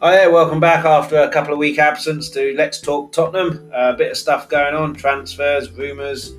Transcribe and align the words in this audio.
Oh 0.00 0.12
there, 0.12 0.30
welcome 0.30 0.60
back 0.60 0.84
after 0.84 1.16
a 1.18 1.28
couple 1.28 1.52
of 1.52 1.58
week 1.58 1.80
absence 1.80 2.28
to 2.30 2.54
Let's 2.56 2.80
Talk 2.80 3.10
Tottenham. 3.10 3.68
Uh, 3.74 3.94
a 3.94 3.96
bit 3.96 4.12
of 4.12 4.16
stuff 4.16 4.48
going 4.48 4.72
on, 4.72 4.94
transfers, 4.94 5.72
rumours, 5.72 6.34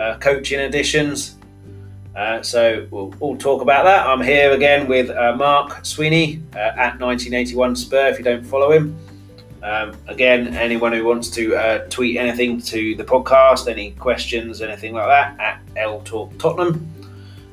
uh, 0.00 0.16
coaching 0.20 0.60
additions. 0.60 1.36
Uh, 2.16 2.40
so 2.40 2.88
we'll 2.90 3.14
all 3.20 3.36
talk 3.36 3.60
about 3.60 3.84
that. 3.84 4.06
I'm 4.06 4.22
here 4.22 4.52
again 4.52 4.88
with 4.88 5.10
uh, 5.10 5.36
Mark 5.36 5.84
Sweeney 5.84 6.40
uh, 6.54 6.72
at 6.78 6.98
1981 6.98 7.76
Spur. 7.76 8.06
If 8.06 8.16
you 8.16 8.24
don't 8.24 8.42
follow 8.42 8.72
him, 8.72 8.96
um, 9.62 9.94
again, 10.06 10.56
anyone 10.56 10.94
who 10.94 11.04
wants 11.04 11.28
to 11.32 11.54
uh, 11.56 11.86
tweet 11.90 12.16
anything 12.16 12.58
to 12.62 12.94
the 12.96 13.04
podcast, 13.04 13.70
any 13.70 13.90
questions, 13.90 14.62
anything 14.62 14.94
like 14.94 15.08
that, 15.08 15.38
at 15.38 15.60
L 15.76 16.00
Talk 16.06 16.38
Tottenham. 16.38 16.90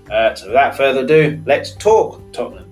so 0.07 0.47
without 0.47 0.77
further 0.77 1.01
ado, 1.01 1.43
let's 1.45 1.73
talk 1.73 2.21
Tottenham. 2.31 2.70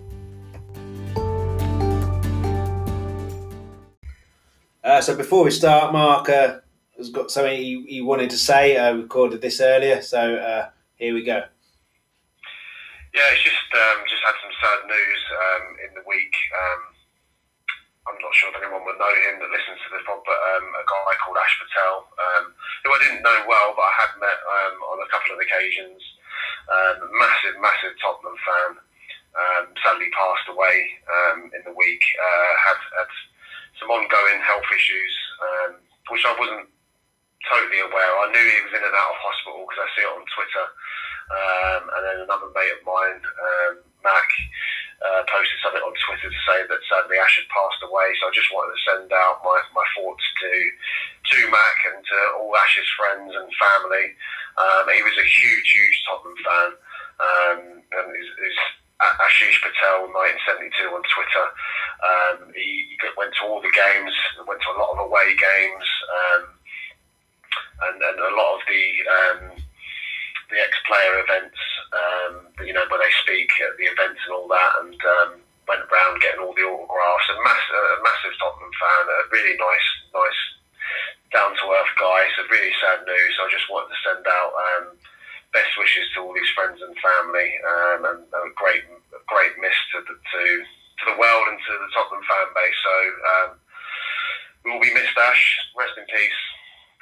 Uh, 4.89 4.97
so 4.97 5.13
before 5.13 5.45
we 5.45 5.53
start, 5.53 5.93
Mark 5.93 6.33
uh, 6.33 6.65
has 6.97 7.13
got 7.13 7.29
something 7.29 7.53
he, 7.53 7.85
he 7.85 8.01
wanted 8.01 8.33
to 8.33 8.41
say. 8.41 8.73
I 8.73 8.89
uh, 8.89 9.05
recorded 9.05 9.37
this 9.37 9.61
earlier, 9.61 10.01
so 10.01 10.17
uh, 10.17 10.73
here 10.97 11.13
we 11.13 11.21
go. 11.21 11.45
Yeah, 13.13 13.29
it's 13.29 13.45
just 13.45 13.69
um, 13.69 14.01
just 14.09 14.25
had 14.25 14.33
some 14.41 14.49
sad 14.57 14.79
news 14.89 15.21
um, 15.29 15.65
in 15.85 15.91
the 15.93 16.01
week. 16.09 16.33
Um, 16.33 16.81
I'm 18.09 18.17
not 18.17 18.33
sure 18.33 18.49
if 18.49 18.57
anyone 18.57 18.81
would 18.81 18.97
know 18.97 19.13
him 19.29 19.37
that 19.37 19.53
listens 19.53 19.77
to 19.77 19.93
this 19.93 20.01
pod, 20.09 20.25
but 20.25 20.41
um, 20.57 20.65
a 20.73 20.81
guy 20.81 21.13
called 21.21 21.37
Ash 21.37 21.55
Patel, 21.61 22.09
um, 22.09 22.45
who 22.81 22.89
I 22.89 22.99
didn't 23.05 23.21
know 23.21 23.45
well, 23.45 23.77
but 23.77 23.85
I 23.85 23.93
had 23.93 24.17
met 24.17 24.41
um, 24.41 24.75
on 24.89 25.05
a 25.05 25.11
couple 25.13 25.37
of 25.37 25.39
occasions. 25.45 26.01
massive, 27.13 27.61
massive 27.61 27.93
Tottenham 28.01 28.41
fan. 28.41 28.81
sadly 29.85 30.09
passed 30.17 30.49
away 30.49 30.77
in 31.53 31.61
the 31.61 31.77
week. 31.77 32.01
Uh, 32.17 32.53
had, 32.57 32.81
had 33.05 33.13
some 33.79 33.89
ongoing 33.89 34.39
health 34.43 34.67
issues, 34.75 35.13
um, 35.39 35.71
which 36.11 36.23
I 36.27 36.35
wasn't 36.35 36.67
totally 37.47 37.79
aware. 37.79 38.11
I 38.19 38.31
knew 38.31 38.43
he 38.43 38.65
was 38.67 38.75
in 38.75 38.83
and 38.83 38.95
out 38.95 39.15
of 39.15 39.23
hospital 39.23 39.63
because 39.63 39.81
I 39.81 39.89
see 39.95 40.03
it 40.03 40.11
on 40.11 40.23
Twitter. 40.27 40.65
Um, 41.29 41.81
and 41.95 42.01
then 42.03 42.17
another 42.25 42.49
mate 42.51 42.73
of 42.75 42.83
mine, 42.83 43.21
um, 43.21 43.73
Mac, 44.03 44.27
uh, 44.99 45.23
posted 45.31 45.59
something 45.63 45.85
on 45.85 45.95
Twitter 45.95 46.27
to 46.27 46.41
say 46.43 46.59
that 46.67 46.81
sadly 46.91 47.15
Ash 47.21 47.39
had 47.39 47.47
passed 47.47 47.79
away. 47.85 48.11
So 48.19 48.27
I 48.27 48.35
just 48.35 48.51
wanted 48.51 48.75
to 48.75 48.83
send 48.83 49.07
out 49.15 49.39
my, 49.45 49.57
my 49.71 49.85
thoughts 49.95 50.25
to 50.43 50.51
to 51.31 51.39
Mac 51.53 51.77
and 51.93 52.01
to 52.03 52.17
all 52.41 52.51
Ash's 52.57 52.89
friends 52.97 53.31
and 53.31 53.47
family. 53.55 54.11
Um, 54.59 54.83
he 54.91 55.05
was 55.05 55.15
a 55.15 55.23
huge, 55.23 55.67
huge 55.71 55.97
Tottenham 56.03 56.39
fan. 56.43 56.69
Um, 57.19 57.59
and 57.83 58.07
is, 58.15 58.29
is 58.31 58.57
Ashish 58.99 59.55
Patel, 59.63 60.11
1972 60.11 60.91
on 60.91 61.03
Twitter. 61.07 61.45
Um, 62.03 62.37
he, 62.51 62.95
went 63.15 63.31
to 63.39 63.47
all 63.47 63.59
the 63.63 63.71
games, 63.71 64.15
went 64.47 64.59
to 64.63 64.71
a 64.75 64.79
lot 64.79 64.95
of 64.95 65.07
away 65.07 65.35
games, 65.35 65.87
um, 66.07 66.43
and, 67.87 67.97
and, 67.99 68.19
a 68.19 68.35
lot 68.35 68.59
of 68.59 68.61
the 68.67 68.85
um, 69.07 69.41
the 70.51 70.59
ex-player 70.59 71.19
events. 71.23 71.59
Um, 71.91 72.33
you 72.63 72.71
know, 72.75 72.83
where 72.87 72.99
they 72.99 73.11
speak 73.23 73.49
at 73.59 73.75
the 73.79 73.87
events 73.91 74.19
and 74.23 74.35
all 74.35 74.47
that, 74.51 74.71
and 74.83 74.99
um, 74.99 75.31
went 75.67 75.87
around 75.87 76.19
getting 76.19 76.43
all 76.43 76.55
the 76.55 76.67
autographs. 76.67 77.27
A, 77.31 77.35
mass, 77.43 77.63
a 77.71 78.03
massive 78.03 78.35
Tottenham 78.39 78.71
fan, 78.75 79.03
a 79.07 79.17
really 79.31 79.55
nice, 79.59 79.87
nice, 80.11 80.41
down 81.31 81.55
to 81.55 81.65
earth 81.71 81.95
guy. 81.99 82.21
So 82.35 82.47
really 82.51 82.75
sad 82.83 83.03
news. 83.03 83.35
I 83.39 83.47
just 83.51 83.67
wanted 83.71 83.95
to 83.95 84.03
send 84.03 84.23
out 84.27 84.53
um, 84.55 84.85
best 85.53 85.73
wishes 85.77 86.05
to 86.13 86.21
all 86.21 86.35
his 86.35 86.49
friends 86.53 86.79
and 86.81 86.93
family, 86.99 87.49
um, 87.65 87.99
and, 88.05 88.21
a 88.29 88.53
great, 88.55 88.85
great 89.27 89.53
miss 89.61 89.75
to 89.93 89.97
the, 90.05 90.15
to, 90.15 90.41
to 90.61 91.03
the 91.13 91.17
world 91.17 91.45
and 91.49 91.59
to 91.59 91.73
the 91.73 91.89
Tottenham 91.93 92.23
fan 92.25 92.47
base. 92.53 92.79
So 92.83 92.95
um, 93.31 93.49
we 94.65 94.71
will 94.71 94.81
be 94.81 94.93
missed, 94.93 95.17
Ash. 95.17 95.43
Rest 95.77 95.97
in 95.97 96.05
peace. 96.05 96.41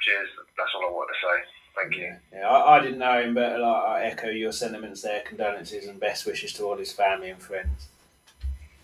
Cheers. 0.00 0.28
That's 0.56 0.70
all 0.74 0.88
I 0.88 0.92
wanted 0.92 1.12
to 1.12 1.20
say. 1.20 1.36
Thank 1.76 1.96
you. 1.96 2.16
Yeah, 2.32 2.48
I, 2.48 2.78
I 2.78 2.80
didn't 2.80 2.98
know 2.98 3.20
him, 3.22 3.34
but 3.34 3.60
like, 3.60 3.82
I 3.84 4.02
echo 4.04 4.28
your 4.28 4.52
sentiments 4.52 5.02
there. 5.02 5.22
Condolences 5.22 5.86
and 5.86 6.00
best 6.00 6.26
wishes 6.26 6.52
to 6.54 6.64
all 6.64 6.76
his 6.76 6.92
family 6.92 7.30
and 7.30 7.40
friends. 7.40 7.88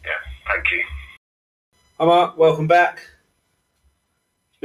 Yeah, 0.04 0.12
thank 0.46 0.70
you. 0.70 0.82
Hi, 1.98 2.04
Mark. 2.04 2.36
Welcome 2.36 2.66
back. 2.66 3.00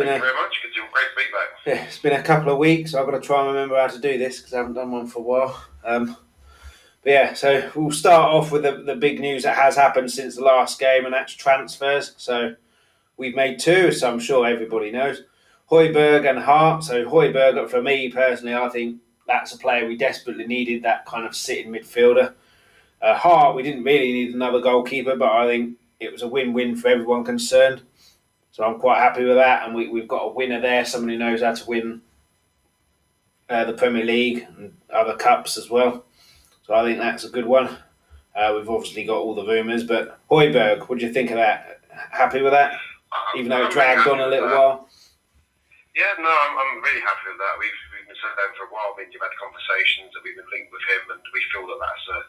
Thank 0.06 0.12
a, 0.12 0.16
you 0.16 0.32
very 0.32 0.42
much. 0.42 0.60
Good 0.62 0.92
great 0.92 1.04
to 1.04 1.16
be 1.16 1.24
back. 1.32 1.50
Yeah, 1.66 1.84
it's 1.88 2.00
been 2.00 2.14
a 2.14 2.24
couple 2.24 2.52
of 2.52 2.58
weeks. 2.58 2.94
I've 2.94 3.06
got 3.06 3.12
to 3.12 3.22
try 3.22 3.40
and 3.40 3.54
remember 3.54 3.76
how 3.76 3.88
to 3.88 4.00
do 4.00 4.18
this 4.18 4.38
because 4.38 4.54
I 4.54 4.58
haven't 4.58 4.74
done 4.74 4.92
one 4.92 5.08
for 5.08 5.20
a 5.20 5.22
while. 5.22 5.64
Um, 5.84 6.18
but 7.04 7.12
yeah, 7.12 7.34
so 7.34 7.72
we'll 7.76 7.92
start 7.92 8.34
off 8.34 8.52
with 8.52 8.64
the, 8.64 8.84
the 8.86 8.96
big 8.96 9.20
news 9.20 9.44
that 9.44 9.56
has 9.56 9.76
happened 9.76 10.12
since 10.12 10.36
the 10.36 10.44
last 10.44 10.80
game, 10.80 11.06
and 11.06 11.14
that's 11.14 11.34
transfers. 11.34 12.14
So 12.18 12.56
we've 13.18 13.36
made 13.36 13.60
two, 13.60 13.92
so 13.92 14.12
I'm 14.12 14.20
sure 14.20 14.46
everybody 14.46 14.92
knows. 14.92 15.24
Højbjerg 15.72 16.30
and 16.30 16.40
Hart. 16.40 16.84
So 16.84 17.06
Højbjerg, 17.06 17.70
for 17.70 17.82
me 17.82 18.10
personally, 18.10 18.56
I 18.56 18.70
think 18.70 19.00
that's 19.28 19.54
a 19.54 19.58
player 19.58 19.88
we 19.88 19.96
desperately 19.96 20.48
needed, 20.48 20.84
that 20.84 21.06
kind 21.06 21.26
of 21.26 21.36
sitting 21.36 21.72
midfielder. 21.72 22.34
Uh, 23.02 23.16
Hart, 23.16 23.56
we 23.56 23.64
didn't 23.64 23.84
really 23.84 24.12
need 24.12 24.34
another 24.34 24.60
goalkeeper, 24.60 25.16
but 25.16 25.32
I 25.32 25.46
think 25.46 25.78
it 26.00 26.12
was 26.12 26.22
a 26.22 26.28
win-win 26.28 26.76
for 26.76 26.90
everyone 26.90 27.24
concerned. 27.24 27.84
So 28.60 28.66
I'm 28.66 28.76
quite 28.76 29.00
happy 29.00 29.24
with 29.24 29.40
that, 29.40 29.64
and 29.64 29.72
we, 29.72 29.88
we've 29.88 30.12
got 30.12 30.28
a 30.28 30.36
winner 30.36 30.60
there, 30.60 30.84
someone 30.84 31.08
who 31.08 31.18
knows 31.18 31.40
how 31.40 31.56
to 31.56 31.64
win 31.64 32.02
uh, 33.48 33.64
the 33.64 33.72
Premier 33.72 34.04
League 34.04 34.44
and 34.52 34.76
other 34.92 35.16
cups 35.16 35.56
as 35.56 35.72
well. 35.72 36.04
So 36.68 36.76
I 36.76 36.84
think 36.84 37.00
that's 37.00 37.24
a 37.24 37.32
good 37.32 37.48
one. 37.48 37.72
Uh, 38.36 38.60
we've 38.60 38.68
obviously 38.68 39.08
got 39.08 39.24
all 39.24 39.32
the 39.32 39.48
rumours, 39.48 39.88
but 39.88 40.20
Højbjerg, 40.28 40.92
what 40.92 41.00
do 41.00 41.08
you 41.08 41.14
think 41.16 41.32
of 41.32 41.40
that? 41.40 41.80
Happy 42.12 42.44
with 42.44 42.52
that? 42.52 42.76
Even 43.40 43.48
though 43.48 43.64
it 43.64 43.72
dragged 43.72 44.12
on 44.12 44.20
a 44.20 44.28
little 44.28 44.52
while? 44.52 44.90
Yeah, 45.96 46.20
no, 46.20 46.28
I'm, 46.28 46.54
I'm 46.60 46.84
really 46.84 47.00
happy 47.00 47.32
with 47.32 47.40
that. 47.40 47.56
We've, 47.64 47.80
we've 47.96 48.12
been 48.12 48.20
sat 48.20 48.36
down 48.36 48.52
for 48.60 48.68
a 48.68 48.72
while, 48.76 48.92
we've 49.00 49.08
had 49.08 49.40
conversations, 49.40 50.12
and 50.12 50.22
we've 50.28 50.36
been 50.36 50.52
linked 50.52 50.76
with 50.76 50.84
him, 50.84 51.16
and 51.16 51.24
we 51.32 51.40
feel 51.56 51.64
that 51.64 51.80
that's 51.80 52.08
a, 52.12 52.20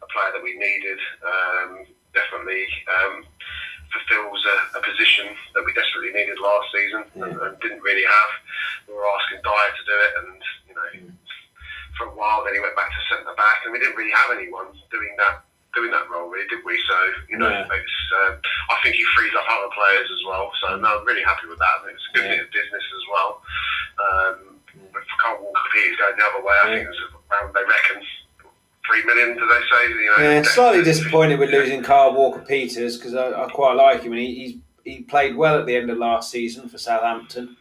a 0.00 0.08
player 0.08 0.40
that 0.40 0.40
we 0.40 0.56
needed. 0.56 0.96
Um, 1.20 1.84
definitely. 2.16 2.64
Um, 2.88 3.28
fulfills 3.92 4.42
a, 4.44 4.56
a, 4.78 4.80
position 4.82 5.30
that 5.54 5.62
we 5.64 5.72
desperately 5.72 6.12
needed 6.12 6.38
last 6.38 6.66
season 6.74 7.02
yeah. 7.14 7.24
and, 7.26 7.34
and, 7.38 7.54
didn't 7.60 7.82
really 7.82 8.04
have. 8.04 8.30
We 8.88 8.94
were 8.94 9.06
asking 9.18 9.42
Dier 9.42 9.70
to 9.72 9.84
do 9.86 9.96
it, 9.96 10.12
and 10.22 10.40
you 10.66 10.74
know, 10.74 10.88
mm. 10.92 11.14
for 11.98 12.10
a 12.10 12.14
while 12.14 12.42
then 12.44 12.54
he 12.54 12.60
went 12.60 12.76
back 12.76 12.90
to 12.90 13.00
centre 13.08 13.36
back, 13.36 13.62
and 13.64 13.70
we 13.70 13.78
didn't 13.78 13.96
really 13.96 14.14
have 14.14 14.34
anyone 14.34 14.74
doing 14.90 15.14
that 15.18 15.46
doing 15.76 15.92
that 15.92 16.08
role, 16.08 16.32
really, 16.32 16.48
did 16.48 16.64
we? 16.64 16.74
So 16.88 16.96
you 17.28 17.36
know, 17.36 17.52
yeah. 17.52 17.68
it's, 17.68 17.98
um, 18.24 18.40
I 18.72 18.76
think 18.80 18.96
he 18.96 19.04
frees 19.12 19.36
up 19.36 19.44
other 19.44 19.70
players 19.76 20.08
as 20.08 20.22
well. 20.24 20.48
So 20.64 20.80
no, 20.80 20.98
I'm 20.98 21.06
really 21.06 21.22
happy 21.22 21.46
with 21.46 21.60
that. 21.60 21.72
I 21.76 21.78
think 21.84 22.00
it's 22.00 22.08
a 22.10 22.14
good 22.16 22.26
yeah. 22.26 22.34
bit 22.40 22.46
of 22.48 22.50
business 22.50 22.86
as 22.86 23.04
well. 23.12 23.30
Um, 23.96 24.38
if 24.76 25.04
Kyle 25.20 25.40
Walker 25.40 25.70
Peters 25.72 26.00
going 26.00 26.16
the 26.16 26.24
other 26.24 26.44
way, 26.44 26.56
I 26.64 26.66
think 26.72 26.88
it's 26.88 27.00
around 27.28 27.52
they 27.52 27.64
reckon 27.64 28.00
three 28.86 29.04
million, 29.04 29.36
do 29.36 29.46
they 29.46 29.60
say? 29.70 29.88
You 29.88 30.16
know, 30.18 30.30
yeah, 30.30 30.42
slightly 30.42 30.82
disappointed 30.82 31.38
with 31.38 31.50
losing 31.50 31.82
Carl 31.82 32.14
Walker 32.14 32.40
Peters 32.40 32.96
because 32.96 33.14
I, 33.14 33.44
I, 33.44 33.48
quite 33.48 33.74
like 33.74 34.02
him 34.02 34.12
and 34.12 34.20
he, 34.20 34.34
he's 34.34 34.56
he 34.84 35.02
played 35.02 35.36
well 35.36 35.58
at 35.58 35.66
the 35.66 35.74
end 35.74 35.90
of 35.90 35.98
last 35.98 36.30
season 36.30 36.68
for 36.68 36.78
Southampton, 36.78 37.56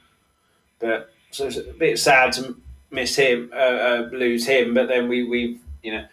but 0.79 1.11
so 1.31 1.47
it's 1.47 1.57
a 1.57 1.63
bit 1.73 1.97
sad 1.97 2.33
to 2.33 2.55
miss 2.91 3.15
him, 3.15 3.49
uh, 3.53 3.57
uh, 3.57 4.09
lose 4.11 4.45
him. 4.45 4.73
But 4.73 4.87
then 4.87 5.07
we 5.07 5.23
we 5.23 5.59
you 5.83 5.91
know. 5.93 6.05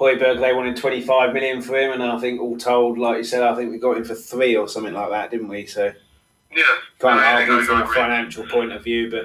Højbjerg, 0.00 0.38
they 0.38 0.52
wanted 0.54 0.76
25 0.76 1.32
million 1.32 1.60
for 1.60 1.76
him, 1.76 1.90
and 1.90 2.00
I 2.04 2.20
think 2.20 2.40
all 2.40 2.56
told, 2.56 2.98
like 2.98 3.16
you 3.16 3.24
said, 3.24 3.42
I 3.42 3.56
think 3.56 3.72
we 3.72 3.78
got 3.78 3.96
him 3.96 4.04
for 4.04 4.14
three 4.14 4.54
or 4.54 4.68
something 4.68 4.94
like 4.94 5.10
that, 5.10 5.32
didn't 5.32 5.48
we? 5.48 5.66
So, 5.66 5.92
yeah, 6.54 6.62
can't 7.00 7.18
argue 7.18 7.62
from 7.62 7.82
a 7.82 7.86
financial 7.88 8.46
point 8.46 8.70
of 8.70 8.84
view, 8.84 9.10
but 9.10 9.24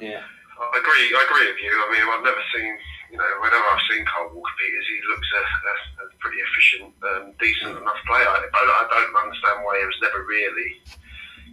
yeah. 0.00 0.22
I 0.60 0.78
agree. 0.78 1.16
I 1.16 1.24
agree 1.24 1.46
with 1.52 1.62
you. 1.62 1.70
I 1.70 1.92
mean, 1.92 2.02
I've 2.02 2.24
never 2.24 2.42
seen 2.52 2.76
you 3.10 3.18
know, 3.18 3.26
whenever 3.42 3.66
I've 3.66 3.86
seen 3.90 4.06
Kyle 4.06 4.30
Walker 4.30 4.54
Peters, 4.54 4.86
he 4.86 4.98
looks 5.10 5.30
a, 5.34 5.42
a, 5.42 5.74
a 6.02 6.04
pretty 6.22 6.38
efficient, 6.38 6.94
um, 7.02 7.34
decent 7.42 7.74
mm. 7.74 7.82
enough 7.82 7.98
player. 8.06 8.26
I, 8.26 8.38
I, 8.38 8.82
don't 8.86 9.14
understand 9.18 9.66
why 9.66 9.82
he 9.82 9.86
was 9.86 9.98
never 9.98 10.22
really 10.22 10.78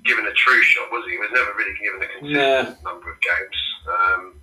given 0.05 0.29
a 0.29 0.35
true 0.37 0.61
shot, 0.61 0.93
was 0.93 1.03
he? 1.09 1.17
He 1.17 1.21
was 1.21 1.33
never 1.33 1.51
really 1.57 1.73
given 1.81 1.99
a 2.05 2.09
consistent 2.13 2.77
number 2.85 3.09
of 3.09 3.17
games. 3.19 3.59
Um, 3.89 4.37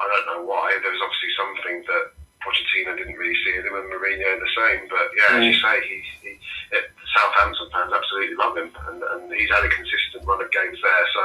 I 0.00 0.04
don't 0.08 0.26
know 0.32 0.42
why. 0.48 0.74
There 0.80 0.90
was 0.90 1.04
obviously 1.04 1.32
something 1.36 1.76
that 1.86 2.04
Pochettino 2.42 2.96
didn't 2.96 3.20
really 3.20 3.36
see 3.44 3.56
in 3.56 3.64
him, 3.64 3.76
and 3.76 3.88
Mourinho 3.88 4.40
the 4.40 4.52
same. 4.56 4.88
But 4.88 5.06
yeah, 5.16 5.38
as 5.38 5.44
you 5.44 5.56
say, 5.60 5.74
he, 5.86 5.96
he 6.24 6.30
it, 6.72 6.92
Southampton 7.14 7.68
fans 7.72 7.92
absolutely 7.94 8.36
love 8.36 8.56
him, 8.56 8.70
and, 8.88 9.00
and 9.00 9.22
he's 9.32 9.52
had 9.52 9.64
a 9.64 9.70
consistent 9.72 10.26
run 10.26 10.42
of 10.42 10.50
games 10.50 10.78
there. 10.82 11.06
So, 11.14 11.24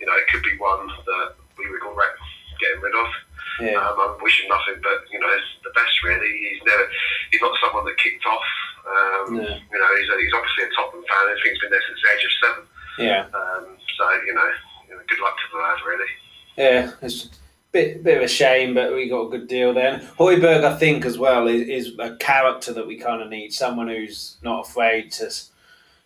you 0.00 0.06
know, 0.06 0.16
it 0.16 0.28
could 0.28 0.42
be 0.44 0.56
one 0.56 0.86
that 0.86 1.34
we 1.58 1.66
regret 1.66 2.14
getting 2.60 2.80
rid 2.80 2.94
of. 2.94 3.08
Yeah. 3.58 3.76
Um, 3.76 3.96
I'm 3.98 4.22
wishing 4.22 4.48
nothing 4.48 4.80
but 4.82 5.04
you 5.12 5.18
know 5.18 5.34
the 5.64 5.70
best. 5.74 6.02
Really, 6.04 6.30
he's 6.48 6.62
never 6.66 6.84
he's 7.30 7.40
not 7.40 7.56
someone 7.60 7.84
that 7.84 7.96
kicked 7.98 8.24
off. 8.26 8.48
Um, 8.86 9.36
yeah. 9.36 9.58
You 9.58 9.78
know, 9.78 9.90
he's, 9.96 10.08
he's 10.08 10.34
obviously 10.34 10.64
a 10.64 10.70
Tottenham 10.74 11.04
fan. 11.08 11.24
I 11.28 11.34
think 11.42 11.54
he's 11.54 11.60
been 11.60 11.70
there 11.70 11.84
since 11.86 12.00
the 12.00 12.10
age 12.10 12.24
of 12.24 12.32
seven. 12.40 12.64
Yeah. 12.98 13.22
Um, 13.34 13.76
so 13.96 14.04
you 14.26 14.34
know, 14.34 14.50
you 14.88 14.94
know, 14.96 15.02
good 15.08 15.20
luck 15.20 15.36
to 15.36 15.46
the 15.52 15.58
lad, 15.62 15.78
really. 15.86 16.10
Yeah, 16.56 16.90
it's 17.02 17.26
a 17.26 17.28
bit 17.72 18.04
bit 18.04 18.16
of 18.18 18.22
a 18.24 18.28
shame, 18.28 18.74
but 18.74 18.94
we 18.94 19.08
got 19.08 19.26
a 19.26 19.30
good 19.30 19.48
deal 19.48 19.72
there. 19.72 19.94
And 19.94 20.02
Højbjerg, 20.02 20.64
I 20.64 20.76
think, 20.76 21.04
as 21.04 21.18
well, 21.18 21.48
is, 21.48 21.68
is 21.68 21.92
a 21.98 22.16
character 22.16 22.72
that 22.72 22.86
we 22.86 22.96
kind 22.96 23.22
of 23.22 23.28
need. 23.28 23.52
Someone 23.52 23.88
who's 23.88 24.36
not 24.42 24.66
afraid 24.66 25.12
to 25.12 25.30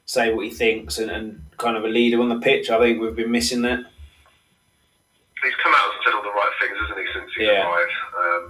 say 0.07 0.33
what 0.33 0.45
he 0.45 0.51
thinks 0.51 0.99
and, 0.99 1.11
and 1.11 1.43
kind 1.57 1.77
of 1.77 1.85
a 1.85 1.89
leader 1.89 2.21
on 2.21 2.29
the 2.29 2.41
pitch. 2.41 2.71
I 2.71 2.79
think 2.79 3.01
we've 3.01 3.17
been 3.17 3.31
missing 3.31 3.63
that. 3.63 3.85
He's 5.45 5.61
come 5.61 5.77
out 5.77 5.93
and 5.93 6.01
said 6.03 6.17
all 6.17 6.25
the 6.25 6.33
right 6.33 6.55
things, 6.59 6.77
hasn't 6.81 6.99
he, 6.99 7.07
since 7.13 7.31
he 7.37 7.45
yeah. 7.45 7.63
arrived? 7.63 7.97
Um, 8.17 8.43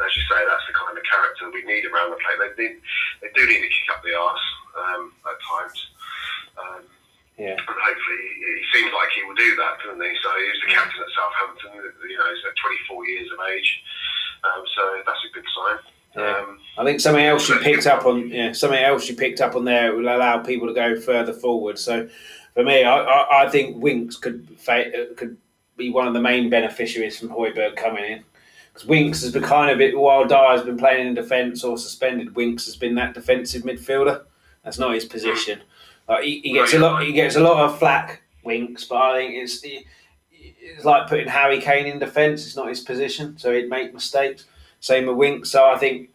as 0.00 0.12
you 0.14 0.22
say, 0.30 0.40
that's 0.46 0.66
the 0.70 0.76
kind 0.76 0.94
of 0.94 1.02
character 1.04 1.50
we 1.50 1.66
need 1.66 1.84
around 1.90 2.14
the 2.14 2.20
play. 2.22 2.34
They, 2.38 2.50
need, 2.54 2.76
they 3.20 3.30
do 3.34 3.42
need 3.44 3.62
to 3.62 3.70
kick 3.70 3.88
up 3.90 4.00
the 4.06 4.14
arse 4.14 4.46
um, 4.78 5.12
at 5.26 5.38
times. 5.42 5.78
Um, 6.56 6.82
yeah. 7.36 7.58
And 7.58 7.76
hopefully, 7.76 8.22
he 8.40 8.64
seems 8.72 8.92
like 8.94 9.10
he 9.12 9.22
will 9.28 9.36
do 9.36 9.50
that, 9.60 9.76
doesn't 9.84 10.00
he? 10.00 10.14
So 10.24 10.28
he 10.40 10.46
was 10.48 10.60
the 10.64 10.72
captain 10.72 11.00
at 11.04 11.12
Southampton. 11.12 11.70
You 12.08 12.16
know, 12.16 12.28
he's 12.32 12.44
at 12.48 12.56
24 12.56 13.06
years 13.08 13.28
of 13.32 13.38
age. 13.52 13.70
Um, 14.44 14.62
so 14.74 14.82
that's 15.04 15.20
a 15.20 15.30
good 15.34 15.48
sign. 15.52 15.78
Yeah. 16.16 16.36
Um, 16.38 16.58
I 16.78 16.84
think 16.84 17.00
something 17.00 17.24
else 17.24 17.48
you 17.48 17.58
picked 17.60 17.86
up 17.86 18.06
on, 18.06 18.28
yeah, 18.28 18.52
something 18.52 18.78
else 18.78 19.08
you 19.08 19.16
picked 19.16 19.40
up 19.40 19.54
on 19.54 19.64
there 19.64 19.94
will 19.94 20.08
allow 20.08 20.38
people 20.38 20.66
to 20.66 20.72
go 20.72 20.98
further 20.98 21.34
forward. 21.34 21.78
So, 21.78 22.08
for 22.54 22.64
me, 22.64 22.84
I, 22.84 22.96
I, 22.96 23.44
I 23.44 23.50
think 23.50 23.82
Winks 23.82 24.16
could 24.16 24.48
could 25.16 25.36
be 25.76 25.90
one 25.90 26.06
of 26.06 26.14
the 26.14 26.20
main 26.20 26.50
beneficiaries 26.50 27.18
from 27.18 27.28
Højbjerg 27.28 27.76
coming 27.76 28.04
in. 28.04 28.24
Because 28.72 28.88
Winks 28.88 29.22
has 29.22 29.32
been 29.32 29.42
kind 29.42 29.70
of 29.70 29.80
it 29.80 29.96
while 29.96 30.26
Dier 30.26 30.50
has 30.50 30.62
been 30.62 30.76
playing 30.76 31.06
in 31.06 31.14
defence 31.14 31.64
or 31.64 31.78
suspended. 31.78 32.36
Winks 32.36 32.66
has 32.66 32.76
been 32.76 32.94
that 32.96 33.14
defensive 33.14 33.62
midfielder. 33.62 34.22
That's 34.64 34.78
not 34.78 34.94
his 34.94 35.04
position. 35.04 35.60
He, 36.22 36.40
he, 36.40 36.52
gets 36.52 36.74
a 36.74 36.78
lot. 36.78 37.02
He 37.02 37.12
gets 37.12 37.36
a 37.36 37.40
lot 37.40 37.64
of 37.64 37.78
flack, 37.78 38.22
Winks, 38.44 38.84
but 38.84 38.96
I 38.96 39.16
think 39.16 39.34
it's 39.34 39.60
it's 39.62 40.84
like 40.84 41.08
putting 41.08 41.28
Harry 41.28 41.60
Kane 41.60 41.86
in 41.86 41.98
defence. 41.98 42.46
It's 42.46 42.56
not 42.56 42.68
his 42.68 42.80
position, 42.80 43.38
so 43.38 43.52
he'd 43.52 43.68
make 43.68 43.92
mistakes. 43.92 44.44
Same 44.80 45.06
with 45.06 45.16
Winks. 45.16 45.50
So 45.50 45.64
I 45.64 45.78
think. 45.78 46.10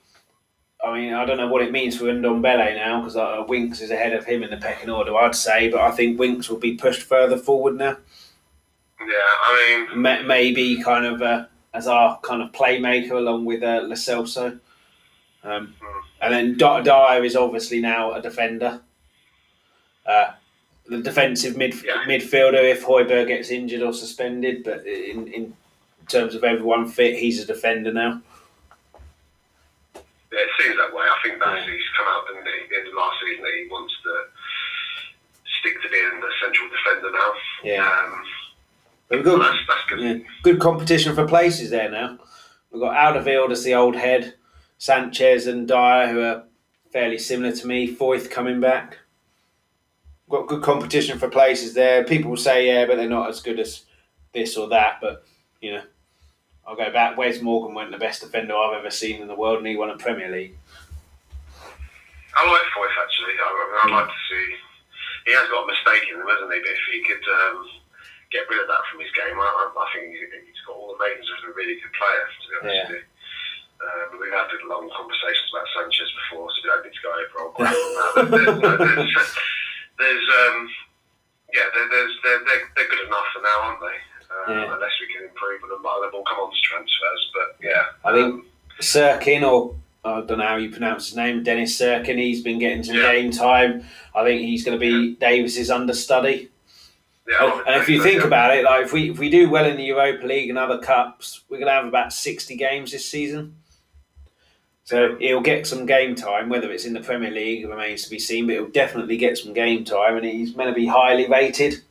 I 0.84 0.96
mean, 0.96 1.14
I 1.14 1.26
don't 1.26 1.38
know 1.38 1.48
what 1.48 1.62
it 1.62 1.72
means 1.72 1.96
for 1.96 2.06
Ndombele 2.06 2.76
now 2.76 3.02
because 3.02 3.16
uh, 3.16 3.44
Winks 3.48 3.82
is 3.82 3.92
ahead 3.92 4.14
of 4.14 4.26
him 4.26 4.42
in 4.42 4.50
the 4.50 4.58
pecking 4.58 4.90
order, 4.90 5.16
I'd 5.16 5.36
say. 5.36 5.70
But 5.70 5.82
I 5.82 5.92
think 5.92 6.18
Winks 6.18 6.50
will 6.50 6.58
be 6.58 6.74
pushed 6.74 7.04
further 7.04 7.38
forward 7.38 7.78
now. 7.78 7.98
Yeah, 9.08 9.16
I 9.18 9.88
mean, 9.94 10.28
maybe 10.28 10.82
kind 10.82 11.06
of 11.06 11.22
uh, 11.22 11.46
as 11.74 11.88
our 11.88 12.20
kind 12.20 12.42
of 12.42 12.52
playmaker 12.52 13.12
along 13.12 13.46
with 13.46 13.64
uh, 13.64 13.82
Lo 13.84 13.96
Celso. 13.96 14.60
Um, 15.44 15.76
hmm. 15.82 16.00
And 16.22 16.58
then 16.58 16.84
Dier 16.84 17.24
is 17.24 17.36
obviously 17.36 17.82
now 17.82 18.14
a 18.14 18.22
defender. 18.22 18.82
Uh, 20.06 20.32
the 20.88 21.02
defensive 21.02 21.58
mid, 21.58 21.74
yeah. 21.84 22.04
midfielder 22.06 22.64
if 22.70 22.84
Højbjerg 22.84 23.28
gets 23.28 23.50
injured 23.50 23.82
or 23.82 23.94
suspended, 23.94 24.64
but 24.64 24.86
in, 24.86 25.28
in 25.28 25.54
terms 26.08 26.36
of 26.36 26.44
everyone 26.44 26.88
fit, 26.88 27.18
he's 27.18 27.42
a 27.42 27.46
defender 27.46 27.94
now. 27.94 28.22
Yeah, 29.96 30.40
it 30.40 30.50
seems 30.60 30.78
that 30.78 30.94
way. 30.94 31.06
I 31.06 31.18
think 31.24 31.40
that 31.40 31.58
yeah. 31.58 31.66
he's 31.66 31.90
come 31.98 32.08
out 32.08 32.24
in 32.36 32.44
the 32.44 32.78
end 32.78 32.88
of 32.88 32.94
last 32.94 33.18
season 33.22 33.44
that 33.44 33.54
he 33.56 33.68
wants 33.70 33.94
to 34.04 34.14
stick 35.60 35.82
to 35.82 35.90
being 35.90 36.20
the 36.20 36.32
central 36.44 36.70
defender 36.70 37.12
now. 37.12 37.34
Yeah. 37.64 37.88
Um, 37.88 38.24
we've 39.12 39.24
got 39.24 39.40
that's, 39.40 39.58
that's 39.68 39.90
good. 39.90 40.00
Yeah, 40.00 40.28
good 40.44 40.60
competition 40.60 41.16
for 41.16 41.28
places 41.28 41.70
there 41.70 41.90
now. 41.90 42.18
We've 42.72 42.82
got 42.82 42.96
Alderweireld 42.96 43.52
as 43.52 43.64
the 43.64 43.76
old 43.76 43.96
head, 43.96 44.36
Sanchez 44.78 45.48
and 45.48 45.68
Dier, 45.68 46.08
who 46.10 46.22
are 46.22 46.44
fairly 46.92 47.18
similar 47.18 47.52
to 47.54 47.68
me. 47.68 47.94
Foyth 47.94 48.30
coming 48.30 48.60
back 48.60 48.98
got 50.32 50.48
good 50.48 50.64
competition 50.64 51.20
for 51.20 51.30
places 51.30 51.74
there. 51.74 52.04
People 52.04 52.32
will 52.32 52.38
say, 52.38 52.68
yeah, 52.68 52.86
but 52.86 52.96
they're 52.96 53.10
not 53.10 53.30
as 53.30 53.42
good 53.42 53.60
as 53.60 53.84
this 54.34 54.58
or 54.58 54.70
that. 54.70 55.00
But 55.02 55.24
you 55.60 55.74
know, 55.74 55.84
I'll 56.66 56.76
go 56.76 56.92
back. 56.92 57.18
Wes 57.18 57.42
Morgan 57.42 57.76
went 57.76 57.92
the 57.92 57.98
best 57.98 58.22
defender 58.22 58.56
I've 58.56 58.80
ever 58.80 58.90
seen 58.90 59.22
in 59.22 59.28
the 59.28 59.36
world, 59.36 59.60
and 59.60 59.68
he 59.68 59.76
won 59.76 59.92
a 59.92 59.98
Premier 59.98 60.32
League. 60.32 60.56
I 62.34 62.50
like 62.50 62.62
Foyth 62.74 63.04
actually. 63.04 63.34
I, 63.38 63.86
would 63.86 63.94
like 63.94 64.08
to 64.08 64.22
see. 64.30 64.56
He 65.28 65.34
has 65.34 65.50
got 65.50 65.66
a 65.66 65.68
mistake 65.68 66.10
in 66.10 66.20
him, 66.20 66.26
hasn't 66.26 66.54
he? 66.54 66.60
But 66.62 66.72
if 66.72 66.80
he 66.92 67.04
could 67.04 67.24
um, 67.30 67.68
get 68.32 68.48
rid 68.48 68.64
of 68.64 68.68
that 68.72 68.84
from 68.90 69.04
his 69.04 69.12
game, 69.12 69.36
I, 69.36 69.48
I 69.48 69.88
think 69.94 70.16
he's 70.16 70.64
got 70.66 70.80
all 70.80 70.96
the 70.96 71.00
makings 71.04 71.28
of 71.28 71.52
a 71.52 71.54
really 71.54 71.76
good 71.78 71.94
player. 71.96 72.26
To 72.26 72.46
be 72.48 72.56
honest 72.58 72.76
yeah. 72.76 72.88
with 72.88 73.04
you. 73.04 73.12
Um, 73.82 74.08
we've 74.22 74.32
had 74.32 74.46
long 74.70 74.86
conversations 74.94 75.50
about 75.50 75.68
Sanchez 75.74 76.12
before, 76.14 76.46
so 76.54 76.58
we 76.62 76.70
don't 76.70 76.86
need 76.86 76.94
to 76.94 77.02
go 77.02 77.12
over 77.18 77.36
all 77.42 77.54
that. 77.58 77.74
there's 79.98 80.28
um, 80.46 80.58
yeah, 81.50 81.66
there, 81.74 81.90
there's 81.90 82.14
they're, 82.24 82.44
they're, 82.46 82.66
they're 82.78 82.90
good 82.94 83.06
enough 83.10 83.26
for 83.34 83.42
now, 83.42 83.58
aren't 83.66 83.82
they? 83.82 83.98
Uh, 84.30 84.54
yeah. 84.54 84.76
Unless 84.76 84.96
we 85.02 85.10
can 85.10 85.26
improve 85.26 85.66
on 85.66 85.70
them, 85.70 85.82
they'll 85.82 86.14
all 86.14 86.30
come 86.30 86.46
on 86.46 86.52
to 86.54 86.62
transfers. 86.62 87.24
But 87.34 87.50
yeah, 87.66 87.84
I 88.06 88.14
think 88.14 88.46
Cirkin 88.80 89.42
or 89.42 89.76
I 90.06 90.22
don't 90.22 90.38
know 90.38 90.46
how 90.46 90.58
you 90.58 90.70
pronounce 90.70 91.08
his 91.08 91.16
name, 91.16 91.42
Dennis 91.42 91.80
Cirkin. 91.80 92.18
He's 92.18 92.44
been 92.44 92.60
getting 92.60 92.84
some 92.84 92.98
yeah. 92.98 93.12
game 93.14 93.32
time. 93.32 93.84
I 94.14 94.24
think 94.24 94.42
he's 94.42 94.64
going 94.64 94.78
to 94.78 94.80
be 94.80 95.18
yeah. 95.20 95.28
Davies's 95.28 95.72
understudy. 95.72 96.51
Yeah, 97.32 97.62
and 97.66 97.82
if 97.82 97.88
you 97.88 98.04
think 98.04 98.24
about 98.24 98.56
it, 98.58 98.66
like 98.66 98.86
if 98.86 98.94
we 98.94 99.12
if 99.12 99.18
we 99.18 99.30
do 99.30 99.50
well 99.50 99.66
in 99.66 99.78
the 99.78 99.84
Europa 99.84 100.26
League 100.26 100.50
and 100.50 100.58
other 100.58 100.80
cups, 100.80 101.42
we're 101.50 101.58
going 101.58 101.68
to 101.68 101.74
have 101.74 101.86
about 101.86 102.12
sixty 102.12 102.58
games 102.58 102.92
this 102.92 103.06
season. 103.06 103.56
So 104.84 105.16
he'll 105.18 105.40
get 105.40 105.66
some 105.66 105.86
game 105.86 106.16
time, 106.16 106.50
whether 106.50 106.70
it's 106.70 106.84
in 106.86 106.94
the 106.94 107.00
Premier 107.00 107.32
League 107.32 107.66
remains 107.66 108.04
to 108.04 108.10
be 108.10 108.20
seen, 108.20 108.48
but 108.48 108.54
he'll 108.54 108.68
definitely 108.68 109.16
get 109.16 109.38
some 109.38 109.54
game 109.54 109.86
time, 109.86 110.18
and 110.18 110.26
he's 110.26 110.52
going 110.52 110.68
to 110.68 110.74
be 110.74 110.86
highly 110.86 111.28
rated. 111.30 111.82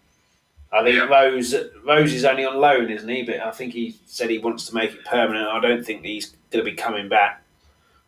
I 0.73 0.85
think 0.85 0.97
yeah. 0.97 1.05
Rose 1.07 1.55
Rose 1.85 2.13
is 2.13 2.25
only 2.25 2.45
on 2.45 2.57
loan, 2.59 2.91
isn't 2.91 3.09
he? 3.09 3.23
But 3.23 3.41
I 3.41 3.51
think 3.51 3.73
he 3.73 3.97
said 4.07 4.29
he 4.29 4.39
wants 4.39 4.67
to 4.67 4.75
make 4.75 4.93
it 4.93 5.05
permanent. 5.05 5.49
I 5.49 5.61
don't 5.61 5.85
think 5.85 6.05
he's 6.05 6.35
going 6.51 6.65
to 6.65 6.71
be 6.71 6.77
coming 6.77 7.09
back. 7.09 7.43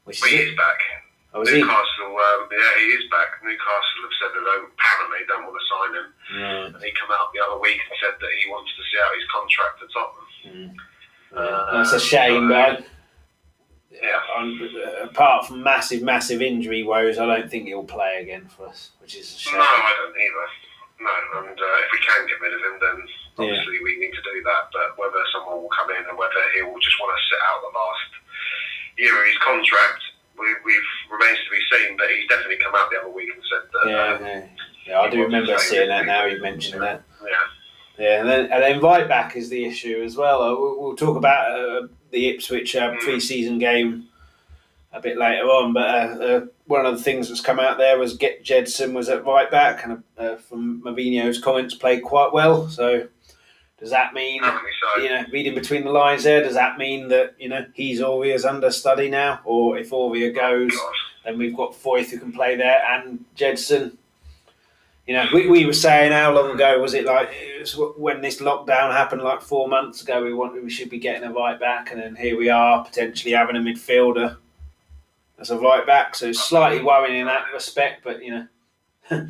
Which 0.04 0.20
well, 0.20 0.32
is 0.32 0.38
he 0.38 0.44
is 0.46 0.56
back. 0.56 1.01
Oh, 1.34 1.40
Newcastle, 1.40 2.12
um, 2.12 2.42
yeah, 2.52 2.72
he 2.76 2.86
is 2.92 3.08
back. 3.08 3.40
Newcastle 3.40 4.04
have 4.04 4.16
said 4.20 4.30
they 4.36 4.44
don't, 4.44 4.68
apparently 4.68 5.24
don't 5.24 5.44
want 5.48 5.56
to 5.56 5.64
sign 5.64 5.92
him. 5.96 6.08
And 6.76 6.84
he 6.84 6.92
came 6.92 7.08
out 7.08 7.32
the 7.32 7.40
other 7.40 7.56
week 7.60 7.80
and 7.80 7.96
said 8.04 8.20
that 8.20 8.32
he 8.36 8.50
wants 8.52 8.70
to 8.76 8.82
see 8.84 9.00
out 9.00 9.16
his 9.16 9.28
contract 9.32 9.76
at 9.80 9.88
Tottenham. 9.96 10.28
Mm. 10.44 10.76
Uh, 11.32 11.72
That's 11.72 11.92
a 11.96 12.00
shame, 12.00 12.48
man. 12.48 12.84
Yeah. 13.88 14.20
Uh, 14.28 15.08
apart 15.08 15.46
from 15.46 15.62
massive, 15.62 16.02
massive 16.02 16.42
injury 16.42 16.82
woes, 16.82 17.16
I 17.16 17.24
don't 17.24 17.48
think 17.48 17.64
he'll 17.64 17.84
play 17.84 18.20
again 18.20 18.48
for 18.52 18.68
us, 18.68 18.92
which 19.00 19.16
is 19.16 19.32
a 19.32 19.38
shame. 19.38 19.56
No, 19.56 19.64
I 19.64 19.92
don't 20.04 20.16
either. 20.16 20.48
No, 21.00 21.48
and 21.48 21.56
uh, 21.56 21.78
if 21.82 21.88
we 21.92 21.98
can 22.04 22.28
get 22.28 22.40
rid 22.44 22.52
of 22.52 22.60
him, 22.60 22.76
then 22.76 22.96
obviously 23.40 23.80
yeah. 23.80 23.84
we 23.88 23.96
need 24.04 24.12
to 24.12 24.20
do 24.20 24.36
that. 24.44 24.68
But 24.68 25.00
whether 25.00 25.18
someone 25.32 25.64
will 25.64 25.72
come 25.72 25.88
in 25.96 26.04
and 26.04 26.16
whether 26.18 26.36
he 26.54 26.62
will 26.62 26.78
just 26.78 27.00
want 27.00 27.16
to 27.16 27.20
sit 27.24 27.40
out 27.40 27.64
the 27.64 27.72
last 27.72 28.10
year 29.00 29.16
of 29.16 29.26
his 29.26 29.40
contract, 29.40 30.02
we, 30.38 30.46
we've 30.64 30.90
remains 31.10 31.38
to 31.44 31.50
be 31.50 31.60
seen. 31.70 31.96
But 31.96 32.06
he's 32.08 32.28
definitely 32.28 32.58
come 32.62 32.74
out 32.74 32.90
the 32.90 32.98
other 33.00 33.10
week 33.10 33.28
and 33.34 33.42
said 33.50 33.68
that. 33.72 33.90
Yeah, 33.90 34.14
um, 34.14 34.24
yeah. 34.24 34.46
yeah 34.86 35.00
I 35.00 35.10
do 35.10 35.22
remember 35.22 35.58
seeing 35.58 35.88
that. 35.88 36.06
Now 36.06 36.26
you 36.26 36.40
mentioned 36.40 36.82
that. 36.82 37.02
Yeah. 37.22 37.28
Yeah, 37.98 38.20
and 38.20 38.28
then 38.28 38.40
and 38.50 38.62
then 38.62 38.80
right 38.80 39.06
back 39.06 39.36
is 39.36 39.50
the 39.50 39.64
issue 39.64 40.02
as 40.02 40.16
well. 40.16 40.42
Uh, 40.42 40.58
we'll, 40.58 40.80
we'll 40.80 40.96
talk 40.96 41.16
about 41.16 41.52
uh, 41.52 41.86
the 42.10 42.28
Ipswich 42.30 42.74
uh, 42.74 42.94
pre-season 43.00 43.58
game 43.58 44.08
a 44.92 45.00
bit 45.00 45.18
later 45.18 45.44
on, 45.44 45.72
but 45.72 45.88
uh, 45.88 46.24
uh, 46.24 46.46
one 46.66 46.84
of 46.84 46.96
the 46.96 47.02
things 47.02 47.28
that's 47.28 47.40
come 47.40 47.60
out 47.60 47.78
there 47.78 47.98
was 47.98 48.16
Gedson 48.16 48.92
was 48.92 49.08
at 49.08 49.24
right 49.24 49.50
back, 49.50 49.84
and 49.84 50.02
uh, 50.18 50.36
from 50.36 50.82
Mourinho's 50.82 51.40
comments, 51.40 51.74
played 51.74 52.02
quite 52.02 52.32
well. 52.32 52.68
So 52.68 53.08
does 53.82 53.90
that 53.90 54.14
mean 54.14 54.40
so. 54.42 55.02
you 55.02 55.08
know 55.08 55.24
reading 55.32 55.56
between 55.56 55.82
the 55.82 55.90
lines 55.90 56.22
there? 56.22 56.40
Does 56.40 56.54
that 56.54 56.78
mean 56.78 57.08
that 57.08 57.34
you 57.36 57.48
know 57.48 57.66
he's 57.74 58.00
Aurier's 58.00 58.44
understudy 58.44 59.10
now, 59.10 59.40
or 59.44 59.76
if 59.76 59.90
Aurier 59.90 60.32
goes, 60.32 60.70
oh, 60.72 60.92
then 61.24 61.36
we've 61.36 61.56
got 61.56 61.72
Foyth 61.72 62.10
who 62.10 62.18
can 62.18 62.32
play 62.32 62.54
there 62.54 62.80
and 62.90 63.24
Gedson. 63.36 63.96
you 65.08 65.14
know, 65.14 65.26
we, 65.34 65.48
we 65.48 65.66
were 65.66 65.72
saying 65.72 66.12
how 66.12 66.32
long 66.32 66.52
ago 66.52 66.80
was 66.80 66.94
it 66.94 67.04
like 67.04 67.30
it 67.32 67.60
was 67.60 67.76
when 67.96 68.20
this 68.20 68.40
lockdown 68.40 68.92
happened 68.92 69.22
like 69.22 69.42
four 69.42 69.66
months 69.66 70.00
ago 70.00 70.22
we 70.22 70.32
want 70.32 70.62
we 70.62 70.70
should 70.70 70.88
be 70.88 71.00
getting 71.00 71.28
a 71.28 71.32
right 71.32 71.58
back 71.58 71.90
and 71.90 72.00
then 72.00 72.14
here 72.14 72.38
we 72.38 72.48
are 72.48 72.84
potentially 72.84 73.34
having 73.34 73.56
a 73.56 73.58
midfielder 73.58 74.36
as 75.40 75.50
a 75.50 75.58
right 75.58 75.84
back 75.84 76.14
so 76.14 76.28
it's 76.28 76.42
slightly 76.42 76.80
worrying 76.80 77.18
in 77.18 77.26
that 77.26 77.46
respect 77.52 78.04
but 78.04 78.22
you 78.22 78.30
know 78.30 78.46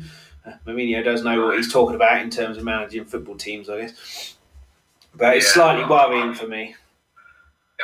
Mourinho 0.67 1.03
does 1.03 1.23
know 1.23 1.43
what 1.43 1.57
he's 1.57 1.71
talking 1.71 1.95
about 1.95 2.21
in 2.21 2.29
terms 2.29 2.57
of 2.57 2.63
managing 2.63 3.05
football 3.05 3.35
teams 3.35 3.67
I 3.67 3.81
guess 3.81 4.32
but 5.15 5.37
it's 5.37 5.47
yeah, 5.51 5.53
slightly 5.53 5.85
worrying 5.85 6.33
for 6.33 6.47
me 6.47 6.75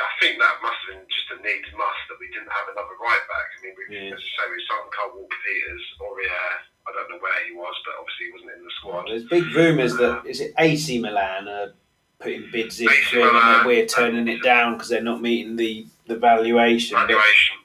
I 0.00 0.12
think 0.16 0.40
that 0.40 0.56
must 0.64 0.80
have 0.88 0.96
been 0.96 1.04
just 1.12 1.28
a 1.34 1.38
need 1.44 1.64
must 1.76 2.02
that 2.08 2.16
we 2.16 2.28
didn't 2.32 2.48
have 2.48 2.66
another 2.72 2.96
right 2.98 3.24
back 3.28 3.48
I 3.52 3.58
mean 3.62 3.74
we, 3.76 3.84
yeah. 3.90 4.14
as 4.14 4.20
you 4.20 4.32
say 4.32 4.44
we 4.48 4.58
signed 4.64 4.90
Carl 4.90 5.12
Walker 5.18 5.40
Peters 5.44 5.84
Aurier 6.00 6.70
I 6.90 6.92
don't 6.92 7.10
know 7.10 7.18
where 7.18 7.44
he 7.46 7.52
was, 7.54 7.74
but 7.84 7.94
obviously 8.00 8.26
he 8.26 8.32
wasn't 8.32 8.50
in 8.58 8.64
the 8.64 8.70
squad. 8.78 9.06
There's 9.06 9.24
big 9.24 9.54
rumours 9.54 9.96
that 9.98 10.26
is 10.26 10.40
it 10.40 10.54
AC 10.58 10.98
Milan 10.98 11.46
are 11.46 11.72
putting 12.18 12.48
bids 12.52 12.80
in 12.80 12.88
for 12.88 13.18
him, 13.18 13.34
and 13.34 13.66
we're 13.66 13.86
turning 13.86 14.28
it 14.28 14.42
down 14.42 14.74
because 14.74 14.88
they're 14.88 15.02
not 15.02 15.20
meeting 15.20 15.56
the 15.56 15.86
the 16.06 16.16
valuation. 16.16 16.96
Valuation. 16.96 17.56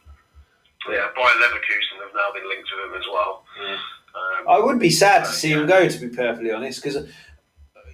But, 0.85 0.93
yeah, 0.93 1.07
Bayer 1.15 1.25
Leverkusen 1.25 2.03
have 2.03 2.13
now 2.13 2.31
been 2.33 2.47
linked 2.47 2.69
to 2.69 2.85
him 2.85 3.01
as 3.01 3.05
well. 3.11 3.43
Yeah. 3.59 3.73
Um, 3.73 4.47
I 4.47 4.59
would 4.59 4.79
be 4.79 4.91
sad 4.91 5.25
to 5.25 5.31
see 5.31 5.49
yeah. 5.49 5.61
him 5.61 5.67
go, 5.67 5.89
to 5.89 5.99
be 5.99 6.15
perfectly 6.15 6.51
honest, 6.51 6.83
because 6.83 7.07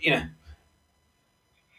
you 0.02 0.12
know, 0.12 0.24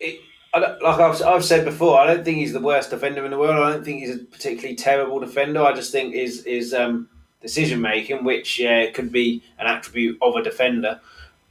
it, 0.03 0.21
like 0.55 0.85
I've, 0.85 1.23
I've 1.23 1.45
said 1.45 1.65
before, 1.65 1.99
I 1.99 2.07
don't 2.07 2.25
think 2.25 2.37
he's 2.39 2.53
the 2.53 2.61
worst 2.61 2.91
defender 2.91 3.25
in 3.25 3.31
the 3.31 3.39
world. 3.39 3.63
I 3.63 3.71
don't 3.71 3.85
think 3.85 4.01
he's 4.01 4.17
a 4.17 4.19
particularly 4.19 4.77
terrible 4.77 5.19
defender. 5.19 5.63
I 5.63 5.73
just 5.73 5.93
think 5.93 6.15
his 6.15 6.45
his 6.45 6.75
um, 6.75 7.09
decision 7.41 7.81
making, 7.81 8.25
which 8.25 8.59
yeah, 8.59 8.91
could 8.91 9.11
be 9.13 9.43
an 9.59 9.67
attribute 9.67 10.19
of 10.21 10.37
a 10.37 10.43
defender, 10.43 11.01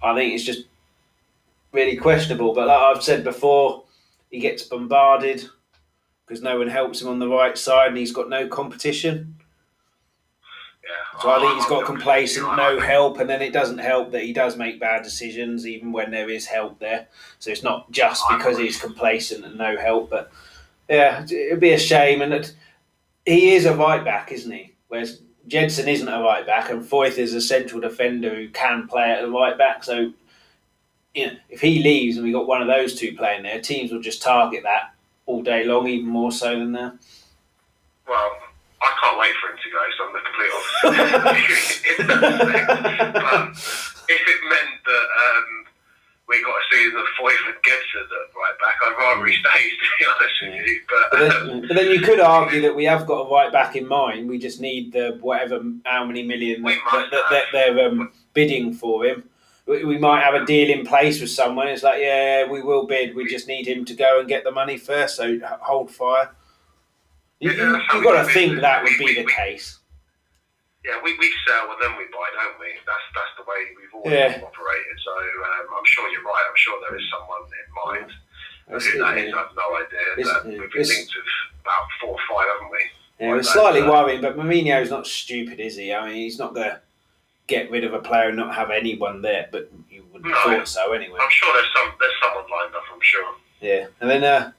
I 0.01 0.15
think 0.15 0.33
it's 0.33 0.43
just 0.43 0.65
really 1.71 1.97
questionable. 1.97 2.53
But 2.53 2.67
like 2.67 2.79
I've 2.79 3.03
said 3.03 3.23
before, 3.23 3.83
he 4.29 4.39
gets 4.39 4.63
bombarded 4.63 5.47
because 6.25 6.41
no 6.41 6.57
one 6.57 6.69
helps 6.69 7.01
him 7.01 7.09
on 7.09 7.19
the 7.19 7.27
right 7.27 7.57
side, 7.57 7.89
and 7.89 7.97
he's 7.97 8.13
got 8.13 8.29
no 8.29 8.47
competition. 8.47 9.35
So 11.21 11.29
I 11.29 11.39
think 11.39 11.55
he's 11.55 11.65
got 11.67 11.85
complacent, 11.85 12.55
no 12.57 12.79
help, 12.79 13.19
and 13.19 13.29
then 13.29 13.41
it 13.41 13.53
doesn't 13.53 13.77
help 13.77 14.11
that 14.11 14.23
he 14.23 14.33
does 14.33 14.57
make 14.57 14.79
bad 14.79 15.03
decisions 15.03 15.67
even 15.67 15.91
when 15.91 16.09
there 16.09 16.29
is 16.29 16.47
help 16.47 16.79
there. 16.79 17.07
So 17.39 17.51
it's 17.51 17.63
not 17.63 17.91
just 17.91 18.23
because 18.29 18.57
he's 18.57 18.79
complacent 18.79 19.45
and 19.45 19.57
no 19.57 19.77
help, 19.77 20.09
but 20.09 20.31
yeah, 20.89 21.23
it'd 21.23 21.59
be 21.59 21.73
a 21.73 21.79
shame. 21.79 22.21
And 22.21 22.31
that 22.31 22.53
he 23.25 23.51
is 23.53 23.65
a 23.65 23.75
right 23.75 24.03
back, 24.03 24.31
isn't 24.31 24.51
he? 24.51 24.73
Whereas 24.87 25.21
Gedson 25.47 25.87
isn't 25.87 26.07
a 26.07 26.21
right 26.21 26.45
back, 26.45 26.71
and 26.71 26.83
Foyth 26.83 27.17
is 27.17 27.33
a 27.33 27.41
central 27.41 27.81
defender 27.81 28.33
who 28.33 28.49
can 28.49 28.87
play 28.87 29.11
at 29.11 29.21
the 29.21 29.29
right 29.29 29.57
back. 29.57 29.83
So 29.83 30.13
you 31.13 31.27
know, 31.27 31.33
if 31.49 31.61
he 31.61 31.83
leaves 31.83 32.17
and 32.17 32.25
we 32.25 32.31
got 32.31 32.47
one 32.47 32.61
of 32.61 32.67
those 32.67 32.95
two 32.95 33.15
playing 33.15 33.43
there, 33.43 33.61
teams 33.61 33.91
will 33.91 34.01
just 34.01 34.21
target 34.21 34.63
that 34.63 34.93
all 35.25 35.43
day 35.43 35.65
long, 35.65 35.87
even 35.87 36.07
more 36.07 36.31
so 36.31 36.57
than 36.57 36.71
now. 36.71 36.93
Well, 38.07 38.37
I 38.81 38.91
can't 38.99 39.17
wait 39.19 39.35
for 39.37 39.47
him 39.49 39.57
to 39.61 39.69
go, 39.69 39.81
so 39.95 40.01
I'm 40.05 40.13
the 40.13 40.21
complete 40.25 40.51
opposite. 40.57 42.01
but 43.13 43.43
if 44.09 44.21
it 44.27 44.39
meant 44.49 44.73
that 44.85 45.07
um, 45.21 45.65
we 46.27 46.41
got 46.43 46.55
a 46.55 46.63
season 46.71 46.97
of 46.97 47.05
Foyth 47.19 47.45
and 47.45 47.55
Gedson 47.61 48.05
at 48.05 48.35
right 48.35 48.57
back, 48.59 48.75
I'd 48.83 48.97
rather 48.97 49.25
he 49.25 49.33
stays, 49.33 49.73
to 49.77 49.87
be 49.99 50.05
honest 50.09 50.41
with 50.41 50.67
you. 50.67 50.81
But, 50.89 51.11
But 51.11 51.19
then, 51.19 51.67
but 51.67 51.75
then 51.75 51.91
you 51.91 52.01
could 52.01 52.19
argue 52.19 52.61
that 52.61 52.75
we 52.75 52.85
have 52.85 53.05
got 53.05 53.27
a 53.27 53.29
right 53.29 53.51
back 53.51 53.75
in 53.75 53.87
mind. 53.87 54.27
We 54.27 54.39
just 54.39 54.59
need 54.59 54.93
the 54.93 55.17
whatever 55.21 55.61
how 55.85 56.05
many 56.05 56.23
million 56.23 56.63
that, 56.63 56.77
might 56.91 57.11
that, 57.11 57.23
that 57.29 57.43
they're 57.51 57.87
um, 57.87 58.11
bidding 58.33 58.73
for 58.73 59.05
him. 59.05 59.23
We 59.67 59.97
might 59.99 60.23
have 60.23 60.33
a 60.33 60.43
deal 60.43 60.69
in 60.71 60.85
place 60.85 61.21
with 61.21 61.29
someone. 61.29 61.67
It's 61.67 61.83
like, 61.83 62.01
yeah, 62.01 62.49
we 62.49 62.61
will 62.61 62.87
bid. 62.87 63.15
We 63.15 63.29
just 63.29 63.47
need 63.47 63.67
him 63.67 63.85
to 63.85 63.93
go 63.93 64.19
and 64.19 64.27
get 64.27 64.43
the 64.43 64.51
money 64.51 64.77
first. 64.77 65.15
So 65.15 65.39
hold 65.61 65.91
fire. 65.91 66.31
You, 67.41 67.51
Yeah, 67.51 67.73
that's 67.73 67.85
how 67.89 67.97
have 67.97 68.03
got 68.05 68.21
to 68.21 68.33
think 68.33 68.61
that 68.61 68.83
would 68.85 68.97
be 69.01 69.15
the 69.17 69.25
case. 69.25 69.79
yeah, 70.85 71.01
we, 71.03 71.17
we 71.17 71.27
sell 71.47 71.65
and 71.73 71.79
then 71.81 71.97
we 71.97 72.05
buy, 72.13 72.27
don't 72.37 72.59
we? 72.61 72.69
That's 72.85 73.01
that's 73.17 73.33
the 73.37 73.43
way 73.49 73.57
we've 73.75 73.93
always 73.93 74.13
Yeah. 74.13 74.45
operated. 74.45 74.95
So 75.03 75.11
um, 75.11 75.65
I'm 75.77 75.85
sure 75.85 76.07
you're 76.09 76.21
right. 76.23 76.45
I'm 76.47 76.55
sure 76.57 76.77
there 76.87 76.97
is 76.97 77.05
someone 77.09 77.41
in 77.49 77.69
mind. 78.01 78.11
That's 78.69 78.85
Who 78.85 78.99
that 78.99 79.17
is. 79.17 79.33
I've 79.33 79.55
no 79.57 79.67
idea. 79.75 80.61
We've 80.61 80.71
been 80.71 80.87
linked 80.87 81.13
with 81.17 81.33
about 81.65 81.85
four 81.99 82.13
or 82.13 82.19
five, 82.29 82.47
haven't 82.53 82.71
we? 82.71 82.83
Yeah, 83.19 83.35
it's 83.37 83.51
slightly 83.51 83.81
that. 83.81 83.89
worrying, 83.91 84.21
but 84.21 84.37
Mourinho's 84.37 84.89
not 84.89 85.05
stupid, 85.05 85.59
is 85.59 85.75
he? 85.77 85.93
I 85.93 86.05
mean, 86.07 86.15
he's 86.15 86.39
not 86.39 86.53
going 86.55 86.69
to 86.69 86.79
get 87.47 87.69
rid 87.69 87.83
of 87.83 87.93
a 87.93 87.99
player 87.99 88.29
and 88.29 88.37
not 88.37 88.55
have 88.55 88.71
anyone 88.71 89.21
there, 89.21 89.47
but 89.51 89.69
you 89.89 90.03
would 90.13 90.23
have 90.25 90.31
No. 90.31 90.57
thought 90.57 90.67
so 90.67 90.93
anyway. 90.93 91.19
I'm 91.21 91.29
sure 91.29 91.51
there's 91.53 91.67
some 91.75 91.91
there's 91.99 92.13
someone 92.21 92.45
lined 92.49 92.75
up. 92.75 92.83
I'm 92.93 93.01
sure. 93.01 93.25
Yeah, 93.59 93.87
and 93.99 94.09
then 94.09 94.23
uh, 94.23 94.51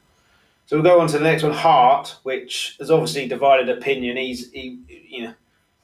so 0.72 0.80
we'll 0.80 0.90
go 0.90 1.00
on 1.00 1.06
to 1.08 1.18
the 1.18 1.24
next 1.24 1.42
one, 1.42 1.52
Hart, 1.52 2.16
which 2.22 2.76
has 2.78 2.90
obviously 2.90 3.28
divided 3.28 3.68
opinion. 3.68 4.16
He's 4.16 4.50
he, 4.52 4.78
you 5.06 5.24
know, 5.24 5.34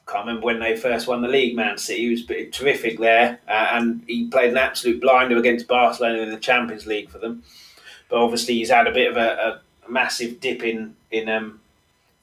can't 0.07 0.25
remember 0.25 0.47
when 0.47 0.59
they 0.59 0.75
first 0.75 1.07
won 1.07 1.21
the 1.21 1.27
league. 1.27 1.55
Man 1.55 1.77
City, 1.77 2.01
he 2.01 2.09
was 2.09 2.25
terrific 2.51 2.97
there, 2.97 3.39
uh, 3.47 3.67
and 3.73 4.01
he 4.07 4.27
played 4.29 4.49
an 4.49 4.57
absolute 4.57 4.99
blinder 4.99 5.37
against 5.37 5.67
Barcelona 5.67 6.23
in 6.23 6.31
the 6.31 6.39
Champions 6.39 6.87
League 6.87 7.11
for 7.11 7.19
them. 7.19 7.43
But 8.09 8.17
obviously, 8.17 8.55
he's 8.55 8.71
had 8.71 8.87
a 8.87 8.91
bit 8.91 9.11
of 9.11 9.17
a, 9.17 9.61
a 9.85 9.91
massive 9.91 10.39
dip 10.39 10.63
in 10.63 10.95
in 11.11 11.29
um, 11.29 11.61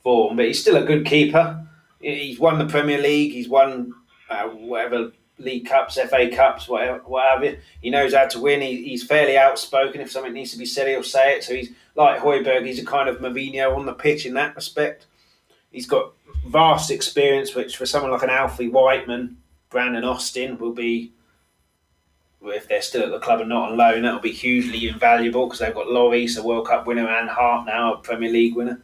form, 0.02 0.34
but 0.34 0.46
he's 0.46 0.60
still 0.60 0.74
a 0.74 0.84
good 0.84 1.06
keeper. 1.06 1.64
He's 2.00 2.40
won 2.40 2.58
the 2.58 2.66
Premier 2.66 2.98
League. 2.98 3.30
He's 3.30 3.48
won 3.48 3.94
uh, 4.28 4.48
whatever 4.48 5.12
League 5.38 5.66
Cups, 5.66 5.96
FA 5.96 6.30
Cups, 6.30 6.68
whatever. 6.68 7.58
He 7.82 7.90
knows 7.90 8.14
how 8.14 8.26
to 8.26 8.40
win. 8.40 8.62
He, 8.62 8.88
he's 8.88 9.04
fairly 9.04 9.36
outspoken. 9.36 10.00
If 10.00 10.10
something 10.10 10.32
needs 10.32 10.52
to 10.52 10.58
be 10.58 10.66
said, 10.66 10.88
he'll 10.88 11.02
say 11.02 11.36
it. 11.36 11.44
So 11.44 11.54
he's 11.54 11.70
like 11.94 12.20
Højbjerg. 12.20 12.64
He's 12.64 12.80
a 12.80 12.84
kind 12.84 13.08
of 13.08 13.18
Mourinho 13.18 13.76
on 13.76 13.86
the 13.86 13.92
pitch 13.92 14.24
in 14.24 14.34
that 14.34 14.56
respect. 14.56 15.06
He's 15.70 15.86
got 15.86 16.12
vast 16.46 16.90
experience, 16.90 17.54
which 17.54 17.76
for 17.76 17.86
someone 17.86 18.12
like 18.12 18.22
an 18.22 18.30
Alfie 18.30 18.68
Whiteman, 18.68 19.36
Brandon 19.68 20.04
Austin 20.04 20.58
will 20.58 20.72
be. 20.72 21.12
If 22.42 22.68
they're 22.68 22.82
still 22.82 23.02
at 23.02 23.10
the 23.10 23.18
club 23.18 23.40
and 23.40 23.48
not 23.48 23.72
on 23.72 23.76
loan, 23.76 24.02
that'll 24.02 24.20
be 24.20 24.30
hugely 24.30 24.88
invaluable 24.88 25.46
because 25.46 25.58
they've 25.58 25.74
got 25.74 25.88
Lloris, 25.88 26.38
a 26.38 26.42
World 26.42 26.68
Cup 26.68 26.86
winner, 26.86 27.08
and 27.08 27.28
Hart 27.28 27.66
now, 27.66 27.94
a 27.94 27.98
Premier 27.98 28.30
League 28.30 28.54
winner. 28.54 28.80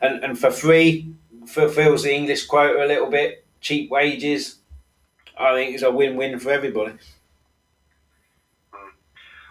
And 0.00 0.22
and 0.22 0.38
for 0.38 0.50
free, 0.50 1.12
fulfills 1.46 2.04
the 2.04 2.14
English 2.14 2.46
quota 2.46 2.84
a 2.84 2.86
little 2.86 3.10
bit. 3.10 3.44
Cheap 3.60 3.90
wages. 3.90 4.56
I 5.38 5.54
think 5.54 5.74
it's 5.74 5.82
a 5.82 5.90
win-win 5.90 6.38
for 6.38 6.50
everybody. 6.50 6.92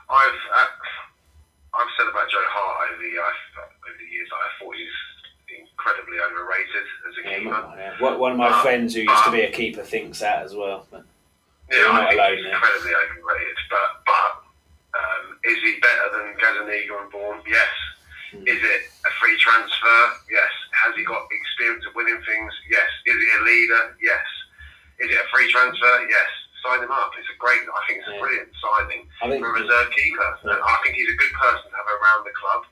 I've 0.10 0.42
uh, 0.56 0.68
I've 1.74 1.92
said 1.98 2.08
about 2.08 2.30
Joe 2.30 2.46
Hart 2.46 2.92
over 2.92 3.02
the 3.02 3.14
uh, 3.18 3.66
over 3.90 3.98
the 3.98 4.10
years 4.14 4.30
that 4.30 4.38
I 4.38 4.50
thought 4.60 4.76
he's 4.76 5.00
incredibly 5.50 6.18
overrated 6.22 6.86
as 7.10 7.14
a 7.18 7.24
keeper. 7.24 8.00
Yeah, 8.00 8.18
One 8.18 8.32
of 8.34 8.38
my 8.38 8.62
friends 8.62 8.94
who 8.94 9.02
used 9.02 9.24
to 9.26 9.32
be 9.32 9.42
a 9.42 9.52
keeper 9.52 9.84
thinks 9.84 10.20
that 10.20 10.44
as 10.44 10.54
well. 10.56 10.86
But 10.92 11.04
Yeah, 11.72 11.90
I 11.90 12.08
think 12.10 12.20
alone 12.22 12.38
he's 12.38 12.46
incredibly 12.46 12.94
overrated. 12.94 13.58
But 13.70 13.90
but 14.06 14.32
um, 14.94 15.26
is 15.44 15.58
he 15.66 15.80
better 15.82 16.08
than 16.14 16.26
Gazzaniga 16.38 16.94
and 17.02 17.12
Vorm? 17.12 17.42
Yes. 17.48 17.74
Hmm. 18.32 18.48
Is 18.48 18.62
it 18.62 18.82
a 19.04 19.12
free 19.20 19.36
transfer? 19.42 20.00
Yes. 20.30 20.52
Has 20.86 20.96
he 20.96 21.04
got 21.04 21.26
experience 21.32 21.86
of 21.90 21.96
winning 21.96 22.22
things? 22.22 22.54
Yes. 22.70 22.88
Is 23.08 23.18
he 23.18 23.30
a 23.34 23.42
leader? 23.44 23.98
Yes. 24.02 24.22
Is 25.04 25.12
it 25.12 25.20
a 25.20 25.28
free 25.30 25.52
transfer? 25.52 25.94
Yes. 26.08 26.30
Sign 26.64 26.80
him 26.80 26.96
up. 26.96 27.12
It's 27.20 27.28
a 27.28 27.38
great. 27.44 27.60
I 27.60 27.82
think 27.86 28.00
it's 28.00 28.08
a 28.08 28.18
brilliant 28.24 28.48
signing 28.56 29.04
I 29.20 29.28
think 29.28 29.44
for 29.44 29.52
a 29.52 29.60
reserve 29.60 29.92
keeper. 29.92 30.30
Yeah. 30.48 30.56
And 30.56 30.64
I 30.64 30.76
think 30.80 30.96
he's 30.96 31.12
a 31.12 31.20
good 31.20 31.34
person 31.36 31.68
to 31.68 31.76
have 31.76 31.88
around 31.92 32.24
the 32.24 32.32
club. 32.32 32.64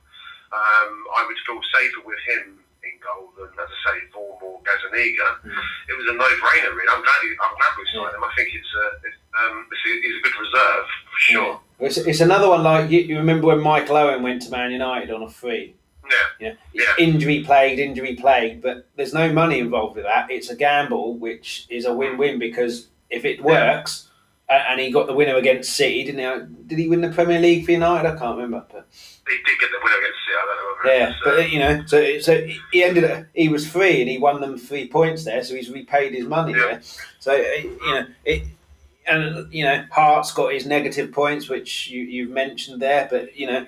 Um, 0.56 0.92
I 1.16 1.28
would 1.28 1.36
feel 1.44 1.60
safer 1.76 2.04
with 2.08 2.20
him 2.24 2.64
in 2.88 2.96
goal 3.04 3.36
than, 3.36 3.52
as 3.52 3.68
I 3.68 3.78
say, 3.84 3.96
Vorm 4.16 4.40
or 4.42 4.64
Gazzaniga. 4.64 5.44
Mm. 5.44 5.54
It 5.92 5.96
was 6.00 6.08
a 6.08 6.16
no-brainer, 6.16 6.72
really. 6.76 6.88
I'm 6.90 7.04
glad, 7.04 7.20
he, 7.22 7.30
I'm 7.36 7.56
glad 7.56 7.72
we 7.78 7.86
signed 7.94 8.16
him. 8.16 8.24
I 8.24 8.32
think 8.36 8.50
it's 8.56 8.74
a, 8.74 8.86
it's, 9.08 9.20
um, 9.38 9.68
it's 9.72 9.84
a, 9.86 9.90
he's 10.02 10.18
a 10.18 10.24
good 10.24 10.38
reserve 10.40 10.86
for 11.12 11.20
sure. 11.20 11.60
Yeah. 11.80 11.88
It's, 11.88 11.98
it's 11.98 12.22
another 12.22 12.50
one 12.50 12.64
like 12.64 12.90
you, 12.90 13.00
you 13.02 13.18
remember 13.18 13.48
when 13.48 13.62
Michael 13.62 13.98
Owen 13.98 14.24
went 14.24 14.42
to 14.44 14.52
Man 14.52 14.72
United 14.72 15.12
on 15.12 15.24
a 15.24 15.30
free. 15.30 15.76
Yeah. 16.12 16.18
Yeah. 16.48 16.54
Yeah. 16.74 17.06
Injury 17.06 17.44
plagued, 17.44 17.80
injury 17.80 18.16
plagued, 18.16 18.62
but 18.62 18.88
there's 18.96 19.14
no 19.14 19.32
money 19.32 19.60
involved 19.60 19.96
with 19.96 20.06
that. 20.06 20.30
It's 20.30 20.50
a 20.50 20.56
gamble, 20.56 21.16
which 21.18 21.66
is 21.70 21.86
a 21.86 21.94
win-win 21.94 22.38
because 22.40 22.88
if 23.10 23.26
it 23.26 23.44
works, 23.44 24.10
a- 24.50 24.70
and 24.70 24.80
he 24.80 24.92
got 24.92 25.08
the 25.08 25.14
winner 25.14 25.36
against 25.36 25.74
City, 25.74 26.04
didn't 26.04 26.20
he? 26.20 26.66
Did 26.68 26.80
he 26.80 26.90
win 26.90 27.02
the 27.02 27.10
Premier 27.10 27.40
League 27.40 27.66
for 27.66 27.72
United? 27.72 28.08
I 28.10 28.18
can't 28.18 28.36
remember. 28.38 28.66
But 28.72 28.86
He 29.28 29.38
did 29.38 29.60
get 29.60 29.70
the 29.72 29.80
winner 29.84 29.98
against 29.98 30.20
City. 30.26 30.38
I 30.38 30.46
don't 30.46 30.58
know 30.58 30.68
yeah, 30.84 31.08
was, 31.10 31.16
uh, 31.26 31.42
but 31.42 31.52
you 31.52 31.60
know, 31.60 31.84
so 31.86 32.20
so 32.20 32.48
he 32.72 32.84
ended. 32.84 33.04
up- 33.04 33.26
He 33.36 33.48
was 33.50 33.68
free, 33.70 34.02
and 34.02 34.10
he 34.10 34.18
won 34.18 34.42
them 34.42 34.58
three 34.58 34.88
points 34.88 35.24
there, 35.26 35.44
so 35.44 35.56
he's 35.56 35.70
repaid 35.70 36.14
his 36.14 36.26
money 36.26 36.54
Yeah. 36.54 36.66
there. 36.66 36.82
So 37.20 37.34
uh, 37.34 37.38
you 37.62 37.80
know 37.94 38.08
it. 38.26 38.44
And 39.08 39.52
you 39.54 39.64
know, 39.66 39.84
Hart's 39.92 40.32
got 40.32 40.54
his 40.54 40.66
negative 40.66 41.12
points, 41.12 41.50
which 41.50 41.88
you, 41.90 42.04
you've 42.04 42.30
mentioned 42.30 42.82
there, 42.82 43.08
but 43.12 43.36
you 43.36 43.48
know, 43.48 43.66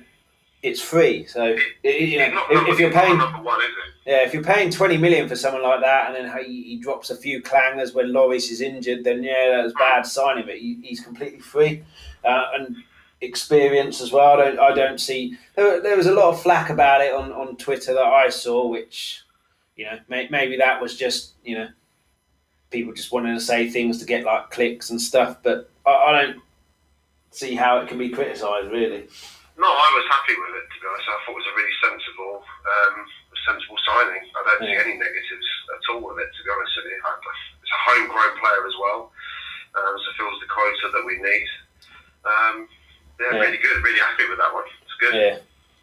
it's 0.63 0.81
free. 0.81 1.25
So 1.25 1.55
it, 1.83 2.01
you 2.01 2.17
know, 2.17 2.45
if, 2.49 2.69
if 2.69 2.79
you're 2.79 2.91
paying, 2.91 3.17
number 3.17 3.41
one, 3.41 3.59
yeah, 4.05 4.23
if 4.23 4.33
you're 4.33 4.43
paying 4.43 4.71
twenty 4.71 4.97
million 4.97 5.29
for 5.29 5.35
someone 5.35 5.61
like 5.61 5.81
that, 5.81 6.07
and 6.07 6.15
then 6.15 6.43
he, 6.45 6.63
he 6.63 6.77
drops 6.77 7.09
a 7.09 7.15
few 7.15 7.41
clangers 7.41 7.93
when 7.93 8.07
Lloris 8.07 8.49
is 8.49 8.61
injured, 8.61 9.03
then 9.03 9.21
yeah, 9.21 9.61
that's 9.61 9.73
bad 9.73 10.05
signing. 10.05 10.45
But 10.45 10.57
he, 10.57 10.79
he's 10.81 11.01
completely 11.01 11.39
free, 11.39 11.83
uh, 12.23 12.45
and 12.55 12.77
experience 13.21 14.01
as 14.01 14.11
well. 14.11 14.39
I 14.39 14.45
don't, 14.45 14.59
I 14.59 14.73
don't 14.73 14.99
see. 14.99 15.37
There, 15.55 15.81
there 15.81 15.97
was 15.97 16.07
a 16.07 16.13
lot 16.13 16.33
of 16.33 16.41
flack 16.41 16.69
about 16.69 17.01
it 17.01 17.13
on, 17.13 17.31
on 17.31 17.55
Twitter 17.57 17.93
that 17.93 18.05
I 18.05 18.29
saw, 18.29 18.67
which 18.67 19.21
you 19.75 19.85
know 19.85 19.99
may, 20.07 20.27
maybe 20.29 20.57
that 20.57 20.81
was 20.81 20.97
just 20.97 21.33
you 21.43 21.57
know 21.57 21.67
people 22.71 22.93
just 22.93 23.11
wanting 23.11 23.35
to 23.35 23.41
say 23.41 23.69
things 23.69 23.99
to 23.99 24.05
get 24.05 24.23
like 24.23 24.49
clicks 24.49 24.89
and 24.89 25.01
stuff. 25.01 25.37
But 25.43 25.69
I, 25.85 25.91
I 25.91 26.21
don't 26.21 26.41
see 27.31 27.55
how 27.55 27.79
it 27.79 27.89
can 27.89 27.97
be 27.97 28.09
criticised 28.09 28.71
really. 28.71 29.07
No, 29.53 29.69
I 29.69 29.89
was 29.93 30.05
happy 30.09 30.33
with 30.33 30.53
it, 30.57 30.65
to 30.65 30.77
be 30.81 30.85
honest. 30.89 31.05
I 31.05 31.17
thought 31.23 31.37
it 31.37 31.41
was 31.45 31.49
a 31.51 31.55
really 31.55 31.75
sensible 31.77 32.41
um, 32.41 32.95
sensible 33.45 33.77
signing. 33.85 34.23
I 34.33 34.41
don't 34.49 34.65
see 34.65 34.73
any 34.73 34.95
negatives 34.97 35.47
at 35.69 35.83
all 35.93 36.01
with 36.01 36.17
it, 36.25 36.29
to 36.33 36.39
be 36.41 36.49
honest 36.49 36.73
with 36.77 36.89
you. 36.89 36.97
It's 36.97 37.73
a 37.73 37.81
homegrown 37.85 38.33
player 38.41 38.63
as 38.65 38.75
well, 38.81 39.11
um, 39.77 39.93
so 40.01 40.07
fills 40.17 40.39
the 40.41 40.49
quota 40.49 40.85
that 40.97 41.03
we 41.05 41.15
need. 41.21 41.47
Um, 42.25 42.55
yeah, 43.19 43.37
Yeah. 43.37 43.39
really 43.45 43.61
good. 43.61 43.77
Really 43.83 43.99
happy 43.99 44.25
with 44.29 44.39
that 44.39 44.53
one. 44.53 44.65
It's 44.81 44.97
good. 44.99 45.13
Yeah. 45.15 45.37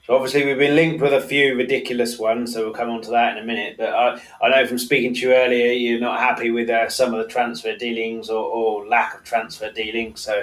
So 0.06 0.16
obviously 0.16 0.44
we've 0.46 0.58
been 0.58 0.74
linked 0.74 1.00
with 1.00 1.12
a 1.12 1.20
few 1.20 1.54
ridiculous 1.54 2.18
ones, 2.18 2.54
so 2.54 2.64
we'll 2.64 2.74
come 2.74 2.90
on 2.90 3.02
to 3.02 3.10
that 3.10 3.36
in 3.36 3.42
a 3.42 3.46
minute. 3.46 3.76
But 3.78 3.90
I, 3.94 4.20
I 4.42 4.48
know 4.48 4.66
from 4.66 4.78
speaking 4.78 5.14
to 5.14 5.20
you 5.20 5.32
earlier, 5.34 5.70
you're 5.72 6.00
not 6.00 6.18
happy 6.18 6.50
with 6.50 6.68
uh, 6.70 6.88
some 6.88 7.14
of 7.14 7.22
the 7.22 7.30
transfer 7.30 7.76
dealings 7.76 8.28
or, 8.30 8.42
or 8.42 8.86
lack 8.88 9.14
of 9.14 9.22
transfer 9.22 9.70
dealings. 9.70 10.20
So 10.22 10.42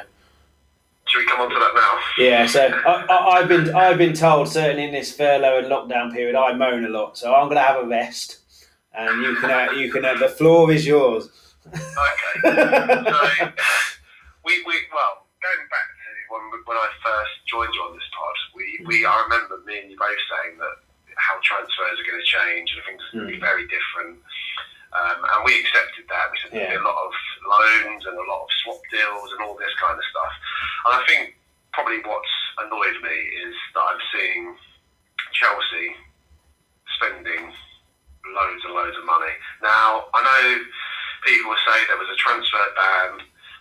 Should 1.07 1.19
we 1.19 1.25
come 1.25 1.41
on 1.41 1.49
to 1.49 1.55
that 1.55 1.73
now? 1.73 1.99
Yeah, 2.17 2.45
so 2.45 2.67
I, 2.85 3.39
have 3.39 3.47
been 3.47 3.73
I've 3.73 3.97
been 3.97 4.13
told 4.13 4.49
certainly 4.49 4.85
in 4.85 4.91
this 4.91 5.11
furlough 5.11 5.59
and 5.59 5.67
lockdown 5.67 6.11
period 6.11 6.35
I 6.35 6.53
moan 6.53 6.83
a 6.85 6.89
lot, 6.89 7.17
so 7.17 7.33
I'm 7.33 7.47
going 7.47 7.57
to 7.57 7.63
have 7.63 7.83
a 7.83 7.87
rest, 7.87 8.39
and 8.93 9.21
you 9.21 9.35
can 9.37 9.51
uh, 9.51 9.71
you 9.71 9.91
can 9.91 10.03
uh, 10.03 10.15
the 10.15 10.27
floor 10.27 10.71
is 10.71 10.85
yours. 10.85 11.29
Okay. 11.67 11.83
so 12.43 12.51
we, 14.45 14.63
we 14.67 14.75
well 14.91 15.27
going 15.39 15.63
back 15.71 15.87
to 15.87 16.07
when 16.29 16.43
when 16.65 16.77
I 16.77 16.87
first 16.99 17.33
joined 17.47 17.73
you 17.73 17.81
on 17.87 17.95
this 17.95 18.07
pod, 18.11 18.35
we, 18.55 18.65
we 18.85 19.05
I 19.05 19.23
remember 19.23 19.63
me 19.65 19.79
and 19.79 19.91
you 19.91 19.97
both 19.97 20.21
saying 20.27 20.59
that 20.59 20.75
how 21.15 21.39
transfers 21.41 21.97
are 21.97 22.07
going 22.07 22.19
to 22.19 22.27
change 22.27 22.67
and 22.75 22.83
things 22.85 23.01
are 23.01 23.11
going 23.15 23.27
to 23.27 23.33
be 23.33 23.39
hmm. 23.39 23.47
very 23.47 23.65
different. 23.67 24.19
Um, 24.95 25.19
and 25.19 25.39
we 25.43 25.59
accepted 25.59 26.07
that. 26.07 26.31
We 26.31 26.37
said 26.39 26.51
yeah. 26.55 26.71
there'd 26.71 26.79
be 26.79 26.83
a 26.83 26.87
lot 26.87 26.99
of 27.03 27.13
loans 27.43 28.03
and 28.07 28.15
a 28.15 28.27
lot 28.27 28.47
of 28.47 28.49
swap 28.63 28.81
deals 28.91 29.29
and 29.35 29.43
all 29.43 29.59
this 29.59 29.73
kind 29.79 29.95
of 29.95 30.05
stuff. 30.07 30.33
And 30.87 30.91
I 30.95 31.01
think 31.07 31.35
probably 31.75 31.99
what's 32.07 32.35
annoyed 32.63 32.97
me 33.03 33.17
is 33.45 33.55
that 33.75 33.83
I'm 33.83 34.03
seeing 34.15 34.55
Chelsea 35.35 35.93
spending 36.97 37.51
loads 38.33 38.63
and 38.65 38.73
loads 38.73 38.97
of 38.97 39.05
money. 39.05 39.33
Now, 39.61 40.07
I 40.15 40.19
know 40.23 40.43
people 41.25 41.51
will 41.51 41.63
say 41.67 41.77
there 41.87 41.99
was 41.99 42.09
a 42.11 42.19
transfer 42.19 42.65
ban 42.75 43.11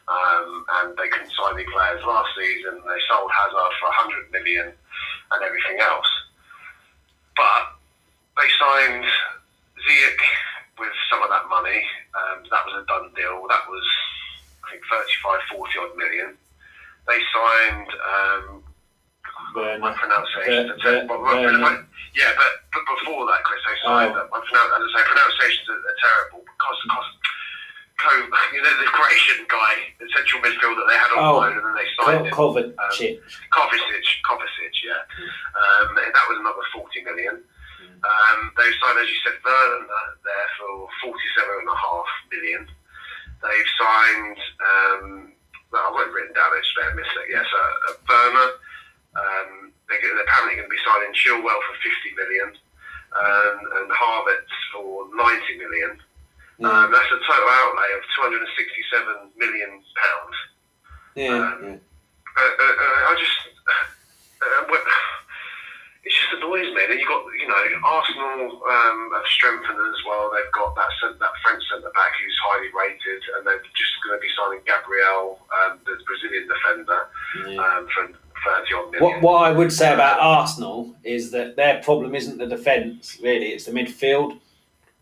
um, 0.08 0.48
and 0.80 0.96
they 0.96 1.08
couldn't 1.10 1.34
sign 1.34 1.58
any 1.58 1.66
players 1.68 2.02
last 2.06 2.30
season. 2.38 2.78
They 2.80 3.00
sold 3.10 3.30
Hazard 3.34 3.72
for 3.82 3.90
100 4.30 4.32
million 4.32 4.70
and 4.70 5.40
everything 5.42 5.82
else. 5.82 6.10
But 7.36 7.76
they 8.38 8.48
signed 8.56 9.04
Ziyech 9.82 10.22
with 10.78 10.92
some 11.10 11.22
of 11.22 11.30
that 11.30 11.48
money. 11.48 11.80
Um, 12.14 12.44
that 12.50 12.62
was 12.64 12.82
a 12.82 12.84
done 12.86 13.12
deal. 13.16 13.44
That 13.48 13.64
was, 13.68 13.86
I 14.64 14.76
think, 14.76 14.82
35, 14.88 15.40
40 15.56 15.78
odd 15.80 15.94
million. 15.96 16.30
They 17.08 17.20
signed. 17.32 17.90
Um, 17.92 18.44
my 19.80 19.92
pronunciation. 19.96 20.68
yeah, 22.12 22.32
but, 22.36 22.52
but 22.72 22.84
before 22.92 23.24
that, 23.24 23.40
Chris, 23.44 23.62
they 23.64 23.78
signed. 23.84 24.12
Oh. 24.12 24.28
My 24.28 24.40
pronoun- 24.44 24.72
as 24.76 24.84
I 24.84 24.88
say, 24.92 25.02
pronunciations 25.08 25.66
are, 25.72 25.80
are 25.80 25.98
terrible 26.02 26.40
because, 26.44 26.78
because 26.84 27.08
Co, 27.96 28.12
you 28.52 28.60
know, 28.60 28.74
the 28.76 28.88
Croatian 28.92 29.46
guy, 29.48 29.74
the 29.98 30.08
central 30.12 30.42
midfielder 30.44 30.84
they 30.84 30.98
had 31.00 31.10
on 31.16 31.24
oh, 31.24 31.32
loan, 31.40 31.56
and 31.56 31.64
then 31.64 31.74
they 31.74 31.88
signed 31.96 32.28
Co- 32.32 32.52
him. 32.52 32.76
Kovacic. 32.76 33.16
Um, 33.16 33.24
Kovacic, 33.52 34.06
Kovacic, 34.28 34.74
yeah. 34.84 35.00
Um, 35.56 35.96
that 35.96 36.24
was 36.28 36.36
another 36.40 36.64
40 36.76 37.04
million. 37.04 37.40
Um, 38.04 38.38
they've 38.56 38.78
signed, 38.82 39.00
as 39.00 39.08
you 39.08 39.20
said, 39.24 39.36
Vernon 39.40 39.88
there 40.24 40.48
for 40.60 40.88
forty-seven 41.02 41.64
and 41.64 41.70
a 41.70 41.78
half 41.78 42.10
million. 42.32 42.62
They've 43.40 43.72
signed, 43.78 44.40
um, 44.60 45.04
well, 45.72 45.84
I 45.86 45.90
won't 45.92 46.12
written 46.12 46.32
down 46.32 46.56
it, 46.56 46.64
spare 46.72 46.94
me 46.96 47.04
a 47.04 47.08
sec. 47.12 47.26
Yes, 47.28 47.46
uh, 47.46 47.92
uh, 47.92 47.96
Werner. 48.08 48.50
Um, 49.16 49.50
they're, 49.88 50.00
they're, 50.02 50.24
apparently 50.24 50.60
going 50.60 50.68
to 50.68 50.76
be 50.76 50.82
signing 50.84 51.12
Chilwell 51.16 51.60
for 51.64 51.76
50 51.80 52.20
million 52.20 52.48
um, 53.16 53.56
and 53.80 53.88
Havertz 53.92 54.54
for 54.72 55.08
90 55.14 55.62
million. 55.62 55.92
Yeah. 56.58 56.68
Um, 56.68 56.92
that's 56.92 57.12
a 57.12 57.20
total 57.20 57.48
outlay 57.48 57.90
of 57.96 58.02
267 58.16 59.36
million 59.36 59.70
pounds. 59.94 60.36
Yeah. 61.14 61.36
Um, 61.36 61.56
yeah. 61.60 61.78
Uh, 62.36 62.54
uh, 62.60 62.76
uh 62.76 63.00
I 63.08 63.14
just. 63.16 63.38
Uh, 63.68 63.96
it 66.06 66.14
just 66.14 66.38
annoys 66.38 66.70
me. 66.70 66.86
And 66.86 66.90
then 66.94 66.98
you 67.02 67.08
got, 67.10 67.26
you 67.34 67.48
know, 67.50 67.62
Arsenal 67.82 68.62
um, 68.62 69.10
have 69.10 69.26
strengthened 69.26 69.74
as 69.74 70.00
well. 70.06 70.30
They've 70.30 70.54
got 70.54 70.70
that 70.78 70.90
that 71.18 71.34
French 71.42 71.62
centre 71.66 71.90
back 71.98 72.14
who's 72.22 72.38
highly 72.46 72.70
rated, 72.70 73.22
and 73.36 73.46
they're 73.46 73.66
just 73.74 73.94
going 74.06 74.14
to 74.14 74.22
be 74.22 74.30
signing 74.38 74.62
Gabriel, 74.62 75.42
um, 75.50 75.82
the 75.82 75.98
Brazilian 76.06 76.46
defender, 76.46 77.00
yeah. 77.50 77.58
um, 77.60 77.88
for. 77.90 78.08
30 78.44 78.74
odd 78.74 78.92
million. 78.92 79.02
What, 79.02 79.22
what 79.22 79.42
I 79.42 79.50
would 79.50 79.72
say 79.72 79.92
about 79.92 80.20
Arsenal 80.20 80.94
is 81.02 81.30
that 81.32 81.56
their 81.56 81.82
problem 81.82 82.14
isn't 82.14 82.36
the 82.36 82.46
defence, 82.46 83.18
really, 83.20 83.46
it's 83.46 83.64
the 83.64 83.72
midfield. 83.72 84.38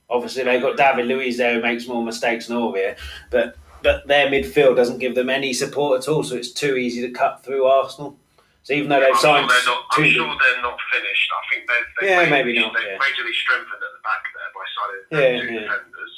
Obviously, 0.08 0.44
they've 0.44 0.62
got 0.62 0.76
David 0.76 1.06
Luiz 1.06 1.36
there 1.36 1.52
who 1.54 1.60
makes 1.60 1.86
more 1.86 2.02
mistakes 2.02 2.46
than 2.46 2.56
Aurier, 2.56 2.96
but 3.30 3.56
but 3.82 4.06
their 4.06 4.28
midfield 4.28 4.76
doesn't 4.76 4.98
give 4.98 5.16
them 5.16 5.28
any 5.28 5.52
support 5.52 6.00
at 6.00 6.08
all, 6.08 6.22
so 6.22 6.36
it's 6.36 6.52
too 6.52 6.76
easy 6.76 7.02
to 7.02 7.10
cut 7.10 7.44
through 7.44 7.64
Arsenal. 7.66 8.16
So 8.64 8.72
even 8.72 8.88
though 8.88 8.96
they've 8.96 9.20
signed, 9.20 9.44
I'm, 9.44 9.52
sure 9.60 9.60
they're, 9.60 9.76
not, 9.76 9.84
I'm 9.92 10.08
sure 10.08 10.32
they're 10.40 10.64
not 10.64 10.80
finished. 10.88 11.28
I 11.28 11.42
think 11.52 11.60
they've, 11.68 11.88
they've 12.00 12.10
yeah, 12.16 12.32
maybe 12.32 12.56
not. 12.56 12.72
They've 12.72 12.96
yeah. 12.96 13.04
majorly 13.04 13.36
strengthened 13.44 13.76
at 13.76 13.92
the 13.92 14.00
back 14.00 14.24
there 14.32 14.50
by 14.56 14.64
signing 14.72 15.04
yeah, 15.12 15.32
two 15.36 15.48
yeah. 15.52 15.60
defenders. 15.68 16.14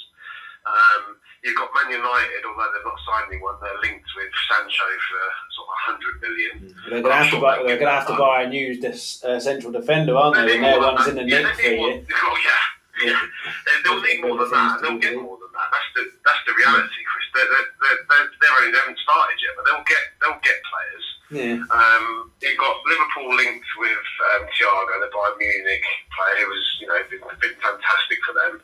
Um, 0.63 1.19
you've 1.43 1.59
got 1.59 1.75
Man 1.75 1.91
United, 1.91 2.47
although 2.47 2.71
they've 2.71 2.87
not 2.87 3.03
signed 3.03 3.35
anyone, 3.35 3.59
they're 3.59 3.83
linked 3.83 4.07
with 4.15 4.31
Sancho 4.47 4.87
for 4.87 5.23
sort 5.59 5.69
of 5.75 5.79
hundred 5.91 6.15
million. 6.23 6.55
Mm. 6.71 6.75
They're 6.87 7.03
going 7.03 7.15
to 7.15 7.23
have 7.27 7.35
to 7.35 7.43
buy. 7.43 7.55
They're 7.67 7.83
going 7.83 7.91
to 7.91 7.99
have 7.99 8.11
to 8.15 8.19
buy 8.19 8.47
a 8.47 8.49
new 8.51 8.79
uh, 8.79 9.43
central 9.43 9.75
defender, 9.75 10.15
aren't 10.15 10.39
they? 10.39 10.55
And 10.55 10.63
their 10.63 10.79
one's 10.79 11.07
in 11.11 11.19
the 11.19 11.27
yeah, 11.27 11.51
for 11.51 11.67
you. 11.67 12.07
Oh, 12.15 12.37
yeah, 12.47 13.11
yeah. 13.11 13.23
they'll 13.83 14.03
need 14.07 14.23
more 14.23 14.39
than 14.39 14.55
that. 14.55 14.79
They'll 14.87 15.03
get 15.03 15.19
more 15.19 15.35
than 15.43 15.51
that. 15.51 15.69
That's 15.75 15.91
the 15.99 16.03
that's 16.23 16.43
the 16.47 16.55
reality, 16.55 17.03
Chris. 17.11 17.27
They're, 17.35 17.51
they're, 17.51 18.01
they're, 18.07 18.31
they're 18.39 18.55
only 18.55 18.71
they 18.71 18.83
haven't 18.87 19.03
started 19.03 19.35
yet, 19.43 19.53
but 19.59 19.67
they'll 19.67 19.87
get 19.87 20.03
they'll 20.23 20.43
get 20.47 20.59
players. 20.63 21.07
Yeah. 21.31 21.59
Um, 21.71 22.31
you've 22.41 22.59
got 22.59 22.77
Liverpool 22.87 23.35
linked 23.35 23.67
with 23.79 23.91
um, 24.35 24.47
Thiago, 24.47 25.01
the 25.01 25.11
Bayern 25.15 25.39
Munich 25.39 25.85
player, 26.15 26.45
who 26.45 26.49
was, 26.49 26.79
you 26.81 26.87
know, 26.87 26.99
been, 27.11 27.21
been 27.41 27.61
fantastic 27.61 28.19
for 28.27 28.35
them. 28.35 28.61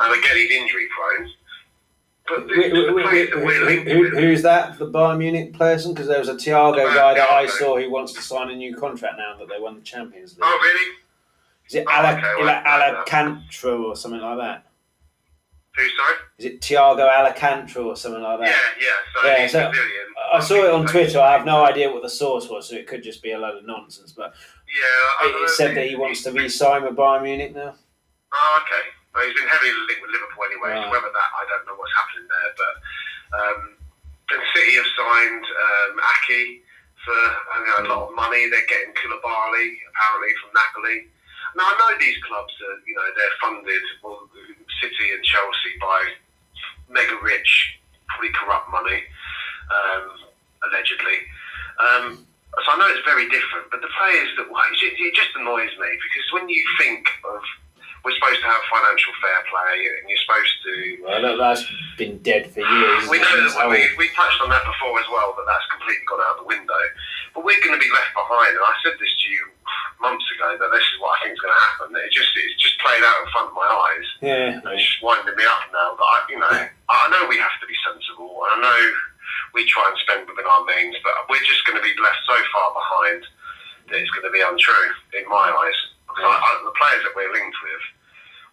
And 0.00 0.18
again, 0.18 0.36
he's 0.36 0.50
injury 0.50 0.86
prone. 0.94 1.30
But 2.26 2.48
the, 2.48 2.92
wait, 2.94 3.34
wait, 3.36 3.66
wait, 3.66 3.88
who, 3.88 4.08
who's 4.08 4.42
that, 4.42 4.78
the 4.78 4.86
Bayern 4.86 5.18
Munich 5.18 5.52
person? 5.52 5.92
Because 5.92 6.08
there 6.08 6.18
was 6.18 6.28
a 6.28 6.34
Thiago 6.34 6.94
guy 6.94 7.14
that 7.14 7.30
I 7.30 7.46
saw 7.46 7.78
who 7.78 7.90
wants 7.90 8.12
to 8.14 8.22
sign 8.22 8.50
a 8.50 8.56
new 8.56 8.74
contract 8.76 9.16
now 9.18 9.36
that 9.38 9.48
they 9.48 9.60
won 9.60 9.74
the 9.76 9.82
Champions 9.82 10.32
League. 10.32 10.40
Oh, 10.42 10.58
really? 10.62 10.96
Is 11.68 11.74
it 11.74 11.86
oh, 11.88 12.00
Ala, 12.00 12.18
okay, 12.18 12.34
well, 12.38 12.96
Alcantara 12.98 13.82
or 13.82 13.96
something 13.96 14.20
like 14.20 14.38
that? 14.38 14.63
Who, 15.76 15.82
sorry? 15.82 16.16
Is 16.38 16.44
it 16.46 16.60
Thiago 16.60 17.02
Alcantara 17.02 17.84
or 17.84 17.96
something 17.96 18.22
like 18.22 18.38
that? 18.40 18.48
Yeah, 18.48 18.86
yeah. 18.86 18.98
So 19.10 19.26
yeah, 19.26 19.46
so 19.46 19.72
I 20.32 20.40
saw 20.40 20.54
it 20.64 20.70
on 20.70 20.86
Twitter. 20.86 21.18
I 21.18 21.32
have 21.32 21.44
no 21.44 21.64
idea 21.64 21.90
what 21.90 22.02
the 22.02 22.10
source 22.10 22.48
was, 22.48 22.68
so 22.68 22.76
it 22.76 22.86
could 22.86 23.02
just 23.02 23.22
be 23.22 23.32
a 23.32 23.38
load 23.38 23.58
of 23.58 23.66
nonsense. 23.66 24.12
But 24.12 24.34
yeah, 24.70 25.28
it, 25.28 25.34
it 25.34 25.50
said 25.50 25.76
that 25.76 25.86
he 25.86 25.96
wants 25.96 26.22
to 26.22 26.30
re-sign 26.30 26.84
with 26.84 26.94
Bayern 26.94 27.22
Munich 27.22 27.54
now. 27.54 27.74
Oh, 28.32 28.62
okay. 28.62 28.86
Well, 29.14 29.26
he's 29.26 29.34
been 29.34 29.50
heavily 29.50 29.70
linked 29.86 30.02
with 30.02 30.10
Liverpool 30.10 30.42
anyway. 30.46 30.78
Right. 30.78 30.84
So 30.86 30.90
whether 30.90 31.10
that, 31.10 31.30
I 31.38 31.42
don't 31.50 31.66
know 31.66 31.78
what's 31.78 31.94
happening 31.94 32.26
there. 32.30 32.52
But 32.54 32.74
um, 33.34 33.60
the 34.30 34.38
City 34.54 34.74
have 34.78 34.90
signed 34.94 35.42
um, 35.42 35.92
Ake 35.98 36.62
for 37.02 37.22
know, 37.66 37.78
a 37.78 37.88
lot 37.90 38.02
of 38.08 38.14
money. 38.14 38.48
They're 38.50 38.66
getting 38.66 38.94
Koulibaly 38.94 39.66
apparently 39.90 40.32
from 40.38 40.50
Napoli. 40.54 40.98
Now 41.54 41.70
I 41.70 41.74
know 41.78 41.90
these 41.98 42.18
clubs 42.26 42.50
are, 42.66 42.78
you 42.86 42.94
know, 42.94 43.08
they're 43.14 43.38
funded. 43.38 43.84
Well, 44.02 44.26
City 44.82 45.14
and 45.14 45.22
Chelsea 45.22 45.72
by 45.80 46.00
mega 46.90 47.13
rich, 47.24 47.80
probably 48.12 48.30
corrupt 48.36 48.68
money, 48.70 49.00
um, 49.72 50.04
allegedly. 50.68 51.18
Um, 51.80 52.04
so 52.62 52.68
I 52.70 52.76
know 52.78 52.86
it's 52.92 53.02
very 53.08 53.26
different, 53.32 53.72
but 53.72 53.80
the 53.80 53.90
players 53.98 54.30
that 54.36 54.46
it 54.52 55.14
just 55.16 55.32
annoys 55.34 55.72
me 55.80 55.90
because 55.96 56.26
when 56.36 56.48
you 56.48 56.62
think 56.78 57.08
of 57.24 57.42
we're 58.04 58.12
supposed 58.20 58.36
to 58.44 58.48
have 58.52 58.60
financial 58.68 59.12
fair 59.16 59.40
play, 59.48 59.74
and 59.96 60.04
you're 60.04 60.20
supposed 60.20 60.56
to. 60.60 60.74
Well, 61.08 61.40
that's 61.40 61.64
been 61.96 62.20
dead 62.20 62.52
for 62.52 62.60
years. 62.60 63.08
We 63.08 63.16
know 63.16 63.32
that 63.32 63.64
we, 63.64 63.80
we 63.96 64.12
touched 64.12 64.44
on 64.44 64.52
that 64.52 64.60
before 64.60 65.00
as 65.00 65.08
well, 65.08 65.32
that 65.32 65.48
that's 65.48 65.64
completely 65.72 66.04
gone 66.04 66.20
out 66.28 66.36
the 66.36 66.48
window. 66.48 66.82
But 67.32 67.48
we're 67.48 67.58
going 67.64 67.72
to 67.72 67.80
be 67.80 67.88
left 67.88 68.12
behind, 68.12 68.52
and 68.52 68.60
I 68.60 68.76
said 68.84 69.00
this 69.00 69.08
to 69.08 69.26
you 69.32 69.42
months 70.04 70.28
ago 70.36 70.52
that 70.52 70.68
this 70.68 70.84
is 70.84 71.00
what 71.00 71.16
I 71.16 71.24
think 71.24 71.32
is 71.32 71.40
going 71.40 71.56
to 71.56 71.64
happen. 71.64 71.86
It 71.96 72.12
just 72.12 72.28
it's 72.36 72.60
just 72.60 72.76
played 72.84 73.00
out 73.00 73.24
in 73.24 73.26
front 73.32 73.48
of 73.48 73.56
my 73.56 73.64
eyes. 73.64 74.06
Yeah, 74.20 74.60
it's 74.60 74.84
just 74.84 75.00
winding 75.00 75.32
me 75.32 75.48
up 75.48 75.64
now. 75.72 75.96
But 75.96 76.04
I, 76.04 76.16
you 76.28 76.38
know, 76.44 76.52
I 76.94 77.10
know 77.10 77.26
we 77.26 77.38
have 77.38 77.56
to 77.58 77.66
be 77.66 77.74
sensible, 77.82 78.30
and 78.30 78.50
I 78.54 78.58
know 78.62 78.80
we 79.54 79.66
try 79.66 79.86
and 79.90 79.98
spend 79.98 80.26
within 80.30 80.46
our 80.46 80.64
means, 80.66 80.94
but 81.02 81.14
we're 81.30 81.42
just 81.46 81.66
going 81.66 81.78
to 81.78 81.84
be 81.84 81.94
left 81.98 82.22
so 82.26 82.38
far 82.54 82.74
behind 82.74 83.22
that 83.90 83.98
it's 83.98 84.10
going 84.14 84.26
to 84.26 84.34
be 84.34 84.42
untrue 84.42 84.88
in 85.18 85.24
my 85.26 85.50
eyes. 85.50 85.78
Because 86.06 86.26
I, 86.26 86.34
I, 86.34 86.50
the 86.62 86.76
players 86.78 87.02
that 87.02 87.14
we're 87.14 87.32
linked 87.32 87.58
with, 87.62 87.84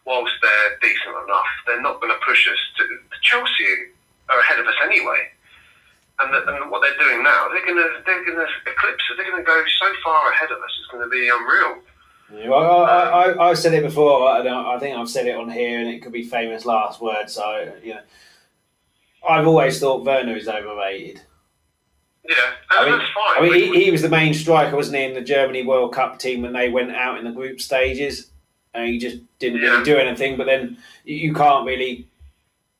whilst 0.05 0.33
they're 0.41 0.77
decent 0.81 1.17
enough, 1.25 1.51
they're 1.65 1.81
not 1.81 2.01
going 2.01 2.13
to 2.13 2.21
push 2.25 2.47
us 2.49 2.61
to. 2.77 2.83
Chelsea 3.21 3.93
are 4.29 4.39
ahead 4.39 4.59
of 4.59 4.65
us 4.65 4.77
anyway. 4.83 5.29
And, 6.19 6.33
the, 6.33 6.45
and 6.45 6.69
what 6.69 6.85
they're 6.85 6.97
doing 7.01 7.23
now, 7.23 7.49
they're 7.49 7.65
going 7.65 7.81
to 7.81 7.89
they're 8.05 8.25
going 8.25 8.37
to 8.37 8.49
eclipse. 8.69 9.03
They're 9.17 9.25
going 9.25 9.41
to 9.41 9.45
go 9.45 9.57
so 9.79 9.89
far 10.03 10.31
ahead 10.31 10.51
of 10.51 10.57
us. 10.57 10.71
It's 10.77 10.89
going 10.91 11.03
to 11.03 11.09
be 11.09 11.29
unreal. 11.29 11.81
Yeah, 12.33 12.49
well, 12.49 12.85
I, 12.85 13.01
I, 13.01 13.31
um, 13.31 13.39
I, 13.39 13.53
said 13.55 13.73
it 13.73 13.83
before. 13.83 14.29
I, 14.29 14.39
I 14.47 14.79
think 14.79 14.95
I've 14.95 15.09
said 15.09 15.27
it 15.27 15.35
on 15.35 15.49
here, 15.49 15.79
and 15.79 15.89
it 15.89 16.01
could 16.01 16.13
be 16.13 16.23
famous 16.23 16.65
last 16.65 17.01
word. 17.01 17.29
So 17.29 17.73
you 17.83 17.95
know, 17.95 18.01
I've 19.27 19.47
always 19.47 19.79
thought 19.79 20.05
Werner 20.05 20.35
is 20.35 20.47
overrated. 20.47 21.21
Yeah, 22.27 22.35
I 22.69 22.85
mean, 22.85 22.99
that's 22.99 23.11
fine. 23.13 23.37
I 23.37 23.41
mean, 23.41 23.73
he, 23.73 23.85
he 23.85 23.91
was 23.91 24.01
the 24.01 24.09
main 24.09 24.33
striker, 24.33 24.75
wasn't 24.75 24.97
he, 24.97 25.03
in 25.03 25.13
the 25.13 25.21
Germany 25.21 25.63
World 25.65 25.93
Cup 25.93 26.19
team 26.19 26.43
when 26.43 26.53
they 26.53 26.69
went 26.69 26.91
out 26.91 27.17
in 27.17 27.25
the 27.25 27.31
group 27.31 27.59
stages, 27.59 28.29
and 28.73 28.87
he 28.87 28.99
just 28.99 29.17
didn't 29.39 29.61
yeah. 29.61 29.69
really 29.69 29.83
do 29.83 29.97
anything. 29.97 30.37
But 30.37 30.45
then 30.45 30.77
you 31.03 31.33
can't 31.33 31.65
really 31.65 32.07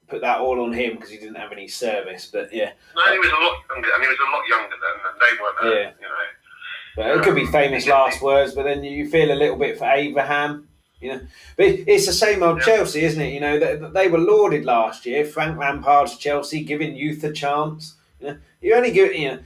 put 0.08 0.21
that 0.21 0.39
all 0.39 0.62
on 0.62 0.73
him 0.73 0.95
because 0.95 1.10
he 1.10 1.17
didn't 1.17 1.36
have 1.36 1.51
any 1.51 1.67
service. 1.67 2.30
But 2.32 2.54
yeah, 2.54 2.71
no, 2.95 3.12
he 3.12 3.17
was 3.17 3.30
a 3.30 3.43
lot 3.43 3.56
younger, 3.73 3.89
and 3.95 4.04
he 4.04 4.10
was 4.10 4.17
a 4.19 4.32
lot 4.32 4.47
younger 4.47 4.75
then, 4.82 4.95
and 5.08 5.21
they 5.21 5.41
weren't. 5.41 5.58
Uh, 5.63 5.80
yeah. 5.80 5.91
you 5.99 6.08
know. 6.08 6.32
But 6.95 7.17
it 7.17 7.23
could 7.23 7.36
be 7.36 7.45
famous 7.47 7.88
last 7.88 8.21
words, 8.21 8.54
but 8.54 8.63
then 8.63 8.84
you 8.84 9.10
feel 9.10 9.32
a 9.32 9.34
little 9.34 9.56
bit 9.56 9.77
for 9.77 9.86
Abraham. 9.86 10.67
You 11.01 11.13
know, 11.13 11.21
but 11.57 11.65
it's 11.65 12.05
the 12.05 12.13
same 12.13 12.43
old 12.43 12.59
yeah. 12.59 12.65
Chelsea, 12.65 13.01
isn't 13.01 13.21
it? 13.21 13.33
You 13.33 13.39
know, 13.39 13.59
they, 13.59 13.75
they 13.75 14.07
were 14.07 14.19
lauded 14.19 14.65
last 14.65 15.05
year. 15.05 15.25
Frank 15.25 15.57
Lampard's 15.57 16.15
Chelsea 16.15 16.63
giving 16.63 16.95
youth 16.95 17.23
a 17.23 17.31
chance. 17.31 17.95
You 18.19 18.27
know, 18.27 18.37
you 18.61 18.75
only 18.75 18.91
give 18.91 19.13
you 19.15 19.29
know, 19.29 19.39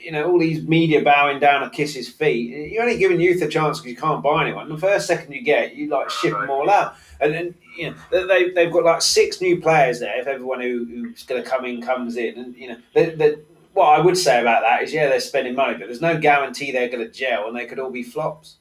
you 0.00 0.12
know, 0.12 0.30
all 0.30 0.38
these 0.38 0.62
media 0.62 1.02
bowing 1.02 1.40
down 1.40 1.64
and 1.64 1.72
kiss 1.72 1.94
his 1.94 2.08
feet. 2.08 2.70
You're 2.70 2.82
only 2.82 2.96
giving 2.96 3.20
youth 3.20 3.42
a 3.42 3.48
chance 3.48 3.80
because 3.80 3.90
you 3.90 3.96
can't 3.96 4.22
buy 4.22 4.44
anyone. 4.44 4.68
The 4.68 4.78
first 4.78 5.08
second 5.08 5.32
you 5.32 5.42
get, 5.42 5.74
you 5.74 5.88
like 5.88 6.10
ship 6.10 6.32
them 6.32 6.48
all 6.48 6.70
out. 6.70 6.94
And 7.20 7.34
then 7.34 7.54
you 7.76 7.90
know 7.90 8.26
they 8.28 8.50
they've 8.50 8.72
got 8.72 8.84
like 8.84 9.02
six 9.02 9.40
new 9.40 9.60
players 9.60 9.98
there. 9.98 10.20
If 10.20 10.28
everyone 10.28 10.60
who, 10.60 10.84
who's 10.84 11.24
going 11.24 11.42
to 11.42 11.48
come 11.48 11.64
in 11.64 11.82
comes 11.82 12.16
in, 12.16 12.38
and 12.38 12.56
you 12.56 12.68
know, 12.68 12.76
they, 12.94 13.10
they, 13.10 13.36
what 13.72 13.98
I 13.98 14.00
would 14.00 14.16
say 14.16 14.40
about 14.40 14.62
that 14.62 14.82
is, 14.82 14.92
yeah, 14.92 15.08
they're 15.08 15.18
spending 15.18 15.56
money, 15.56 15.76
but 15.76 15.86
there's 15.86 16.00
no 16.00 16.16
guarantee 16.18 16.70
they're 16.70 16.88
going 16.88 17.04
to 17.04 17.10
gel, 17.10 17.48
and 17.48 17.56
they 17.56 17.66
could 17.66 17.80
all 17.80 17.90
be 17.90 18.04
flops. 18.04 18.56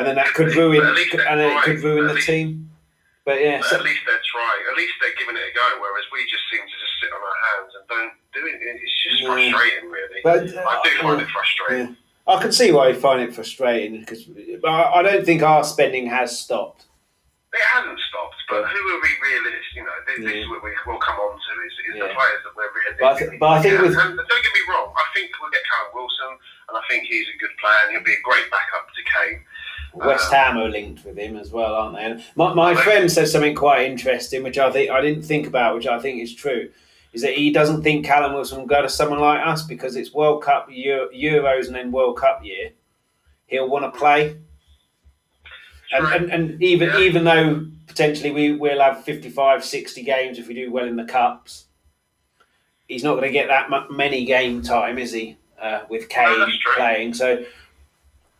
And 0.00 0.08
then 0.08 0.16
that 0.16 0.32
could 0.32 0.56
ruin, 0.56 0.80
and 0.80 0.96
then 1.36 1.52
it 1.52 1.62
could 1.62 1.84
ruin 1.84 2.08
the 2.08 2.20
team. 2.20 2.72
But 3.28 3.36
yeah, 3.44 3.60
so, 3.60 3.76
at 3.76 3.84
least 3.84 4.00
they're 4.08 4.24
trying. 4.32 4.62
At 4.72 4.76
least 4.80 4.96
they're 4.96 5.12
giving 5.20 5.36
it 5.36 5.44
a 5.44 5.52
go. 5.52 5.76
Whereas 5.76 6.08
we 6.08 6.24
just 6.24 6.40
seem 6.48 6.64
to 6.64 6.76
just 6.80 6.94
sit 7.04 7.12
on 7.12 7.20
our 7.20 7.38
hands 7.52 7.72
and 7.76 7.84
don't 7.84 8.14
do 8.32 8.40
it. 8.48 8.56
It's 8.64 8.96
just 9.04 9.20
yeah. 9.20 9.28
frustrating, 9.28 9.90
really. 9.92 10.20
But 10.24 10.48
uh, 10.56 10.64
I 10.64 10.80
do 10.80 10.90
find 11.04 11.20
it 11.20 11.28
frustrating. 11.28 12.00
Yeah. 12.00 12.32
I 12.32 12.40
can 12.40 12.52
see 12.52 12.72
why 12.72 12.88
you 12.88 12.96
find 12.96 13.20
it 13.20 13.34
frustrating 13.34 14.00
because 14.00 14.24
I 14.64 15.02
don't 15.02 15.24
think 15.24 15.42
our 15.42 15.64
spending 15.64 16.06
has 16.08 16.32
stopped. 16.32 16.88
It 17.52 17.66
hasn't 17.66 17.98
stopped, 18.08 18.40
but 18.48 18.62
who 18.62 18.78
are 18.78 19.00
we 19.02 19.10
realistic? 19.20 19.74
You 19.74 19.82
know, 19.82 19.98
this, 20.06 20.16
yeah. 20.22 20.26
this 20.30 20.36
is 20.42 20.48
what 20.48 20.62
we 20.62 20.70
will 20.86 21.02
come 21.02 21.18
on 21.18 21.34
to 21.34 21.52
is, 21.66 21.74
is 21.90 21.98
yeah. 21.98 22.06
the 22.06 22.14
players 22.14 22.40
that 22.46 22.54
we're 22.54 22.70
realistic. 22.70 23.02
But 23.02 23.10
I, 23.10 23.18
th- 23.18 23.34
but 23.42 23.50
I 23.50 23.58
think 23.58 23.74
with... 23.82 23.98
and 23.98 24.14
don't 24.14 24.44
get 24.46 24.54
me 24.54 24.64
wrong, 24.70 24.94
I 24.94 25.06
think 25.18 25.34
we'll 25.42 25.50
get 25.50 25.66
Callum 25.66 25.90
Wilson, 25.90 26.32
and 26.70 26.74
I 26.78 26.82
think 26.86 27.10
he's 27.10 27.26
a 27.26 27.36
good 27.42 27.50
player, 27.58 27.80
and 27.84 27.88
he'll 27.90 28.06
be 28.06 28.14
a 28.14 28.22
great 28.22 28.46
backup 28.54 28.86
to 28.86 29.02
Kane. 29.02 29.42
West 29.94 30.32
Ham 30.32 30.56
are 30.56 30.68
linked 30.68 31.04
with 31.04 31.16
him 31.16 31.36
as 31.36 31.50
well, 31.50 31.74
aren't 31.74 31.96
they? 31.96 32.04
And 32.04 32.24
my, 32.36 32.54
my 32.54 32.74
friend 32.74 33.10
said 33.10 33.28
something 33.28 33.54
quite 33.54 33.90
interesting, 33.90 34.42
which 34.42 34.58
I 34.58 34.70
think 34.70 34.90
I 34.90 35.00
didn't 35.00 35.22
think 35.22 35.46
about, 35.46 35.74
which 35.74 35.86
I 35.86 35.98
think 35.98 36.22
is 36.22 36.34
true. 36.34 36.70
Is 37.12 37.22
that 37.22 37.34
he 37.34 37.50
doesn't 37.50 37.82
think 37.82 38.06
Callum 38.06 38.34
Wilson 38.34 38.60
will 38.60 38.66
go 38.66 38.82
to 38.82 38.88
someone 38.88 39.18
like 39.18 39.44
us 39.44 39.64
because 39.64 39.96
it's 39.96 40.14
World 40.14 40.44
Cup, 40.44 40.68
Euro, 40.70 41.08
Euros, 41.08 41.66
and 41.66 41.74
then 41.74 41.90
World 41.90 42.16
Cup 42.16 42.44
year. 42.44 42.70
He'll 43.46 43.68
want 43.68 43.92
to 43.92 43.98
play, 43.98 44.36
and, 45.92 46.06
and, 46.06 46.30
and 46.30 46.62
even 46.62 46.88
yeah. 46.90 47.00
even 47.00 47.24
though 47.24 47.66
potentially 47.88 48.30
we 48.30 48.52
will 48.52 48.78
have 48.78 49.02
55, 49.02 49.64
60 49.64 50.02
games 50.04 50.38
if 50.38 50.46
we 50.46 50.54
do 50.54 50.70
well 50.70 50.86
in 50.86 50.94
the 50.94 51.04
cups, 51.04 51.64
he's 52.86 53.02
not 53.02 53.14
going 53.14 53.26
to 53.26 53.32
get 53.32 53.48
that 53.48 53.68
many 53.90 54.24
game 54.24 54.62
time, 54.62 54.96
is 54.96 55.10
he? 55.10 55.36
Uh, 55.60 55.80
with 55.90 56.08
Kane 56.08 56.38
no, 56.38 56.46
playing, 56.76 57.12
so 57.12 57.44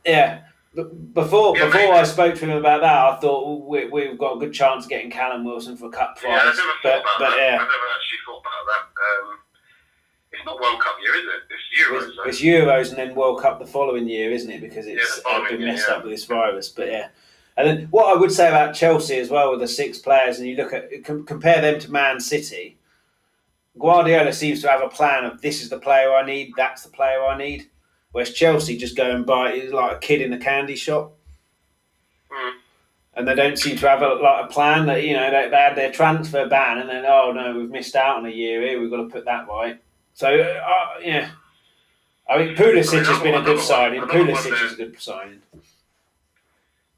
yeah 0.07 0.43
before 0.75 1.57
yeah, 1.57 1.67
before 1.67 1.95
I 1.95 2.05
spoke 2.05 2.37
to 2.37 2.45
him 2.45 2.57
about 2.57 2.83
that, 2.83 2.97
I 2.97 3.17
thought 3.17 3.67
we, 3.67 3.89
we've 3.89 4.17
got 4.17 4.37
a 4.37 4.39
good 4.39 4.53
chance 4.53 4.85
of 4.85 4.91
getting 4.91 5.11
Callum 5.11 5.45
Wilson 5.45 5.77
for 5.77 5.87
a 5.87 5.91
cup 5.91 6.17
prize. 6.17 6.31
Yeah, 6.31 6.39
I 6.43 6.45
never 6.45 6.73
but, 6.83 6.91
thought 6.91 7.01
about 7.01 7.19
but, 7.19 7.31
that. 7.31 7.37
Yeah. 7.39 7.55
I 7.55 7.59
never 7.59 7.89
actually 7.97 8.19
thought 8.25 8.41
about 8.41 8.67
that. 8.69 8.83
Um, 9.01 9.39
it's 10.33 10.47
not 10.47 10.61
World 10.61 10.81
Cup 10.81 10.95
year, 11.03 11.17
is 11.17 11.25
it? 11.25 11.43
It's 11.51 11.91
Euros. 11.91 12.29
It's, 12.29 12.41
it's, 12.41 12.41
Euros 12.41 12.89
and 12.91 12.99
then 12.99 13.17
World 13.17 13.43
Cup 13.43 13.59
the 13.59 13.67
following 13.67 14.09
year, 14.09 14.31
isn't 14.31 14.51
it? 14.51 14.61
Because 14.61 14.87
it's 14.87 15.21
yeah, 15.27 15.49
been 15.49 15.65
messed 15.65 15.89
year, 15.89 15.97
up 15.97 16.05
with 16.05 16.13
this 16.13 16.25
virus. 16.25 16.69
But 16.69 16.87
yeah. 16.87 17.09
And 17.57 17.67
then 17.67 17.89
what 17.91 18.17
I 18.17 18.19
would 18.19 18.31
say 18.31 18.47
about 18.47 18.75
Chelsea 18.75 19.19
as 19.19 19.29
well 19.29 19.51
with 19.51 19.61
the 19.61 19.69
six 19.69 19.99
players, 19.99 20.39
and 20.39 20.49
you 20.49 20.57
look 20.57 20.73
at 20.73 21.05
compare 21.05 21.61
them 21.61 21.81
to 21.81 21.91
Man 21.91 22.21
City. 22.21 22.79
Guardiola 23.79 24.33
seems 24.33 24.63
to 24.63 24.69
have 24.69 24.83
a 24.83 24.89
plan 24.89 25.25
of 25.25 25.41
this 25.41 25.63
is 25.63 25.69
the 25.69 25.79
player 25.79 26.13
I 26.13 26.25
need, 26.25 26.53
that's 26.57 26.83
the 26.85 26.91
player 26.91 27.25
I 27.25 27.37
need. 27.37 27.71
Whereas 28.13 28.33
Chelsea 28.33 28.77
just 28.77 28.97
go 28.97 29.11
and 29.11 29.25
buy 29.25 29.53
it 29.53 29.73
like 29.73 29.97
a 29.97 29.99
kid 29.99 30.21
in 30.21 30.33
a 30.33 30.39
candy 30.39 30.77
shop. 30.77 31.13
Mm. 32.31 32.53
And 33.15 33.29
they 33.29 33.35
don't 33.35 33.59
seem 33.59 33.77
to 33.77 33.89
have 33.89 34.03
a, 34.03 34.15
like 34.15 34.45
a 34.45 34.49
plan 34.49 34.87
that, 34.87 35.05
you 35.05 35.15
know, 35.15 35.31
they, 35.31 35.49
they 35.49 35.57
had 35.57 35.77
their 35.77 35.93
transfer 35.93 36.49
ban 36.49 36.79
and 36.79 36.89
then, 36.89 37.05
oh 37.07 37.33
no, 37.33 37.57
we've 37.57 37.71
missed 37.71 37.95
out 37.95 38.17
on 38.17 38.27
a 38.27 38.31
year 38.31 38.63
here, 38.63 38.81
we've 38.81 38.91
got 38.91 38.99
to 38.99 39.09
put 39.09 39.25
that 39.25 39.47
right. 39.49 39.81
So, 40.15 40.29
uh, 40.29 41.01
yeah. 41.03 41.31
I 42.29 42.39
mean, 42.39 42.57
Pulisic 42.57 43.05
has 43.05 43.23
been 43.23 43.35
a 43.35 43.43
good 43.43 43.61
signing. 43.61 44.03
Pulisic 44.03 44.65
is 44.65 44.73
a 44.75 44.77
good 44.77 45.01
signing. 45.01 45.43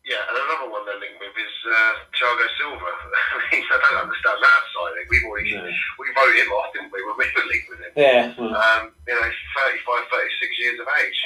Yeah, 0.03 0.19
and 0.19 0.35
another 0.35 0.67
one 0.67 0.83
they're 0.83 0.99
linked 0.99 1.23
with 1.23 1.31
is 1.38 1.57
uh, 1.62 1.95
Thiago 2.19 2.47
Silva. 2.59 2.91
I 3.35 3.38
mean, 3.55 3.62
I 3.71 3.79
don't 3.79 4.03
understand 4.11 4.38
that 4.43 4.62
signing. 4.75 5.07
We've 5.07 5.27
already 5.31 5.55
no. 5.55 5.62
we 5.62 6.11
wrote 6.11 6.35
him 6.35 6.51
off, 6.59 6.75
didn't 6.75 6.91
we, 6.91 7.07
when 7.07 7.15
we 7.23 7.27
were 7.38 7.47
linked 7.47 7.71
with 7.71 7.81
him? 7.87 7.95
Yeah. 7.95 8.35
Well. 8.35 8.51
Um, 8.51 8.91
you 9.07 9.15
know, 9.15 9.31
35, 9.62 10.11
36 10.11 10.59
years 10.59 10.79
of 10.83 10.91
age. 11.07 11.21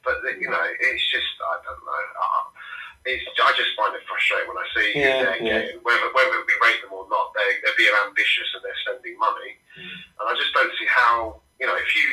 But 0.00 0.18
you 0.40 0.50
know, 0.50 0.64
it's 0.80 1.06
just 1.12 1.30
I 1.44 1.60
don't 1.62 1.84
know. 1.84 2.04
Uh, 2.18 2.42
it's, 3.04 3.22
I 3.38 3.50
just 3.58 3.74
find 3.74 3.94
it 3.98 4.06
frustrating 4.06 4.46
when 4.46 4.58
I 4.62 4.66
see 4.70 4.88
yeah, 4.94 5.26
they're 5.26 5.42
yeah. 5.42 5.58
getting, 5.66 5.82
whether, 5.82 6.06
whether 6.14 6.38
we 6.46 6.54
rate 6.62 6.78
them 6.86 6.94
or 6.94 7.06
not, 7.10 7.34
they, 7.34 7.58
they're 7.62 7.74
being 7.74 7.94
ambitious 8.06 8.46
and 8.54 8.62
they're 8.62 8.82
spending 8.86 9.18
money. 9.18 9.58
Mm. 9.74 10.22
And 10.22 10.24
I 10.30 10.34
just 10.38 10.54
don't 10.54 10.70
see 10.78 10.86
how, 10.86 11.42
you 11.58 11.66
know, 11.66 11.74
if 11.74 11.90
you, 11.98 12.06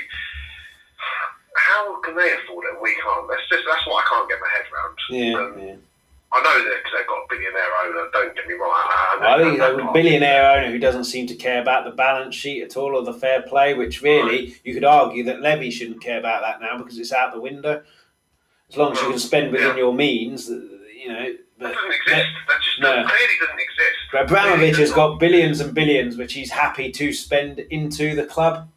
how 1.53 2.01
can 2.01 2.17
they 2.17 2.33
afford 2.41 2.65
it 2.65 2.73
and 2.73 2.81
we 2.81 2.97
can't? 2.97 3.29
That's 3.29 3.45
just, 3.53 3.69
that's 3.69 3.85
what 3.85 4.01
I 4.01 4.05
can't 4.09 4.29
get 4.33 4.41
my 4.41 4.49
head 4.49 4.65
around. 4.73 4.97
Yeah, 5.13 5.37
um, 5.37 5.51
yeah. 5.61 5.77
I 6.31 6.41
know 6.43 6.63
that 6.63 6.77
because 6.83 6.93
they've 6.95 7.07
got 7.07 7.23
a 7.23 7.27
billionaire 7.27 7.71
owner. 7.85 8.09
Don't 8.13 8.35
get 8.35 8.47
me 8.47 8.53
wrong. 8.53 8.71
I, 8.71 9.17
I, 9.21 9.35
I 9.35 9.75
think 9.75 9.89
a 9.89 9.91
billionaire 9.91 10.51
owner 10.51 10.71
who 10.71 10.77
doesn't 10.77 11.05
seem 11.05 11.25
to 11.27 11.35
care 11.35 11.59
about 11.59 11.85
the 11.85 11.91
balance 11.91 12.35
sheet 12.35 12.61
at 12.61 12.77
all 12.77 12.95
or 12.95 13.03
the 13.03 13.13
fair 13.13 13.41
play. 13.41 13.73
Which 13.73 14.03
really, 14.03 14.45
right. 14.45 14.61
you 14.63 14.73
could 14.75 14.83
argue 14.83 15.23
that 15.23 15.41
Levy 15.41 15.71
shouldn't 15.71 16.01
care 16.01 16.19
about 16.19 16.41
that 16.41 16.61
now 16.61 16.77
because 16.77 16.99
it's 16.99 17.11
out 17.11 17.33
the 17.33 17.41
window. 17.41 17.81
As 18.69 18.77
long 18.77 18.91
as 18.91 19.01
you 19.01 19.09
can 19.09 19.19
spend 19.19 19.51
within 19.51 19.69
yeah. 19.69 19.77
your 19.77 19.93
means, 19.93 20.49
you 20.49 21.07
know. 21.07 21.33
But, 21.57 21.69
that 21.69 21.73
doesn't 21.73 21.91
exist. 21.91 22.27
That 22.47 22.61
just 22.61 22.79
no. 22.79 22.91
clearly 22.91 23.33
doesn't 23.41 23.59
exist. 23.59 23.97
But 24.11 24.21
Abramovich 24.25 24.77
has 24.77 24.91
got 24.91 25.19
billions 25.19 25.59
and 25.59 25.73
billions, 25.73 26.15
which 26.15 26.33
he's 26.33 26.51
happy 26.51 26.91
to 26.91 27.11
spend 27.11 27.59
into 27.59 28.15
the 28.15 28.25
club. 28.25 28.69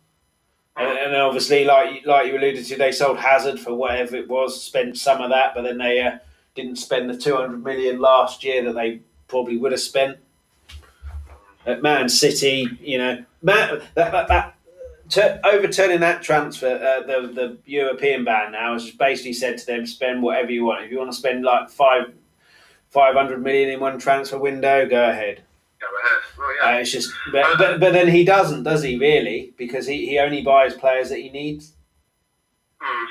And, 0.74 0.98
and, 0.98 1.16
obviously, 1.16 1.66
like 1.66 2.06
like 2.06 2.28
you 2.28 2.38
alluded 2.38 2.64
to, 2.64 2.76
they 2.76 2.92
sold 2.92 3.18
Hazard 3.18 3.60
for 3.60 3.74
whatever 3.74 4.16
it 4.16 4.26
was, 4.26 4.60
spent 4.60 4.96
some 4.96 5.20
of 5.20 5.28
that, 5.28 5.54
but 5.54 5.62
then 5.64 5.76
they. 5.76 6.00
Uh, 6.00 6.16
didn't 6.54 6.76
spend 6.76 7.08
the 7.08 7.16
200 7.16 7.62
million 7.64 7.98
last 7.98 8.44
year 8.44 8.62
that 8.64 8.74
they 8.74 9.00
probably 9.28 9.56
would 9.56 9.72
have 9.72 9.80
spent. 9.80 10.18
At 11.64 11.80
Man 11.80 12.08
City, 12.08 12.68
you 12.80 12.98
know, 12.98 13.24
Man, 13.42 13.82
that, 13.94 14.12
that, 14.12 14.28
that 14.28 14.54
ter- 15.08 15.40
overturning 15.44 16.00
that 16.00 16.22
transfer, 16.22 16.76
uh, 16.76 17.06
the 17.06 17.26
the 17.32 17.58
European 17.66 18.24
ban 18.24 18.52
now 18.52 18.72
has 18.74 18.90
basically 18.92 19.32
said 19.32 19.58
to 19.58 19.66
them, 19.66 19.84
spend 19.84 20.22
whatever 20.22 20.52
you 20.52 20.64
want. 20.64 20.84
If 20.84 20.92
you 20.92 20.98
want 20.98 21.10
to 21.10 21.16
spend 21.16 21.44
like 21.44 21.68
five 21.68 22.12
five 22.90 23.14
hundred 23.14 23.42
million 23.42 23.70
in 23.70 23.80
one 23.80 23.98
transfer 23.98 24.38
window, 24.38 24.88
go 24.88 25.10
ahead. 25.10 25.42
Go 25.80 25.86
ahead. 26.04 26.22
Well, 26.38 26.56
yeah. 26.56 26.76
Uh, 26.76 26.80
it's 26.80 26.92
just, 26.92 27.12
but, 27.32 27.58
but 27.58 27.80
but 27.80 27.92
then 27.92 28.08
he 28.08 28.24
doesn't, 28.24 28.62
does 28.62 28.84
he? 28.84 28.96
Really? 28.96 29.52
Because 29.56 29.86
he, 29.86 30.06
he 30.06 30.18
only 30.20 30.42
buys 30.42 30.74
players 30.74 31.08
that 31.08 31.18
he 31.18 31.30
needs. 31.30 31.74
Hmm. 32.80 33.06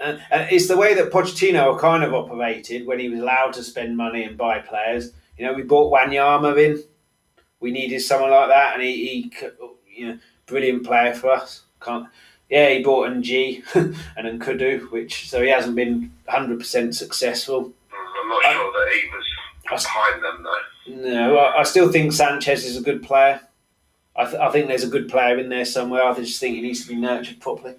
And, 0.00 0.20
and 0.30 0.50
it's 0.50 0.68
the 0.68 0.76
way 0.76 0.94
that 0.94 1.10
Pochettino 1.10 1.78
kind 1.78 2.02
of 2.02 2.14
operated 2.14 2.86
when 2.86 2.98
he 2.98 3.08
was 3.08 3.20
allowed 3.20 3.52
to 3.54 3.62
spend 3.62 3.96
money 3.96 4.24
and 4.24 4.36
buy 4.36 4.58
players. 4.58 5.12
You 5.38 5.46
know, 5.46 5.52
we 5.52 5.62
bought 5.62 5.92
Wanyama 5.92 6.58
in. 6.58 6.82
We 7.60 7.70
needed 7.70 8.00
someone 8.00 8.30
like 8.30 8.48
that, 8.48 8.74
and 8.74 8.82
he, 8.82 9.08
he 9.08 9.32
you 9.94 10.08
know, 10.08 10.18
brilliant 10.46 10.84
player 10.84 11.14
for 11.14 11.30
us. 11.30 11.62
Can't, 11.80 12.06
yeah, 12.50 12.70
he 12.70 12.82
bought 12.82 13.10
Njie 13.10 13.64
and 14.16 14.40
N'Koudou, 14.40 14.90
which 14.90 15.30
so 15.30 15.42
he 15.42 15.48
hasn't 15.48 15.76
been 15.76 16.12
hundred 16.28 16.58
percent 16.58 16.94
successful. 16.94 17.62
Mm, 17.64 18.22
I'm 18.22 18.28
not 18.28 18.44
uh, 18.44 18.52
sure 18.52 18.72
that 18.72 18.92
he 18.92 19.08
was 19.70 19.82
behind 19.82 20.22
them 20.22 20.42
though. 20.42 21.10
No, 21.10 21.38
I, 21.38 21.60
I, 21.60 21.62
still 21.62 21.90
think 21.90 22.12
Sanchez 22.12 22.64
is 22.64 22.76
a 22.76 22.82
good 22.82 23.02
player. 23.02 23.40
I, 24.16 24.24
th- 24.24 24.36
I 24.36 24.50
think 24.50 24.68
there's 24.68 24.84
a 24.84 24.88
good 24.88 25.08
player 25.08 25.38
in 25.38 25.48
there 25.48 25.64
somewhere. 25.64 26.04
I 26.04 26.14
just 26.14 26.38
think 26.38 26.56
he 26.56 26.62
needs 26.62 26.82
to 26.82 26.88
be 26.88 26.96
nurtured 26.96 27.40
properly. 27.40 27.74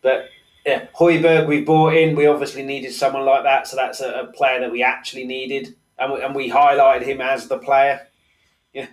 But 0.00 0.30
yeah, 0.66 0.86
Højbjerg 0.98 1.46
we 1.46 1.60
bought 1.60 1.94
in. 1.94 2.16
We 2.16 2.26
obviously 2.26 2.64
needed 2.64 2.92
someone 2.92 3.24
like 3.24 3.44
that, 3.44 3.68
so 3.68 3.76
that's 3.76 4.00
a, 4.00 4.10
a 4.12 4.26
player 4.26 4.58
that 4.60 4.72
we 4.72 4.82
actually 4.82 5.24
needed, 5.24 5.76
and 5.96 6.12
we, 6.12 6.22
and 6.22 6.34
we 6.34 6.50
highlighted 6.50 7.04
him 7.04 7.20
as 7.20 7.46
the 7.46 7.58
player. 7.58 8.08
Yeah. 8.72 8.88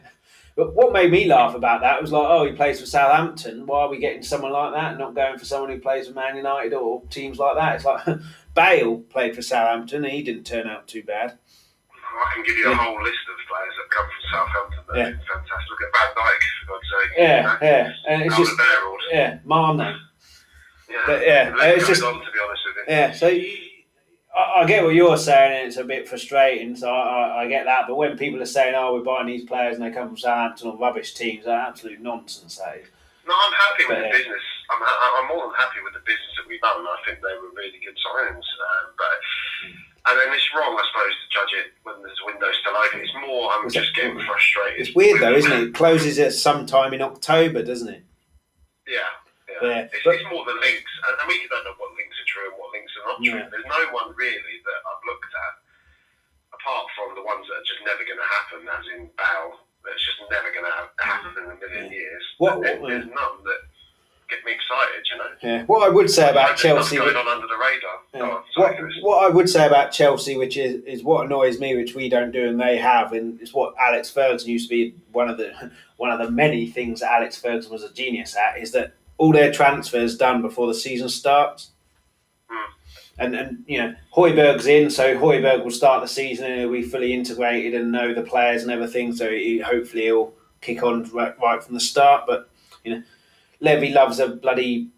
But 0.55 0.75
what 0.75 0.93
made 0.93 1.11
me 1.11 1.25
laugh 1.25 1.55
about 1.55 1.81
that 1.81 1.99
was 1.99 2.11
like, 2.11 2.27
oh, 2.29 2.45
he 2.45 2.51
plays 2.51 2.79
for 2.79 2.85
Southampton. 2.85 3.65
Why 3.65 3.81
are 3.81 3.89
we 3.89 3.97
getting 3.97 4.21
someone 4.21 4.51
like 4.51 4.73
that, 4.73 4.99
not 4.99 5.15
going 5.15 5.39
for 5.39 5.45
someone 5.45 5.71
who 5.71 5.79
plays 5.79 6.07
for 6.07 6.13
Man 6.13 6.37
United 6.37 6.75
or 6.75 7.01
teams 7.09 7.39
like 7.39 7.55
that? 7.55 7.77
It's 7.77 7.85
like 7.85 8.05
Bale 8.53 8.99
played 9.09 9.35
for 9.35 9.41
Southampton, 9.41 10.05
and 10.05 10.13
he 10.13 10.21
didn't 10.21 10.45
turn 10.45 10.67
out 10.67 10.87
too 10.87 11.01
bad. 11.01 11.39
I 11.97 12.33
can 12.35 12.43
give 12.43 12.55
you 12.55 12.67
a 12.67 12.69
yeah. 12.69 12.75
whole 12.75 13.01
list 13.01 13.17
of 13.27 13.35
players 13.49 13.73
that 13.79 13.89
come 13.89 14.05
from 14.05 14.21
Southampton. 14.31 14.83
That 14.89 14.97
yeah. 14.97 15.33
fantastic. 15.33 15.69
Look 15.71 15.81
at 15.81 15.91
Van 15.97 16.23
Dijk, 16.23 16.41
for 16.59 16.73
God's 16.73 16.85
sake. 16.85 17.11
Yeah, 17.17 17.37
you 17.37 17.43
know? 17.43 17.57
yeah, 17.63 17.93
and 18.07 18.21
it's 18.21 18.37
just 18.37 18.51
yeah, 19.11 19.39
Mane. 19.43 19.97
Yeah, 20.93 21.03
but 21.07 21.21
yeah, 21.25 21.73
it's 21.73 21.87
just 21.87 22.03
on, 22.03 22.13
to 22.13 22.19
be 22.19 22.39
honest 22.45 22.61
with 22.65 22.75
you. 22.87 22.93
Yeah, 22.93 23.11
so 23.13 23.27
you, 23.27 23.57
I, 24.35 24.61
I 24.61 24.65
get 24.65 24.83
what 24.83 24.93
you're 24.93 25.17
saying, 25.17 25.57
and 25.57 25.67
it's 25.67 25.77
a 25.77 25.83
bit 25.83 26.07
frustrating. 26.07 26.75
So 26.75 26.89
I, 26.89 27.01
I, 27.01 27.41
I 27.43 27.47
get 27.47 27.65
that. 27.65 27.85
But 27.87 27.95
when 27.95 28.17
people 28.17 28.41
are 28.41 28.45
saying, 28.45 28.75
"Oh, 28.77 28.93
we're 28.93 29.03
buying 29.03 29.27
these 29.27 29.43
players 29.45 29.75
and 29.75 29.83
they 29.83 29.91
come 29.91 30.07
from 30.09 30.17
Southampton 30.17 30.69
or 30.69 30.77
rubbish 30.77 31.13
teams," 31.15 31.45
that's 31.45 31.69
absolute 31.81 31.99
nonsense. 31.99 32.57
That 32.57 32.77
is. 32.77 32.87
No, 33.25 33.33
I'm 33.33 33.53
happy 33.53 33.83
with 33.87 33.97
But, 33.97 33.99
the 34.03 34.05
yeah. 34.07 34.17
business. 34.19 34.45
I'm, 34.69 34.81
ha- 34.83 35.19
I'm 35.23 35.27
more 35.31 35.47
than 35.47 35.55
happy 35.55 35.79
with 35.83 35.93
the 35.93 36.03
business 36.05 36.33
that 36.37 36.45
we've 36.47 36.61
done. 36.61 36.83
I 36.83 36.97
think 37.07 37.19
they 37.23 37.35
were 37.41 37.55
really 37.55 37.79
good 37.83 37.95
signings. 37.97 38.43
Um, 38.45 38.85
but 38.99 39.15
and 40.11 40.19
then 40.19 40.27
it's 40.35 40.49
wrong, 40.53 40.75
I 40.75 40.83
suppose, 40.91 41.15
to 41.15 41.27
judge 41.31 41.53
it 41.63 41.67
when 41.83 41.95
there's 42.03 42.19
a 42.21 42.25
window 42.27 42.51
still 42.51 42.75
open. 42.75 42.99
It's 42.99 43.15
more 43.25 43.49
I'm 43.53 43.69
just 43.69 43.95
getting 43.95 44.19
frustrated. 44.19 44.79
It's 44.87 44.93
weird 44.95 45.21
though, 45.21 45.33
isn't 45.33 45.51
it? 45.51 45.63
It 45.71 45.73
closes 45.73 46.19
at 46.19 46.33
sometime 46.33 46.93
in 46.93 47.01
October, 47.01 47.63
doesn't 47.63 47.87
it? 47.87 48.03
Yeah. 48.87 49.07
Yeah. 49.61 49.85
Yeah, 49.85 49.93
It's, 49.93 50.03
but- 50.03 50.15
it's 50.17 50.27
more 50.31 50.45
the 50.45 50.57
links, 50.57 50.93
and, 51.07 51.13
and 51.21 51.25
we 51.29 51.45
don't 51.49 51.63
know 51.65 51.77
what 51.77 51.93
links 51.93 52.15
are 52.17 52.29
true 52.29 52.47
and 52.49 52.57
what 52.57 52.73
links 52.73 52.91
are 52.97 53.05
not 53.07 53.17
true. 53.21 53.39
Yeah. 53.39 53.49
There's 53.51 53.69
no 53.69 53.83
one 53.93 54.15
really 54.17 54.55
that 54.65 54.79
I've 54.89 55.03
looked 55.05 55.33
at, 55.33 55.53
apart 56.57 56.85
from 56.97 57.15
the 57.15 57.23
ones 57.23 57.45
that 57.49 57.61
are 57.61 57.67
just 57.67 57.81
never 57.85 58.03
going 58.03 58.21
to 58.21 58.29
happen, 58.29 58.61
as 58.67 58.85
in 58.97 59.01
Bow. 59.19 59.61
That's 59.83 59.99
just 59.99 60.23
never 60.31 60.47
going 60.55 60.63
to 60.63 60.75
mm-hmm. 60.79 61.03
happen 61.03 61.31
in 61.37 61.45
a 61.51 61.57
million 61.59 61.91
years. 61.91 62.23
What- 62.37 62.63
what- 62.63 62.87
there's 62.89 63.09
none 63.09 63.37
that 63.45 63.61
get 64.33 64.45
me 64.45 64.53
excited, 64.53 65.05
you 65.11 65.17
know. 65.17 65.29
Yeah. 65.41 65.65
What 65.65 65.87
I 65.87 65.89
would 65.89 66.09
say 66.09 66.29
about 66.29 66.57
Chelsea. 66.57 66.97
going 66.97 67.15
on 67.15 67.27
under 67.27 67.47
the 67.47 67.57
radar. 67.57 67.99
Yeah. 68.13 68.21
On, 68.21 68.43
What, 68.55 68.75
what 69.01 69.23
I 69.25 69.29
would 69.29 69.49
say 69.49 69.65
about 69.67 69.91
Chelsea, 69.91 70.37
which 70.37 70.57
is, 70.57 70.83
is 70.85 71.03
what 71.03 71.25
annoys 71.25 71.59
me, 71.59 71.75
which 71.75 71.95
we 71.95 72.09
don't 72.09 72.31
do 72.31 72.47
and 72.47 72.59
they 72.59 72.77
have, 72.77 73.13
and 73.13 73.39
it's 73.41 73.53
what 73.53 73.73
Alex 73.79 74.09
Ferguson 74.09 74.49
used 74.49 74.69
to 74.69 74.75
be 74.75 74.95
one 75.11 75.29
of 75.29 75.37
the 75.37 75.71
one 75.97 76.11
of 76.11 76.19
the 76.19 76.31
many 76.31 76.67
things 76.67 76.99
that 76.99 77.11
Alex 77.11 77.39
Ferguson 77.39 77.71
was 77.71 77.83
a 77.83 77.93
genius 77.93 78.35
at, 78.35 78.59
is 78.59 78.71
that 78.71 78.95
all 79.17 79.31
their 79.31 79.51
transfers 79.51 80.17
done 80.17 80.41
before 80.41 80.67
the 80.67 80.73
season 80.73 81.09
starts. 81.09 81.71
Hmm. 82.49 82.71
And 83.17 83.35
and 83.35 83.63
you 83.67 83.77
know 83.77 83.95
Højbjerg's 84.15 84.67
in, 84.67 84.89
so 84.89 85.15
Højbjerg 85.15 85.63
will 85.63 85.71
start 85.71 86.01
the 86.01 86.07
season 86.07 86.51
and 86.51 86.59
he'll 86.61 86.71
be 86.71 86.81
fully 86.81 87.13
integrated 87.13 87.73
and 87.79 87.91
know 87.91 88.13
the 88.13 88.23
players 88.23 88.63
and 88.63 88.71
everything. 88.71 89.15
So 89.15 89.29
he, 89.29 89.59
hopefully 89.59 90.03
he'll 90.03 90.33
kick 90.61 90.83
on 90.83 91.03
right, 91.11 91.37
right 91.39 91.63
from 91.63 91.73
the 91.73 91.79
start. 91.79 92.25
But 92.27 92.49
you 92.83 92.95
know, 92.95 93.03
Levy 93.59 93.91
loves 93.91 94.19
a 94.19 94.27
bloody 94.29 94.89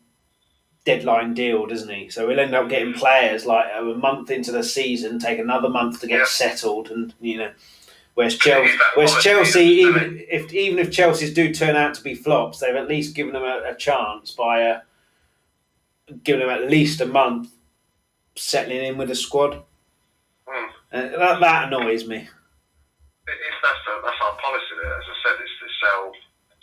deadline 0.86 1.34
deal, 1.34 1.66
doesn't 1.66 1.90
he? 1.94 2.10
So 2.10 2.28
we'll 2.28 2.40
end 2.40 2.54
up 2.54 2.70
getting 2.70 2.94
players 2.94 3.46
like 3.46 3.66
a 3.76 3.82
month 3.82 4.30
into 4.30 4.52
the 4.52 4.64
season, 4.64 5.20
take 5.20 5.40
another 5.40 5.70
month 5.70 6.00
to 6.02 6.08
get 6.08 6.20
Yeah. 6.20 6.26
settled, 6.26 6.90
and 6.90 7.14
you 7.20 7.38
know. 7.38 7.52
Whereas 8.16 8.38
Chelsea, 8.38 8.78
whereas 8.96 9.16
Chelsea, 9.22 9.60
even 9.66 10.24
if 10.30 10.52
even 10.54 10.80
if 10.80 10.90
Chelsea's 10.92 11.34
do 11.34 11.54
turn 11.54 11.76
out 11.76 11.94
to 11.96 12.02
be 12.02 12.16
flops, 12.16 12.60
they've 12.60 12.76
at 12.76 12.88
least 12.88 13.14
given 13.16 13.34
them 13.34 13.44
a, 13.44 13.62
a 13.72 13.76
chance 13.76 14.32
by 14.32 14.64
uh, 14.64 14.80
giving 16.24 16.48
them 16.48 16.50
at 16.50 16.70
least 16.70 17.02
a 17.02 17.06
month 17.06 17.50
settling 18.38 18.84
in 18.86 18.98
with 18.98 19.10
the 19.10 19.16
squad. 19.16 19.62
Hmm. 20.48 20.70
And 20.92 21.14
that, 21.16 21.40
that 21.42 21.68
annoys 21.68 22.08
me. 22.08 22.18
It- 22.18 22.30
that's, 23.64 23.82
the, 23.86 24.02
that's 24.06 24.22
our 24.24 24.38
policy 24.38 24.74
there. 24.82 24.94
As 24.96 25.04
I 25.10 25.16
said, 25.26 25.36
it's 25.42 25.58
to 25.60 25.68
sell, 25.84 26.12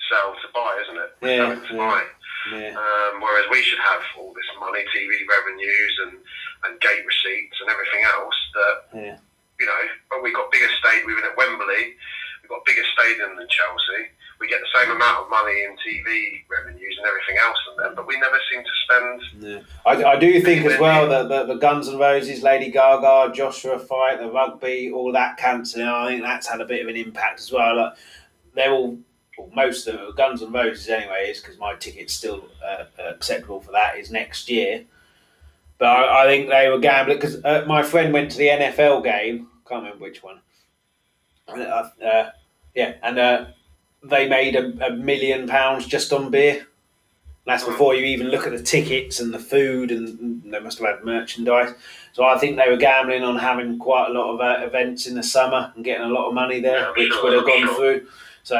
sell 0.09 0.33
to 0.33 0.49
buy, 0.55 0.79
isn't 0.87 0.97
it? 1.03 1.11
We're 1.21 1.37
Yeah, 1.37 1.55
to 1.69 1.75
yeah. 1.75 1.77
buy. 1.77 2.05
Yeah, 2.53 2.71
Um, 2.79 3.21
whereas 3.21 3.47
we 3.51 3.61
should 3.62 3.79
have 3.81 4.03
all 4.19 4.33
this 4.33 4.47
money, 4.61 4.81
TV 4.95 5.11
revenues 5.29 5.95
and, 6.07 6.12
and 6.65 6.81
gate 6.81 7.05
receipts 7.05 7.57
and 7.61 7.69
everything 7.71 8.03
else 8.15 8.35
that, 8.55 8.77
yeah, 8.95 9.17
you 9.62 9.66
know, 9.70 9.85
but 10.11 10.22
we've 10.22 10.35
got 10.35 10.51
bigger 10.51 10.66
stadium, 10.83 11.07
we've 11.07 11.16
been 11.16 11.31
at 11.31 11.37
Wembley, 11.38 11.94
we've 12.42 12.51
got 12.51 12.59
a 12.59 12.66
bigger 12.66 12.83
stadium 12.98 13.37
than 13.38 13.46
Chelsea. 13.46 14.11
We 14.40 14.48
get 14.48 14.59
the 14.59 14.75
same 14.75 14.90
amount 14.90 15.22
of 15.22 15.31
money 15.31 15.62
in 15.62 15.77
TV 15.79 16.42
revenues 16.51 16.98
and 16.98 17.07
everything 17.07 17.37
else 17.46 17.57
than 17.68 17.85
them, 17.85 17.94
but 17.94 18.09
we 18.09 18.18
never 18.18 18.38
seem 18.51 18.64
to 18.64 18.75
spend. 18.83 19.22
yeah. 19.38 19.61
I, 19.87 20.14
I 20.14 20.18
do 20.18 20.40
think 20.40 20.66
as 20.66 20.81
well 20.81 21.09
that 21.09 21.29
the, 21.29 21.55
the 21.55 21.61
Guns 21.61 21.88
N' 21.88 21.96
Roses, 21.96 22.42
Lady 22.42 22.68
Gaga, 22.72 23.33
Joshua 23.33 23.79
fight, 23.79 24.18
the 24.18 24.29
rugby, 24.29 24.90
all 24.90 25.12
that 25.12 25.37
cancelling. 25.37 25.87
I 25.87 26.09
think 26.09 26.22
that's 26.22 26.48
had 26.48 26.61
a 26.61 26.64
bit 26.64 26.83
of 26.83 26.88
an 26.88 26.96
impact 26.96 27.38
as 27.38 27.53
well. 27.53 27.77
Like, 27.77 27.92
they're 28.57 28.72
all, 28.72 28.98
well, 29.38 29.48
most 29.55 29.87
of 29.87 29.94
them, 29.94 30.12
Guns 30.16 30.42
N' 30.42 30.51
Roses 30.51 30.88
anyway, 30.88 31.29
is 31.31 31.40
because 31.40 31.57
my 31.61 31.77
ticket's 31.77 32.12
still 32.12 32.48
uh, 32.66 32.87
acceptable 32.98 33.61
for 33.61 33.70
that 33.70 33.96
is 33.96 34.11
next 34.11 34.51
year. 34.51 34.85
But 35.79 35.87
I, 35.87 36.25
I 36.25 36.27
think 36.27 36.48
they 36.48 36.68
were 36.68 36.79
gambling 36.79 37.18
because 37.18 37.44
uh, 37.44 37.64
my 37.66 37.83
friend 37.83 38.12
went 38.12 38.33
to 38.33 38.38
the 38.38 38.48
NFL 38.48 39.05
game. 39.05 39.48
Can't 39.73 39.85
remember 39.85 40.05
which 40.05 40.23
one. 40.23 40.39
And, 41.49 41.63
uh, 41.63 41.89
uh, 42.05 42.31
yeah, 42.75 42.93
and 43.03 43.19
uh, 43.19 43.47
they 44.03 44.29
made 44.29 44.55
a, 44.55 44.87
a 44.87 44.91
million 44.91 45.49
pounds 45.49 45.87
just 45.87 46.13
on 46.13 46.31
beer. 46.31 46.67
That's 47.47 47.65
before 47.65 47.95
you 47.95 48.05
even 48.05 48.29
look 48.29 48.47
at 48.47 48.53
the 48.53 48.63
tickets 48.63 49.19
and 49.19 49.33
the 49.33 49.39
food, 49.39 49.91
and, 49.91 50.43
and 50.45 50.53
they 50.53 50.61
must 50.61 50.79
have 50.79 50.97
had 50.97 51.05
merchandise. 51.07 51.75
So 52.13 52.23
I 52.23 52.37
think 52.37 52.59
they 52.59 52.69
were 52.69 52.77
gambling 52.77 53.25
on 53.25 53.39
having 53.39 53.79
quite 53.79 54.11
a 54.11 54.13
lot 54.13 54.35
of 54.35 54.41
uh, 54.43 54.67
events 54.67 55.07
in 55.07 55.15
the 55.15 55.23
summer 55.23 55.73
and 55.75 55.83
getting 55.83 56.05
a 56.05 56.11
lot 56.13 56.29
of 56.29 56.35
money 56.35 56.61
there, 56.61 56.81
Yeah, 56.81 56.93
which 56.95 57.13
sure, 57.13 57.25
would 57.25 57.33
have 57.33 57.47
gone 57.47 57.67
sure. 57.67 57.75
through. 57.77 58.07
So, 58.43 58.59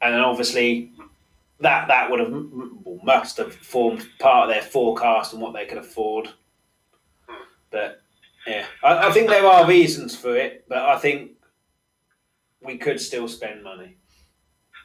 and 0.00 0.14
then 0.14 0.20
obviously 0.20 0.92
that 1.60 1.88
that 1.88 2.10
would 2.10 2.20
have 2.20 2.32
must 3.02 3.36
have 3.36 3.54
formed 3.54 4.08
part 4.18 4.48
of 4.48 4.54
their 4.54 4.62
forecast 4.62 5.34
and 5.34 5.42
what 5.42 5.52
they 5.52 5.66
could 5.66 5.78
afford. 5.78 6.30
But 7.70 8.00
yeah, 8.46 8.66
I, 8.82 9.08
I 9.08 9.12
think 9.12 9.28
there 9.28 9.46
are 9.46 9.66
reasons 9.66 10.14
for 10.16 10.36
it, 10.36 10.64
but 10.68 10.78
I 10.78 10.98
think 10.98 11.32
we 12.62 12.76
could 12.78 13.00
still 13.00 13.28
spend 13.28 13.62
money. 13.62 13.96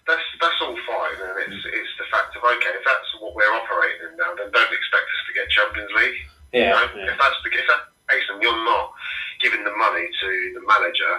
That's 0.08 0.22
that's 0.42 0.60
all 0.62 0.76
fine, 0.88 1.18
and 1.22 1.38
it's 1.46 1.62
mm. 1.62 1.74
it's 1.74 1.94
the 1.98 2.08
fact 2.12 2.36
of 2.36 2.44
okay, 2.44 2.74
if 2.74 2.84
that's 2.86 3.10
what 3.22 3.36
we're 3.36 3.54
operating 3.54 4.12
in 4.12 4.18
now, 4.18 4.34
then 4.36 4.50
don't 4.52 4.74
expect 4.74 5.06
us 5.06 5.22
to 5.28 5.34
get 5.34 5.50
Champions 5.50 5.92
League. 5.96 6.20
You 6.54 6.62
Yeah, 6.62 6.72
know? 6.74 6.88
yeah. 6.98 7.14
If 7.14 7.18
that's 7.22 7.40
the 7.46 7.50
if 7.54 7.66
that's 7.70 7.86
the 7.86 8.14
case, 8.14 8.26
and 8.34 8.42
you're 8.42 8.66
not 8.66 8.94
giving 9.42 9.64
the 9.64 9.74
money 9.78 10.06
to 10.10 10.30
the 10.58 10.64
manager 10.66 11.14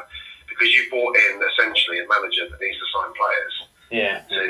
because 0.48 0.70
you 0.74 0.86
bought 0.90 1.16
in 1.16 1.40
essentially 1.42 1.98
a 2.02 2.06
manager 2.06 2.46
that 2.50 2.60
needs 2.60 2.78
to 2.78 2.86
sign 2.92 3.10
players 3.16 3.54
yeah, 3.90 4.16
to 4.28 4.42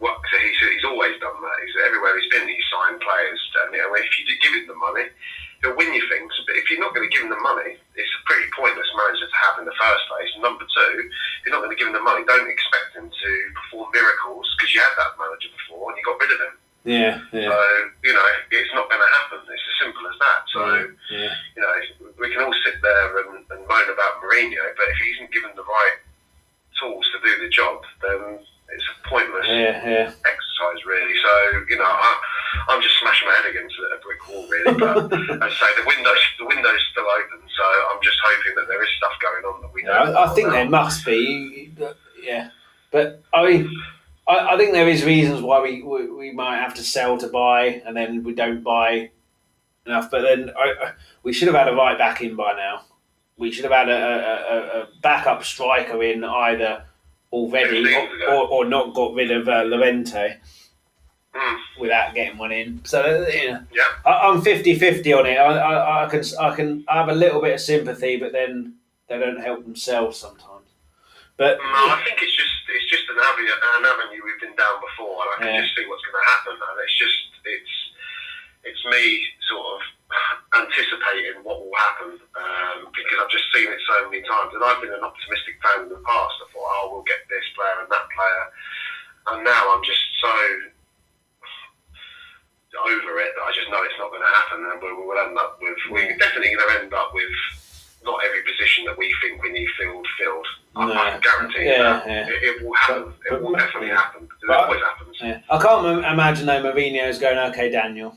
work. 0.00 0.20
So 0.30 0.36
he's, 0.38 0.58
he's 0.74 0.84
always 0.84 1.18
done 1.20 1.34
that. 1.34 1.56
He's 1.64 1.76
everywhere 1.86 2.18
he's 2.18 2.30
been. 2.30 2.46
He's 2.46 2.68
signed 2.70 3.00
players, 3.00 3.40
and 3.64 3.74
you 3.74 3.82
know, 3.82 3.94
if 3.94 4.10
you 4.18 4.26
do 4.26 4.34
give 4.42 4.52
him 4.54 4.66
the 4.68 4.78
money, 4.78 5.06
he'll 5.62 5.76
win 5.76 5.92
you 5.94 6.04
things. 6.08 6.32
But 6.46 6.56
if 6.56 6.70
you're 6.70 6.80
not 6.82 6.94
going 6.94 7.08
to 7.08 7.12
give 7.12 7.24
him 7.26 7.32
the 7.32 7.42
money, 7.42 7.76
it's 7.96 8.14
a 8.14 8.22
pretty 8.26 8.46
pointless 8.54 8.88
manager 8.94 9.26
to 9.26 9.38
have 9.48 9.56
in 9.58 9.66
the 9.66 9.76
first 9.76 10.04
place. 10.10 10.30
And 10.34 10.42
number 10.42 10.64
two, 10.64 10.92
if 11.08 11.42
you're 11.46 11.54
not 11.54 11.64
going 11.66 11.74
to 11.74 11.78
give 11.78 11.90
him 11.90 11.96
the 11.96 12.04
money, 12.04 12.22
don't 12.26 12.48
expect 12.48 12.94
him 12.94 13.10
to 13.10 13.30
perform 13.54 13.90
miracles 13.90 14.46
because 14.56 14.70
you 14.74 14.80
had 14.80 14.94
that 14.98 15.18
manager 15.18 15.50
before 15.54 15.90
and 15.90 15.96
you 15.98 16.04
got 16.06 16.20
rid 16.20 16.32
of 16.32 16.40
him. 16.40 16.54
yeah, 16.86 17.14
yeah. 17.34 17.50
So 17.50 17.58
you 18.06 18.14
know, 18.14 18.28
it's 18.54 18.74
not 18.74 18.86
going 18.86 19.02
to 19.02 19.12
happen. 19.22 19.42
It's 19.50 19.66
as 19.66 19.76
simple 19.82 20.04
as 20.06 20.16
that. 20.22 20.40
So 20.54 20.62
yeah. 21.10 21.32
you 21.56 21.60
know, 21.62 21.74
we 22.18 22.30
can 22.30 22.42
all 22.46 22.54
sit 22.62 22.78
there 22.80 23.10
and, 23.26 23.42
and 23.50 23.60
moan 23.66 23.88
about 23.90 24.22
Mourinho, 24.22 24.62
but 24.78 24.86
if 24.94 24.98
he 25.02 25.08
isn't 25.18 25.34
given 25.34 25.50
the 25.58 25.66
right 25.66 25.98
tools 26.78 27.04
to 27.10 27.18
do 27.18 27.32
the 27.42 27.50
job, 27.50 27.82
then 28.02 28.38
it's 28.70 28.84
a 28.84 29.08
pointless 29.08 29.46
Yeah, 29.48 29.80
yeah. 29.88 30.06
exercise, 30.24 30.80
really. 30.86 31.14
So, 31.22 31.64
you 31.68 31.76
know, 31.78 31.84
I, 31.86 32.18
I'm 32.68 32.82
just 32.82 32.98
smashing 33.00 33.28
my 33.28 33.34
head 33.34 33.50
against 33.50 33.74
a 33.78 33.98
brick 34.04 34.28
wall, 34.28 34.46
really. 34.48 34.78
But 34.78 35.12
as 35.42 35.42
I 35.42 35.48
say, 35.50 35.70
the 35.80 35.86
window's 35.86 36.18
the 36.38 36.46
window's 36.46 36.80
still 36.92 37.04
open, 37.06 37.40
so 37.56 37.64
I'm 37.92 38.02
just 38.02 38.18
hoping 38.22 38.52
that 38.56 38.68
there 38.68 38.82
is 38.82 38.88
stuff 38.96 39.12
going 39.22 39.44
on 39.44 39.62
that 39.62 39.72
we 39.72 39.84
Yeah, 39.84 40.04
don't. 40.04 40.16
I, 40.16 40.24
I 40.24 40.34
think 40.34 40.48
know 40.48 40.54
there 40.54 40.68
must 40.68 41.04
be. 41.04 41.72
Yeah, 42.22 42.50
but 42.90 43.22
I 43.32 43.46
mean, 43.46 43.70
I, 44.26 44.54
I 44.54 44.56
think 44.58 44.72
there 44.72 44.88
is 44.88 45.04
reasons 45.04 45.40
why 45.42 45.60
we, 45.62 45.82
we 45.82 46.10
we 46.10 46.30
might 46.32 46.56
have 46.58 46.74
to 46.74 46.82
sell 46.82 47.16
to 47.18 47.28
buy, 47.28 47.82
and 47.86 47.96
then 47.96 48.22
we 48.22 48.34
don't 48.34 48.62
buy 48.62 49.10
enough. 49.86 50.10
But 50.10 50.22
then 50.22 50.50
I, 50.58 50.74
I, 50.88 50.92
we 51.22 51.32
should 51.32 51.48
have 51.48 51.56
had 51.56 51.68
a 51.68 51.74
right 51.76 51.96
back 51.96 52.20
in 52.20 52.36
by 52.36 52.54
now. 52.54 52.82
We 53.38 53.52
should 53.52 53.64
have 53.64 53.72
had 53.72 53.88
a, 53.88 53.92
a, 53.92 54.00
a, 54.00 54.82
a 54.82 54.88
backup 55.00 55.44
striker 55.44 56.02
in 56.02 56.24
either 56.24 56.84
already 57.32 57.94
or, 57.94 58.08
or, 58.30 58.48
or 58.48 58.64
not 58.64 58.94
got 58.94 59.14
rid 59.14 59.30
of 59.30 59.48
uh, 59.48 59.62
Llorente 59.64 60.36
Mm, 61.34 61.58
without 61.78 62.14
getting 62.14 62.38
one 62.38 62.50
in. 62.50 62.80
So 62.84 63.00
uh, 63.02 63.28
you 63.30 63.52
know, 63.52 63.60
yeah, 63.70 63.84
I, 64.06 64.26
I'm 64.28 64.40
50-50 64.40 65.12
on 65.16 65.26
it. 65.26 65.36
I, 65.36 65.44
I, 65.44 66.04
I 66.06 66.08
can 66.08 66.22
I 66.40 66.56
can 66.56 66.84
I 66.88 66.94
have 66.98 67.10
a 67.10 67.14
little 67.14 67.40
bit 67.42 67.52
of 67.52 67.60
sympathy, 67.60 68.16
but 68.16 68.32
then 68.32 68.76
they 69.08 69.18
don't 69.18 69.38
help 69.38 69.62
themselves 69.62 70.16
sometimes. 70.18 70.66
But 71.36 71.58
no, 71.58 71.64
I 71.94 72.02
think 72.04 72.18
it's 72.22 72.34
just 72.34 72.50
it's 72.74 72.90
just 72.90 73.04
an 73.12 73.18
avenue, 73.22 73.52
an 73.52 73.84
avenue 73.84 74.22
we've 74.24 74.40
been 74.40 74.56
down 74.56 74.80
before, 74.80 75.20
and 75.20 75.28
I 75.30 75.36
can 75.44 75.54
Yeah. 75.54 75.62
just 75.62 75.76
see 75.76 75.84
what's 75.86 76.02
going 76.02 76.16
to 76.16 76.28
happen. 76.32 76.54
And 76.56 76.76
it's 76.82 76.98
just 76.98 77.18
it's 77.44 77.74
it's 78.64 78.82
me 78.88 79.22
sort 79.52 79.66
of 79.76 79.80
anticipating 80.56 81.44
what 81.44 81.60
will 81.60 81.76
happen 81.76 82.16
um, 82.36 82.88
because 82.96 83.16
I've 83.20 83.30
just 83.30 83.44
seen 83.54 83.68
it 83.68 83.80
so 83.86 84.08
many 84.08 84.22
times, 84.24 84.50
and 84.56 84.64
I've 84.64 84.80
been 84.80 84.92
an 84.96 85.04
optimistic 85.04 85.60
fan 85.60 85.84
in 85.84 85.88
the 85.92 86.00
past. 86.02 86.34
I 86.40 86.46
thought, 86.52 86.68
oh, 86.80 86.84
we'll 86.92 87.04
get 87.08 87.20
this 87.28 87.44
player 87.54 87.76
and 87.84 87.90
that 87.92 88.06
player, 88.08 88.44
and 89.34 89.38
now 89.44 89.62
I'm 89.76 89.84
just 89.84 90.00
so 90.20 90.32
over 92.78 93.18
it 93.20 93.32
that 93.34 93.42
I 93.42 93.50
just 93.52 93.68
know 93.70 93.82
it's 93.82 93.98
not 93.98 94.10
going 94.10 94.22
to 94.22 94.34
happen, 94.38 94.60
and 94.64 94.78
we 94.80 94.92
will 94.94 95.18
end 95.18 95.36
up 95.36 95.58
with 95.60 95.76
we're 95.90 96.16
definitely 96.16 96.54
going 96.54 96.62
to 96.62 96.80
end 96.84 96.94
up 96.94 97.10
with 97.12 97.28
not 98.04 98.20
every 98.24 98.42
position 98.46 98.84
that 98.86 98.96
we 98.96 99.12
think 99.20 99.42
we 99.42 99.50
need 99.50 99.66
filled 99.78 100.06
filled. 100.18 100.46
I- 100.76 100.86
No. 100.86 100.92
I 100.94 101.10
can 101.10 101.20
guarantee 101.20 101.64
Yeah, 101.66 101.82
that. 101.82 102.06
yeah. 102.06 102.28
It, 102.28 102.42
it 102.44 102.62
will 102.64 102.74
happen. 102.74 103.12
But- 103.28 103.34
it 103.34 103.42
will 103.42 103.52
but- 103.52 103.58
definitely 103.58 103.88
happen. 103.90 104.28
It 104.42 104.50
always 104.50 104.80
happens. 104.80 105.16
yeah, 105.20 105.40
I 105.50 105.58
can't 105.60 105.86
im- 105.86 106.04
imagine 106.04 106.46
though 106.46 106.62
Mourinho's 106.62 107.18
going 107.18 107.38
okay, 107.50 107.68
Daniel. 107.70 108.16